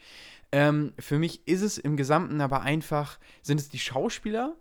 Ähm, 0.51 0.95
für 0.99 1.21
mich 1.21 1.47
ist 1.47 1.63
es 1.63 1.79
im 1.79 1.97
Gesamten 1.97 2.41
aber 2.41 2.63
einfach, 2.63 3.21
sind 3.41 3.61
es 3.61 3.69
die 3.69 3.79
Schauspieler, 3.79 4.57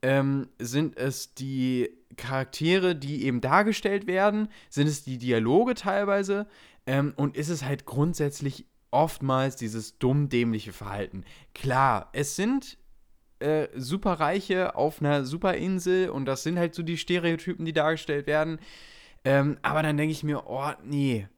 ähm, 0.00 0.48
sind 0.58 0.96
es 0.96 1.34
die 1.34 1.90
Charaktere, 2.16 2.96
die 2.96 3.24
eben 3.24 3.40
dargestellt 3.40 4.06
werden? 4.06 4.48
Sind 4.70 4.86
es 4.86 5.04
die 5.04 5.18
Dialoge 5.18 5.74
teilweise? 5.74 6.46
Ähm, 6.86 7.14
und 7.16 7.36
ist 7.36 7.48
es 7.48 7.64
halt 7.64 7.86
grundsätzlich 7.86 8.66
oftmals 8.90 9.56
dieses 9.56 9.98
dumm-dämliche 9.98 10.72
Verhalten? 10.72 11.24
Klar, 11.54 12.10
es 12.12 12.36
sind 12.36 12.78
äh, 13.40 13.68
Superreiche 13.74 14.76
auf 14.76 15.00
einer 15.00 15.24
Superinsel 15.24 16.08
und 16.10 16.26
das 16.26 16.42
sind 16.42 16.58
halt 16.58 16.74
so 16.74 16.82
die 16.82 16.96
Stereotypen, 16.96 17.64
die 17.64 17.72
dargestellt 17.72 18.26
werden. 18.26 18.58
Ähm, 19.24 19.58
aber 19.62 19.82
dann 19.82 19.96
denke 19.96 20.12
ich 20.12 20.22
mir, 20.22 20.44
oh, 20.46 20.70
nee. 20.84 21.28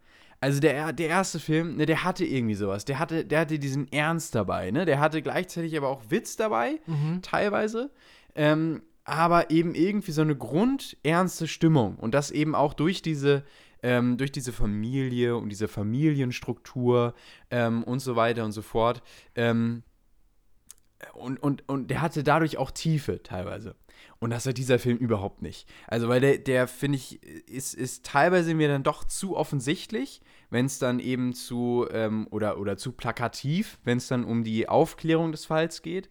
Also 0.41 0.61
der, 0.61 0.93
der 0.93 1.09
erste 1.09 1.41
Film, 1.41 1.77
ne, 1.77 1.87
der 1.87 2.05
hatte 2.05 2.24
irgendwie 2.24 2.55
sowas. 2.55 2.85
Der 2.85 2.99
hatte, 2.99 3.24
der 3.24 3.41
hatte 3.41 3.59
diesen 3.59 3.91
Ernst 3.91 4.35
dabei, 4.35 4.70
ne? 4.70 4.85
Der 4.85 5.01
hatte 5.01 5.22
gleichzeitig 5.22 5.77
aber 5.77 5.89
auch 5.89 6.03
Witz 6.11 6.37
dabei, 6.37 6.79
teilweise. 7.22 7.91
Ähm, 8.35 8.83
aber 9.07 9.51
eben 9.51 9.75
irgendwie 9.77 10.11
so 10.11 10.23
eine 10.23 10.37
grundernste 10.37 11.47
Stimmung. 11.47 11.97
Und 11.97 12.13
das 12.13 12.33
eben 12.33 12.55
auch 12.57 12.75
durch 12.75 13.03
diese, 13.03 13.45
ähm, 13.83 14.17
durch 14.17 14.33
diese 14.33 14.53
Familie 14.53 15.37
und 15.37 15.49
diese 15.49 15.69
Familienstruktur 15.69 17.15
ähm, 17.51 17.85
und 17.85 18.01
so 18.01 18.17
weiter 18.17 18.45
und 18.45 18.53
so 18.53 18.63
fort. 18.63 19.03
Ähm, 19.37 19.85
und, 21.15 21.41
und, 21.41 21.69
und 21.69 21.89
der 21.89 22.03
hatte 22.03 22.25
dadurch 22.25 22.59
auch 22.59 22.73
Tiefe 22.73 23.23
teilweise. 23.23 23.77
Und 24.19 24.31
das 24.31 24.45
hat 24.45 24.59
dieser 24.59 24.81
Film 24.81 24.97
überhaupt 24.97 25.41
nicht. 25.41 25.69
Also, 25.87 26.09
weil 26.09 26.21
der, 26.21 26.39
der 26.39 26.67
finde 26.67 26.97
ich, 26.97 27.23
ist, 27.23 27.75
ist 27.75 28.05
teilweise 28.05 28.55
mir 28.55 28.67
dann 28.67 28.83
doch 28.83 29.05
zu 29.05 29.37
offensichtlich, 29.37 30.21
wenn 30.51 30.67
es 30.67 30.79
dann 30.81 30.99
eben 30.99 31.33
zu, 31.33 31.87
ähm, 31.93 32.27
oder, 32.31 32.59
oder 32.59 32.77
zu 32.77 32.93
plakativ, 32.93 33.79
wenn 33.85 33.99
es 33.99 34.09
dann 34.09 34.25
um 34.25 34.43
die 34.43 34.69
Aufklärung 34.69 35.31
des 35.31 35.45
Falls 35.45 35.83
geht. 35.83 36.11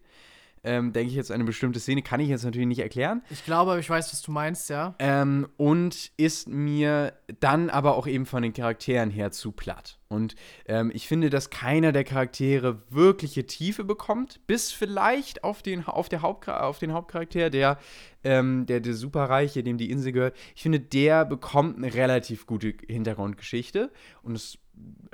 Ähm, 0.66 0.92
denke 0.92 1.10
ich 1.10 1.16
jetzt 1.16 1.30
an 1.30 1.36
eine 1.36 1.44
bestimmte 1.44 1.78
Szene, 1.78 2.02
kann 2.02 2.18
ich 2.18 2.28
jetzt 2.28 2.44
natürlich 2.44 2.66
nicht 2.66 2.80
erklären. 2.80 3.22
Ich 3.30 3.44
glaube, 3.44 3.78
ich 3.78 3.88
weiß, 3.88 4.12
was 4.12 4.20
du 4.20 4.32
meinst, 4.32 4.68
ja. 4.68 4.96
Ähm, 4.98 5.48
und 5.56 6.10
ist 6.16 6.48
mir 6.48 7.12
dann 7.38 7.70
aber 7.70 7.96
auch 7.96 8.08
eben 8.08 8.26
von 8.26 8.42
den 8.42 8.52
Charakteren 8.52 9.10
her 9.10 9.30
zu 9.30 9.52
platt. 9.52 9.98
Und 10.08 10.34
ähm, 10.66 10.90
ich 10.92 11.08
finde, 11.08 11.30
dass 11.30 11.50
keiner 11.50 11.92
der 11.92 12.04
Charaktere 12.04 12.82
wirkliche 12.90 13.46
Tiefe 13.46 13.84
bekommt, 13.84 14.40
bis 14.46 14.72
vielleicht 14.72 15.44
auf 15.44 15.62
den, 15.62 15.86
auf 15.86 16.08
der 16.08 16.22
Hauptchar 16.22 16.64
auf 16.64 16.78
den 16.78 16.92
Hauptcharakter, 16.92 17.50
der, 17.50 17.78
ähm, 18.24 18.66
der, 18.66 18.80
der 18.80 18.94
Superreiche, 18.94 19.62
dem 19.62 19.78
die 19.78 19.90
Insel 19.90 20.12
gehört. 20.12 20.36
Ich 20.54 20.62
finde, 20.62 20.80
der 20.80 21.24
bekommt 21.24 21.76
eine 21.76 21.94
relativ 21.94 22.46
gute 22.46 22.74
Hintergrundgeschichte. 22.88 23.92
Und 24.22 24.34
es 24.34 24.58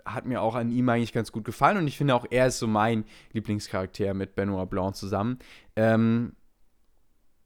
hat 0.05 0.27
mir 0.27 0.43
auch 0.43 0.55
an 0.55 0.71
ihm 0.71 0.89
eigentlich 0.89 1.13
ganz 1.13 1.33
gut 1.33 1.45
gefallen. 1.45 1.77
Und 1.77 1.87
ich 1.87 1.97
finde 1.97 2.15
auch, 2.15 2.27
er 2.31 2.49
ist 2.49 2.59
so 2.59 2.67
mein 2.67 3.05
Lieblingscharakter 3.33 4.15
mit 4.15 4.35
Benoit 4.35 4.69
Blanc 4.69 4.97
zusammen. 4.97 5.39
Ähm, 5.77 6.33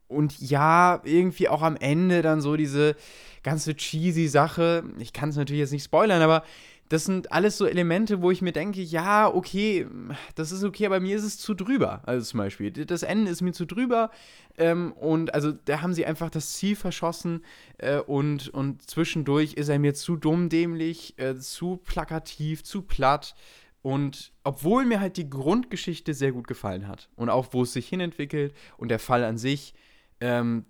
und 0.07 0.39
ja, 0.39 1.01
irgendwie 1.03 1.49
auch 1.49 1.61
am 1.61 1.75
Ende 1.75 2.21
dann 2.21 2.41
so 2.41 2.55
diese 2.55 2.95
ganze 3.43 3.75
cheesy 3.75 4.27
Sache. 4.27 4.83
Ich 4.99 5.13
kann 5.13 5.29
es 5.29 5.35
natürlich 5.35 5.59
jetzt 5.59 5.73
nicht 5.73 5.83
spoilern, 5.83 6.21
aber 6.21 6.43
das 6.89 7.05
sind 7.05 7.31
alles 7.31 7.57
so 7.57 7.65
Elemente, 7.65 8.21
wo 8.21 8.31
ich 8.31 8.41
mir 8.41 8.51
denke, 8.51 8.81
ja, 8.81 9.27
okay, 9.27 9.87
das 10.35 10.51
ist 10.51 10.63
okay, 10.63 10.85
aber 10.85 10.99
mir 10.99 11.15
ist 11.17 11.23
es 11.23 11.37
zu 11.37 11.53
drüber. 11.53 12.01
Also 12.05 12.25
zum 12.25 12.39
Beispiel, 12.39 12.71
das 12.71 13.03
Ende 13.03 13.31
ist 13.31 13.41
mir 13.41 13.53
zu 13.53 13.65
drüber. 13.65 14.09
Ähm, 14.57 14.93
und 14.93 15.33
also 15.33 15.51
da 15.51 15.81
haben 15.81 15.93
sie 15.93 16.05
einfach 16.05 16.29
das 16.29 16.53
Ziel 16.53 16.75
verschossen 16.75 17.43
äh, 17.77 17.99
und, 17.99 18.49
und 18.49 18.89
zwischendurch 18.89 19.53
ist 19.53 19.69
er 19.69 19.79
mir 19.79 19.93
zu 19.93 20.15
dumm 20.15 20.49
dämlich, 20.49 21.17
äh, 21.19 21.35
zu 21.35 21.77
plakativ, 21.77 22.63
zu 22.63 22.81
platt. 22.81 23.35
Und 23.81 24.33
obwohl 24.43 24.85
mir 24.85 24.99
halt 24.99 25.17
die 25.17 25.29
Grundgeschichte 25.29 26.13
sehr 26.13 26.31
gut 26.31 26.47
gefallen 26.47 26.87
hat 26.87 27.09
und 27.15 27.29
auch 27.29 27.47
wo 27.51 27.63
es 27.63 27.73
sich 27.73 27.87
hinentwickelt 27.87 28.53
und 28.77 28.89
der 28.89 28.99
Fall 28.99 29.23
an 29.23 29.37
sich, 29.37 29.73
ähm, 30.19 30.65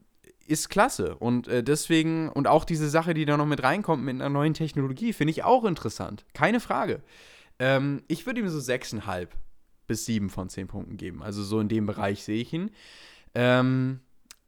ist 0.47 0.69
klasse. 0.69 1.15
Und 1.15 1.47
äh, 1.47 1.63
deswegen, 1.63 2.29
und 2.29 2.47
auch 2.47 2.65
diese 2.65 2.89
Sache, 2.89 3.13
die 3.13 3.25
da 3.25 3.37
noch 3.37 3.45
mit 3.45 3.63
reinkommt 3.63 4.03
mit 4.03 4.15
einer 4.15 4.29
neuen 4.29 4.53
Technologie, 4.53 5.13
finde 5.13 5.31
ich 5.31 5.43
auch 5.43 5.65
interessant. 5.65 6.25
Keine 6.33 6.59
Frage. 6.59 7.01
Ähm, 7.59 8.03
ich 8.07 8.25
würde 8.25 8.41
ihm 8.41 8.49
so 8.49 8.59
6,5 8.59 9.27
bis 9.87 10.05
7 10.05 10.29
von 10.29 10.49
10 10.49 10.67
Punkten 10.67 10.97
geben. 10.97 11.23
Also 11.23 11.43
so 11.43 11.59
in 11.59 11.69
dem 11.69 11.85
Bereich 11.85 12.23
sehe 12.23 12.41
ich 12.41 12.53
ihn. 12.53 12.71
Ähm, 13.35 14.01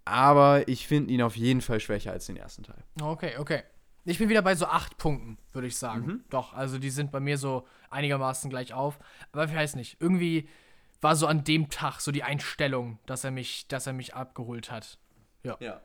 aber 0.05 0.67
ich 0.67 0.87
finde 0.87 1.13
ihn 1.13 1.21
auf 1.21 1.35
jeden 1.35 1.61
Fall 1.61 1.79
schwächer 1.79 2.11
als 2.11 2.25
den 2.25 2.37
ersten 2.37 2.63
Teil. 2.63 2.83
Okay, 3.01 3.37
okay. 3.37 3.63
Ich 4.05 4.17
bin 4.17 4.29
wieder 4.29 4.41
bei 4.41 4.55
so 4.55 4.65
8 4.65 4.97
Punkten, 4.97 5.37
würde 5.53 5.67
ich 5.67 5.77
sagen. 5.77 6.05
Mhm. 6.05 6.23
Doch, 6.29 6.53
also 6.53 6.79
die 6.79 6.89
sind 6.89 7.11
bei 7.11 7.19
mir 7.19 7.37
so 7.37 7.67
einigermaßen 7.89 8.49
gleich 8.49 8.73
auf. 8.73 8.97
Aber 9.31 9.45
ich 9.45 9.53
weiß 9.53 9.75
nicht. 9.75 9.97
Irgendwie 9.99 10.47
war 11.01 11.15
so 11.15 11.27
an 11.27 11.43
dem 11.43 11.69
Tag 11.69 11.99
so 11.99 12.11
die 12.11 12.23
Einstellung, 12.23 12.99
dass 13.05 13.23
er 13.23 13.31
mich, 13.31 13.67
dass 13.67 13.87
er 13.87 13.93
mich 13.93 14.15
abgeholt 14.15 14.71
hat. 14.71 14.97
Ja. 15.43 15.57
Ja. 15.59 15.81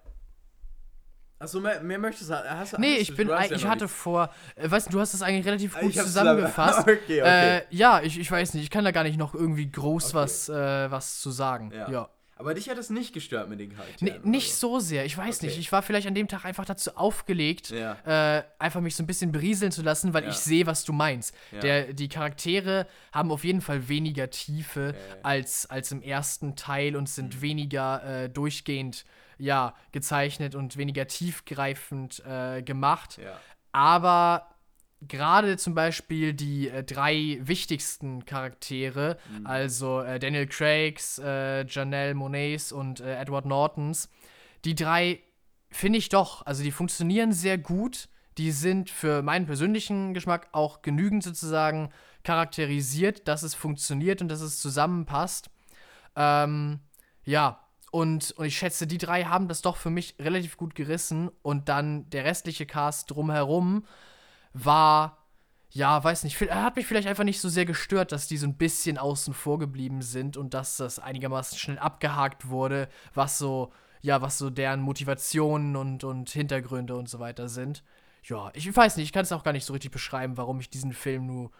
Achso, 1.38 1.60
mehr, 1.60 1.82
mehr 1.82 1.98
möchtest 1.98 2.30
du 2.30 2.34
hast, 2.34 2.78
Nee, 2.78 2.96
ich 2.96 3.14
bin, 3.14 3.28
ich 3.50 3.62
ja 3.62 3.68
hatte 3.68 3.88
vor, 3.88 4.30
äh, 4.54 4.70
weißt 4.70 4.86
du, 4.86 4.92
du 4.92 5.00
hast 5.00 5.14
das 5.14 5.22
eigentlich 5.22 5.44
relativ 5.44 5.78
gut 5.78 5.92
zusammengefasst. 5.92 6.80
okay, 6.88 7.20
okay. 7.20 7.56
Äh, 7.58 7.62
ja, 7.70 8.00
ich, 8.02 8.18
ich 8.18 8.30
weiß 8.30 8.54
nicht, 8.54 8.62
ich 8.62 8.70
kann 8.70 8.84
da 8.84 8.92
gar 8.92 9.02
nicht 9.02 9.18
noch 9.18 9.34
irgendwie 9.34 9.70
groß 9.70 10.06
okay. 10.06 10.14
was, 10.14 10.48
äh, 10.48 10.90
was 10.90 11.20
zu 11.20 11.30
sagen. 11.30 11.72
Ja. 11.74 11.90
ja. 11.90 12.08
Aber 12.36 12.54
dich 12.54 12.68
hat 12.68 12.78
es 12.78 12.90
nicht 12.90 13.12
gestört 13.12 13.48
mit 13.48 13.60
den 13.60 13.74
Charakteren? 13.74 14.20
Nee, 14.22 14.28
nicht 14.28 14.54
so 14.54 14.80
sehr, 14.80 15.04
ich 15.04 15.16
weiß 15.16 15.38
okay. 15.38 15.46
nicht. 15.46 15.58
Ich 15.58 15.70
war 15.70 15.82
vielleicht 15.82 16.06
an 16.06 16.14
dem 16.14 16.26
Tag 16.26 16.44
einfach 16.44 16.64
dazu 16.64 16.96
aufgelegt, 16.96 17.70
ja. 17.70 17.96
äh, 18.38 18.42
einfach 18.58 18.80
mich 18.80 18.96
so 18.96 19.02
ein 19.02 19.06
bisschen 19.06 19.30
berieseln 19.30 19.70
zu 19.70 19.82
lassen, 19.82 20.14
weil 20.14 20.24
ja. 20.24 20.30
ich 20.30 20.36
sehe, 20.36 20.66
was 20.66 20.84
du 20.84 20.92
meinst. 20.92 21.34
Ja. 21.52 21.60
Der, 21.60 21.92
die 21.92 22.08
Charaktere 22.08 22.86
haben 23.12 23.30
auf 23.30 23.44
jeden 23.44 23.60
Fall 23.60 23.88
weniger 23.88 24.30
Tiefe 24.30 24.94
als, 25.22 25.70
als 25.70 25.92
im 25.92 26.02
ersten 26.02 26.56
Teil 26.56 26.96
und 26.96 27.08
sind 27.08 27.36
mhm. 27.36 27.42
weniger 27.42 28.04
äh, 28.04 28.28
durchgehend 28.28 29.04
ja, 29.38 29.74
gezeichnet 29.92 30.54
und 30.54 30.76
weniger 30.76 31.06
tiefgreifend 31.06 32.24
äh, 32.26 32.62
gemacht. 32.62 33.18
Ja. 33.22 33.38
Aber 33.72 34.54
gerade 35.00 35.56
zum 35.56 35.74
Beispiel 35.74 36.32
die 36.32 36.68
äh, 36.68 36.82
drei 36.82 37.38
wichtigsten 37.42 38.24
Charaktere, 38.24 39.18
mhm. 39.38 39.46
also 39.46 40.00
äh, 40.00 40.18
Daniel 40.18 40.46
Craigs, 40.46 41.18
äh, 41.18 41.66
Janelle 41.66 42.14
Monets 42.14 42.72
und 42.72 43.00
äh, 43.00 43.16
Edward 43.16 43.46
Nortons, 43.46 44.08
die 44.64 44.74
drei 44.74 45.20
finde 45.70 45.98
ich 45.98 46.08
doch, 46.08 46.46
also 46.46 46.62
die 46.62 46.70
funktionieren 46.70 47.32
sehr 47.32 47.58
gut. 47.58 48.08
Die 48.38 48.50
sind 48.50 48.90
für 48.90 49.22
meinen 49.22 49.46
persönlichen 49.46 50.12
Geschmack 50.12 50.48
auch 50.52 50.82
genügend 50.82 51.22
sozusagen 51.22 51.90
charakterisiert, 52.24 53.28
dass 53.28 53.42
es 53.42 53.54
funktioniert 53.54 54.22
und 54.22 54.28
dass 54.28 54.40
es 54.40 54.60
zusammenpasst. 54.60 55.50
Ähm, 56.16 56.80
ja, 57.24 57.63
und, 57.94 58.32
und 58.32 58.46
ich 58.46 58.58
schätze, 58.58 58.88
die 58.88 58.98
drei 58.98 59.22
haben 59.22 59.46
das 59.46 59.62
doch 59.62 59.76
für 59.76 59.88
mich 59.88 60.16
relativ 60.18 60.56
gut 60.56 60.74
gerissen. 60.74 61.30
Und 61.42 61.68
dann 61.68 62.10
der 62.10 62.24
restliche 62.24 62.66
Cast 62.66 63.08
drumherum 63.12 63.84
war, 64.52 65.18
ja, 65.70 66.02
weiß 66.02 66.24
nicht, 66.24 66.40
hat 66.40 66.74
mich 66.74 66.88
vielleicht 66.88 67.06
einfach 67.06 67.22
nicht 67.22 67.40
so 67.40 67.48
sehr 67.48 67.66
gestört, 67.66 68.10
dass 68.10 68.26
die 68.26 68.36
so 68.36 68.48
ein 68.48 68.56
bisschen 68.56 68.98
außen 68.98 69.32
vor 69.32 69.60
geblieben 69.60 70.02
sind 70.02 70.36
und 70.36 70.54
dass 70.54 70.76
das 70.76 70.98
einigermaßen 70.98 71.56
schnell 71.56 71.78
abgehakt 71.78 72.48
wurde, 72.48 72.88
was 73.14 73.38
so, 73.38 73.72
ja, 74.00 74.20
was 74.20 74.38
so 74.38 74.50
deren 74.50 74.80
Motivationen 74.80 75.76
und, 75.76 76.02
und 76.02 76.30
Hintergründe 76.30 76.96
und 76.96 77.08
so 77.08 77.20
weiter 77.20 77.48
sind. 77.48 77.84
Ja, 78.24 78.50
ich 78.54 78.76
weiß 78.76 78.96
nicht, 78.96 79.06
ich 79.06 79.12
kann 79.12 79.22
es 79.22 79.30
auch 79.30 79.44
gar 79.44 79.52
nicht 79.52 79.66
so 79.66 79.72
richtig 79.72 79.92
beschreiben, 79.92 80.36
warum 80.36 80.58
ich 80.58 80.68
diesen 80.68 80.94
Film 80.94 81.26
nur 81.26 81.52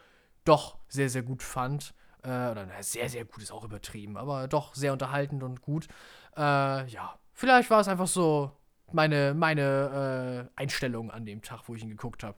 doch 0.44 0.78
sehr, 0.88 1.10
sehr 1.10 1.22
gut 1.22 1.44
fand. 1.44 1.94
Äh, 2.24 2.50
oder 2.50 2.66
sehr, 2.80 3.08
sehr 3.10 3.24
gut 3.26 3.42
ist 3.42 3.52
auch 3.52 3.64
übertrieben, 3.64 4.16
aber 4.16 4.48
doch 4.48 4.74
sehr 4.74 4.92
unterhaltend 4.94 5.42
und 5.42 5.60
gut. 5.60 5.88
Äh, 6.36 6.86
ja, 6.86 7.18
vielleicht 7.32 7.70
war 7.70 7.80
es 7.80 7.88
einfach 7.88 8.06
so 8.06 8.50
meine, 8.92 9.34
meine 9.34 10.48
äh, 10.56 10.60
Einstellung 10.60 11.10
an 11.10 11.26
dem 11.26 11.42
Tag, 11.42 11.62
wo 11.66 11.74
ich 11.74 11.82
ihn 11.82 11.90
geguckt 11.90 12.22
habe. 12.22 12.36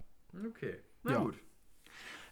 Okay, 0.49 0.79
na 1.03 1.13
ja. 1.13 1.19
gut. 1.19 1.35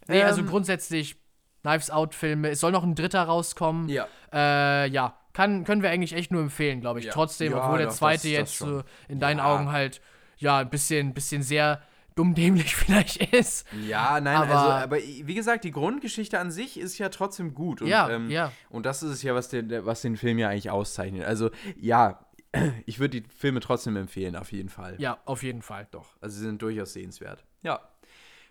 Nee, 0.07 0.21
also 0.21 0.39
ähm, 0.39 0.45
also 0.45 0.51
grundsätzlich 0.51 1.17
Knives 1.61 1.89
Out-Filme. 1.89 2.49
Es 2.49 2.59
soll 2.59 2.71
noch 2.71 2.83
ein 2.83 2.95
dritter 2.95 3.23
rauskommen. 3.23 3.89
Ja. 3.89 4.07
Äh, 4.31 4.87
ja, 4.89 5.17
kann, 5.33 5.63
können 5.63 5.81
wir 5.81 5.89
eigentlich 5.89 6.13
echt 6.13 6.31
nur 6.31 6.41
empfehlen, 6.41 6.81
glaube 6.81 6.99
ich. 6.99 7.05
Ja. 7.05 7.11
Trotzdem, 7.11 7.53
obwohl 7.53 7.79
der 7.79 7.89
zweite 7.89 8.23
das, 8.23 8.31
jetzt 8.31 8.61
das 8.61 8.67
so 8.67 8.83
in 9.07 9.19
deinen 9.19 9.39
Augen 9.39 9.71
halt, 9.71 10.01
ja, 10.37 10.59
ein 10.59 10.69
bisschen, 10.69 11.13
bisschen 11.13 11.41
sehr 11.41 11.81
dummdämlich 12.15 12.75
vielleicht 12.75 13.33
ist. 13.33 13.67
Ja, 13.87 14.19
nein, 14.19 14.37
aber, 14.37 14.55
also, 14.55 14.71
aber 14.71 14.97
wie 14.97 15.35
gesagt, 15.35 15.63
die 15.63 15.71
Grundgeschichte 15.71 16.39
an 16.39 16.51
sich 16.51 16.79
ist 16.79 16.97
ja 16.97 17.09
trotzdem 17.09 17.53
gut. 17.53 17.81
Und, 17.81 17.87
ja, 17.87 18.09
ähm, 18.09 18.29
ja. 18.29 18.51
Und 18.69 18.85
das 18.85 19.03
ist 19.03 19.11
es 19.11 19.23
ja, 19.23 19.35
was 19.35 19.49
den, 19.49 19.85
was 19.85 20.01
den 20.01 20.17
Film 20.17 20.39
ja 20.39 20.49
eigentlich 20.49 20.71
auszeichnet. 20.71 21.25
Also, 21.25 21.51
ja, 21.75 22.25
ich 22.85 22.99
würde 22.99 23.21
die 23.21 23.29
Filme 23.29 23.59
trotzdem 23.59 23.95
empfehlen, 23.95 24.35
auf 24.35 24.51
jeden 24.51 24.69
Fall. 24.69 24.95
Ja, 24.99 25.19
auf 25.25 25.43
jeden 25.43 25.61
Fall. 25.61 25.87
Doch, 25.91 26.15
also 26.21 26.37
sie 26.37 26.45
sind 26.45 26.61
durchaus 26.61 26.93
sehenswert. 26.93 27.43
Ja. 27.61 27.79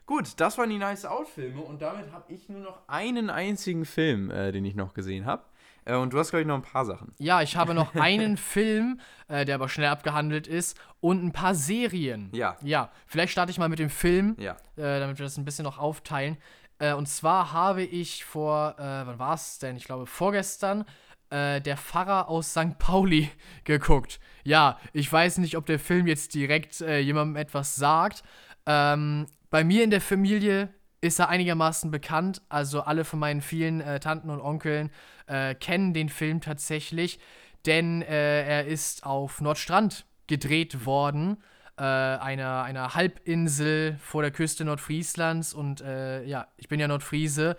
Gut, 0.07 0.39
das 0.39 0.59
waren 0.59 0.69
die 0.69 0.79
Nice 0.79 1.07
Out-Filme 1.07 1.62
und 1.62 1.81
damit 1.81 2.12
habe 2.12 2.31
ich 2.31 2.51
nur 2.51 2.61
noch 2.61 2.87
einen 2.89 3.31
einzigen 3.31 3.87
Film, 3.87 4.31
äh, 4.31 4.53
den 4.53 4.65
ich 4.67 4.75
noch 4.75 4.93
gesehen 4.93 5.25
habe. 5.25 5.45
Äh, 5.85 5.97
und 5.97 6.12
du 6.12 6.18
hast, 6.18 6.30
glaube 6.30 6.43
ich, 6.43 6.47
noch 6.47 6.57
ein 6.57 6.62
paar 6.62 6.85
Sachen. 6.85 7.12
Ja, 7.18 7.43
ich 7.43 7.57
habe 7.57 7.74
noch 7.74 7.95
einen 7.95 8.37
Film, 8.37 9.01
äh, 9.28 9.45
der 9.45 9.57
aber 9.57 9.68
schnell 9.68 9.89
abgehandelt 9.89 10.47
ist, 10.47 10.78
und 11.01 11.22
ein 11.24 11.32
paar 11.32 11.55
Serien. 11.55 12.30
Ja. 12.32 12.57
Ja, 12.62 12.91
vielleicht 13.07 13.32
starte 13.32 13.51
ich 13.51 13.59
mal 13.59 13.68
mit 13.68 13.78
dem 13.78 13.91
Film, 13.91 14.37
ja. 14.39 14.53
äh, 14.76 15.01
damit 15.01 15.18
wir 15.18 15.24
das 15.24 15.37
ein 15.37 15.45
bisschen 15.45 15.64
noch 15.64 15.78
aufteilen. 15.78 16.39
Äh, 16.78 16.95
und 16.95 17.09
zwar 17.09 17.53
habe 17.53 17.82
ich 17.82 18.24
vor, 18.24 18.74
äh, 18.78 18.82
wann 18.82 19.18
war 19.18 19.35
es 19.35 19.59
denn? 19.59 19.76
Ich 19.76 19.85
glaube, 19.85 20.07
vorgestern. 20.07 20.85
Äh, 21.30 21.61
der 21.61 21.76
Pfarrer 21.76 22.28
aus 22.28 22.51
St. 22.51 22.78
Pauli 22.78 23.30
geguckt. 23.64 24.20
Ja, 24.45 24.78
ich 24.93 25.11
weiß 25.11 25.39
nicht, 25.39 25.57
ob 25.57 25.66
der 25.66 25.78
Film 25.78 26.07
jetzt 26.07 26.35
direkt 26.35 26.80
jemandem 26.80 27.37
etwas 27.37 27.76
sagt. 27.76 28.22
Ähm, 28.66 29.26
bei 29.51 29.64
mir 29.64 29.85
in 29.85 29.91
der 29.91 30.03
Familie 30.03 30.68
ist 31.05 31.19
er 31.19 31.29
einigermaßen 31.29 31.91
bekannt. 31.91 32.41
Also 32.49 32.81
alle 32.81 33.05
von 33.05 33.19
meinen 33.19 33.43
vielen 33.43 33.81
äh, 33.81 34.01
Tanten 34.01 34.31
und 34.31 34.41
Onkeln 34.41 34.91
äh, 35.27 35.55
kennen 35.55 35.93
den 35.93 36.09
Film 36.09 36.41
tatsächlich, 36.41 37.19
denn 37.67 38.03
äh, 38.03 38.43
er 38.47 38.67
ist 38.67 39.05
auf 39.05 39.41
Nordstrand 39.41 40.07
gedreht 40.27 40.87
worden. 40.87 41.43
Äh, 41.77 41.83
einer, 41.83 42.63
einer 42.63 42.95
Halbinsel 42.95 43.99
vor 44.01 44.23
der 44.23 44.31
Küste 44.31 44.65
Nordfrieslands 44.65 45.53
und 45.53 45.83
äh, 45.83 46.25
ja, 46.25 46.47
ich 46.57 46.69
bin 46.69 46.81
ja 46.81 46.89
Nordfriese. 46.89 47.57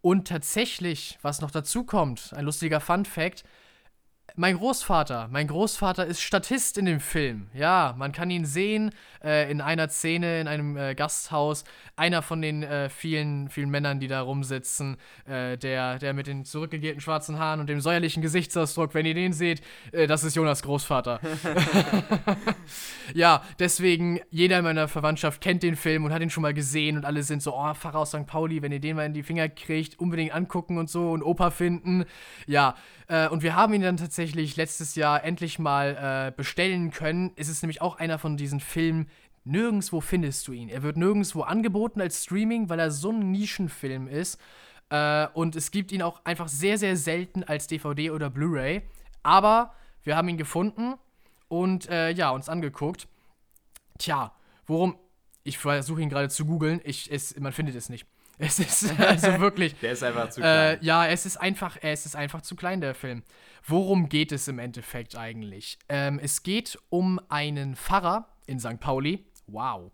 Und 0.00 0.28
tatsächlich, 0.28 1.18
was 1.22 1.40
noch 1.40 1.50
dazu 1.50 1.84
kommt, 1.84 2.32
ein 2.34 2.44
lustiger 2.44 2.78
Fun 2.78 3.06
Fact, 3.06 3.42
mein 4.36 4.56
Großvater. 4.56 5.28
Mein 5.30 5.46
Großvater 5.46 6.04
ist 6.06 6.20
Statist 6.20 6.76
in 6.76 6.86
dem 6.86 6.98
Film. 6.98 7.46
Ja, 7.54 7.94
man 7.96 8.10
kann 8.10 8.30
ihn 8.30 8.44
sehen 8.44 8.90
äh, 9.22 9.48
in 9.50 9.60
einer 9.60 9.88
Szene 9.88 10.40
in 10.40 10.48
einem 10.48 10.76
äh, 10.76 10.94
Gasthaus. 10.96 11.62
Einer 11.94 12.20
von 12.20 12.42
den 12.42 12.64
äh, 12.64 12.88
vielen, 12.88 13.48
vielen 13.48 13.70
Männern, 13.70 14.00
die 14.00 14.08
da 14.08 14.22
rumsitzen. 14.22 14.96
Äh, 15.26 15.56
der, 15.56 16.00
der 16.00 16.14
mit 16.14 16.26
den 16.26 16.44
zurückgegelten 16.44 17.00
schwarzen 17.00 17.38
Haaren 17.38 17.60
und 17.60 17.68
dem 17.68 17.80
säuerlichen 17.80 18.22
Gesichtsausdruck. 18.22 18.92
Wenn 18.94 19.06
ihr 19.06 19.14
den 19.14 19.32
seht, 19.32 19.62
äh, 19.92 20.08
das 20.08 20.24
ist 20.24 20.34
Jonas 20.34 20.62
Großvater. 20.64 21.20
ja, 23.14 23.42
deswegen, 23.60 24.20
jeder 24.30 24.58
in 24.58 24.64
meiner 24.64 24.88
Verwandtschaft 24.88 25.40
kennt 25.40 25.62
den 25.62 25.76
Film 25.76 26.04
und 26.04 26.12
hat 26.12 26.22
ihn 26.22 26.30
schon 26.30 26.42
mal 26.42 26.54
gesehen. 26.54 26.96
Und 26.96 27.04
alle 27.04 27.22
sind 27.22 27.40
so, 27.40 27.54
oh, 27.54 27.72
Pfarrer 27.72 28.00
aus 28.00 28.08
St. 28.08 28.26
Pauli, 28.26 28.62
wenn 28.62 28.72
ihr 28.72 28.80
den 28.80 28.96
mal 28.96 29.06
in 29.06 29.14
die 29.14 29.22
Finger 29.22 29.48
kriegt, 29.48 30.00
unbedingt 30.00 30.34
angucken 30.34 30.76
und 30.78 30.90
so 30.90 31.12
und 31.12 31.22
Opa 31.22 31.50
finden. 31.50 32.04
Ja, 32.48 32.74
äh, 33.08 33.28
und 33.28 33.42
wir 33.42 33.54
haben 33.54 33.74
ihn 33.74 33.82
dann 33.82 33.96
tatsächlich 33.96 34.56
letztes 34.56 34.94
Jahr 34.94 35.24
endlich 35.24 35.58
mal 35.58 36.28
äh, 36.28 36.32
bestellen 36.36 36.90
können. 36.90 37.32
Es 37.36 37.48
ist 37.48 37.62
nämlich 37.62 37.82
auch 37.82 37.96
einer 37.96 38.18
von 38.18 38.36
diesen 38.36 38.60
Filmen, 38.60 39.08
nirgendwo 39.44 40.00
findest 40.00 40.48
du 40.48 40.52
ihn. 40.52 40.68
Er 40.68 40.82
wird 40.82 40.96
nirgendwo 40.96 41.42
angeboten 41.42 42.00
als 42.00 42.24
Streaming, 42.24 42.68
weil 42.68 42.80
er 42.80 42.90
so 42.90 43.10
ein 43.10 43.30
Nischenfilm 43.30 44.08
ist. 44.08 44.40
Äh, 44.90 45.28
und 45.34 45.56
es 45.56 45.70
gibt 45.70 45.92
ihn 45.92 46.02
auch 46.02 46.24
einfach 46.24 46.48
sehr, 46.48 46.78
sehr 46.78 46.96
selten 46.96 47.44
als 47.44 47.66
DVD 47.66 48.10
oder 48.10 48.30
Blu-ray. 48.30 48.82
Aber 49.22 49.74
wir 50.02 50.16
haben 50.16 50.28
ihn 50.28 50.36
gefunden 50.36 50.94
und 51.48 51.88
äh, 51.88 52.10
ja, 52.10 52.30
uns 52.30 52.48
angeguckt. 52.48 53.08
Tja, 53.98 54.32
worum. 54.66 54.98
Ich 55.46 55.58
versuche 55.58 56.00
ihn 56.00 56.08
gerade 56.08 56.30
zu 56.30 56.46
googeln. 56.46 56.80
man 57.38 57.52
findet 57.52 57.74
es 57.74 57.90
nicht. 57.90 58.06
Es 58.38 58.58
ist 58.58 58.98
also 59.00 59.40
wirklich. 59.40 59.78
der 59.80 59.92
ist 59.92 60.02
einfach 60.02 60.30
zu 60.30 60.40
klein. 60.40 60.78
Äh, 60.78 60.84
ja, 60.84 61.06
es 61.06 61.26
ist 61.26 61.36
einfach, 61.36 61.76
es 61.80 62.06
ist 62.06 62.16
einfach 62.16 62.42
zu 62.42 62.56
klein, 62.56 62.80
der 62.80 62.94
Film. 62.94 63.22
Worum 63.66 64.08
geht 64.08 64.32
es 64.32 64.48
im 64.48 64.58
Endeffekt 64.58 65.16
eigentlich? 65.16 65.78
Ähm, 65.88 66.20
es 66.22 66.42
geht 66.42 66.78
um 66.90 67.20
einen 67.28 67.76
Pfarrer 67.76 68.28
in 68.46 68.60
St. 68.60 68.80
Pauli. 68.80 69.24
Wow. 69.46 69.92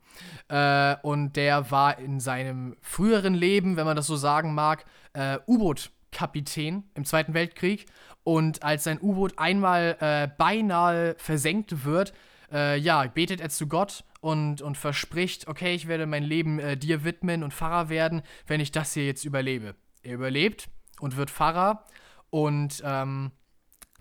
Äh, 0.48 0.96
und 1.02 1.34
der 1.36 1.70
war 1.70 1.98
in 1.98 2.20
seinem 2.20 2.76
früheren 2.80 3.34
Leben, 3.34 3.76
wenn 3.76 3.84
man 3.84 3.96
das 3.96 4.06
so 4.06 4.16
sagen 4.16 4.54
mag, 4.54 4.84
äh, 5.12 5.38
U-Boot-Kapitän 5.46 6.84
im 6.94 7.04
Zweiten 7.04 7.34
Weltkrieg. 7.34 7.86
Und 8.22 8.62
als 8.62 8.84
sein 8.84 9.00
U-Boot 9.00 9.38
einmal 9.38 9.96
äh, 10.00 10.28
beinahe 10.38 11.14
versenkt 11.18 11.84
wird, 11.84 12.12
äh, 12.52 12.78
ja, 12.78 13.06
betet 13.06 13.40
er 13.40 13.50
zu 13.50 13.66
Gott 13.66 14.04
und, 14.20 14.62
und 14.62 14.76
verspricht, 14.76 15.48
okay, 15.48 15.74
ich 15.74 15.88
werde 15.88 16.06
mein 16.06 16.22
Leben 16.22 16.58
äh, 16.58 16.76
dir 16.76 17.04
widmen 17.04 17.42
und 17.42 17.54
Pfarrer 17.54 17.88
werden, 17.88 18.22
wenn 18.46 18.60
ich 18.60 18.72
das 18.72 18.92
hier 18.92 19.06
jetzt 19.06 19.24
überlebe. 19.24 19.74
Er 20.02 20.14
überlebt 20.14 20.68
und 21.00 21.16
wird 21.16 21.30
Pfarrer 21.30 21.84
und 22.30 22.82
ähm, 22.84 23.32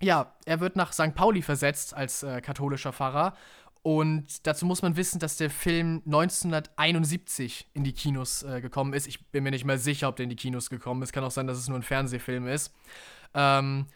ja, 0.01 0.34
er 0.45 0.59
wird 0.59 0.76
nach 0.76 0.93
St. 0.93 1.15
Pauli 1.15 1.41
versetzt 1.41 1.93
als 1.93 2.24
äh, 2.24 2.41
katholischer 2.41 2.93
Pfarrer. 2.93 3.36
Und 3.82 4.45
dazu 4.45 4.65
muss 4.65 4.82
man 4.82 4.97
wissen, 4.97 5.20
dass 5.20 5.38
der 5.38 5.49
Film 5.49 6.01
1971 6.05 7.70
in 7.74 7.84
die 7.84 7.93
Kinos 7.93 8.43
äh, 8.43 8.61
gekommen 8.61 8.93
ist. 8.93 9.07
Ich 9.07 9.32
bin 9.32 9.43
mir 9.43 9.51
nicht 9.51 9.65
mal 9.65 9.78
sicher, 9.78 10.09
ob 10.09 10.17
der 10.17 10.26
in 10.26 10.30
die 10.30 10.36
Kinos 10.36 10.70
gekommen 10.70 11.01
ist. 11.01 11.13
Kann 11.13 11.24
auch 11.24 11.32
sein, 11.32 11.47
dass 11.47 11.57
es 11.57 11.70
nur 11.70 11.80
ein 11.80 11.84
Fernsehfilm 11.84 12.47
ist. 12.47 12.74
Ähm, 13.34 13.88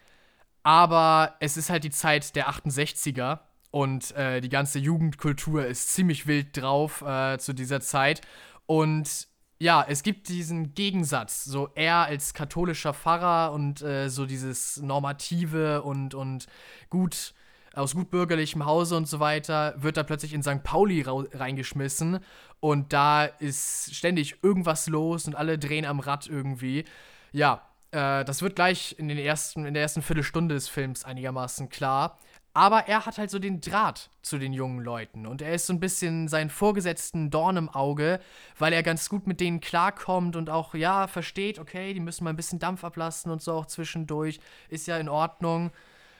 aber 0.62 1.36
es 1.40 1.56
ist 1.58 1.68
halt 1.68 1.84
die 1.84 1.90
Zeit 1.90 2.34
der 2.34 2.48
68er 2.48 3.40
und 3.74 4.12
äh, 4.12 4.40
die 4.40 4.50
ganze 4.50 4.78
Jugendkultur 4.78 5.66
ist 5.66 5.92
ziemlich 5.92 6.28
wild 6.28 6.56
drauf 6.56 7.02
äh, 7.02 7.38
zu 7.38 7.52
dieser 7.52 7.80
Zeit. 7.80 8.20
Und 8.66 9.26
ja, 9.58 9.84
es 9.88 10.04
gibt 10.04 10.28
diesen 10.28 10.76
Gegensatz, 10.76 11.42
so 11.42 11.68
er 11.74 12.04
als 12.04 12.34
katholischer 12.34 12.94
Pfarrer 12.94 13.52
und 13.52 13.82
äh, 13.82 14.10
so 14.10 14.26
dieses 14.26 14.80
normative 14.80 15.82
und, 15.82 16.14
und 16.14 16.46
gut 16.88 17.34
aus 17.72 17.96
gut 17.96 18.12
bürgerlichem 18.12 18.64
Hause 18.64 18.96
und 18.96 19.08
so 19.08 19.18
weiter, 19.18 19.74
wird 19.78 19.96
da 19.96 20.04
plötzlich 20.04 20.34
in 20.34 20.44
St. 20.44 20.62
Pauli 20.62 21.02
reingeschmissen 21.02 22.20
und 22.60 22.92
da 22.92 23.24
ist 23.24 23.92
ständig 23.92 24.36
irgendwas 24.44 24.86
los 24.86 25.26
und 25.26 25.34
alle 25.34 25.58
drehen 25.58 25.84
am 25.84 25.98
Rad 25.98 26.28
irgendwie. 26.28 26.84
Ja, 27.32 27.68
äh, 27.90 28.24
das 28.24 28.40
wird 28.40 28.54
gleich 28.54 28.94
in, 29.00 29.08
den 29.08 29.18
ersten, 29.18 29.66
in 29.66 29.74
der 29.74 29.82
ersten 29.82 30.02
Viertelstunde 30.02 30.54
des 30.54 30.68
Films 30.68 31.04
einigermaßen 31.04 31.70
klar. 31.70 32.20
Aber 32.56 32.86
er 32.86 33.04
hat 33.04 33.18
halt 33.18 33.30
so 33.30 33.40
den 33.40 33.60
Draht 33.60 34.10
zu 34.22 34.38
den 34.38 34.52
jungen 34.52 34.78
Leuten 34.78 35.26
und 35.26 35.42
er 35.42 35.54
ist 35.54 35.66
so 35.66 35.72
ein 35.72 35.80
bisschen 35.80 36.28
seinen 36.28 36.50
Vorgesetzten 36.50 37.28
Dorn 37.28 37.56
im 37.56 37.68
Auge, 37.68 38.20
weil 38.58 38.72
er 38.72 38.84
ganz 38.84 39.08
gut 39.08 39.26
mit 39.26 39.40
denen 39.40 39.60
klarkommt 39.60 40.36
und 40.36 40.48
auch, 40.48 40.74
ja, 40.74 41.08
versteht, 41.08 41.58
okay, 41.58 41.92
die 41.92 42.00
müssen 42.00 42.22
mal 42.22 42.30
ein 42.30 42.36
bisschen 42.36 42.60
Dampf 42.60 42.84
ablassen 42.84 43.32
und 43.32 43.42
so 43.42 43.54
auch 43.54 43.66
zwischendurch, 43.66 44.38
ist 44.68 44.86
ja 44.86 44.98
in 44.98 45.08
Ordnung. 45.08 45.72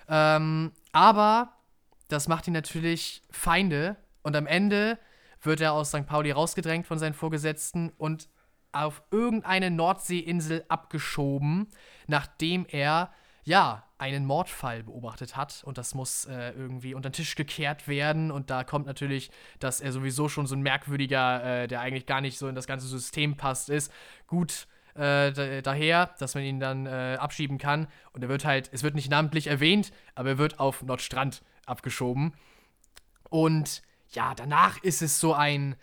Ähm, 0.09 0.72
aber 0.91 1.53
das 2.09 2.26
macht 2.26 2.49
ihn 2.49 2.53
natürlich 2.53 3.22
Feinde 3.30 3.97
und 4.22 4.35
am 4.35 4.49
Ende 4.49 4.99
wird 5.41 5.61
er 5.61 5.72
aus 5.72 5.91
St. 5.91 6.05
Pauli 6.05 6.32
rausgedrängt 6.32 6.89
von 6.89 6.99
seinen 6.99 7.14
Vorgesetzten 7.14 7.93
und 7.97 8.28
auf 8.72 9.03
irgendeine 9.12 9.70
Nordseeinsel 9.70 10.64
abgeschoben, 10.68 11.68
nachdem 12.09 12.66
er, 12.68 13.12
ja, 13.45 13.85
einen 14.12 14.26
Mordfall 14.26 14.82
beobachtet 14.82 15.36
hat 15.36 15.62
und 15.64 15.78
das 15.78 15.94
muss 15.94 16.26
äh, 16.26 16.50
irgendwie 16.50 16.94
unter 16.94 17.11
den 17.11 17.14
Tisch 17.14 17.34
gekehrt 17.34 17.88
werden. 17.88 18.30
Und 18.30 18.50
da 18.50 18.64
kommt 18.64 18.86
natürlich, 18.86 19.30
dass 19.59 19.80
er 19.80 19.92
sowieso 19.92 20.28
schon 20.28 20.46
so 20.46 20.55
ein 20.55 20.62
merkwürdiger, 20.62 21.62
äh, 21.62 21.68
der 21.68 21.80
eigentlich 21.80 22.07
gar 22.07 22.20
nicht 22.20 22.38
so 22.38 22.48
in 22.48 22.55
das 22.55 22.66
ganze 22.66 22.86
System 22.86 23.36
passt, 23.36 23.70
ist, 23.70 23.92
gut 24.26 24.66
äh, 24.94 25.62
daher, 25.62 26.14
dass 26.18 26.34
man 26.34 26.44
ihn 26.44 26.61
dann 26.61 26.86
äh, 26.86 27.16
abschieben 27.18 27.59
kann. 27.59 27.88
Und 28.12 28.22
er 28.22 28.28
wird 28.28 28.44
halt, 28.44 28.70
es 28.72 28.82
wird 28.82 28.94
nicht 28.94 29.11
namentlich 29.11 29.46
erwähnt, 29.46 29.90
aber 30.14 30.30
er 30.30 30.38
wird 30.38 30.61
auf 30.61 30.82
Nordstrand 30.82 31.42
abgeschoben. 31.66 32.34
Und 33.28 33.82
ja, 34.11 34.34
danach 34.34 34.78
ist 34.82 35.02
es 35.02 35.18
so 35.18 35.34
ein 35.34 35.76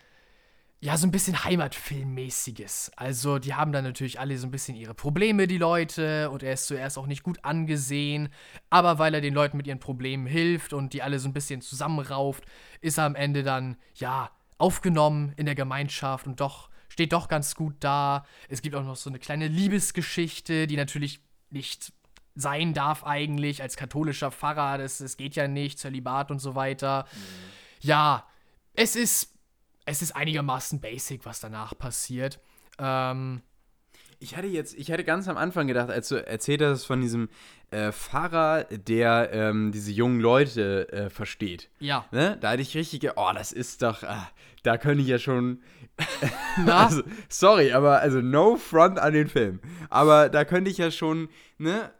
ja, 0.83 0.97
so 0.97 1.05
ein 1.05 1.11
bisschen 1.11 1.43
Heimatfilmmäßiges. 1.43 2.91
Also, 2.95 3.37
die 3.37 3.53
haben 3.53 3.71
dann 3.71 3.83
natürlich 3.83 4.19
alle 4.19 4.35
so 4.39 4.47
ein 4.47 4.51
bisschen 4.51 4.75
ihre 4.75 4.95
Probleme, 4.95 5.45
die 5.45 5.59
Leute, 5.59 6.31
und 6.31 6.41
er 6.41 6.53
ist 6.53 6.65
zuerst 6.65 6.97
auch 6.97 7.05
nicht 7.05 7.21
gut 7.21 7.45
angesehen, 7.45 8.29
aber 8.71 8.97
weil 8.97 9.13
er 9.13 9.21
den 9.21 9.35
Leuten 9.35 9.57
mit 9.57 9.67
ihren 9.67 9.79
Problemen 9.79 10.25
hilft 10.25 10.73
und 10.73 10.93
die 10.93 11.03
alle 11.03 11.19
so 11.19 11.29
ein 11.29 11.33
bisschen 11.33 11.61
zusammenrauft, 11.61 12.45
ist 12.81 12.97
er 12.97 13.05
am 13.05 13.13
Ende 13.13 13.43
dann, 13.43 13.77
ja, 13.93 14.31
aufgenommen 14.57 15.33
in 15.37 15.45
der 15.45 15.53
Gemeinschaft 15.53 16.25
und 16.25 16.39
doch, 16.39 16.69
steht 16.89 17.13
doch 17.13 17.27
ganz 17.27 17.53
gut 17.53 17.75
da. 17.79 18.25
Es 18.49 18.63
gibt 18.63 18.75
auch 18.75 18.83
noch 18.83 18.95
so 18.95 19.09
eine 19.11 19.19
kleine 19.19 19.47
Liebesgeschichte, 19.47 20.65
die 20.65 20.77
natürlich 20.77 21.21
nicht 21.51 21.93
sein 22.33 22.73
darf 22.73 23.03
eigentlich 23.03 23.61
als 23.61 23.75
katholischer 23.75 24.31
Pfarrer, 24.31 24.79
das, 24.79 24.97
das 24.97 25.15
geht 25.15 25.35
ja 25.35 25.47
nicht, 25.47 25.77
Zölibat 25.77 26.31
und 26.31 26.39
so 26.39 26.55
weiter. 26.55 27.05
Mhm. 27.11 27.19
Ja, 27.81 28.27
es 28.73 28.95
ist 28.95 29.31
es 29.85 30.01
ist 30.01 30.15
einigermaßen 30.15 30.79
basic, 30.79 31.25
was 31.25 31.39
danach 31.39 31.77
passiert. 31.77 32.39
Ähm, 32.79 33.41
ich 34.19 34.37
hatte 34.37 34.47
jetzt, 34.47 34.75
ich 34.75 34.91
hatte 34.91 35.03
ganz 35.03 35.27
am 35.27 35.35
Anfang 35.37 35.67
gedacht, 35.67 35.89
als 35.89 36.09
du 36.09 36.15
erzählt 36.15 36.61
hast 36.61 36.85
von 36.85 37.01
diesem 37.01 37.29
äh, 37.71 37.91
Fahrer, 37.91 38.65
der 38.65 39.31
ähm, 39.33 39.71
diese 39.71 39.91
jungen 39.91 40.19
Leute 40.19 40.91
äh, 40.91 41.09
versteht. 41.09 41.69
Ja. 41.79 42.05
Ne? 42.11 42.37
Da 42.39 42.51
hatte 42.51 42.61
ich 42.61 42.75
richtig, 42.75 43.09
oh, 43.15 43.31
das 43.33 43.51
ist 43.51 43.81
doch, 43.81 44.03
ah, 44.03 44.29
da 44.63 44.77
könnte 44.77 45.01
ich 45.01 45.07
ja 45.07 45.17
schon. 45.17 45.63
also, 46.67 47.01
sorry, 47.29 47.71
aber 47.71 47.99
also 47.99 48.21
no 48.21 48.57
front 48.57 48.99
an 48.99 49.13
den 49.13 49.27
Film. 49.27 49.59
Aber 49.89 50.29
da 50.29 50.45
könnte 50.45 50.69
ich 50.69 50.77
ja 50.77 50.91
schon, 50.91 51.29
ne? 51.57 51.91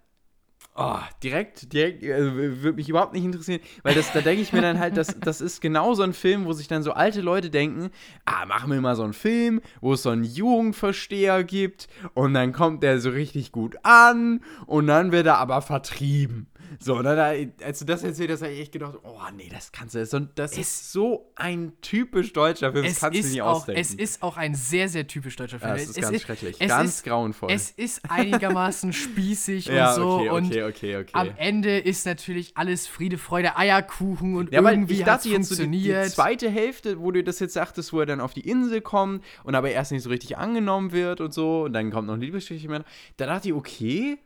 Oh, 0.74 1.00
direkt, 1.22 1.74
direkt, 1.74 2.02
also 2.04 2.34
würde 2.34 2.74
mich 2.74 2.88
überhaupt 2.88 3.12
nicht 3.12 3.26
interessieren, 3.26 3.60
weil 3.84 3.94
das, 3.94 4.14
da 4.14 4.22
denke 4.22 4.42
ich 4.42 4.54
mir 4.54 4.62
dann 4.62 4.80
halt, 4.80 4.96
das, 4.96 5.16
das 5.20 5.42
ist 5.42 5.60
genau 5.62 5.94
so 5.96 6.04
ein 6.04 6.14
Film, 6.14 6.46
wo 6.46 6.54
sich 6.54 6.70
dann 6.70 6.82
so 6.82 6.94
alte 6.94 7.20
Leute 7.20 7.50
denken, 7.50 7.92
ah, 8.26 8.46
machen 8.46 8.72
wir 8.72 8.80
mal 8.80 8.96
so 8.96 9.04
einen 9.04 9.12
Film, 9.12 9.60
wo 9.82 9.94
es 9.94 10.04
so 10.04 10.12
einen 10.12 10.24
Jugendversteher 10.24 11.44
gibt 11.44 11.90
und 12.14 12.34
dann 12.34 12.54
kommt 12.54 12.84
der 12.84 13.02
so 13.02 13.10
richtig 13.10 13.52
gut 13.52 13.76
an 13.84 14.40
und 14.66 14.88
dann 14.88 15.12
wird 15.12 15.28
er 15.28 15.40
aber 15.40 15.62
vertrieben. 15.62 16.48
So, 16.80 16.98
und 16.98 17.04
dann, 17.04 17.52
als 17.64 17.80
du 17.80 17.86
das 17.86 18.04
erzählt 18.04 18.32
hast, 18.32 18.42
habe 18.42 18.54
ich 18.54 18.62
echt 18.62 18.72
gedacht, 18.72 18.98
oh 19.04 19.20
nee, 19.36 19.50
das 19.52 19.72
kannst 19.72 19.96
du, 19.96 20.00
das, 20.00 20.12
das 20.36 20.58
ist 20.58 20.92
so 20.92 21.32
ein 21.36 21.74
typisch 21.82 22.34
deutscher 22.34 22.72
Film, 22.72 22.86
das 22.86 23.00
kannst 23.00 23.22
du 23.22 23.28
nicht 23.28 23.42
auch, 23.42 23.58
ausdenken. 23.58 23.82
Es 23.82 23.94
ist 23.94 24.24
auch 24.24 24.38
ein 24.38 24.56
sehr, 24.56 24.90
sehr 24.90 25.08
typisch 25.08 25.36
deutscher 25.36 25.60
Film. 25.60 25.72
Ja, 25.72 25.76
es 25.76 25.90
ist 25.90 25.98
es 25.98 26.02
ganz 26.02 26.16
ist, 26.16 26.22
schrecklich, 26.24 26.60
ganz 26.60 26.90
ist, 26.90 27.04
grauenvoll. 27.04 27.52
Es 27.52 27.72
ist 27.72 28.02
einigermaßen 28.10 28.94
spießig 28.94 29.66
ja, 29.66 29.90
und 29.90 29.96
so 29.96 30.10
okay, 30.16 30.30
okay, 30.30 30.32
und 30.32 30.46
okay, 30.70 30.98
okay. 30.98 31.12
am 31.14 31.32
Ende 31.38 31.80
ist 31.80 32.06
natürlich 32.06 32.58
alles 32.58 32.88
Friede, 32.88 33.18
Freude, 33.18 33.58
Eierkuchen 33.58 34.36
und 34.36 34.52
ja, 34.52 34.62
irgendwie 34.62 35.04
hat 35.06 35.26
es 35.26 35.32
funktioniert. 35.32 35.98
So 35.98 36.04
die, 36.04 36.10
die 36.10 36.16
zweite 36.16 36.50
Hälfte, 36.50 37.00
wo 37.00 37.12
du 37.12 37.24
das 37.24 37.40
jetzt 37.40 37.54
sagtest, 37.54 37.94
wo 37.94 38.00
er 38.00 38.06
dann 38.06 38.22
auf 38.22 38.34
die 38.34 38.48
Insel 38.48 38.82
kommt 38.82 39.24
und 39.44 39.56
aber 39.56 39.72
erst 39.72 39.92
nicht 39.92 40.04
so 40.04 40.10
richtig 40.10 40.38
angenommen 40.38 40.92
wird 40.92 41.22
und 41.22 41.34
so 41.34 41.64
und 41.64 41.74
dann 41.74 41.92
kommt 41.92 42.08
noch 42.08 42.16
eine 42.16 42.24
Liebesgeschichte 42.24 42.70
mehr, 42.70 42.84
da 43.18 43.26
dachte 43.26 43.50
ich, 43.50 43.54
okay, 43.54 44.20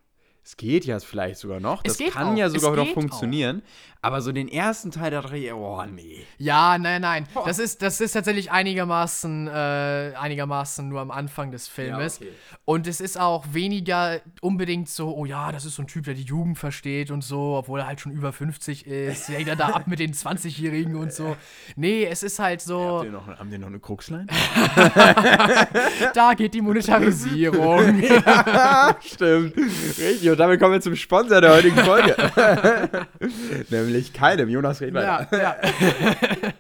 es 0.46 0.58
geht 0.58 0.86
ja 0.86 1.00
vielleicht 1.00 1.40
sogar 1.40 1.60
noch. 1.60 1.82
Es 1.84 1.98
das 1.98 2.14
kann 2.14 2.34
auch. 2.34 2.38
ja 2.38 2.50
sogar 2.50 2.76
noch 2.76 2.94
funktionieren. 2.94 3.64
Auch. 3.95 3.95
Aber 4.06 4.22
so 4.22 4.32
den 4.32 4.48
ersten 4.48 4.92
Teil, 4.92 5.10
da 5.10 5.24
dachte 5.24 5.36
ich, 5.36 5.52
oh 5.52 5.84
nee. 5.92 6.28
Ja, 6.38 6.78
nein, 6.78 7.02
nein. 7.02 7.28
Das 7.44 7.58
ist, 7.58 7.82
das 7.82 8.00
ist 8.00 8.12
tatsächlich 8.12 8.52
einigermaßen, 8.52 9.48
äh, 9.48 10.14
einigermaßen 10.16 10.88
nur 10.88 11.02
am 11.02 11.10
Anfang 11.10 11.50
des 11.50 11.68
Filmes. 11.68 12.20
Ja, 12.20 12.28
okay. 12.28 12.36
Und 12.66 12.86
es 12.86 13.02
ist 13.02 13.20
auch 13.20 13.46
weniger 13.52 14.22
unbedingt 14.42 14.90
so, 14.90 15.16
oh 15.16 15.26
ja, 15.26 15.52
das 15.52 15.66
ist 15.66 15.74
so 15.74 15.82
ein 15.82 15.88
Typ, 15.88 16.06
der 16.06 16.14
die 16.14 16.22
Jugend 16.22 16.60
versteht 16.60 17.10
und 17.10 17.24
so, 17.24 17.56
obwohl 17.56 17.80
er 17.80 17.88
halt 17.88 18.00
schon 18.00 18.12
über 18.12 18.32
50 18.32 18.86
ist. 18.86 19.28
Hängt 19.30 19.48
er 19.48 19.56
da 19.56 19.70
ab 19.70 19.88
mit 19.88 19.98
den 19.98 20.14
20-Jährigen 20.14 20.96
und 20.98 21.12
so. 21.12 21.36
Nee, 21.76 22.06
es 22.06 22.22
ist 22.22 22.38
halt 22.38 22.62
so. 22.62 22.80
Ja, 22.80 22.94
habt 22.98 23.06
ihr 23.06 23.12
noch, 23.12 23.28
haben 23.40 23.50
die 23.50 23.58
noch 23.58 23.70
eine 23.70 23.80
Kruxlein? 23.80 24.28
da 26.14 26.36
geht 26.36 26.54
die 26.54 26.62
Monetarisierung. 26.62 28.04
ja, 28.04 28.96
stimmt. 29.04 29.58
Richtig. 29.58 30.30
Und 30.30 30.38
damit 30.40 30.60
kommen 30.60 30.74
wir 30.74 30.82
zum 30.82 30.96
Sponsor 30.96 31.42
der 31.42 31.56
heutigen 31.56 31.78
Folge. 31.78 32.16
Nämlich 33.72 33.95
keinem. 34.14 34.50
Jonas, 34.50 34.82
red 34.82 34.94
weiter. 34.94 35.28
Ja, 35.32 35.38
ja. 35.38 35.56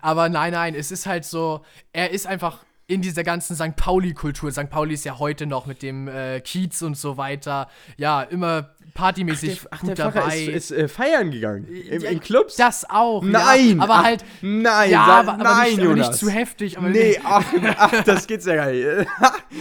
Aber 0.00 0.28
nein, 0.28 0.52
nein, 0.52 0.74
es 0.74 0.90
ist 0.90 1.06
halt 1.06 1.24
so, 1.24 1.64
er 1.92 2.10
ist 2.10 2.26
einfach 2.26 2.64
in 2.86 3.02
dieser 3.02 3.22
ganzen 3.22 3.54
St. 3.54 3.76
Pauli-Kultur. 3.76 4.50
St. 4.50 4.70
Pauli 4.70 4.94
ist 4.94 5.04
ja 5.04 5.18
heute 5.18 5.46
noch 5.46 5.66
mit 5.66 5.82
dem 5.82 6.08
äh, 6.08 6.40
Kiez 6.40 6.80
und 6.82 6.96
so 6.96 7.16
weiter, 7.16 7.68
ja, 7.96 8.22
immer 8.22 8.70
partymäßig 8.94 9.60
ach, 9.60 9.62
der, 9.62 9.70
ach, 9.70 9.80
gut 9.80 9.98
der 9.98 10.10
dabei. 10.10 10.38
ist, 10.38 10.70
ist 10.70 10.72
äh, 10.72 10.88
feiern 10.88 11.30
gegangen. 11.30 11.66
Im, 11.66 12.02
ja, 12.02 12.10
in 12.10 12.20
Clubs? 12.20 12.56
Das 12.56 12.88
auch. 12.88 13.22
Nein. 13.22 13.76
Ja, 13.76 13.82
aber 13.82 13.94
ach, 13.94 14.04
halt. 14.04 14.24
Nein, 14.42 14.90
ja, 14.90 15.04
aber, 15.04 15.34
aber 15.34 15.44
nein, 15.44 15.70
nicht, 15.70 15.82
Jonas. 15.82 16.08
Nicht 16.08 16.18
zu 16.18 16.30
heftig. 16.30 16.78
Aber 16.78 16.88
nee, 16.88 17.18
ach, 17.22 17.44
ach, 17.78 18.04
das 18.04 18.26
geht's 18.26 18.46
ja 18.46 18.54
gar 18.54 18.70
nicht. 18.70 18.86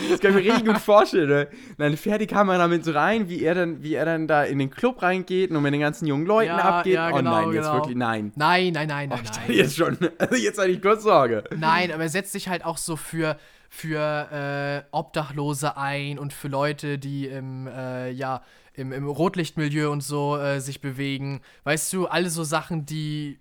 Das 0.10 0.20
kann 0.20 0.38
ich 0.38 0.46
mir 0.46 0.52
richtig 0.52 0.66
gut 0.66 0.78
vorstellen. 0.80 1.30
Ne? 1.30 1.48
Dann 1.78 1.98
fährt 1.98 2.22
die 2.22 2.28
Kamera 2.28 2.68
mit 2.68 2.84
so 2.84 2.92
rein, 2.92 3.30
wie 3.30 3.44
er 3.44 3.56
dann, 3.56 3.84
wie 3.84 3.96
er 3.96 4.06
dann 4.06 4.28
da 4.28 4.44
in 4.44 4.60
den 4.60 4.70
Club 4.70 5.02
reingeht 5.02 5.52
und 5.52 5.62
mit 5.62 5.74
den 5.74 5.82
ganzen 5.82 6.08
jungen 6.08 6.26
Leuten 6.26 6.50
ja, 6.50 6.58
abgeht. 6.58 6.94
Ja, 6.94 7.12
genau, 7.12 7.32
oh 7.32 7.46
nein, 7.46 7.54
jetzt 7.54 7.64
genau. 7.64 7.74
wirklich, 7.76 7.96
nein. 7.96 8.32
Nein, 8.36 8.74
nein, 8.74 8.88
nein, 8.88 9.10
oh, 9.12 9.16
nein, 9.16 9.24
ich 9.24 9.32
nein. 9.32 9.58
Jetzt 9.58 9.76
schon. 9.76 9.98
Also 10.18 10.36
jetzt 10.36 10.60
hatte 10.60 10.70
ich 10.70 10.82
kurz 10.82 11.04
Sorge. 11.04 11.44
Nein, 11.56 11.92
aber 11.92 12.04
er 12.04 12.10
setzt 12.10 12.32
sich 12.32 12.50
halt 12.50 12.66
auch 12.66 12.78
so 12.78 12.96
für 12.96 13.38
für 13.70 14.86
äh, 14.92 14.96
Obdachlose 14.96 15.78
ein 15.78 16.20
und 16.20 16.34
für 16.34 16.48
Leute, 16.48 16.98
die 16.98 17.28
im, 17.28 17.68
äh, 17.68 18.10
ja, 18.12 18.42
im, 18.78 18.94
im 18.94 19.08
Rotlichtmilieu 19.08 19.92
und 19.92 20.02
so 20.02 20.38
äh, 20.38 20.62
sich 20.62 20.82
bewegen. 20.82 21.42
Weißt 21.64 21.92
du, 21.94 22.06
alle 22.06 22.30
so 22.30 22.44
Sachen, 22.44 22.86
die. 22.86 23.40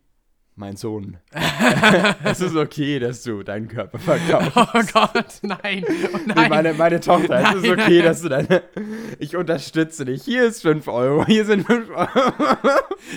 Mein 0.58 0.76
Sohn. 0.76 1.18
es 2.24 2.40
ist 2.40 2.56
okay, 2.56 2.98
dass 2.98 3.22
du 3.22 3.42
deinen 3.42 3.68
Körper 3.68 3.98
verkaufst. 3.98 4.52
Oh 4.56 4.80
Gott, 4.94 5.38
nein. 5.42 5.84
Oh 6.14 6.18
nein. 6.24 6.48
Meine, 6.48 6.72
meine 6.72 6.98
Tochter, 6.98 7.50
es 7.50 7.62
ist 7.62 7.70
okay, 7.70 8.00
dass 8.00 8.22
du 8.22 8.30
deine. 8.30 8.62
Ich 9.18 9.36
unterstütze 9.36 10.06
dich. 10.06 10.22
Hier 10.24 10.44
ist 10.44 10.62
5 10.62 10.88
Euro. 10.88 11.26
Hier 11.26 11.44
sind 11.44 11.66
5 11.66 11.90
Euro. 11.90 12.32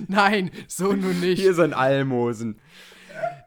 Nein, 0.08 0.52
so 0.68 0.92
nun 0.92 1.22
nicht. 1.22 1.40
Hier 1.40 1.54
sind 1.54 1.74
Almosen. 1.74 2.60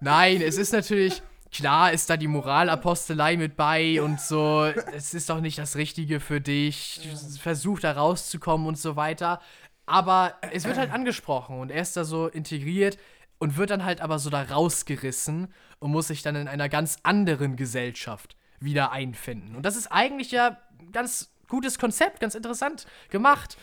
Nein, 0.00 0.40
es 0.40 0.56
ist 0.56 0.72
natürlich, 0.72 1.22
klar 1.52 1.92
ist 1.92 2.10
da 2.10 2.16
die 2.16 2.28
Moralapostelei 2.28 3.36
mit 3.36 3.56
bei 3.56 4.02
und 4.02 4.20
so, 4.20 4.64
es 4.94 5.14
ist 5.14 5.30
doch 5.30 5.40
nicht 5.40 5.58
das 5.58 5.76
Richtige 5.76 6.18
für 6.18 6.40
dich, 6.40 7.08
versuch 7.40 7.80
da 7.80 7.92
rauszukommen 7.92 8.66
und 8.66 8.78
so 8.78 8.96
weiter. 8.96 9.40
Aber 9.86 10.34
es 10.52 10.64
wird 10.64 10.78
halt 10.78 10.92
angesprochen 10.92 11.58
und 11.60 11.70
er 11.70 11.82
ist 11.82 11.96
da 11.96 12.04
so 12.04 12.28
integriert 12.28 12.98
und 13.38 13.56
wird 13.56 13.70
dann 13.70 13.84
halt 13.84 14.00
aber 14.00 14.18
so 14.18 14.30
da 14.30 14.42
rausgerissen 14.42 15.52
und 15.80 15.90
muss 15.90 16.08
sich 16.08 16.22
dann 16.22 16.36
in 16.36 16.48
einer 16.48 16.68
ganz 16.68 16.98
anderen 17.02 17.56
Gesellschaft 17.56 18.36
wieder 18.60 18.92
einfinden. 18.92 19.56
Und 19.56 19.66
das 19.66 19.76
ist 19.76 19.88
eigentlich 19.88 20.30
ja 20.30 20.58
ein 20.80 20.92
ganz 20.92 21.34
gutes 21.48 21.78
Konzept, 21.78 22.20
ganz 22.20 22.34
interessant 22.34 22.86
gemacht. 23.10 23.58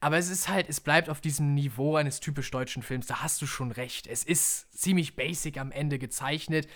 Aber 0.00 0.18
es 0.18 0.28
ist 0.28 0.48
halt, 0.48 0.68
es 0.68 0.80
bleibt 0.80 1.08
auf 1.08 1.20
diesem 1.20 1.54
Niveau 1.54 1.96
eines 1.96 2.20
typisch 2.20 2.50
deutschen 2.50 2.82
Films. 2.82 3.06
Da 3.06 3.22
hast 3.22 3.40
du 3.42 3.46
schon 3.46 3.72
recht. 3.72 4.06
Es 4.06 4.22
ist 4.22 4.72
ziemlich 4.78 5.16
basic 5.16 5.58
am 5.58 5.72
Ende 5.72 5.98
gezeichnet. 5.98 6.68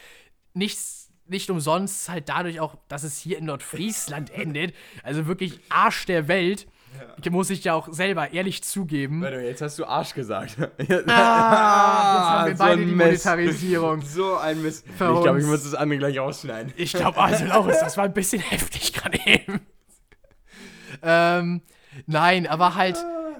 Nichts, 0.59 1.10
nicht 1.26 1.48
umsonst 1.51 2.09
halt 2.09 2.28
dadurch 2.28 2.60
auch, 2.60 2.74
dass 2.89 3.05
es 3.05 3.18
hier 3.18 3.39
in 3.39 3.47
Nordfriesland 3.47 4.30
endet. 4.35 4.74
Also 5.02 5.26
wirklich 5.26 5.60
Arsch 5.68 6.05
der 6.06 6.28
Welt. 6.28 6.66
Ja. 7.22 7.30
Muss 7.30 7.51
ich 7.51 7.62
ja 7.64 7.74
auch 7.74 7.93
selber 7.93 8.32
ehrlich 8.32 8.64
zugeben. 8.64 9.20
Warte, 9.20 9.36
jetzt 9.40 9.60
hast 9.60 9.78
du 9.78 9.85
Arsch 9.85 10.14
gesagt. 10.14 10.56
ah, 10.59 10.66
jetzt 10.78 11.09
haben 11.09 12.47
wir 12.48 12.56
so 12.56 12.64
beide 12.64 12.86
die 12.86 12.93
Monetarisierung. 12.93 14.02
So 14.02 14.36
ein 14.36 14.62
Mist. 14.62 14.86
Ich 14.89 14.97
glaube, 14.97 15.39
ich 15.39 15.47
muss 15.47 15.64
das 15.64 15.74
andere 15.74 15.98
gleich 15.98 16.18
ausschneiden. 16.18 16.72
Ich 16.76 16.94
glaube, 16.94 17.20
also 17.20 17.44
Laurens, 17.44 17.78
das 17.80 17.97
war 17.98 18.05
ein 18.05 18.14
bisschen 18.14 18.40
heftig 18.40 18.94
gerade 18.94 19.18
eben. 19.26 19.60
ähm, 21.02 21.60
nein, 22.06 22.47
aber 22.47 22.74
halt, 22.74 22.97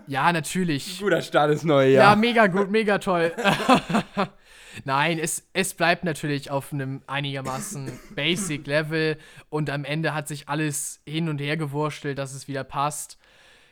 ja, 0.07 0.31
natürlich. 0.31 1.01
Guter 1.01 1.23
Start 1.23 1.51
ins 1.51 1.65
neue 1.65 1.93
Jahr. 1.93 2.11
Ja, 2.11 2.17
mega 2.17 2.47
gut, 2.49 2.71
mega 2.71 2.99
toll. 2.99 3.33
Nein, 4.85 5.19
es, 5.19 5.49
es 5.53 5.75
bleibt 5.75 6.05
natürlich 6.05 6.51
auf 6.51 6.73
einem 6.73 7.03
einigermaßen 7.07 7.99
Basic 8.15 8.67
Level 8.67 9.19
und 9.49 9.71
am 9.71 9.85
Ende 9.85 10.15
hat 10.15 10.29
sich 10.29 10.49
alles 10.49 11.01
hin 11.07 11.29
und 11.29 11.41
her 11.41 11.57
gewurstelt, 11.57 12.19
dass 12.19 12.35
es 12.35 12.49
wieder 12.49 12.65
passt. 12.65 13.19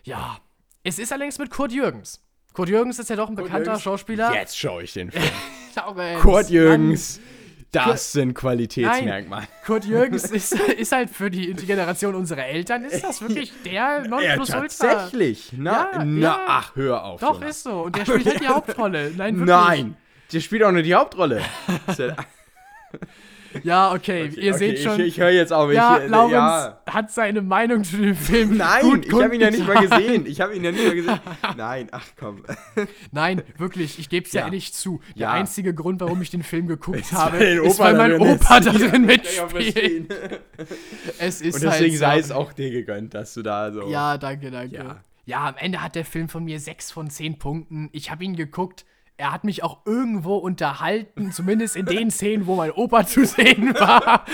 Ja, 0.05 0.39
es 0.83 0.99
ist 0.99 1.13
allerdings 1.13 1.39
mit 1.39 1.51
Kurt 1.51 1.73
Jürgens. 1.73 2.23
Kurt 2.53 2.69
Jürgens 2.69 2.99
ist 2.99 3.11
ja 3.11 3.17
doch 3.17 3.29
ein 3.29 3.35
Kurt 3.37 3.47
bekannter 3.47 3.65
Jürgens. 3.71 3.83
Schauspieler. 3.83 4.35
Jetzt 4.35 4.59
schaue 4.59 4.83
ich 4.83 4.93
den 4.93 5.11
Film. 5.11 5.25
Kurt 6.21 6.49
Jürgens. 6.49 7.21
Das 7.73 8.13
sind 8.13 8.35
Qualitätsmerkmale. 8.35 9.47
Kurt 9.65 9.85
Jürgens 9.85 10.31
ist, 10.31 10.53
ist 10.55 10.93
halt 10.93 11.11
für 11.11 11.31
die 11.31 11.53
Generation 11.53 12.15
unserer 12.15 12.47
Eltern, 12.47 12.85
ist 12.85 13.05
das 13.05 13.21
wirklich 13.21 13.53
der 13.65 14.07
Nonplusultra. 14.09 14.87
Ja, 14.87 14.95
tatsächlich. 14.95 15.53
Na, 15.57 15.91
ja, 15.93 16.05
na 16.05 16.21
ja. 16.21 16.41
ach, 16.47 16.77
hör 16.77 17.05
auf. 17.05 17.21
Doch, 17.21 17.35
Jonas. 17.35 17.51
ist 17.51 17.63
so. 17.65 17.83
Und 17.83 17.97
der 17.97 18.07
spielt 18.07 18.27
halt 18.27 18.41
die 18.41 18.47
Hauptrolle. 18.47 19.13
Nein, 19.17 19.39
wirklich. 19.39 19.57
Nein, 19.57 19.97
der 20.33 20.41
spielt 20.41 20.63
auch 20.65 20.73
nur 20.73 20.83
die 20.83 20.95
Hauptrolle. 20.95 21.43
Ja, 23.63 23.93
okay, 23.93 24.29
okay 24.31 24.41
ihr 24.41 24.55
okay, 24.55 24.59
seht 24.59 24.79
schon. 24.81 25.01
Ich, 25.01 25.07
ich 25.07 25.21
höre 25.21 25.31
jetzt 25.31 25.53
auf. 25.53 25.73
Ja, 25.73 25.99
ich, 25.99 26.11
Laurens 26.11 26.33
ja. 26.33 26.83
hat 26.87 27.11
seine 27.11 27.43
Meinung 27.43 27.85
zu 27.85 27.97
dem 27.97 28.15
Film. 28.15 28.57
Nein, 28.57 28.83
gut 28.83 29.07
ich 29.07 29.13
habe 29.13 29.35
ihn 29.35 29.41
ja 29.41 29.51
nicht 29.51 29.67
mal 29.67 29.87
gesehen. 29.87 30.27
Ich 30.27 30.41
habe 30.41 30.55
ihn 30.55 30.65
ja 30.65 30.73
nicht 30.73 30.85
mal 30.85 30.95
gesehen. 30.95 31.21
Nein, 31.57 31.89
ach 31.93 32.07
komm. 32.19 32.45
Nein, 33.13 33.43
wirklich, 33.57 33.99
ich 33.99 34.09
gebe 34.09 34.27
es 34.27 34.33
ja. 34.33 34.41
ja 34.41 34.47
ehrlich 34.47 34.73
zu. 34.73 35.01
Der 35.15 35.23
ja. 35.23 35.33
einzige 35.33 35.75
Grund, 35.75 36.01
warum 36.01 36.21
ich 36.23 36.31
den 36.31 36.43
Film 36.43 36.67
geguckt 36.67 37.01
es 37.01 37.13
habe, 37.13 37.39
ist, 37.39 37.79
weil 37.79 37.95
mein 37.95 38.21
Opa 38.21 38.61
darin 38.61 39.07
mitspielt. 39.07 40.15
es 41.19 41.41
ist 41.41 41.55
Und 41.55 41.63
deswegen 41.63 41.93
halt 41.93 41.99
sei 41.99 42.19
es 42.19 42.31
auch 42.31 42.53
dir 42.53 42.71
gegönnt, 42.71 43.15
dass 43.15 43.35
du 43.35 43.43
da 43.43 43.73
so. 43.73 43.89
Ja, 43.89 44.19
danke, 44.19 44.51
danke. 44.51 44.77
Ja. 44.77 45.01
ja, 45.25 45.49
am 45.49 45.57
Ende 45.57 45.83
hat 45.83 45.95
der 45.95 46.05
Film 46.05 46.29
von 46.29 46.45
mir 46.45 46.61
6 46.61 46.91
von 46.91 47.11
10 47.11 47.39
Punkten. 47.39 47.89
Ich 47.93 48.11
habe 48.11 48.25
ihn 48.25 48.37
geguckt 48.37 48.85
er 49.19 49.33
hat 49.33 49.45
mich 49.45 49.63
auch 49.63 49.79
irgendwo 49.87 50.37
unterhalten, 50.37 51.33
zumindest 51.33 51.75
in 51.75 51.87
den 51.87 52.11
Szenen, 52.11 52.47
wo 52.47 52.57
mein 52.57 52.71
Opa 52.71 53.07
zu 53.07 53.25
sehen 53.25 53.75
war. 53.75 54.27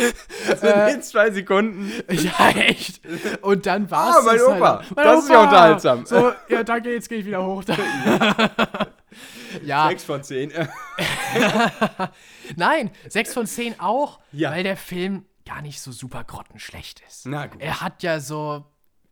Also 0.49 0.67
in 0.67 0.87
den 0.87 1.03
zwei 1.03 1.31
Sekunden. 1.31 1.93
Ja, 2.11 2.49
echt. 2.51 3.01
Und 3.43 3.67
dann 3.67 3.91
war 3.91 4.11
es. 4.11 4.17
Ah, 4.17 4.23
mein 4.25 4.41
Opa. 4.41 4.79
Halt, 4.79 4.97
mein 4.97 5.05
das 5.05 5.15
Opa. 5.15 5.23
ist 5.23 5.31
ja 5.31 5.43
unterhaltsam. 5.43 6.07
So, 6.07 6.33
ja, 6.49 6.65
danke, 6.65 6.93
jetzt 6.93 7.09
gehe 7.09 7.19
ich 7.19 7.27
wieder 7.27 7.47
hoch. 7.47 7.63
ja. 9.65 9.89
Sechs 9.89 10.05
von 10.05 10.23
zehn. 10.23 10.53
Nein, 12.57 12.91
sechs 13.09 13.35
von 13.35 13.47
zehn 13.47 13.79
auch, 13.79 14.19
ja. 14.33 14.51
weil 14.51 14.65
der 14.65 14.77
Film 14.77 15.27
gar 15.47 15.63
nicht 15.63 15.81
so 15.81 15.93
super 15.93 16.25
grottenschlecht 16.25 17.03
ist. 17.07 17.27
Na 17.27 17.47
gut. 17.47 17.61
Er 17.61 17.81
hat 17.81 18.03
ja 18.03 18.21
so. 18.21 18.65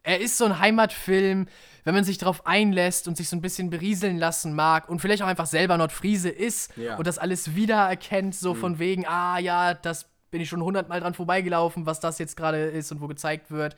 Er 0.02 0.20
ist 0.20 0.38
so 0.38 0.44
ein 0.44 0.58
Heimatfilm 0.58 1.46
wenn 1.84 1.94
man 1.94 2.04
sich 2.04 2.18
darauf 2.18 2.46
einlässt 2.46 3.08
und 3.08 3.16
sich 3.16 3.28
so 3.28 3.36
ein 3.36 3.40
bisschen 3.40 3.70
berieseln 3.70 4.18
lassen 4.18 4.54
mag 4.54 4.88
und 4.88 5.00
vielleicht 5.00 5.22
auch 5.22 5.26
einfach 5.26 5.46
selber 5.46 5.76
Nordfriese 5.78 6.28
ist 6.28 6.76
ja. 6.76 6.96
und 6.96 7.06
das 7.06 7.18
alles 7.18 7.54
wiedererkennt, 7.54 8.34
so 8.34 8.54
mhm. 8.54 8.58
von 8.58 8.78
wegen, 8.78 9.06
ah 9.06 9.38
ja, 9.38 9.74
das 9.74 10.06
bin 10.30 10.40
ich 10.40 10.48
schon 10.48 10.62
hundertmal 10.62 11.00
dran 11.00 11.14
vorbeigelaufen, 11.14 11.86
was 11.86 12.00
das 12.00 12.18
jetzt 12.18 12.36
gerade 12.36 12.58
ist 12.58 12.92
und 12.92 13.00
wo 13.00 13.08
gezeigt 13.08 13.50
wird. 13.50 13.76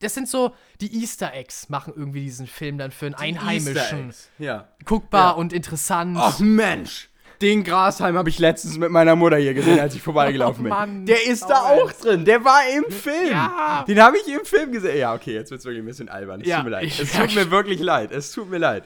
Das 0.00 0.14
sind 0.14 0.28
so, 0.28 0.54
die 0.80 1.02
Easter 1.02 1.34
Eggs 1.34 1.68
machen 1.68 1.92
irgendwie 1.94 2.22
diesen 2.22 2.46
Film 2.46 2.78
dann 2.78 2.90
für 2.90 3.06
einen 3.06 3.16
die 3.16 3.20
Einheimischen. 3.20 4.14
Ja. 4.38 4.68
Guckbar 4.86 5.32
ja. 5.32 5.36
und 5.36 5.52
interessant. 5.52 6.16
Ach 6.18 6.38
Mensch! 6.38 7.09
Den 7.42 7.64
Grashalm 7.64 8.18
habe 8.18 8.28
ich 8.28 8.38
letztens 8.38 8.76
mit 8.76 8.90
meiner 8.90 9.16
Mutter 9.16 9.38
hier 9.38 9.54
gesehen, 9.54 9.80
als 9.80 9.94
ich 9.94 10.02
vorbeigelaufen 10.02 10.64
bin. 10.64 10.72
Oh 10.72 10.76
Mann, 10.76 11.06
der 11.06 11.26
ist 11.26 11.44
da 11.48 11.62
auch 11.62 11.90
drin. 11.92 12.24
Der 12.24 12.44
war 12.44 12.60
im 12.76 12.90
Film. 12.92 13.30
Ja. 13.30 13.84
Den 13.88 14.02
habe 14.02 14.18
ich 14.18 14.28
im 14.28 14.44
Film 14.44 14.72
gesehen. 14.72 14.98
Ja, 14.98 15.14
okay, 15.14 15.32
jetzt 15.32 15.50
wird 15.50 15.60
es 15.60 15.64
wirklich 15.64 15.82
ein 15.82 15.86
bisschen 15.86 16.08
albern. 16.10 16.42
Es 16.42 16.48
ja, 16.48 16.56
tut 16.56 16.64
mir 16.66 16.70
leid. 16.70 17.00
Es 17.00 17.12
tut 17.12 17.34
mir 17.34 17.50
wirklich 17.50 17.80
leid. 17.80 18.12
Es 18.12 18.32
tut 18.32 18.50
mir 18.50 18.58
leid. 18.58 18.84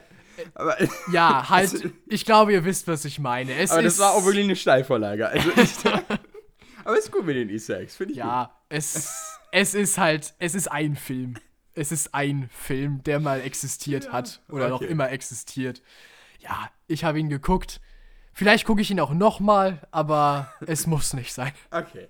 Aber, 0.53 0.77
ja, 1.11 1.45
halt, 1.49 1.91
ich 2.07 2.25
glaube, 2.25 2.53
ihr 2.53 2.65
wisst, 2.65 2.87
was 2.87 3.05
ich 3.05 3.19
meine. 3.19 3.53
Es 3.55 3.71
aber 3.71 3.83
das 3.83 3.99
war 3.99 4.13
auch 4.13 4.25
wirklich 4.25 4.45
eine 4.45 4.55
Steilvorlage. 4.55 5.27
Also, 5.27 5.49
aber 6.85 6.97
es 6.97 7.05
ist 7.05 7.11
gut 7.11 7.25
mit 7.25 7.35
den 7.35 7.49
Easter 7.49 7.79
Eggs, 7.79 7.95
finde 7.95 8.13
ich 8.13 8.19
Ja, 8.19 8.45
gut. 8.45 8.51
es, 8.69 9.37
es 9.51 9.73
ist 9.73 9.97
halt, 9.97 10.33
es 10.39 10.55
ist 10.55 10.71
ein 10.71 10.95
Film. 10.95 11.35
Es 11.73 11.91
ist 11.91 12.13
ein 12.13 12.49
Film, 12.53 13.03
der 13.03 13.19
mal 13.19 13.41
existiert 13.41 14.05
ja, 14.05 14.11
hat 14.13 14.41
oder 14.49 14.65
okay. 14.65 14.71
noch 14.71 14.81
immer 14.81 15.11
existiert. 15.11 15.81
Ja, 16.39 16.69
ich 16.87 17.03
habe 17.03 17.19
ihn 17.19 17.29
geguckt. 17.29 17.81
Vielleicht 18.37 18.65
gucke 18.65 18.81
ich 18.81 18.91
ihn 18.91 18.99
auch 18.99 19.13
nochmal, 19.13 19.79
aber 19.91 20.51
es 20.67 20.87
muss 20.87 21.13
nicht 21.13 21.31
sein. 21.33 21.53
Okay. 21.71 22.09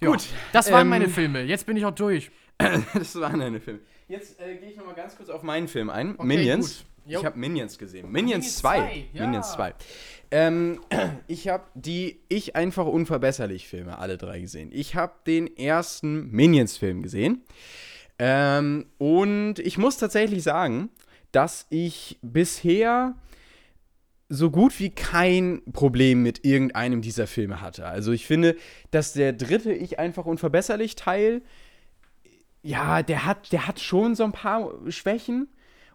Ja, 0.00 0.08
Gut. 0.10 0.28
Das 0.52 0.70
waren 0.70 0.82
ähm, 0.82 0.88
meine 0.90 1.08
Filme. 1.08 1.42
Jetzt 1.42 1.66
bin 1.66 1.76
ich 1.76 1.84
auch 1.84 1.94
durch. 1.94 2.30
das 2.94 3.16
waren 3.16 3.40
deine 3.40 3.60
Filme. 3.60 3.80
Jetzt 4.06 4.40
äh, 4.40 4.54
gehe 4.58 4.70
ich 4.70 4.76
nochmal 4.76 4.94
ganz 4.94 5.16
kurz 5.16 5.28
auf 5.28 5.42
meinen 5.42 5.66
Film 5.66 5.90
ein. 5.90 6.14
Okay, 6.14 6.24
Minions. 6.24 6.84
Ich 7.04 7.24
habe 7.24 7.36
Minions 7.36 7.78
gesehen. 7.78 8.12
Minions 8.12 8.58
2. 8.58 9.06
Ja. 9.12 9.24
Minions 9.24 9.52
2. 9.54 9.74
Ähm, 10.30 10.80
ich 11.26 11.48
habe 11.48 11.64
die 11.74 12.20
Ich 12.28 12.54
einfach 12.54 12.86
unverbesserlich 12.86 13.66
Filme 13.66 13.98
alle 13.98 14.16
drei 14.16 14.38
gesehen. 14.38 14.70
Ich 14.72 14.94
habe 14.94 15.14
den 15.26 15.56
ersten 15.56 16.30
Minions-Film 16.30 17.02
gesehen. 17.02 17.42
Ähm, 18.20 18.86
und 18.98 19.58
ich 19.58 19.78
muss 19.78 19.96
tatsächlich 19.96 20.44
sagen, 20.44 20.90
dass 21.32 21.66
ich 21.70 22.20
bisher 22.22 23.16
so 24.32 24.50
gut 24.50 24.80
wie 24.80 24.88
kein 24.88 25.60
Problem 25.74 26.22
mit 26.22 26.44
irgendeinem 26.44 27.02
dieser 27.02 27.26
Filme 27.26 27.60
hatte. 27.60 27.84
Also 27.84 28.12
ich 28.12 28.26
finde, 28.26 28.56
dass 28.90 29.12
der 29.12 29.34
dritte 29.34 29.72
Ich 29.72 29.98
einfach 29.98 30.24
unverbesserlich 30.24 30.96
Teil, 30.96 31.42
ja, 32.62 33.02
der 33.02 33.26
hat, 33.26 33.52
der 33.52 33.66
hat 33.66 33.78
schon 33.78 34.14
so 34.14 34.24
ein 34.24 34.32
paar 34.32 34.72
Schwächen. 34.88 35.48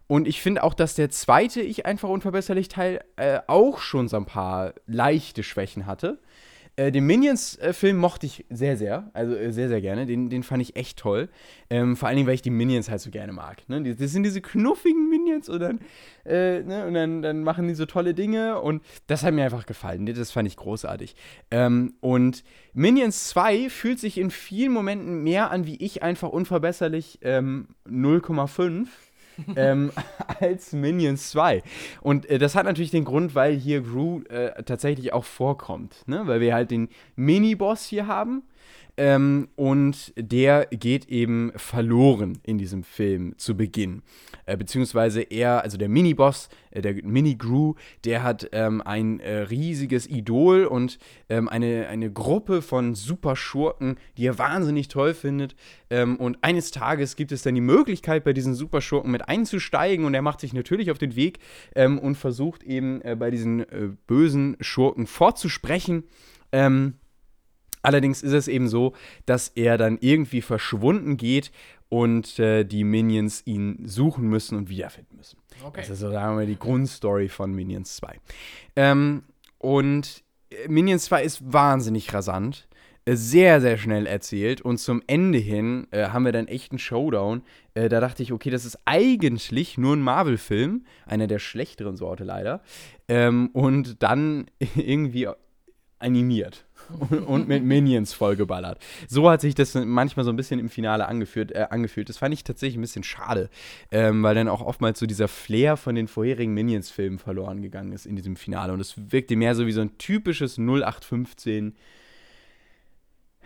Und 0.06 0.28
ich 0.28 0.40
finde 0.40 0.64
auch, 0.64 0.76
dass 0.76 0.94
der 0.94 1.10
zweite 1.10 1.62
Ich 1.62 1.88
einfach 1.88 2.10
unverbesserlich 2.10 2.68
Teil 2.70 3.04
äh, 3.16 3.40
auch 3.48 3.80
schon 3.80 4.08
so 4.08 4.18
ein 4.18 4.26
paar 4.26 4.76
leichte 4.86 5.42
Schwächen 5.42 5.88
hatte. 5.88 6.20
Äh, 6.78 6.91
den 6.91 7.06
Minions-Film 7.08 7.98
mochte 7.98 8.28
ich 8.28 8.45
sehr, 8.52 8.78
sehr. 8.78 9.10
Also 9.14 9.36
äh, 9.36 9.52
sehr, 9.52 9.68
sehr 9.68 9.82
gerne. 9.82 10.06
Den, 10.06 10.30
den 10.30 10.44
fand 10.44 10.62
ich 10.62 10.76
echt 10.76 10.99
toll. 10.99 11.28
Ähm, 11.72 11.98
vor 11.98 12.08
allen 12.08 12.18
Dingen, 12.18 12.28
weil 12.28 12.36
ich 12.36 12.44
die 12.44 12.52
Minions 12.52 12.88
halt 12.90 13.02
so 13.02 13.10
gerne 13.10 13.34
mag. 13.34 13.68
Ne? 13.68 13.95
Das 13.95 14.12
sind 14.12 14.22
diese 14.22 14.41
knuffigen 14.41 15.10
Minions 15.10 15.49
und 15.49 15.60
dann, 15.60 15.80
äh, 16.24 16.62
ne? 16.62 16.86
und 16.86 16.94
dann, 16.94 17.24
dann 17.24 17.44
machen 17.44 17.68
die 17.68 17.74
so 17.74 17.88
tolle 17.88 18.14
Dinge. 18.14 18.62
Und 18.62 18.84
das 19.08 19.24
hat 19.24 19.34
mir 19.34 19.44
einfach 19.44 19.66
gefallen. 19.66 20.06
Das 20.06 20.30
fand 20.30 20.48
ich 20.48 20.56
großartig. 20.56 21.16
Ähm, 21.49 21.95
und 21.99 22.44
Minions 22.74 23.28
2 23.30 23.72
fühlt 23.72 23.99
sich 23.99 24.20
in 24.20 24.30
vielen 24.30 24.72
Momenten 24.72 25.24
mehr 25.24 25.49
an 25.49 25.66
wie 25.66 25.78
ich 25.78 26.04
einfach 26.04 26.30
unverbesserlich 26.30 27.18
ähm, 27.24 27.70
0,5 27.90 28.88
ähm, 29.56 29.92
als 30.40 30.74
Minions 30.74 31.32
2. 31.32 31.64
Und 32.02 32.30
äh, 32.30 32.38
das 32.38 32.56
hat 32.56 32.66
natürlich 32.66 32.92
den 32.92 33.06
Grund, 33.06 33.36
weil 33.36 33.56
hier 33.56 33.82
Gru 33.82 34.22
äh, 34.30 34.64
tatsächlich 34.64 35.14
auch 35.14 35.26
vorkommt. 35.26 36.04
Ne? 36.08 36.24
Weil 36.26 36.40
wir 36.40 36.54
halt 36.54 36.72
den 36.72 36.90
Mini-Boss 37.16 37.86
hier 37.86 38.08
haben. 38.08 38.44
Ähm, 38.98 39.49
und 39.56 40.11
der 40.18 40.65
geht 40.72 41.07
eben 41.07 41.52
verloren 41.56 42.40
in 42.44 42.57
diesem 42.57 42.84
Film 42.84 43.38
zu 43.38 43.56
Beginn. 43.56 44.02
Äh, 44.48 44.57
beziehungsweise 44.57 45.22
er, 45.22 45.61
also 45.61 45.78
der 45.78 45.88
Miniboss, 45.88 46.49
äh, 46.72 46.82
der 46.82 46.95
Mini-Gru, 46.95 47.76
der 48.06 48.24
hat 48.24 48.49
ähm, 48.53 48.82
ein 48.82 49.19
äh, 49.19 49.41
riesiges 49.41 50.07
Idol 50.07 50.65
und 50.65 50.98
ähm, 51.30 51.48
eine, 51.48 51.88
eine 51.90 52.11
Gruppe 52.11 52.64
von 52.64 52.95
Superschurken, 52.95 53.98
die 54.18 54.26
er 54.26 54.40
wahnsinnig 54.40 54.88
toll 54.88 55.14
findet. 55.14 55.56
Ähm, 55.91 56.15
und 56.15 56.40
eines 56.41 56.72
Tages 56.72 57.15
gibt 57.15 57.32
es 57.32 57.44
dann 57.44 57.53
die 57.53 57.61
Möglichkeit, 57.61 58.24
bei 58.24 58.34
diesen 58.34 58.56
Superschurken 58.56 59.11
mit 59.11 59.30
einzusteigen 59.30 60.06
und 60.06 60.15
er 60.15 60.24
macht 60.24 60.40
sich 60.40 60.53
natürlich 60.53 60.90
auf 60.90 60.98
den 60.98 61.15
Weg 61.15 61.38
ähm, 61.76 61.99
und 61.99 62.15
versucht 62.15 62.64
eben 62.64 63.02
äh, 63.02 63.15
bei 63.15 63.30
diesen 63.30 63.60
äh, 63.60 63.90
bösen 64.07 64.57
Schurken 64.60 65.06
vorzusprechen. 65.06 66.03
Ähm, 66.52 66.95
Allerdings 67.82 68.24
ist 68.24 68.34
es 68.34 68.48
eben 68.48 68.68
so, 68.68 68.94
dass 69.26 69.49
er 69.49 69.78
dann 69.78 69.98
irgendwie 70.02 70.41
verschwunden 70.41 71.18
geht 71.18 71.52
und 71.90 72.38
äh, 72.40 72.64
die 72.64 72.84
Minions 72.84 73.44
ihn 73.45 73.84
suchen 73.86 74.28
müssen 74.28 74.58
und 74.58 74.70
wiederfinden 74.70 75.16
müssen. 75.16 75.38
Okay. 75.64 75.82
Das 75.82 75.90
ist 75.90 75.99
so, 75.99 76.12
sagen 76.12 76.34
wir 76.34 76.36
mal, 76.36 76.45
die 76.45 76.60
Grundstory 76.60 77.30
von 77.30 77.54
Minions 77.54 77.95
2. 77.98 78.20
Ähm, 78.76 79.24
und 79.58 80.24
äh, 80.49 80.68
Minions 80.68 81.06
2 81.06 81.24
ist 81.24 81.54
wahnsinnig 81.54 82.14
rasant, 82.14 82.68
äh, 83.06 83.16
sehr, 83.16 83.62
sehr 83.62 83.78
schnell 83.78 84.06
erzählt 84.06 84.62
und 84.62 84.80
zum 84.80 85.02
Ende 85.08 85.38
hin 85.38 85.88
äh, 85.91 86.10
haben 86.10 86.26
wir 86.26 86.34
dann 86.34 86.48
echt 86.48 86.72
einen 86.72 86.80
Showdown. 86.80 87.41
Äh, 87.74 87.90
da 87.90 88.02
dachte 88.02 88.22
ich, 88.22 88.34
okay, 88.34 88.49
das 88.49 88.66
ist 88.66 88.80
eigentlich 88.86 89.78
nur 89.78 89.95
ein 89.95 90.02
Marvel-Film, 90.02 90.86
einer 91.06 91.28
der 91.28 91.40
schlechteren 91.40 91.95
Sorte 91.95 92.26
leider. 92.26 92.62
Ähm, 93.08 93.49
und 93.54 94.04
dann 94.04 94.48
irgendwie 94.76 95.30
animiert 95.99 96.66
und 97.26 97.48
mit 97.48 97.64
Minions 97.64 98.14
vollgeballert. 98.14 98.80
So 99.08 99.30
hat 99.30 99.42
sich 99.42 99.56
das 99.56 99.74
manchmal 99.76 100.26
so 100.26 100.32
ein 100.32 100.36
bisschen 100.36 100.60
im 100.60 100.70
Finale 100.70 101.08
angeführt, 101.08 101.52
äh, 101.52 101.68
angefühlt. 101.70 102.10
Das 102.10 102.18
fand 102.18 102.34
ich 102.34 102.44
tatsächlich 102.44 102.78
ein 102.78 102.82
bisschen 102.82 103.04
schade, 103.04 103.50
ähm, 103.92 104.24
weil 104.24 104.36
dann 104.36 104.48
auch 104.48 104.62
oftmals 104.62 105.00
so 105.00 105.06
dieser 105.06 105.28
Flair 105.28 105.78
von 105.78 105.96
den 105.96 106.08
vorherigen 106.08 106.54
Minions-Filmen 106.54 107.20
verloren 107.20 107.62
gegangen 107.62 107.92
ist 107.92 108.06
in 108.06 108.16
diesem 108.16 108.36
Finale. 108.36 108.74
Und 108.74 108.80
es 108.80 108.96
wirkte 109.12 109.36
mehr 109.36 109.56
so 109.56 109.66
wie 109.66 109.72
so 109.72 109.82
ein 109.82 109.98
typisches 109.98 110.58
0815 110.58 111.76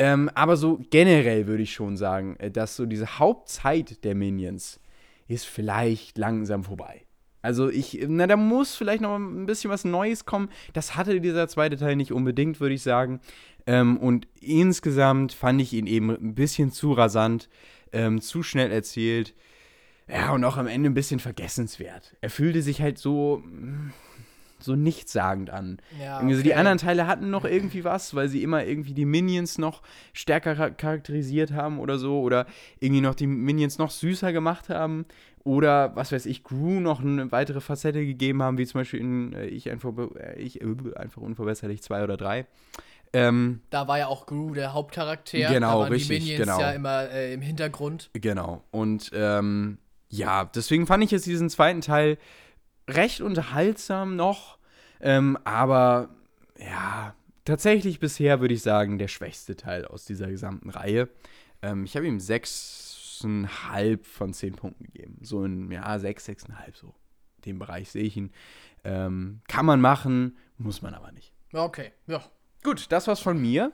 Ähm, 0.00 0.30
aber 0.32 0.56
so 0.56 0.80
generell 0.88 1.46
würde 1.46 1.62
ich 1.62 1.74
schon 1.74 1.98
sagen, 1.98 2.34
äh, 2.38 2.50
dass 2.50 2.74
so 2.74 2.86
diese 2.86 3.18
Hauptzeit 3.18 4.02
der 4.02 4.14
Minions 4.14 4.80
ist 5.28 5.44
vielleicht 5.44 6.16
langsam 6.16 6.64
vorbei. 6.64 7.02
Also 7.42 7.68
ich, 7.68 8.02
na, 8.08 8.26
da 8.26 8.38
muss 8.38 8.74
vielleicht 8.74 9.02
noch 9.02 9.14
ein 9.16 9.44
bisschen 9.44 9.70
was 9.70 9.84
Neues 9.84 10.24
kommen. 10.24 10.48
Das 10.72 10.96
hatte 10.96 11.20
dieser 11.20 11.48
zweite 11.48 11.76
Teil 11.76 11.96
nicht 11.96 12.12
unbedingt, 12.12 12.60
würde 12.60 12.76
ich 12.76 12.82
sagen. 12.82 13.20
Ähm, 13.66 13.98
und 13.98 14.26
insgesamt 14.40 15.34
fand 15.34 15.60
ich 15.60 15.74
ihn 15.74 15.86
eben 15.86 16.08
ein 16.08 16.34
bisschen 16.34 16.72
zu 16.72 16.92
rasant, 16.92 17.50
ähm, 17.92 18.22
zu 18.22 18.42
schnell 18.42 18.72
erzählt. 18.72 19.34
Ja, 20.08 20.32
und 20.32 20.42
auch 20.44 20.56
am 20.56 20.66
Ende 20.66 20.88
ein 20.88 20.94
bisschen 20.94 21.20
vergessenswert. 21.20 22.16
Er 22.22 22.30
fühlte 22.30 22.62
sich 22.62 22.80
halt 22.80 22.96
so, 22.96 23.42
so 24.62 24.76
nichtssagend 24.76 25.50
an. 25.50 25.78
Ja, 26.00 26.18
okay. 26.18 26.30
also 26.30 26.42
die 26.42 26.54
anderen 26.54 26.78
Teile 26.78 27.06
hatten 27.06 27.30
noch 27.30 27.44
irgendwie 27.44 27.84
was, 27.84 28.14
weil 28.14 28.28
sie 28.28 28.42
immer 28.42 28.64
irgendwie 28.64 28.94
die 28.94 29.04
Minions 29.04 29.58
noch 29.58 29.82
stärker 30.12 30.70
charakterisiert 30.70 31.52
haben 31.52 31.78
oder 31.78 31.98
so. 31.98 32.20
Oder 32.20 32.46
irgendwie 32.78 33.00
noch 33.00 33.14
die 33.14 33.26
Minions 33.26 33.78
noch 33.78 33.90
süßer 33.90 34.32
gemacht 34.32 34.68
haben. 34.68 35.06
Oder, 35.42 35.96
was 35.96 36.12
weiß 36.12 36.26
ich, 36.26 36.44
Gru 36.44 36.80
noch 36.80 37.00
eine 37.00 37.32
weitere 37.32 37.60
Facette 37.60 38.04
gegeben 38.04 38.42
haben, 38.42 38.58
wie 38.58 38.66
zum 38.66 38.80
Beispiel 38.80 39.00
in 39.00 39.32
äh, 39.32 39.46
Ich, 39.46 39.70
einfach, 39.70 39.92
äh, 40.18 40.38
ich 40.38 40.60
äh, 40.60 40.66
einfach 40.96 41.22
unverbesserlich 41.22 41.82
2 41.82 42.04
oder 42.04 42.16
3. 42.16 42.46
Ähm, 43.12 43.60
da 43.70 43.88
war 43.88 43.98
ja 43.98 44.06
auch 44.06 44.26
Gru 44.26 44.54
der 44.54 44.72
Hauptcharakter. 44.72 45.38
Genau, 45.48 45.82
da 45.82 45.88
richtig, 45.88 46.24
die 46.24 46.30
Minions 46.30 46.46
genau. 46.46 46.60
ja 46.60 46.70
immer 46.72 47.10
äh, 47.10 47.32
im 47.32 47.40
Hintergrund. 47.40 48.10
Genau. 48.12 48.62
Und 48.70 49.10
ähm, 49.14 49.78
ja, 50.08 50.44
deswegen 50.44 50.86
fand 50.86 51.04
ich 51.04 51.10
jetzt 51.10 51.26
diesen 51.26 51.48
zweiten 51.48 51.80
Teil 51.80 52.18
recht 52.90 53.20
unterhaltsam 53.20 54.16
noch. 54.16 54.58
Ähm, 55.00 55.38
aber 55.44 56.10
ja, 56.58 57.14
tatsächlich 57.44 58.00
bisher 58.00 58.40
würde 58.40 58.54
ich 58.54 58.62
sagen, 58.62 58.98
der 58.98 59.08
schwächste 59.08 59.56
Teil 59.56 59.84
aus 59.84 60.04
dieser 60.04 60.28
gesamten 60.28 60.70
Reihe. 60.70 61.08
Ähm, 61.62 61.84
ich 61.84 61.96
habe 61.96 62.06
ihm 62.06 62.20
sechs 62.20 62.90
6,5 63.22 64.04
von 64.04 64.32
10 64.32 64.54
Punkten 64.54 64.84
gegeben. 64.84 65.18
So 65.22 65.44
in, 65.44 65.70
ja, 65.70 65.98
6, 65.98 66.28
6,5 66.28 66.76
so. 66.76 66.94
Den 67.44 67.58
Bereich 67.58 67.90
sehe 67.90 68.02
ich 68.02 68.16
ihn. 68.16 68.32
Ähm, 68.84 69.40
kann 69.48 69.66
man 69.66 69.80
machen, 69.80 70.36
muss 70.58 70.82
man 70.82 70.94
aber 70.94 71.12
nicht. 71.12 71.32
Okay, 71.52 71.92
ja. 72.06 72.22
Gut, 72.62 72.86
das 72.90 73.06
war's 73.06 73.20
von 73.20 73.40
mir. 73.40 73.72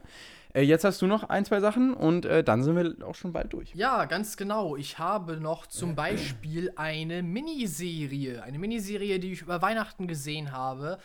Äh, 0.57 0.63
jetzt 0.63 0.85
hast 0.85 1.03
du 1.03 1.07
noch 1.07 1.25
ein, 1.29 1.45
zwei 1.45 1.61
Sachen 1.61 1.93
und 1.93 2.25
äh, 2.25 2.43
dann 2.43 2.63
sind 2.63 2.77
wir 2.77 3.07
auch 3.07 3.15
schon 3.15 3.33
bald 3.33 3.53
durch. 3.53 3.75
Ja, 3.75 4.07
ganz 4.07 4.39
genau. 4.39 4.75
Ich 4.77 4.99
habe 4.99 5.37
noch 5.37 5.67
zum 5.67 5.95
Beispiel 5.95 6.73
eine 6.77 7.23
Miniserie. 7.23 8.43
Eine 8.43 8.59
Miniserie, 8.59 9.19
die 9.19 9.33
ich 9.33 9.43
über 9.43 9.61
Weihnachten 9.61 10.07
gesehen 10.07 10.53
habe. 10.53 10.97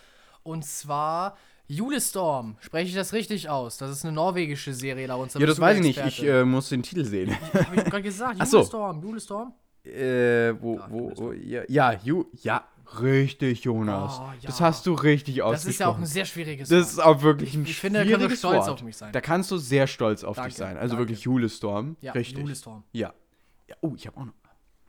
Und 0.42 0.64
zwar 0.64 1.36
Julestorm, 1.68 2.56
spreche 2.60 2.88
ich 2.88 2.94
das 2.94 3.12
richtig 3.12 3.50
aus? 3.50 3.76
Das 3.76 3.90
ist 3.90 4.04
eine 4.04 4.12
norwegische 4.14 4.72
Serie 4.72 5.06
da 5.06 5.16
uns. 5.16 5.34
Ja, 5.34 5.46
das 5.46 5.60
weiß 5.60 5.76
ich 5.76 5.82
nicht. 5.82 5.98
Ich 5.98 6.24
äh, 6.24 6.44
muss 6.44 6.70
den 6.70 6.82
Titel 6.82 7.04
sehen. 7.04 7.36
Habe 7.52 7.76
ich 7.76 7.84
gerade 7.84 8.02
gesagt. 8.02 8.38
Julestorm, 8.52 9.00
so. 9.00 9.06
Julestorm. 9.06 9.52
Äh, 9.84 10.54
wo, 10.60 10.76
ja, 10.76 10.86
wo, 10.88 11.12
wo, 11.16 11.32
ja, 11.32 11.62
ja, 11.68 11.92
Ju, 11.92 12.24
ja, 12.42 12.64
richtig, 13.00 13.64
Jonas. 13.64 14.18
Oh, 14.20 14.24
ja. 14.24 14.46
Das 14.46 14.60
hast 14.60 14.86
du 14.86 14.94
richtig 14.94 15.42
ausgesprochen. 15.42 15.66
Das 15.66 15.74
ist 15.74 15.80
ja 15.80 15.86
auch 15.88 15.98
ein 15.98 16.06
sehr 16.06 16.24
schwieriges 16.24 16.70
Wort. 16.70 16.80
Das 16.80 16.92
ist 16.92 16.98
auch 16.98 17.22
wirklich 17.22 17.54
ein 17.54 17.62
ich, 17.62 17.70
ich 17.70 17.78
finde, 17.78 18.04
da 18.04 18.10
können 18.10 18.28
wir 18.28 18.36
stolz 18.36 18.66
Wort. 18.66 18.68
auf 18.68 18.82
mich 18.82 18.96
sein. 18.96 19.12
Da 19.12 19.20
kannst 19.20 19.50
du 19.50 19.56
sehr 19.58 19.86
stolz 19.86 20.24
auf 20.24 20.36
danke, 20.36 20.50
dich 20.50 20.58
sein. 20.58 20.76
Also 20.76 20.94
danke. 20.94 21.08
wirklich 21.08 21.22
Julestorm. 21.22 21.96
Ja, 22.00 22.12
richtig. 22.12 22.38
Julestorm. 22.38 22.84
Ja. 22.92 23.12
ja. 23.68 23.76
Oh, 23.80 23.92
ich 23.96 24.06
habe 24.06 24.16
auch 24.18 24.24
noch. 24.26 24.34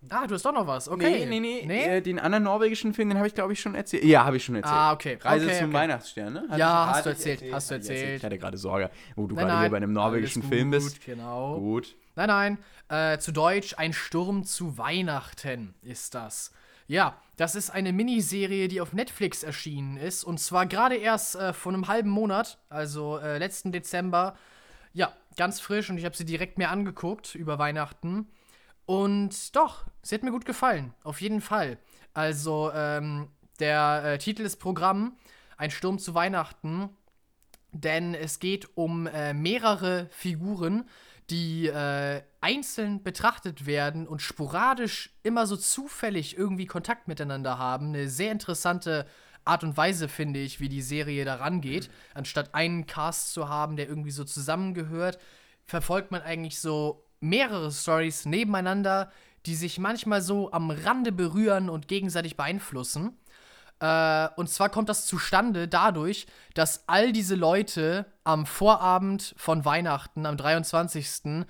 Ah, 0.10 0.28
du 0.28 0.36
hast 0.36 0.46
doch 0.46 0.54
noch 0.54 0.68
was. 0.68 0.90
Okay. 0.90 1.26
Nee, 1.26 1.40
nee, 1.40 1.40
nee. 1.40 1.64
nee? 1.66 1.98
Äh, 1.98 2.02
den 2.02 2.20
anderen 2.20 2.44
norwegischen 2.44 2.94
Film, 2.94 3.10
den 3.10 3.18
habe 3.18 3.28
ich, 3.28 3.34
glaube 3.34 3.54
ich, 3.54 3.62
schon 3.62 3.74
erzählt. 3.76 4.04
Ja, 4.04 4.26
habe 4.26 4.38
ich 4.38 4.44
schon 4.44 4.56
erzählt. 4.56 4.76
Ah, 4.76 4.92
okay. 4.92 5.18
Reise 5.22 5.46
okay, 5.46 5.60
zum 5.60 5.70
okay. 5.70 5.74
Weihnachtsstern, 5.74 6.34
ne? 6.34 6.46
Hat 6.50 6.60
ja, 6.60 6.88
hast 6.88 7.06
du 7.06 7.10
erzählt. 7.12 7.36
erzählt. 7.42 7.54
Hast 7.54 7.72
du 7.72 7.76
erzählt. 7.76 8.18
Ich 8.18 8.24
hatte 8.26 8.38
gerade 8.38 8.58
Sorge, 8.58 8.90
wo 9.16 9.28
du 9.28 9.36
nein, 9.36 9.48
gerade 9.48 9.62
hier 9.62 9.70
bei 9.70 9.78
einem 9.78 9.94
norwegischen 9.94 10.42
gut, 10.42 10.52
Film 10.52 10.72
bist. 10.72 11.04
Genau. 11.06 11.58
Gut. 11.58 11.96
Nein, 12.16 12.28
nein. 12.28 12.58
Äh, 12.90 13.18
zu 13.20 13.32
Deutsch, 13.32 13.76
ein 13.78 13.94
Sturm 13.94 14.44
zu 14.44 14.78
Weihnachten 14.78 15.74
ist 15.82 16.16
das. 16.16 16.52
Ja, 16.94 17.20
das 17.38 17.56
ist 17.56 17.72
eine 17.72 17.92
Miniserie, 17.92 18.68
die 18.68 18.80
auf 18.80 18.94
Netflix 18.94 19.42
erschienen 19.42 19.98
ist. 19.98 20.24
Und 20.24 20.40
zwar 20.40 20.68
gerade 20.68 20.96
erst 20.96 21.36
äh, 21.36 21.52
vor 21.52 21.74
einem 21.74 21.88
halben 21.88 22.12
Monat, 22.12 22.60
also 22.70 23.18
äh, 23.18 23.40
letzten 23.40 23.72
Dezember. 23.72 24.38
Ja, 24.94 25.12
ganz 25.36 25.60
frisch 25.60 25.90
und 25.90 25.98
ich 25.98 26.06
habe 26.06 26.16
sie 26.16 26.24
direkt 26.24 26.60
mir 26.60 26.70
angeguckt 26.70 27.34
über 27.34 27.58
Weihnachten. 27.58 28.28
Und 28.86 29.56
doch, 29.56 29.88
sie 30.04 30.14
hat 30.14 30.22
mir 30.22 30.30
gut 30.30 30.46
gefallen, 30.46 30.94
auf 31.04 31.20
jeden 31.20 31.42
Fall. 31.42 31.80
Also, 32.14 32.72
ähm, 32.76 33.28
der 33.60 34.04
äh, 34.06 34.18
Titel 34.20 34.44
ist 34.44 34.58
Programm, 34.58 35.18
ein 35.58 35.72
Sturm 35.72 35.98
zu 35.98 36.14
Weihnachten, 36.14 36.92
denn 37.72 38.14
es 38.14 38.38
geht 38.38 38.78
um 38.78 39.08
äh, 39.08 39.34
mehrere 39.34 40.10
Figuren, 40.12 40.88
die 41.32 41.66
äh, 41.70 42.22
einzeln 42.44 43.02
betrachtet 43.02 43.66
werden 43.66 44.06
und 44.06 44.22
sporadisch 44.22 45.12
immer 45.24 45.48
so 45.48 45.56
zufällig 45.56 46.38
irgendwie 46.38 46.66
Kontakt 46.66 47.08
miteinander 47.08 47.58
haben. 47.58 47.88
Eine 47.88 48.10
sehr 48.10 48.34
interessante 48.34 49.08
Art 49.46 49.64
und 49.64 49.78
Weise, 49.78 50.10
finde 50.10 50.42
ich, 50.42 50.60
wie 50.60 50.68
die 50.68 50.82
Serie 50.82 51.24
da 51.24 51.36
rangeht. 51.36 51.90
Anstatt 52.14 52.54
einen 52.54 52.86
Cast 52.86 53.34
zu 53.34 53.48
haben, 53.48 53.78
der 53.78 53.88
irgendwie 53.88 54.12
so 54.12 54.26
zusammengehört, 54.26 55.20
verfolgt 55.66 56.12
man 56.12 56.22
eigentlich 56.22 56.60
so 56.60 57.06
mehrere 57.22 57.72
Stories 57.72 58.26
nebeneinander, 58.26 59.10
die 59.46 59.56
sich 59.56 59.80
manchmal 59.80 60.22
so 60.22 60.52
am 60.52 60.70
Rande 60.70 61.14
berühren 61.14 61.70
und 61.70 61.88
gegenseitig 61.88 62.36
beeinflussen. 62.36 63.18
Äh, 63.80 64.28
und 64.36 64.50
zwar 64.50 64.68
kommt 64.68 64.90
das 64.90 65.06
zustande 65.06 65.70
dadurch, 65.70 66.28
dass 66.56 66.84
all 66.88 67.14
diese 67.14 67.36
Leute 67.36 68.06
am 68.26 68.46
Vorabend 68.46 69.34
von 69.38 69.64
Weihnachten, 69.64 70.26
am 70.26 70.36
23. 70.36 71.46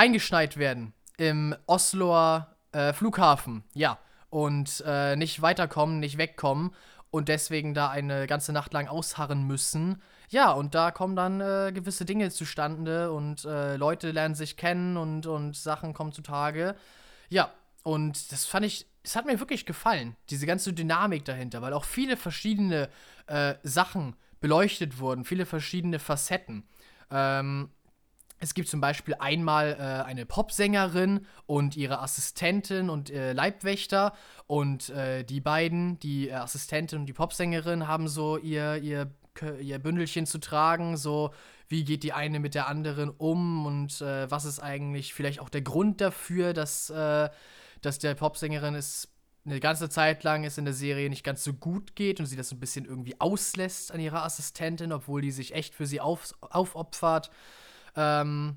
eingeschneit 0.00 0.56
werden 0.56 0.94
im 1.18 1.54
Osloer 1.66 2.56
äh, 2.72 2.94
Flughafen. 2.94 3.64
Ja. 3.74 3.98
Und 4.30 4.82
äh, 4.86 5.14
nicht 5.16 5.42
weiterkommen, 5.42 6.00
nicht 6.00 6.16
wegkommen 6.16 6.70
und 7.10 7.28
deswegen 7.28 7.74
da 7.74 7.90
eine 7.90 8.26
ganze 8.26 8.52
Nacht 8.52 8.72
lang 8.72 8.88
ausharren 8.88 9.46
müssen. 9.46 10.00
Ja, 10.30 10.52
und 10.52 10.74
da 10.74 10.90
kommen 10.90 11.16
dann 11.16 11.40
äh, 11.42 11.72
gewisse 11.74 12.06
Dinge 12.06 12.30
zustande 12.30 13.12
und 13.12 13.44
äh, 13.44 13.76
Leute 13.76 14.10
lernen 14.12 14.34
sich 14.34 14.56
kennen 14.56 14.96
und, 14.96 15.26
und 15.26 15.54
Sachen 15.54 15.92
kommen 15.92 16.12
zutage. 16.12 16.76
Ja, 17.28 17.52
und 17.82 18.32
das 18.32 18.46
fand 18.46 18.64
ich, 18.64 18.86
es 19.02 19.16
hat 19.16 19.26
mir 19.26 19.38
wirklich 19.38 19.66
gefallen, 19.66 20.16
diese 20.30 20.46
ganze 20.46 20.72
Dynamik 20.72 21.26
dahinter, 21.26 21.60
weil 21.60 21.74
auch 21.74 21.84
viele 21.84 22.16
verschiedene 22.16 22.88
äh, 23.26 23.54
Sachen 23.64 24.16
beleuchtet 24.40 24.98
wurden, 24.98 25.24
viele 25.24 25.44
verschiedene 25.44 25.98
Facetten. 25.98 26.64
Ähm, 27.10 27.70
es 28.40 28.54
gibt 28.54 28.68
zum 28.68 28.80
Beispiel 28.80 29.14
einmal 29.18 29.76
äh, 29.78 30.08
eine 30.08 30.24
Popsängerin 30.24 31.26
und 31.44 31.76
ihre 31.76 32.00
Assistentin 32.00 32.88
und 32.88 33.10
äh, 33.10 33.34
Leibwächter. 33.34 34.14
Und 34.46 34.88
äh, 34.88 35.24
die 35.24 35.40
beiden, 35.40 36.00
die 36.00 36.32
Assistentin 36.32 37.00
und 37.00 37.06
die 37.06 37.12
Popsängerin, 37.12 37.86
haben 37.86 38.08
so 38.08 38.38
ihr, 38.38 38.76
ihr, 38.76 39.14
ihr 39.60 39.78
Bündelchen 39.78 40.24
zu 40.24 40.38
tragen. 40.38 40.96
So, 40.96 41.34
wie 41.68 41.84
geht 41.84 42.02
die 42.02 42.14
eine 42.14 42.40
mit 42.40 42.54
der 42.54 42.66
anderen 42.66 43.10
um 43.10 43.66
und 43.66 44.00
äh, 44.00 44.30
was 44.30 44.46
ist 44.46 44.58
eigentlich 44.58 45.12
vielleicht 45.12 45.40
auch 45.40 45.50
der 45.50 45.62
Grund 45.62 46.00
dafür, 46.00 46.54
dass, 46.54 46.88
äh, 46.88 47.28
dass 47.82 47.98
der 47.98 48.14
Popsängerin 48.14 48.74
es 48.74 49.08
eine 49.44 49.60
ganze 49.60 49.88
Zeit 49.88 50.24
lang 50.24 50.44
es 50.44 50.58
in 50.58 50.64
der 50.64 50.74
Serie 50.74 51.10
nicht 51.10 51.24
ganz 51.24 51.44
so 51.44 51.52
gut 51.52 51.94
geht 51.94 52.20
und 52.20 52.26
sie 52.26 52.36
das 52.36 52.48
so 52.48 52.56
ein 52.56 52.60
bisschen 52.60 52.86
irgendwie 52.86 53.20
auslässt 53.20 53.92
an 53.92 54.00
ihrer 54.00 54.24
Assistentin, 54.24 54.92
obwohl 54.92 55.20
die 55.20 55.30
sich 55.30 55.54
echt 55.54 55.74
für 55.74 55.86
sie 55.86 56.00
auf, 56.00 56.34
aufopfert. 56.40 57.30
Ähm, 57.96 58.56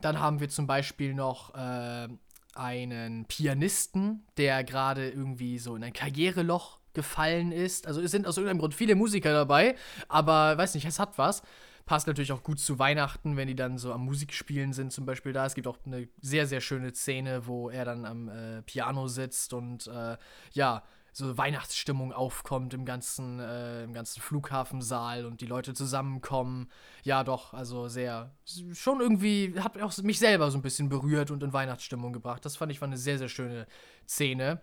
dann 0.00 0.20
haben 0.20 0.40
wir 0.40 0.48
zum 0.48 0.66
Beispiel 0.66 1.14
noch 1.14 1.54
äh, 1.54 2.08
einen 2.54 3.24
Pianisten, 3.26 4.26
der 4.36 4.64
gerade 4.64 5.08
irgendwie 5.10 5.58
so 5.58 5.76
in 5.76 5.84
ein 5.84 5.92
Karriereloch 5.92 6.78
gefallen 6.92 7.52
ist. 7.52 7.86
Also 7.86 8.00
es 8.00 8.10
sind 8.10 8.26
aus 8.26 8.36
irgendeinem 8.36 8.60
Grund 8.60 8.74
viele 8.74 8.94
Musiker 8.94 9.32
dabei, 9.32 9.76
aber 10.08 10.58
weiß 10.58 10.74
nicht, 10.74 10.84
es 10.84 10.98
hat 10.98 11.16
was. 11.18 11.42
Passt 11.86 12.06
natürlich 12.06 12.32
auch 12.32 12.44
gut 12.44 12.60
zu 12.60 12.78
Weihnachten, 12.78 13.36
wenn 13.36 13.48
die 13.48 13.56
dann 13.56 13.76
so 13.76 13.92
am 13.92 14.04
Musikspielen 14.04 14.72
sind, 14.72 14.92
zum 14.92 15.04
Beispiel 15.04 15.32
da. 15.32 15.46
Es 15.46 15.54
gibt 15.54 15.66
auch 15.66 15.78
eine 15.84 16.08
sehr, 16.20 16.46
sehr 16.46 16.60
schöne 16.60 16.94
Szene, 16.94 17.46
wo 17.46 17.70
er 17.70 17.84
dann 17.84 18.04
am 18.04 18.28
äh, 18.28 18.62
Piano 18.62 19.08
sitzt 19.08 19.52
und 19.52 19.88
äh, 19.88 20.16
ja, 20.52 20.84
so 21.12 21.36
Weihnachtsstimmung 21.36 22.12
aufkommt 22.12 22.72
im 22.74 22.84
ganzen, 22.84 23.38
äh, 23.38 23.84
im 23.84 23.92
ganzen 23.92 24.20
Flughafensaal 24.20 25.26
und 25.26 25.40
die 25.40 25.46
Leute 25.46 25.74
zusammenkommen. 25.74 26.70
Ja, 27.04 27.22
doch, 27.22 27.52
also 27.52 27.88
sehr, 27.88 28.34
schon 28.72 29.00
irgendwie, 29.00 29.54
hat 29.60 29.80
auch 29.80 29.96
mich 29.98 30.18
selber 30.18 30.50
so 30.50 30.58
ein 30.58 30.62
bisschen 30.62 30.88
berührt 30.88 31.30
und 31.30 31.42
in 31.42 31.52
Weihnachtsstimmung 31.52 32.12
gebracht. 32.12 32.44
Das 32.44 32.56
fand 32.56 32.72
ich 32.72 32.80
war 32.80 32.88
eine 32.88 32.96
sehr, 32.96 33.18
sehr 33.18 33.28
schöne 33.28 33.66
Szene. 34.08 34.62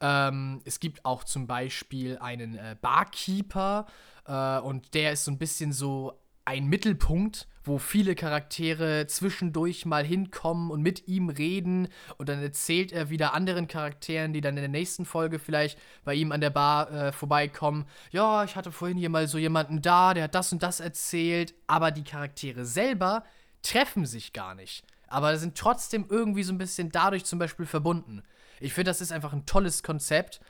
Ähm, 0.00 0.60
es 0.64 0.80
gibt 0.80 1.04
auch 1.04 1.24
zum 1.24 1.46
Beispiel 1.46 2.18
einen 2.18 2.56
äh, 2.56 2.76
Barkeeper 2.80 3.86
äh, 4.26 4.58
und 4.58 4.92
der 4.94 5.12
ist 5.12 5.24
so 5.24 5.30
ein 5.30 5.38
bisschen 5.38 5.72
so 5.72 6.20
ein 6.44 6.66
Mittelpunkt, 6.66 7.48
wo 7.66 7.78
viele 7.78 8.14
Charaktere 8.14 9.06
zwischendurch 9.06 9.86
mal 9.86 10.04
hinkommen 10.04 10.70
und 10.70 10.82
mit 10.82 11.08
ihm 11.08 11.28
reden 11.28 11.88
und 12.16 12.28
dann 12.28 12.42
erzählt 12.42 12.92
er 12.92 13.10
wieder 13.10 13.34
anderen 13.34 13.66
Charakteren, 13.66 14.32
die 14.32 14.40
dann 14.40 14.56
in 14.56 14.62
der 14.62 14.68
nächsten 14.68 15.04
Folge 15.04 15.38
vielleicht 15.38 15.78
bei 16.04 16.14
ihm 16.14 16.32
an 16.32 16.40
der 16.40 16.50
Bar 16.50 16.90
äh, 16.90 17.12
vorbeikommen. 17.12 17.86
Ja, 18.10 18.44
ich 18.44 18.56
hatte 18.56 18.72
vorhin 18.72 18.98
hier 18.98 19.10
mal 19.10 19.26
so 19.26 19.38
jemanden 19.38 19.82
da, 19.82 20.14
der 20.14 20.24
hat 20.24 20.34
das 20.34 20.52
und 20.52 20.62
das 20.62 20.80
erzählt, 20.80 21.54
aber 21.66 21.90
die 21.90 22.04
Charaktere 22.04 22.64
selber 22.64 23.24
treffen 23.62 24.06
sich 24.06 24.32
gar 24.32 24.54
nicht. 24.54 24.84
Aber 25.08 25.36
sind 25.36 25.56
trotzdem 25.56 26.06
irgendwie 26.08 26.42
so 26.42 26.52
ein 26.52 26.58
bisschen 26.58 26.90
dadurch 26.90 27.24
zum 27.24 27.38
Beispiel 27.38 27.66
verbunden. 27.66 28.22
Ich 28.60 28.74
finde, 28.74 28.90
das 28.90 29.00
ist 29.00 29.12
einfach 29.12 29.32
ein 29.32 29.46
tolles 29.46 29.82
Konzept. 29.82 30.40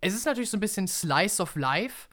Es 0.00 0.14
ist 0.14 0.24
natürlich 0.24 0.50
so 0.50 0.56
ein 0.56 0.60
bisschen 0.60 0.88
Slice 0.88 1.42
of 1.42 1.56
Life, 1.56 2.08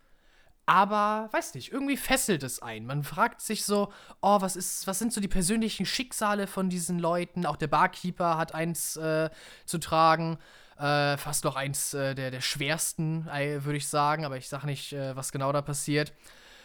aber 0.67 1.29
weiß 1.31 1.55
nicht, 1.55 1.71
irgendwie 1.71 1.95
fesselt 1.95 2.43
es 2.43 2.61
ein. 2.61 2.85
Man 2.85 3.03
fragt 3.03 3.41
sich 3.41 3.63
so, 3.63 3.91
oh, 4.21 4.41
was 4.41 4.57
ist, 4.57 4.85
was 4.85 4.99
sind 4.99 5.13
so 5.13 5.21
die 5.21 5.29
persönlichen 5.29 5.85
Schicksale 5.85 6.45
von 6.45 6.69
diesen 6.69 6.99
Leuten? 6.99 7.45
Auch 7.45 7.55
der 7.55 7.67
Barkeeper 7.67 8.37
hat 8.37 8.53
eins 8.53 8.97
äh, 8.97 9.29
zu 9.65 9.77
tragen. 9.79 10.37
Äh, 10.77 11.17
fast 11.17 11.45
noch 11.45 11.55
eins 11.55 11.93
äh, 11.93 12.13
der, 12.13 12.31
der 12.31 12.41
schwersten, 12.41 13.25
würde 13.25 13.77
ich 13.77 13.87
sagen, 13.87 14.25
aber 14.25 14.37
ich 14.37 14.49
sage 14.49 14.67
nicht, 14.67 14.93
äh, 14.93 15.15
was 15.15 15.31
genau 15.31 15.51
da 15.53 15.61
passiert. 15.61 16.13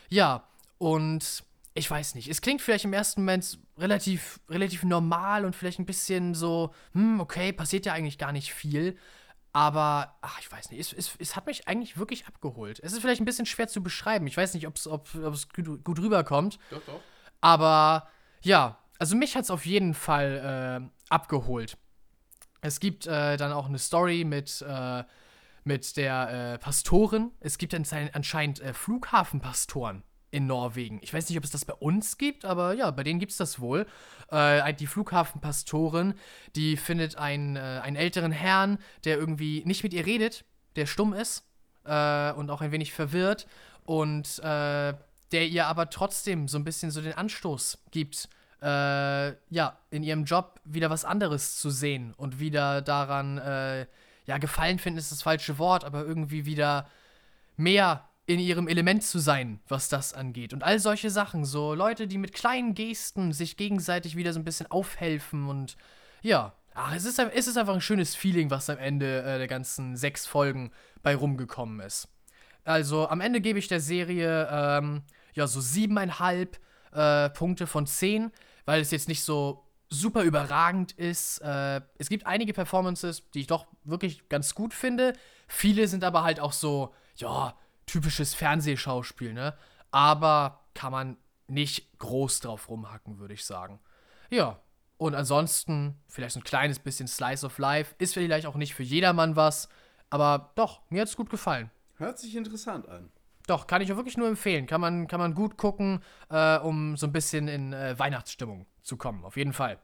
Ja, 0.09 0.49
und 0.79 1.45
ich 1.75 1.91
weiß 1.91 2.17
nicht, 2.17 2.29
es 2.29 2.43
klingt 2.43 2.61
vielleicht 2.61 2.85
im 2.85 2.93
ersten 2.93 3.23
Moment 3.23 3.59
relativ, 3.79 4.41
relativ 4.51 4.83
normal 4.83 5.45
und 5.47 5.55
vielleicht 5.55 5.79
ein 5.79 5.87
bisschen 5.87 6.35
so, 6.35 6.75
hm, 6.93 7.21
okay, 7.21 7.53
passiert 7.53 7.87
ja 7.87 7.93
eigentlich 7.93 8.19
gar 8.19 8.33
nicht 8.33 8.53
viel. 8.53 8.99
Aber, 9.53 10.17
ach, 10.23 10.41
ich 10.41 10.51
weiß 10.51 10.71
nicht, 10.71 10.81
es, 10.81 10.93
es, 10.93 11.15
es, 11.19 11.37
hat 11.37 11.47
mich 11.47 11.69
eigentlich 11.69 11.99
wirklich 11.99 12.27
abgeholt. 12.27 12.81
Es 12.83 12.93
ist 12.93 13.01
vielleicht 13.01 13.21
ein 13.21 13.27
bisschen 13.27 13.45
schwer 13.45 13.69
zu 13.69 13.83
beschreiben. 13.83 14.27
Ich 14.27 14.37
weiß 14.37 14.55
nicht, 14.55 14.67
ob's, 14.67 14.87
ob 14.87 15.15
es 15.15 15.49
gut, 15.51 15.85
gut 15.85 15.99
rüberkommt. 15.99 16.59
Doch, 16.71 16.83
doch. 16.87 17.01
Aber 17.43 18.09
ja, 18.41 18.79
also 18.99 19.15
mich 19.15 19.37
hat 19.37 19.45
es 19.45 19.51
auf 19.51 19.67
jeden 19.67 19.93
Fall 19.93 20.89
äh, 20.91 21.13
abgeholt. 21.13 21.77
Es 22.63 22.81
gibt 22.81 23.07
äh, 23.07 23.37
dann 23.37 23.53
auch 23.53 23.67
eine 23.67 23.79
Story 23.79 24.25
mit, 24.25 24.65
äh, 24.67 25.05
mit 25.65 25.97
der 25.99 26.55
äh, 26.55 26.59
Pastorin. 26.59 27.33
Es 27.41 27.59
gibt 27.59 27.75
anscheinend 27.75 28.61
äh, 28.61 28.73
Flughafenpastoren 28.73 30.03
in 30.33 30.47
Norwegen. 30.47 30.99
Ich 31.03 31.15
weiß 31.15 31.29
nicht, 31.29 31.39
ob 31.39 31.45
es 31.45 31.51
das 31.51 31.65
bei 31.65 31.75
uns 31.75 32.19
gibt, 32.19 32.45
aber 32.45 32.73
ja, 32.73 32.91
bei 32.91 33.05
denen 33.05 33.21
gibt 33.21 33.33
es 33.33 33.39
das 33.39 33.61
wohl. 33.61 33.87
Äh, 34.31 34.75
die 34.75 34.87
Flughafenpastorin, 34.87 36.15
die 36.57 36.77
findet 36.77 37.17
einen, 37.17 37.57
äh, 37.57 37.81
einen 37.83 37.97
älteren 37.97 38.33
Herrn, 38.33 38.79
der 39.05 39.19
irgendwie 39.19 39.63
nicht 39.67 39.85
mit 39.85 39.93
ihr 39.93 40.07
redet, 40.07 40.45
der 40.75 40.87
stumm 40.87 41.13
ist 41.13 41.45
äh, 41.85 42.33
und 42.33 42.51
auch 42.51 42.63
ein 42.63 42.73
wenig 42.73 42.93
verwirrt 42.93 43.47
und 43.85 44.39
äh, 44.39 44.95
der 45.33 45.47
ihr 45.49 45.67
aber 45.67 45.91
trotzdem 45.91 46.49
so 46.49 46.59
ein 46.59 46.65
bisschen 46.65 46.91
so 46.91 47.03
den 47.03 47.13
Anstoß 47.13 47.85
gibt, 47.91 48.29
äh, 48.63 49.33
ja, 49.51 49.79
in 49.91 50.03
ihrem 50.03 50.25
Job 50.25 50.61
wieder 50.65 50.89
was 50.89 51.05
anderes 51.05 51.59
zu 51.59 51.69
sehen 51.69 52.15
und 52.17 52.41
wieder 52.41 52.81
daran, 52.81 53.37
äh, 53.37 53.87
ja, 54.25 54.39
gefallen 54.39 54.79
finden 54.79 54.99
ist 54.99 55.13
das 55.13 55.23
falsche 55.23 55.59
Wort, 55.59 55.85
aber 55.85 56.05
irgendwie 56.05 56.47
wieder 56.47 56.89
mehr 57.57 58.09
in 58.27 58.39
ihrem 58.39 58.69
Element 58.69 59.03
zu 59.03 59.19
sein, 59.19 59.61
was 59.69 59.89
das 59.89 60.13
angeht. 60.13 60.53
Und 60.53 60.63
all 60.63 60.79
solche 60.79 61.11
Sachen, 61.11 61.45
so 61.45 61.75
Leute, 61.75 62.07
die 62.07 62.19
mit 62.19 62.33
kleinen 62.33 62.75
Gesten 62.75 63.33
sich 63.33 63.57
gegenseitig 63.57 64.17
wieder 64.17 64.33
so 64.33 64.39
ein 64.39 64.45
bisschen 64.45 64.71
aufhelfen 64.71 65.49
und 65.49 65.77
ja, 66.23 66.55
ach, 66.75 66.95
es 66.95 67.05
ist, 67.05 67.19
es 67.19 67.49
ist 67.49 67.57
einfach 67.57 67.75
ein 67.75 67.81
schönes 67.81 68.15
Feeling, 68.15 68.51
was 68.51 68.71
am 68.71 68.79
Ende 68.79 69.23
äh, 69.23 69.39
der 69.39 69.49
ganzen 69.49 69.97
sechs 69.97 70.27
Folgen 70.27 70.71
bei 71.03 71.17
rumgekommen 71.17 71.81
ist. 71.81 72.09
Also 72.65 73.09
am 73.09 73.21
Ende 73.21 73.41
gebe 73.41 73.59
ich 73.59 73.67
der 73.67 73.81
Serie 73.81 74.49
ähm, 74.51 75.03
ja 75.35 75.49
so 75.49 75.61
siebeneinhalb 75.61 76.61
äh, 76.93 77.29
Punkte 77.31 77.67
von 77.67 77.87
zehn, 77.87 78.31
weil 78.67 78.81
es 78.81 78.93
jetzt 78.93 79.09
nicht 79.09 79.25
so 79.25 79.67
super 79.89 80.23
überragend 80.23 80.93
ist. 80.93 81.39
Äh, 81.39 81.81
es 81.99 82.09
gibt 82.09 82.27
einige 82.27 82.53
Performances, 82.53 83.29
die 83.31 83.41
ich 83.41 83.47
doch 83.49 83.67
wirklich 83.85 84.29
ganz 84.29 84.55
gut 84.55 84.75
finde. 84.75 85.13
Viele 85.49 85.89
sind 85.89 86.05
aber 86.05 86.23
halt 86.23 86.39
auch 86.39 86.53
so, 86.53 86.95
ja, 87.17 87.55
typisches 87.87 88.35
Fernsehschauspiel, 88.35 89.33
ne? 89.33 89.55
Aber 89.91 90.61
kann 90.75 90.93
man 90.93 91.17
nicht 91.49 91.99
groß 91.99 92.41
drauf 92.41 92.69
rumhacken, 92.69 93.19
würde 93.19 93.35
ich 93.35 93.45
sagen. 93.45 93.81
Ja, 94.31 94.59
und 94.97 95.15
ansonsten 95.15 96.01
vielleicht 96.09 96.35
so 96.35 96.41
ein 96.41 96.45
kleines 96.45 96.79
bisschen 96.79 97.09
Slice 97.09 97.45
of 97.45 97.59
Life. 97.59 97.95
Ist 97.99 98.15
vielleicht 98.15 98.47
auch 98.47 98.55
nicht 98.55 98.75
für 98.75 98.83
jedermann 98.83 99.37
was, 99.37 99.69
aber 100.11 100.53
doch, 100.55 100.83
mir 100.91 101.03
hat 101.03 101.09
es 101.09 101.17
gut 101.17 101.31
gefallen. 101.31 101.71
Hört 101.97 102.19
sich 102.19 102.37
interessant 102.37 102.89
an. 102.89 103.11
Doch, 103.47 103.67
kann 103.67 103.83
ich 103.83 103.93
auch 103.93 103.97
wirklich 103.97 104.17
nur 104.17 104.29
empfehlen. 104.29 104.67
Kann 104.67 104.81
man, 104.81 105.09
kann 105.09 105.19
man 105.19 105.35
gut 105.35 105.57
gucken, 105.57 106.03
äh, 106.31 106.59
um 106.59 106.97
so 106.97 107.07
ein 107.07 107.13
bisschen 107.13 107.49
in 107.49 107.73
äh, 107.73 107.99
Weihnachtsstimmung 107.99 108.67
zu 108.83 108.97
kommen. 108.97 109.25
Auf 109.25 109.37
jeden 109.37 109.53
Fall. 109.53 109.79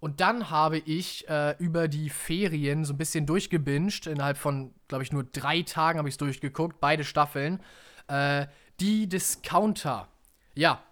Und 0.00 0.20
dann 0.20 0.50
habe 0.50 0.78
ich 0.78 1.28
äh, 1.28 1.56
über 1.58 1.88
die 1.88 2.10
Ferien 2.10 2.84
so 2.84 2.94
ein 2.94 2.98
bisschen 2.98 3.26
durchgebinged. 3.26 4.06
Innerhalb 4.06 4.38
von, 4.38 4.74
glaube 4.88 5.04
ich, 5.04 5.12
nur 5.12 5.24
drei 5.24 5.62
Tagen 5.62 5.98
habe 5.98 6.08
ich 6.08 6.14
es 6.14 6.18
durchgeguckt, 6.18 6.80
beide 6.80 7.04
Staffeln. 7.04 7.60
Äh, 8.08 8.46
die 8.80 9.08
Discounter. 9.08 10.08
Ja, 10.54 10.82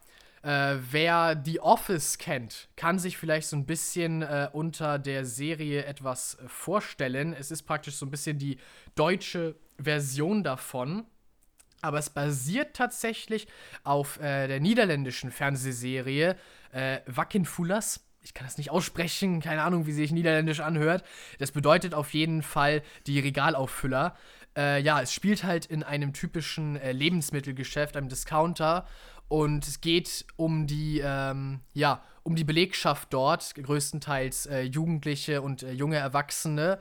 äh, 0.43 0.77
wer 0.91 1.41
The 1.43 1.61
Office 1.61 2.19
kennt, 2.19 2.69
kann 2.77 2.99
sich 2.99 3.17
vielleicht 3.17 3.49
so 3.49 3.57
ein 3.57 3.67
bisschen 3.67 4.23
äh, 4.23 4.49
unter 4.53 4.99
der 4.99 5.25
Serie 5.25 5.85
etwas 5.85 6.37
vorstellen. 6.47 7.33
Es 7.33 7.51
ist 7.51 7.63
praktisch 7.63 7.97
so 7.97 8.07
ein 8.07 8.11
bisschen 8.11 8.39
die 8.39 8.59
deutsche 8.95 9.57
Version 9.79 10.43
davon. 10.43 11.07
Aber 11.81 11.99
es 11.99 12.09
basiert 12.09 12.75
tatsächlich 12.75 13.47
auf 13.83 14.19
äh, 14.19 14.49
der 14.49 14.61
niederländischen 14.61 15.31
Fernsehserie 15.31 16.37
äh, 16.73 17.01
Wackenfullers 17.07 18.01
ich 18.25 18.33
kann 18.33 18.47
das 18.47 18.59
nicht 18.59 18.71
aussprechen, 18.71 19.41
keine 19.41 19.63
Ahnung, 19.63 19.87
wie 19.87 19.93
sich 19.93 20.11
Niederländisch 20.11 20.61
anhört. 20.61 21.05
Das 21.39 21.53
bedeutet 21.53 21.95
auf 21.95 22.15
jeden 22.15 22.43
Fall 22.43 22.83
die 23.07 23.21
Regalauffüller. 23.21 24.17
Äh, 24.57 24.81
ja, 24.83 25.01
es 25.03 25.13
spielt 25.13 25.45
halt 25.45 25.67
in 25.67 25.83
einem 25.83 26.13
typischen 26.15 26.77
äh, 26.77 26.93
Lebensmittelgeschäft, 26.93 27.97
einem 27.97 28.09
Discounter. 28.09 28.87
Und 29.29 29.67
es 29.67 29.81
geht 29.81 30.25
um 30.37 30.67
die, 30.67 31.03
ähm, 31.05 31.61
ja, 31.75 32.03
um 32.23 32.35
die 32.35 32.45
Belegschaft 32.45 33.13
dort, 33.13 33.55
größtenteils 33.55 34.47
äh, 34.47 34.63
Jugendliche 34.63 35.43
und 35.43 35.63
äh, 35.63 35.73
junge 35.73 35.97
Erwachsene, 35.97 36.79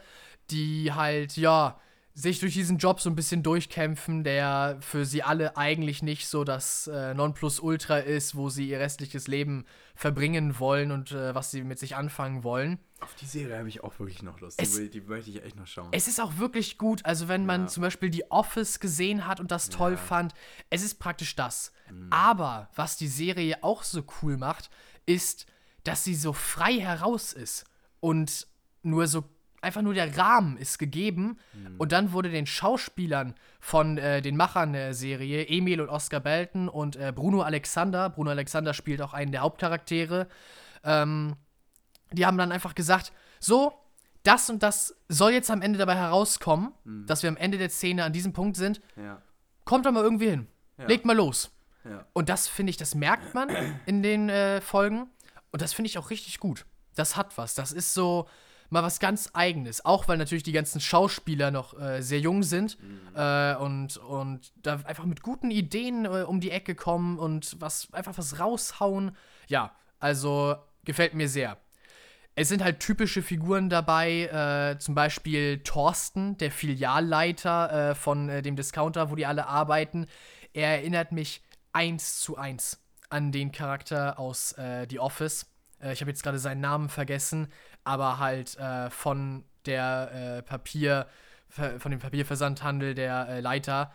die 0.50 0.94
halt, 0.94 1.36
ja, 1.36 1.80
sich 2.16 2.40
durch 2.40 2.54
diesen 2.54 2.78
Job 2.78 3.00
so 3.02 3.10
ein 3.10 3.16
bisschen 3.16 3.42
durchkämpfen, 3.42 4.24
der 4.24 4.78
für 4.82 5.04
sie 5.06 5.24
alle 5.24 5.58
eigentlich 5.58 6.04
nicht 6.04 6.28
so 6.28 6.44
das 6.44 6.86
äh, 6.88 7.14
Nonplusultra 7.16 7.98
ist, 7.98 8.36
wo 8.36 8.50
sie 8.50 8.70
ihr 8.70 8.80
restliches 8.80 9.28
Leben 9.28 9.66
verbringen 9.96 10.60
wollen 10.60 10.92
und 10.92 11.12
äh, 11.12 11.34
was 11.34 11.50
sie 11.50 11.64
mit 11.64 11.80
sich 11.80 11.96
anfangen 11.96 12.44
wollen. 12.44 12.78
Auf 13.00 13.16
die 13.16 13.26
Serie 13.26 13.58
habe 13.58 13.68
ich 13.68 13.84
auch 13.84 13.98
wirklich 14.00 14.22
noch 14.22 14.40
Lust. 14.42 14.62
Es- 14.62 14.76
die, 14.92 15.02
möchte 15.02 15.32
ich 15.32 15.44
echt 15.44 15.56
noch 15.56 15.66
schauen. 15.66 15.90
Es 15.92 16.08
ist 16.08 16.22
auch 16.22 16.38
wirklich 16.38 16.78
gut. 16.78 17.04
Also, 17.04 17.28
wenn 17.28 17.46
man 17.48 17.62
Ja. 17.62 17.68
zum 17.68 17.82
Beispiel 17.82 18.10
die 18.12 18.30
Office 18.32 18.80
gesehen 18.80 19.26
hat 19.28 19.40
und 19.40 19.50
das 19.52 19.70
toll 19.70 19.94
Ja. 19.94 19.98
fand, 19.98 20.34
es 20.70 20.84
ist 20.84 21.00
praktisch 21.00 21.36
das. 21.36 21.72
Aber 22.12 22.70
was 22.76 22.96
die 22.96 23.08
Serie 23.08 23.64
auch 23.64 23.82
so 23.84 24.04
cool 24.22 24.38
macht, 24.38 24.70
ist, 25.06 25.48
dass 25.84 26.04
sie 26.04 26.16
so 26.16 26.32
frei 26.32 26.80
heraus 26.80 27.34
ist. 27.34 27.66
Und 28.00 28.48
nur 28.84 29.08
so, 29.08 29.24
einfach 29.64 29.82
nur 29.82 29.94
der 29.94 30.18
Rahmen 30.18 30.58
ist 30.58 30.78
gegeben. 30.78 31.38
Und 31.78 31.92
dann 31.92 32.12
wurde 32.12 32.30
den 32.30 32.46
Schauspielern 32.46 33.36
von 33.60 33.98
äh, 33.98 34.22
den 34.22 34.36
Machern 34.36 34.74
der 34.74 34.94
Serie, 34.94 35.48
Emil 35.48 35.82
und 35.82 35.90
Oscar 35.90 36.20
Belton 36.20 36.70
und 36.70 36.96
äh, 36.96 37.12
Bruno 37.16 37.42
Alexander, 37.42 38.10
Bruno 38.10 38.32
Alexander 38.32 38.74
spielt 38.74 39.02
auch 39.02 39.14
einen 39.14 39.32
der 39.32 39.42
Hauptcharaktere, 39.42 40.28
ähm, 40.84 41.36
die 42.12 42.26
haben 42.26 42.38
dann 42.38 42.52
einfach 42.52 42.76
gesagt, 42.76 43.12
so, 43.40 43.74
das 44.24 44.50
und 44.50 44.64
das 44.64 44.96
soll 45.10 45.32
jetzt 45.32 45.50
am 45.50 45.62
Ende 45.62 45.80
dabei 45.80 45.96
herauskommen, 45.96 46.72
dass 47.06 47.24
wir 47.24 47.30
am 47.30 47.38
Ende 47.38 47.58
der 47.58 47.70
Szene 47.70 48.04
an 48.04 48.14
diesem 48.14 48.34
Punkt 48.34 48.56
sind. 48.58 48.82
ja. 48.96 49.22
Kommt 49.66 49.86
doch 49.86 49.94
mal 49.94 50.04
irgendwie 50.04 50.30
hin. 50.30 50.48
Ja. 50.78 50.88
Legt 50.88 51.06
mal 51.06 51.16
los. 51.16 51.50
Ja. 51.86 52.06
Und 52.12 52.28
das 52.28 52.50
finde 52.50 52.70
ich, 52.70 52.76
das 52.78 52.96
merkt 52.96 53.34
man 53.34 53.50
in 53.86 54.04
den 54.04 54.28
äh, 54.28 54.60
Folgen. 54.60 55.10
Und 55.52 55.62
das 55.62 55.72
finde 55.72 55.88
ich 55.88 55.98
auch 55.98 56.10
richtig 56.10 56.40
gut. 56.40 56.66
Das 56.96 57.16
hat 57.16 57.38
was. 57.38 57.56
Das 57.56 57.72
ist 57.72 57.94
so 57.94 58.28
mal 58.74 58.84
was 58.84 59.00
ganz 59.00 59.30
Eigenes. 59.34 59.86
Auch 59.86 60.08
weil 60.10 60.18
natürlich 60.18 60.44
die 60.44 60.52
ganzen 60.52 60.82
Schauspieler 60.82 61.52
noch 61.52 61.80
äh, 61.80 62.02
sehr 62.02 62.20
jung 62.20 62.44
sind 62.44 62.78
äh, 63.16 63.56
und, 63.56 63.98
und 63.98 64.52
da 64.62 64.82
einfach 64.84 65.06
mit 65.06 65.22
guten 65.22 65.52
Ideen 65.52 66.06
äh, 66.06 66.24
um 66.28 66.42
die 66.42 66.52
Ecke 66.52 66.76
kommen 66.76 67.18
und 67.18 67.56
was 67.62 67.88
einfach 67.94 68.18
was 68.18 68.40
raushauen. 68.40 69.16
Ja, 69.48 69.72
also 70.00 70.56
gefällt 70.84 71.14
mir 71.14 71.30
sehr. 71.30 71.58
Es 72.36 72.50
sind 72.50 72.64
halt 72.64 72.80
typische 72.80 73.22
Figuren 73.22 73.70
dabei, 73.70 74.24
äh, 74.74 74.80
zum 74.80 74.96
Beispiel 74.96 75.60
Thorsten, 75.60 76.36
der 76.40 76.50
Filialleiter 76.50 77.92
äh, 77.92 77.96
von 77.96 78.28
äh, 78.28 78.42
dem 78.42 78.56
Discounter, 78.56 79.12
wo 79.12 79.16
die 79.16 79.28
alle 79.28 79.46
arbeiten. 79.46 80.08
Er 80.52 80.70
erinnert 80.70 81.12
mich 81.12 81.44
eins 81.74 82.20
zu 82.20 82.36
eins 82.36 82.80
an 83.10 83.32
den 83.32 83.52
Charakter 83.52 84.18
aus 84.18 84.56
The 84.90 85.00
Office. 85.00 85.46
Ich 85.92 86.02
habe 86.02 86.10
jetzt 86.10 86.24
gerade 86.24 86.40
seinen 86.40 86.62
Namen 86.62 86.90
vergessen, 86.90 87.48
aber 87.84 88.20
halt 88.20 88.58
äh, 88.58 88.90
von 88.90 89.46
der 89.66 90.38
äh, 90.38 90.42
Papier, 90.44 91.08
von 91.50 91.92
dem 91.92 92.00
Papierversandhandel 92.00 92.96
der 92.96 93.28
äh, 93.30 93.40
Leiter. 93.40 93.94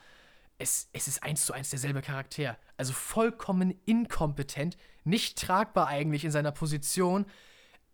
Es, 0.58 0.88
es 0.92 1.08
ist 1.08 1.22
eins 1.22 1.44
zu 1.44 1.52
eins 1.52 1.70
derselbe 1.70 2.02
Charakter. 2.02 2.56
Also 2.76 2.92
vollkommen 2.92 3.74
inkompetent, 3.84 4.76
nicht 5.04 5.38
tragbar 5.38 5.88
eigentlich 5.88 6.24
in 6.24 6.30
seiner 6.30 6.52
Position, 6.52 7.26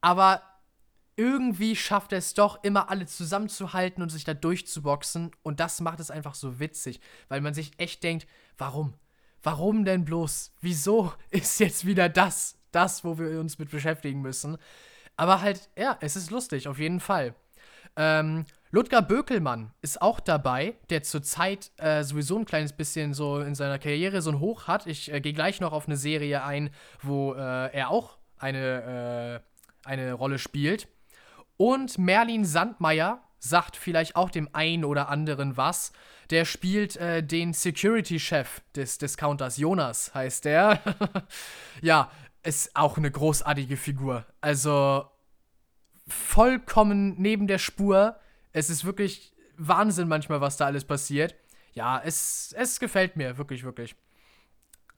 aber 0.01 0.43
irgendwie 1.17 1.77
schafft 1.77 2.13
er 2.13 2.19
es 2.19 2.35
doch, 2.35 2.63
immer 2.65 2.91
alle 2.91 3.07
zusammenzuhalten 3.07 4.03
und 4.03 4.09
sich 4.09 4.25
da 4.25 4.35
durchzuboxen. 4.35 5.31
Und 5.43 5.61
das 5.61 5.81
macht 5.81 6.01
es 6.01 6.11
einfach 6.11 6.35
so 6.35 6.59
witzig, 6.59 7.01
weil 7.29 7.41
man 7.41 7.55
sich 7.55 7.73
echt 7.79 8.03
denkt, 8.03 8.27
warum? 8.59 8.95
Warum 9.43 9.85
denn 9.85 10.05
bloß? 10.05 10.53
Wieso 10.61 11.13
ist 11.31 11.61
jetzt 11.61 11.87
wieder 11.87 12.09
das, 12.09 12.59
das, 12.73 13.05
wo 13.05 13.19
wir 13.19 13.41
uns 13.41 13.59
mit 13.59 13.71
beschäftigen 13.71 14.23
müssen? 14.23 14.59
Aber 15.17 15.41
halt, 15.41 15.69
ja, 15.79 15.97
es 16.01 16.17
ist 16.17 16.31
lustig, 16.31 16.69
auf 16.69 16.79
jeden 16.79 17.01
Fall. 17.01 17.35
Ähm, 17.97 18.45
Ludger 18.71 19.03
Bökelmann 19.03 19.71
ist 19.83 20.03
auch 20.03 20.19
dabei, 20.19 20.75
der 20.91 21.05
zurzeit 21.05 21.71
äh, 21.77 22.03
sowieso 22.03 22.37
ein 22.39 22.45
kleines 22.45 22.73
bisschen 22.73 23.15
so 23.15 23.39
in 23.39 23.55
seiner 23.55 23.79
Karriere 23.79 24.21
so 24.21 24.31
ein 24.31 24.41
Hoch 24.41 24.67
hat. 24.67 24.89
Ich 24.89 25.13
äh, 25.13 25.21
gehe 25.21 25.33
gleich 25.33 25.61
noch 25.61 25.73
auf 25.73 25.87
eine 25.87 25.97
Serie 25.97 26.43
ein, 26.43 26.71
wo 27.01 27.35
äh, 27.35 27.73
er 27.73 27.91
auch 27.91 28.19
eine, 28.37 29.41
äh, 29.85 29.89
eine 29.89 30.13
Rolle 30.15 30.41
spielt. 30.41 30.89
Und 31.57 31.99
Merlin 31.99 32.45
Sandmeier 32.45 33.23
sagt 33.39 33.77
vielleicht 33.77 34.17
auch 34.17 34.31
dem 34.31 34.49
einen 34.53 34.85
oder 34.85 35.09
anderen 35.09 35.57
was. 35.57 35.93
Der 36.31 36.45
spielt 36.45 36.97
äh, 36.97 37.23
den 37.23 37.53
Security-Chef 37.53 38.63
des 38.75 38.99
Discounters. 38.99 39.59
Jonas 39.59 40.15
heißt 40.15 40.47
der. 40.47 40.81
ja, 41.83 42.11
ist 42.45 42.77
auch 42.77 42.97
eine 42.97 43.11
großartige 43.11 43.77
Figur. 43.77 44.27
Also 44.41 45.11
vollkommen 46.07 47.21
neben 47.21 47.47
der 47.47 47.59
Spur. 47.59 48.17
Es 48.53 48.71
ist 48.71 48.85
wirklich 48.85 49.33
Wahnsinn 49.57 50.09
manchmal, 50.09 50.41
was 50.41 50.57
da 50.57 50.67
alles 50.67 50.85
passiert. 50.85 51.35
Ja, 51.73 52.01
es, 52.05 52.55
es 52.57 52.79
gefällt 52.79 53.17
mir, 53.17 53.39
wirklich, 53.39 53.65
wirklich. 53.65 53.97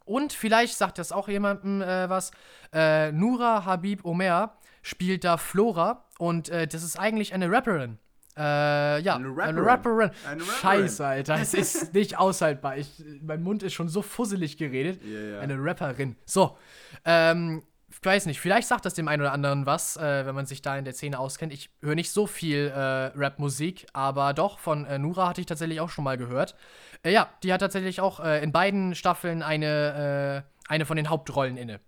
Und 0.04 0.32
vielleicht 0.32 0.76
sagt 0.76 0.98
das 0.98 1.10
auch 1.10 1.28
jemandem 1.28 1.82
äh, 1.82 2.08
was. 2.08 2.30
Äh, 2.72 3.12
Nura 3.12 3.64
Habib 3.64 4.04
Omer 4.04 4.56
spielt 4.82 5.24
da 5.24 5.36
Flora 5.36 6.04
und 6.18 6.48
äh, 6.48 6.66
das 6.66 6.82
ist 6.82 6.98
eigentlich 6.98 7.34
eine 7.34 7.50
Rapperin. 7.50 7.98
Äh, 8.36 9.00
ja, 9.00 9.16
Eine 9.16 9.28
eine 9.28 9.36
Rapperin. 9.36 9.64
Rapperin. 9.64 10.10
Eine 10.28 10.42
Rapperin. 10.42 10.60
Scheiße, 10.60 11.06
Alter. 11.06 11.34
Es 11.40 11.54
ist 11.54 11.94
nicht 11.94 12.18
aushaltbar. 12.18 12.76
Ich, 12.76 13.02
mein 13.22 13.42
Mund 13.42 13.62
ist 13.62 13.72
schon 13.72 13.88
so 13.88 14.02
fusselig 14.02 14.58
geredet. 14.58 15.00
Ja, 15.04 15.20
ja. 15.20 15.40
Eine 15.40 15.56
Rapperin. 15.58 16.16
So. 16.26 16.58
Ähm, 17.04 17.62
ich 17.88 18.04
weiß 18.04 18.26
nicht, 18.26 18.40
vielleicht 18.40 18.68
sagt 18.68 18.84
das 18.84 18.94
dem 18.94 19.08
einen 19.08 19.22
oder 19.22 19.32
anderen 19.32 19.64
was, 19.64 19.96
äh, 19.96 20.26
wenn 20.26 20.34
man 20.34 20.44
sich 20.44 20.60
da 20.60 20.76
in 20.76 20.84
der 20.84 20.92
Szene 20.92 21.18
auskennt. 21.18 21.52
Ich 21.52 21.70
höre 21.80 21.94
nicht 21.94 22.10
so 22.10 22.26
viel 22.26 22.68
äh, 22.68 22.78
Rap-Musik, 23.16 23.86
aber 23.94 24.34
doch, 24.34 24.58
von 24.58 24.84
äh, 24.84 24.98
Nura 24.98 25.28
hatte 25.28 25.40
ich 25.40 25.46
tatsächlich 25.46 25.80
auch 25.80 25.88
schon 25.88 26.04
mal 26.04 26.18
gehört. 26.18 26.56
Äh, 27.02 27.12
ja, 27.12 27.28
die 27.42 27.52
hat 27.52 27.60
tatsächlich 27.60 28.00
auch 28.00 28.20
äh, 28.20 28.42
in 28.42 28.52
beiden 28.52 28.94
Staffeln 28.94 29.42
eine, 29.42 30.44
äh, 30.44 30.70
eine 30.72 30.84
von 30.84 30.96
den 30.96 31.08
Hauptrollen 31.08 31.56
inne. 31.56 31.80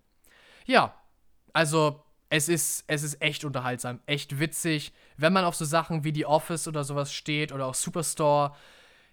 Ja, 0.65 0.95
also 1.53 2.03
es 2.29 2.47
ist, 2.47 2.83
es 2.87 3.03
ist 3.03 3.21
echt 3.21 3.43
unterhaltsam, 3.43 3.99
echt 4.05 4.39
witzig. 4.39 4.93
Wenn 5.17 5.33
man 5.33 5.45
auf 5.45 5.55
so 5.55 5.65
Sachen 5.65 6.03
wie 6.03 6.13
The 6.13 6.25
Office 6.25 6.67
oder 6.67 6.83
sowas 6.83 7.11
steht 7.11 7.51
oder 7.51 7.65
auch 7.65 7.73
Superstore, 7.73 8.55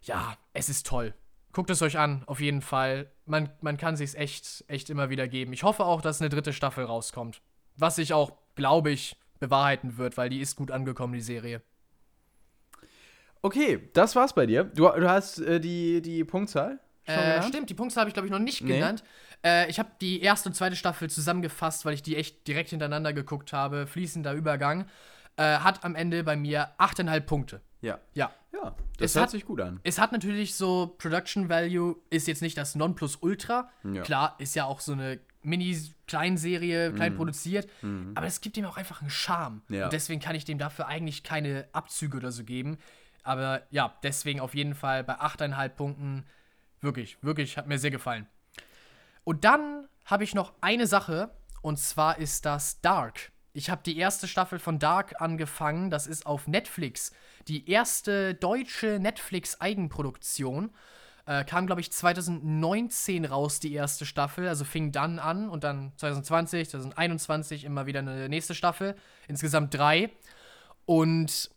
ja, 0.03 0.37
es 0.53 0.69
ist 0.69 0.87
toll. 0.87 1.15
Guckt 1.53 1.71
es 1.71 1.81
euch 1.81 1.99
an, 1.99 2.23
auf 2.27 2.41
jeden 2.41 2.61
Fall. 2.61 3.11
Man, 3.25 3.49
man 3.63 3.79
kann 3.79 3.97
sich's 3.97 4.15
echt, 4.15 4.65
echt 4.69 4.91
immer 4.91 5.09
wieder 5.09 5.27
geben. 5.27 5.55
Ich 5.55 5.63
hoffe 5.63 5.85
auch, 5.87 6.03
dass 6.03 6.21
eine 6.21 6.29
dritte 6.29 6.53
Staffel 6.53 6.85
rauskommt. 6.85 7.41
Was 7.77 7.97
sich 7.97 8.13
auch, 8.13 8.33
glaube 8.55 8.91
ich, 8.91 9.17
bewahrheiten 9.41 9.97
wird, 9.97 10.19
weil 10.19 10.29
die 10.29 10.41
ist 10.41 10.57
gut 10.57 10.71
angekommen, 10.71 11.15
die 11.15 11.21
Serie. 11.21 11.63
Okay, 13.41 13.89
das 13.95 14.15
war's 14.17 14.35
bei 14.35 14.45
dir. 14.45 14.65
Du, 14.65 14.89
du 14.89 15.09
hast 15.09 15.39
äh, 15.39 15.61
die, 15.61 16.03
die 16.03 16.25
Punktzahl 16.25 16.81
Äh, 17.07 17.43
stimmt, 17.43 17.71
die 17.71 17.75
Punkte 17.75 17.99
habe 18.01 18.09
ich, 18.11 18.15
glaube 18.15 18.27
ich, 18.27 18.33
noch 18.33 18.39
nicht 18.39 18.63
Nee. 18.63 18.75
genannt. 18.75 19.05
Äh, 19.45 19.69
ich 19.71 19.79
habe 19.79 19.91
die 20.01 20.21
erste 20.21 20.49
und 20.49 20.55
zweite 20.55 20.77
Staffel 20.77 21.09
zusammengefasst, 21.11 21.85
weil 21.85 21.95
ich 21.95 22.03
die 22.03 22.17
echt 22.17 22.47
direkt 22.49 22.71
hintereinander 22.71 23.13
geguckt 23.13 23.53
habe. 23.53 23.87
Fließender 23.87 24.33
Übergang. 24.33 24.87
Äh, 25.37 25.59
hat 25.59 25.85
am 25.85 25.95
Ende 25.95 26.25
bei 26.25 26.35
mir 26.37 26.71
8,5 26.79 27.21
Punkte. 27.27 27.61
Ja. 27.83 27.99
Ja. 28.15 28.33
Ja, 28.53 28.75
das 28.99 29.11
Es 29.11 29.15
hört 29.17 29.25
hat- 29.25 29.31
sich 29.33 29.45
gut 29.45 29.61
an. 29.61 29.81
Es 29.85 29.99
hat 29.99 30.11
natürlich 30.13 30.55
so 30.55 30.95
Production 30.99 31.51
Value, 31.51 31.97
ist 32.09 32.27
jetzt 32.27 32.41
nicht 32.41 32.57
das 32.57 32.75
Nonplusultra. 32.75 33.69
Ja. 33.85 34.01
Klar, 34.03 34.35
ist 34.39 34.55
ja 34.55 34.65
auch 34.65 34.81
so 34.81 34.93
eine 34.93 35.21
Mini-Kleinserie, 35.43 36.93
klein 36.93 37.13
Mhm. 37.13 37.17
produziert. 37.17 37.69
Aber 38.15 38.27
es 38.27 38.41
gibt 38.41 38.57
ihm 38.57 38.65
auch 38.65 38.77
einfach 38.77 39.01
einen 39.01 39.11
Charme. 39.11 39.63
Ja. 39.69 39.85
Und 39.85 39.93
deswegen 39.93 40.21
kann 40.21 40.35
ich 40.35 40.45
dem 40.45 40.59
dafür 40.59 40.87
eigentlich 40.87 41.23
keine 41.23 41.69
Abzüge 41.73 42.17
oder 42.17 42.33
so 42.33 42.45
geben. 42.45 42.79
Aber 43.23 43.63
ja, 43.71 43.95
deswegen 44.03 44.41
auf 44.41 44.55
jeden 44.55 44.75
Fall 44.75 45.05
bei 45.05 45.21
8,5 45.21 45.69
Punkten 45.77 46.25
wirklich, 46.87 47.19
wirklich, 47.21 47.59
hat 47.59 47.67
mir 47.67 47.79
sehr 47.79 47.91
gefallen. 47.91 48.27
Und 49.25 49.45
dann 49.45 49.87
habe 50.07 50.25
ich 50.25 50.35
noch 50.35 50.55
eine 50.63 50.87
Sache, 50.87 51.31
und 51.61 51.79
zwar 51.79 52.19
ist 52.19 52.47
das 52.47 52.81
Dark. 52.81 53.33
Ich 53.53 53.71
habe 53.71 53.83
die 53.85 53.97
erste 53.97 54.29
Staffel 54.29 54.59
von 54.59 54.79
Dark 54.79 55.21
angefangen. 55.21 55.91
Das 55.91 56.07
ist 56.07 56.27
auf 56.27 56.47
Netflix. 56.47 57.13
Die 57.49 57.71
erste 57.71 58.35
deutsche 58.35 58.99
Netflix-Eigenproduktion. 59.01 60.71
Äh, 61.25 61.43
kam, 61.45 61.67
glaube 61.67 61.81
ich, 61.81 61.91
2019 61.91 63.25
raus, 63.25 63.59
die 63.59 63.73
erste 63.73 64.05
Staffel. 64.05 64.47
Also 64.47 64.65
fing 64.65 64.93
dann 64.93 65.19
an 65.19 65.49
und 65.49 65.65
dann 65.65 65.93
2020, 65.97 66.69
2021 66.69 67.65
immer 67.65 67.87
wieder 67.87 68.01
eine 68.01 68.29
nächste 68.29 68.55
Staffel. 68.55 68.95
Insgesamt 69.27 69.73
drei. 69.75 70.11
Und 70.85 71.51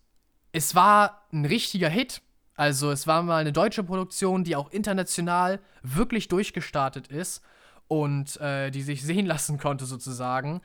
es 0.54 0.76
war 0.76 1.28
ein 1.34 1.46
richtiger 1.46 1.90
Hit. 1.90 2.22
Also 2.60 2.92
es 2.92 3.08
war 3.08 3.24
mal 3.24 3.38
eine 3.38 3.54
deutsche 3.54 3.86
Produktion, 3.86 4.44
die 4.44 4.58
auch 4.58 4.70
international 4.70 5.62
wirklich 5.82 6.28
durchgestartet 6.28 7.08
ist 7.08 7.42
und 7.88 8.36
äh, 8.42 8.70
die 8.70 8.82
sich 8.82 9.02
sehen 9.02 9.26
lassen 9.26 9.58
konnte 9.58 9.86
sozusagen. 9.86 10.60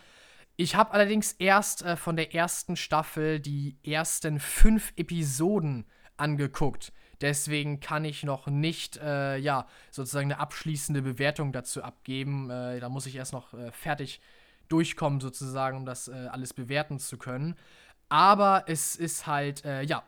Ich 0.56 0.74
habe 0.74 0.90
allerdings 0.90 1.36
erst 1.38 1.84
äh, 1.84 1.94
von 1.94 2.16
der 2.16 2.34
ersten 2.34 2.74
Staffel 2.74 3.38
die 3.38 3.78
ersten 3.84 4.40
fünf 4.40 4.92
Episoden 4.96 5.86
angeguckt. 6.16 6.92
Deswegen 7.20 7.78
kann 7.78 8.04
ich 8.04 8.24
noch 8.24 8.48
nicht, 8.48 8.96
äh, 8.96 9.36
ja, 9.36 9.68
sozusagen 9.92 10.32
eine 10.32 10.40
abschließende 10.40 11.00
Bewertung 11.00 11.52
dazu 11.52 11.84
abgeben. 11.84 12.50
Äh, 12.50 12.80
da 12.80 12.88
muss 12.88 13.06
ich 13.06 13.14
erst 13.14 13.32
noch 13.32 13.54
äh, 13.54 13.70
fertig 13.70 14.20
durchkommen, 14.68 15.20
sozusagen, 15.20 15.76
um 15.76 15.86
das 15.86 16.08
äh, 16.08 16.26
alles 16.32 16.54
bewerten 16.54 16.98
zu 16.98 17.18
können. 17.18 17.54
Aber 18.08 18.64
es 18.66 18.96
ist 18.96 19.28
halt, 19.28 19.64
äh, 19.64 19.82
ja, 19.82 20.02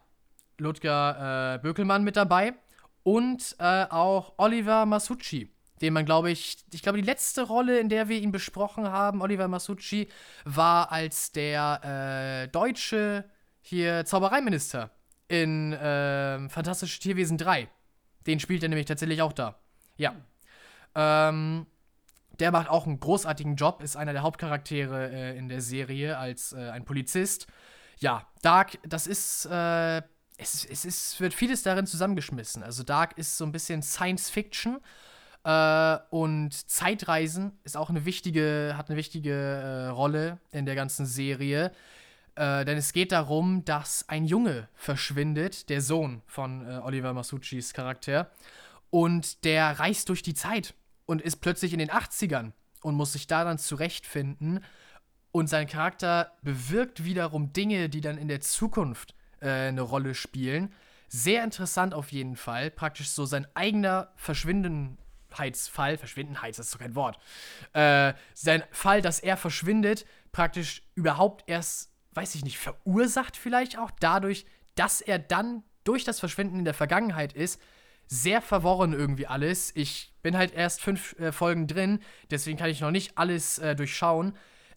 Ludger 0.59 1.55
äh, 1.55 1.59
Bökelmann 1.59 2.05
mit 2.05 2.17
dabei 2.17 2.55
und 3.03 3.57
äh, 3.59 3.85
auch 3.91 4.35
Oliver 4.39 4.87
Masucci 4.87 5.51
den 5.81 5.93
man, 5.93 6.07
glaube 6.07 6.31
ich, 6.31 6.57
ich 6.73 6.83
glaube, 6.83 6.99
die 6.99 7.07
letzte 7.07 7.43
Rolle, 7.43 7.79
in 7.79 7.89
der 7.89 8.09
wir 8.09 8.19
ihn 8.19 8.33
besprochen 8.33 8.89
haben, 8.89 9.21
Oliver 9.21 9.49
Masucci, 9.49 10.09
war 10.45 10.91
als 10.91 11.33
der 11.33 12.45
äh, 12.45 12.49
deutsche 12.49 13.25
hier 13.61 14.05
Zaubereiminister 14.05 14.91
in 15.29 15.73
äh, 15.73 16.49
Fantastische 16.49 17.01
Tierwesen 17.01 17.37
3. 17.37 17.69
Den 18.27 18.41
spielt 18.41 18.63
er 18.63 18.69
nämlich 18.69 18.87
tatsächlich 18.87 19.23
auch 19.23 19.33
da. 19.33 19.59
Ja. 19.97 20.15
Ähm, 20.95 21.67
der 22.39 22.53
macht 22.53 22.69
auch 22.69 22.87
einen 22.87 23.01
großartigen 23.01 23.57
Job, 23.57 23.83
ist 23.83 23.97
einer 23.97 24.13
der 24.13 24.23
Hauptcharaktere 24.23 25.11
äh, 25.11 25.39
in 25.39 25.49
der 25.49 25.61
Serie 25.61 26.17
als 26.19 26.53
äh, 26.53 26.71
ein 26.71 26.85
Polizist. 26.85 27.47
Ja, 27.99 28.27
Dark, 28.43 28.79
das 28.87 29.07
ist, 29.07 29.47
äh, 29.47 30.03
es, 30.39 30.65
es 30.65 30.85
ist, 30.85 31.21
wird 31.21 31.35
vieles 31.35 31.63
darin 31.63 31.87
zusammengeschmissen. 31.87 32.63
Also 32.63 32.83
Dark 32.83 33.17
ist 33.19 33.37
so 33.37 33.45
ein 33.45 33.53
bisschen 33.53 33.83
Science 33.83 34.31
Fiction 34.31 34.79
äh, 35.45 35.99
und 36.11 36.53
Zeitreisen 36.53 37.59
ist 37.65 37.77
auch 37.77 37.89
eine 37.89 38.05
wichtige, 38.05 38.75
hat 38.77 38.89
eine 38.89 38.97
wichtige 38.97 39.33
äh, 39.33 39.87
Rolle 39.89 40.39
in 40.51 40.67
der 40.67 40.75
ganzen 40.75 41.07
Serie. 41.07 41.73
Äh, 42.35 42.65
denn 42.65 42.77
es 42.77 42.93
geht 42.93 43.13
darum, 43.13 43.65
dass 43.65 44.09
ein 44.09 44.25
Junge 44.25 44.69
verschwindet, 44.75 45.69
der 45.71 45.81
Sohn 45.81 46.23
von 46.27 46.67
Oliver 46.81 47.13
Masuccis 47.13 47.73
Charakter. 47.73 48.31
Und 48.91 49.45
der 49.45 49.79
reist 49.79 50.09
durch 50.09 50.23
die 50.23 50.35
Zeit 50.35 50.75
und 51.07 51.23
ist 51.23 51.37
plötzlich 51.37 51.73
in 51.73 51.79
den 51.79 51.91
80ern 51.91 52.53
und 52.83 52.95
muss 52.95 53.13
sich 53.13 53.27
da 53.27 53.45
dann 53.45 53.59
zurechtfinden. 53.59 54.65
Und 55.33 55.49
sein 55.49 55.67
Charakter 55.67 56.33
bewirkt 56.43 57.05
wiederum 57.05 57.53
Dinge, 57.53 57.89
die 57.89 58.01
dann 58.01 58.19
in 58.19 58.29
der 58.29 58.41
Zukunft 58.41 59.15
äh, 59.41 59.69
eine 59.69 59.83
Rolle 59.83 60.15
spielen. 60.15 60.73
Sehr 61.09 61.45
interessant 61.45 61.95
auf 61.95 62.13
jeden 62.13 62.37
Fall. 62.37 62.71
Praktisch 62.71 63.11
so 63.11 63.25
sein 63.25 63.47
eigener 63.55 64.13
Verschwindenheitsfall. 64.17 65.99
Verschwindenheits, 65.99 66.57
das 66.57 66.67
ist 66.67 66.75
doch 66.75 66.81
kein 66.81 66.95
Wort. 66.95 67.19
Äh, 67.73 68.15
sein 68.35 68.63
Fall, 68.71 69.03
dass 69.03 69.21
er 69.21 69.37
verschwindet, 69.37 70.05
praktisch 70.33 70.83
überhaupt 70.95 71.45
erst, 71.49 71.93
weiß 72.15 72.35
ich 72.35 72.45
nicht, 72.45 72.59
verursacht 72.59 73.37
vielleicht 73.37 73.79
auch 73.79 73.91
dadurch, 74.01 74.47
dass 74.75 75.01
er 75.01 75.19
dann 75.19 75.63
durch 75.85 76.05
das 76.05 76.21
Verschwinden 76.21 76.59
in 76.59 76.65
der 76.65 76.75
Vergangenheit 76.75 77.33
ist, 77.33 77.61
sehr 78.09 78.41
verworren 78.41 78.93
irgendwie 78.93 79.27
alles. 79.27 79.73
Ich 79.75 80.13
bin 80.23 80.37
halt 80.37 80.53
erst 80.53 80.81
fünf 80.81 81.19
äh, 81.19 81.33
Folgen 81.33 81.67
drin, 81.67 82.01
deswegen 82.31 82.59
kann 82.59 82.71
ich 82.71 82.81
noch 82.81 82.91
nicht 82.91 83.19
alles 83.19 83.59
äh, 83.59 83.75
durchschauen. 83.75 84.37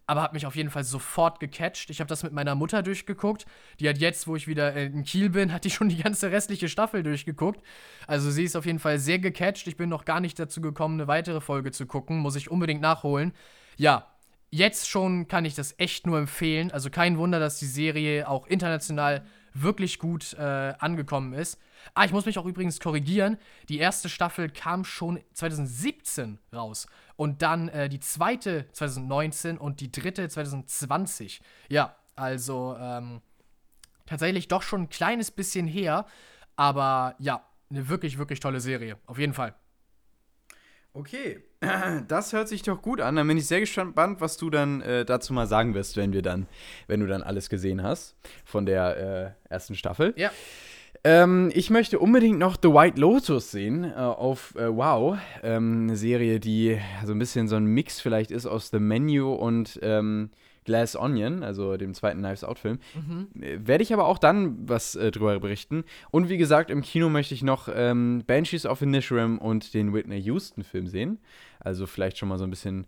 Aber 0.09 0.23
hat 0.23 0.33
mich 0.33 0.47
auf 0.47 0.55
jeden 0.55 0.71
Fall 0.71 0.83
sofort 0.83 1.39
gecatcht. 1.39 1.91
Ich 1.91 1.99
habe 1.99 2.07
das 2.07 2.23
mit 2.23 2.33
meiner 2.33 2.55
Mutter 2.55 2.81
durchgeguckt. 2.81 3.45
Die 3.79 3.87
hat 3.87 3.99
jetzt, 3.99 4.27
wo 4.27 4.35
ich 4.35 4.47
wieder 4.47 4.73
in 4.73 5.03
Kiel 5.03 5.29
bin, 5.29 5.53
hat 5.53 5.65
die 5.65 5.69
schon 5.69 5.87
die 5.87 6.01
ganze 6.01 6.31
restliche 6.31 6.67
Staffel 6.67 7.03
durchgeguckt. 7.03 7.61
Also 8.07 8.31
sie 8.31 8.43
ist 8.43 8.55
auf 8.55 8.65
jeden 8.65 8.79
Fall 8.79 8.97
sehr 8.97 9.19
gecatcht. 9.19 9.67
Ich 9.67 9.77
bin 9.77 9.87
noch 9.87 10.05
gar 10.05 10.19
nicht 10.19 10.39
dazu 10.39 10.61
gekommen, 10.61 10.99
eine 10.99 11.07
weitere 11.07 11.41
Folge 11.41 11.71
zu 11.71 11.85
gucken. 11.85 12.17
Muss 12.17 12.35
ich 12.35 12.49
unbedingt 12.49 12.81
nachholen. 12.81 13.33
Ja, 13.77 14.07
jetzt 14.49 14.89
schon 14.89 15.27
kann 15.27 15.45
ich 15.45 15.53
das 15.53 15.75
echt 15.77 16.07
nur 16.07 16.17
empfehlen. 16.17 16.71
Also 16.71 16.89
kein 16.89 17.19
Wunder, 17.19 17.39
dass 17.39 17.59
die 17.59 17.67
Serie 17.67 18.27
auch 18.27 18.47
international 18.47 19.23
wirklich 19.53 19.99
gut 19.99 20.33
äh, 20.33 20.73
angekommen 20.79 21.33
ist. 21.33 21.59
Ah, 21.93 22.05
ich 22.05 22.11
muss 22.11 22.25
mich 22.25 22.37
auch 22.37 22.45
übrigens 22.45 22.79
korrigieren. 22.79 23.37
Die 23.67 23.79
erste 23.79 24.09
Staffel 24.09 24.49
kam 24.49 24.83
schon 24.83 25.19
2017 25.33 26.39
raus. 26.53 26.87
Und 27.15 27.41
dann 27.41 27.69
äh, 27.69 27.89
die 27.89 27.99
zweite 27.99 28.67
2019 28.71 29.57
und 29.57 29.81
die 29.81 29.91
dritte 29.91 30.27
2020. 30.27 31.41
Ja, 31.69 31.95
also 32.15 32.75
ähm, 32.79 33.21
tatsächlich 34.05 34.47
doch 34.47 34.61
schon 34.61 34.83
ein 34.83 34.89
kleines 34.89 35.31
bisschen 35.31 35.67
her. 35.67 36.05
Aber 36.55 37.15
ja, 37.19 37.43
eine 37.69 37.87
wirklich, 37.87 38.17
wirklich 38.17 38.39
tolle 38.39 38.59
Serie. 38.59 38.97
Auf 39.05 39.17
jeden 39.17 39.33
Fall. 39.33 39.55
Okay, 40.93 41.43
das 42.07 42.33
hört 42.33 42.47
sich 42.47 42.63
doch 42.63 42.81
gut 42.81 42.99
an. 42.99 43.15
Dann 43.15 43.27
bin 43.27 43.37
ich 43.37 43.47
sehr 43.47 43.59
gespannt, 43.59 44.21
was 44.21 44.37
du 44.37 44.49
dann 44.49 44.81
äh, 44.81 45.05
dazu 45.05 45.33
mal 45.33 45.45
sagen 45.45 45.73
wirst, 45.75 45.97
wenn 45.97 46.13
wir 46.13 46.21
dann, 46.21 46.47
wenn 46.87 46.99
du 46.99 47.07
dann 47.07 47.21
alles 47.21 47.49
gesehen 47.49 47.83
hast 47.83 48.15
von 48.43 48.65
der 48.65 49.35
äh, 49.47 49.53
ersten 49.53 49.75
Staffel. 49.75 50.13
Ja. 50.17 50.31
Ähm, 51.03 51.49
ich 51.53 51.69
möchte 51.69 51.99
unbedingt 51.99 52.39
noch 52.39 52.57
The 52.61 52.69
White 52.69 52.99
Lotus 52.99 53.51
sehen 53.51 53.85
äh, 53.85 53.93
auf 53.95 54.55
äh, 54.55 54.67
Wow. 54.67 55.17
Ähm, 55.43 55.83
eine 55.83 55.95
Serie, 55.95 56.39
die 56.39 56.77
so 57.05 57.13
ein 57.13 57.19
bisschen 57.19 57.47
so 57.47 57.55
ein 57.55 57.65
Mix 57.65 58.01
vielleicht 58.01 58.31
ist 58.31 58.45
aus 58.45 58.69
The 58.69 58.79
Menu 58.79 59.33
und 59.33 59.79
ähm, 59.81 60.29
Glass 60.65 60.95
Onion, 60.95 61.41
also 61.41 61.77
dem 61.77 61.93
zweiten 61.93 62.19
Knives 62.19 62.43
Out-Film. 62.43 62.79
Mhm. 62.95 63.41
Äh, 63.41 63.59
werde 63.65 63.83
ich 63.83 63.93
aber 63.93 64.05
auch 64.07 64.17
dann 64.17 64.67
was 64.67 64.95
äh, 64.95 65.09
drüber 65.11 65.39
berichten. 65.39 65.83
Und 66.11 66.29
wie 66.29 66.37
gesagt, 66.37 66.69
im 66.69 66.81
Kino 66.81 67.09
möchte 67.09 67.33
ich 67.33 67.43
noch 67.43 67.69
ähm, 67.73 68.23
Banshees 68.27 68.65
of 68.65 68.81
Inisherim 68.81 69.37
und 69.37 69.73
den 69.73 69.93
Whitney 69.93 70.19
Houston-Film 70.21 70.87
sehen. 70.87 71.19
Also 71.59 71.85
vielleicht 71.85 72.17
schon 72.17 72.29
mal 72.29 72.37
so 72.37 72.43
ein 72.43 72.49
bisschen 72.49 72.85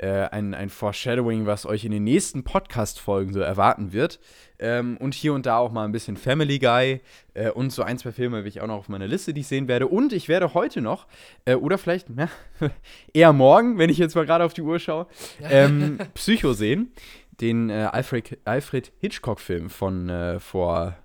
äh, 0.00 0.28
ein, 0.30 0.54
ein 0.54 0.70
Foreshadowing, 0.70 1.46
was 1.46 1.66
euch 1.66 1.84
in 1.84 1.92
den 1.92 2.04
nächsten 2.04 2.42
Podcast-Folgen 2.42 3.32
so 3.32 3.40
erwarten 3.40 3.92
wird. 3.92 4.18
Ähm, 4.58 4.96
und 4.98 5.14
hier 5.14 5.34
und 5.34 5.46
da 5.46 5.58
auch 5.58 5.72
mal 5.72 5.84
ein 5.84 5.92
bisschen 5.92 6.16
Family 6.16 6.58
Guy 6.58 7.00
äh, 7.34 7.50
und 7.50 7.70
so 7.70 7.82
ein, 7.82 7.98
zwei 7.98 8.12
Filme 8.12 8.38
habe 8.38 8.48
ich 8.48 8.60
auch 8.60 8.66
noch 8.66 8.76
auf 8.76 8.88
meiner 8.88 9.06
Liste, 9.06 9.34
die 9.34 9.42
ich 9.42 9.46
sehen 9.46 9.68
werde. 9.68 9.88
Und 9.88 10.12
ich 10.12 10.28
werde 10.28 10.54
heute 10.54 10.80
noch, 10.80 11.06
äh, 11.44 11.54
oder 11.54 11.76
vielleicht 11.76 12.08
ja, 12.16 12.28
eher 13.12 13.32
morgen, 13.32 13.78
wenn 13.78 13.90
ich 13.90 13.98
jetzt 13.98 14.14
mal 14.14 14.24
gerade 14.24 14.44
auf 14.44 14.54
die 14.54 14.62
Uhr 14.62 14.78
schaue, 14.78 15.06
ähm, 15.42 15.98
Psycho 16.14 16.52
sehen. 16.54 16.92
Den 17.40 17.70
äh, 17.70 17.88
Alfred, 17.90 18.38
Alfred 18.44 18.92
Hitchcock-Film 19.00 19.70
von 19.70 20.08
äh, 20.08 20.40
vor 20.40 20.96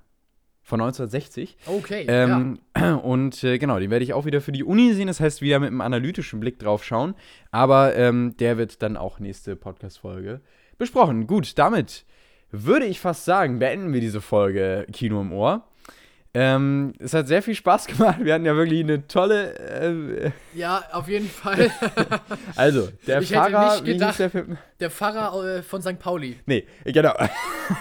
von 0.66 0.82
1960. 0.82 1.58
Okay. 1.68 2.06
Ähm, 2.10 2.60
ja. 2.76 2.96
Und 3.04 3.44
äh, 3.44 3.60
genau, 3.60 3.80
den 3.80 3.92
werde 3.92 4.04
ich 4.04 4.14
auch 4.14 4.26
wieder 4.26 4.42
für 4.42 4.52
die 4.52 4.64
Uni 4.64 4.94
sehen, 4.94 5.06
das 5.06 5.20
heißt 5.20 5.42
wieder 5.42 5.60
mit 5.60 5.68
einem 5.68 5.82
analytischen 5.82 6.40
Blick 6.40 6.58
drauf 6.58 6.84
schauen. 6.84 7.14
Aber 7.52 7.96
ähm, 7.96 8.36
der 8.40 8.58
wird 8.58 8.82
dann 8.82 8.98
auch 8.98 9.20
nächste 9.20 9.56
Podcast-Folge 9.56 10.42
besprochen. 10.80 11.28
Gut, 11.28 11.60
damit 11.60 12.04
würde 12.50 12.88
ich 12.88 13.00
fast 13.00 13.26
sagen, 13.26 13.60
beenden 13.60 13.94
wir 13.94 14.02
diese 14.02 14.22
Folge 14.22 14.88
Kino 14.92 15.22
im 15.22 15.32
Ohr. 15.34 15.68
Ähm, 16.38 16.92
es 17.00 17.14
hat 17.14 17.30
sehr 17.30 17.42
viel 17.42 17.56
Spaß 17.56 17.88
gemacht. 17.88 18.18
Wir 18.22 18.34
hatten 18.34 18.46
ja 18.46 18.58
wirklich 18.58 18.82
eine 18.82 19.08
tolle. 19.08 19.58
Äh, 19.58 20.32
ja, 20.54 20.84
auf 20.92 21.08
jeden 21.08 21.30
Fall. 21.30 21.72
also, 22.58 22.90
der 23.08 23.22
ich 23.22 23.30
Pfarrer. 23.30 23.82
Gedacht, 23.82 24.20
der, 24.20 24.32
der, 24.82 24.92
Pfarrer 24.92 25.60
äh, 25.60 25.64
von 25.64 25.82
St. 25.82 25.98
Pauli. 25.98 26.38
Nee, 26.46 26.66
genau. 26.84 27.14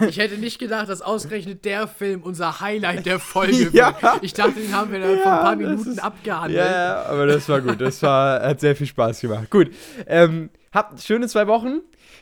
ich 0.09 0.19
hätte 0.19 0.37
nicht 0.37 0.61
gedacht, 0.61 0.89
dass 0.89 1.03
ausgerechnet 1.03 1.65
der 1.65 1.89
Film 1.89 2.23
unser 2.23 2.61
Highlight 2.61 3.07
der 3.07 3.19
Folge 3.19 3.71
ja. 3.73 4.01
wird. 4.01 4.23
Ich 4.23 4.35
dachte, 4.35 4.61
den 4.61 4.73
haben 4.73 4.93
wir 4.93 5.01
dann 5.01 5.17
ja, 5.17 5.23
vor 5.25 5.33
ein 5.33 5.41
paar 5.41 5.57
Minuten 5.57 5.91
ist, 5.91 5.99
abgehandelt. 6.05 6.65
Ja, 6.65 7.03
aber 7.07 7.27
das 7.27 7.49
war 7.49 7.61
gut. 7.61 7.81
Das 7.81 8.01
war, 8.05 8.41
hat 8.41 8.61
sehr 8.61 8.77
viel 8.77 8.87
Spaß 8.87 9.21
gemacht. 9.21 9.51
Gut. 9.51 9.73
Ähm, 10.07 10.51
habt 10.73 11.03
schöne 11.03 11.27
zwei 11.27 11.49
Wochen. 11.49 11.81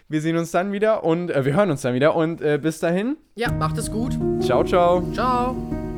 Wir 0.08 0.22
sehen 0.22 0.38
uns 0.38 0.50
dann 0.50 0.72
wieder 0.72 1.04
und 1.04 1.30
äh, 1.30 1.44
wir 1.44 1.54
hören 1.54 1.70
uns 1.70 1.82
dann 1.82 1.92
wieder. 1.92 2.16
Und 2.16 2.40
äh, 2.40 2.58
bis 2.58 2.78
dahin. 2.78 3.18
Ja, 3.34 3.52
macht 3.52 3.76
es 3.76 3.90
gut. 3.90 4.18
Ciao, 4.40 4.64
ciao. 4.64 5.02
Ciao. 5.12 5.91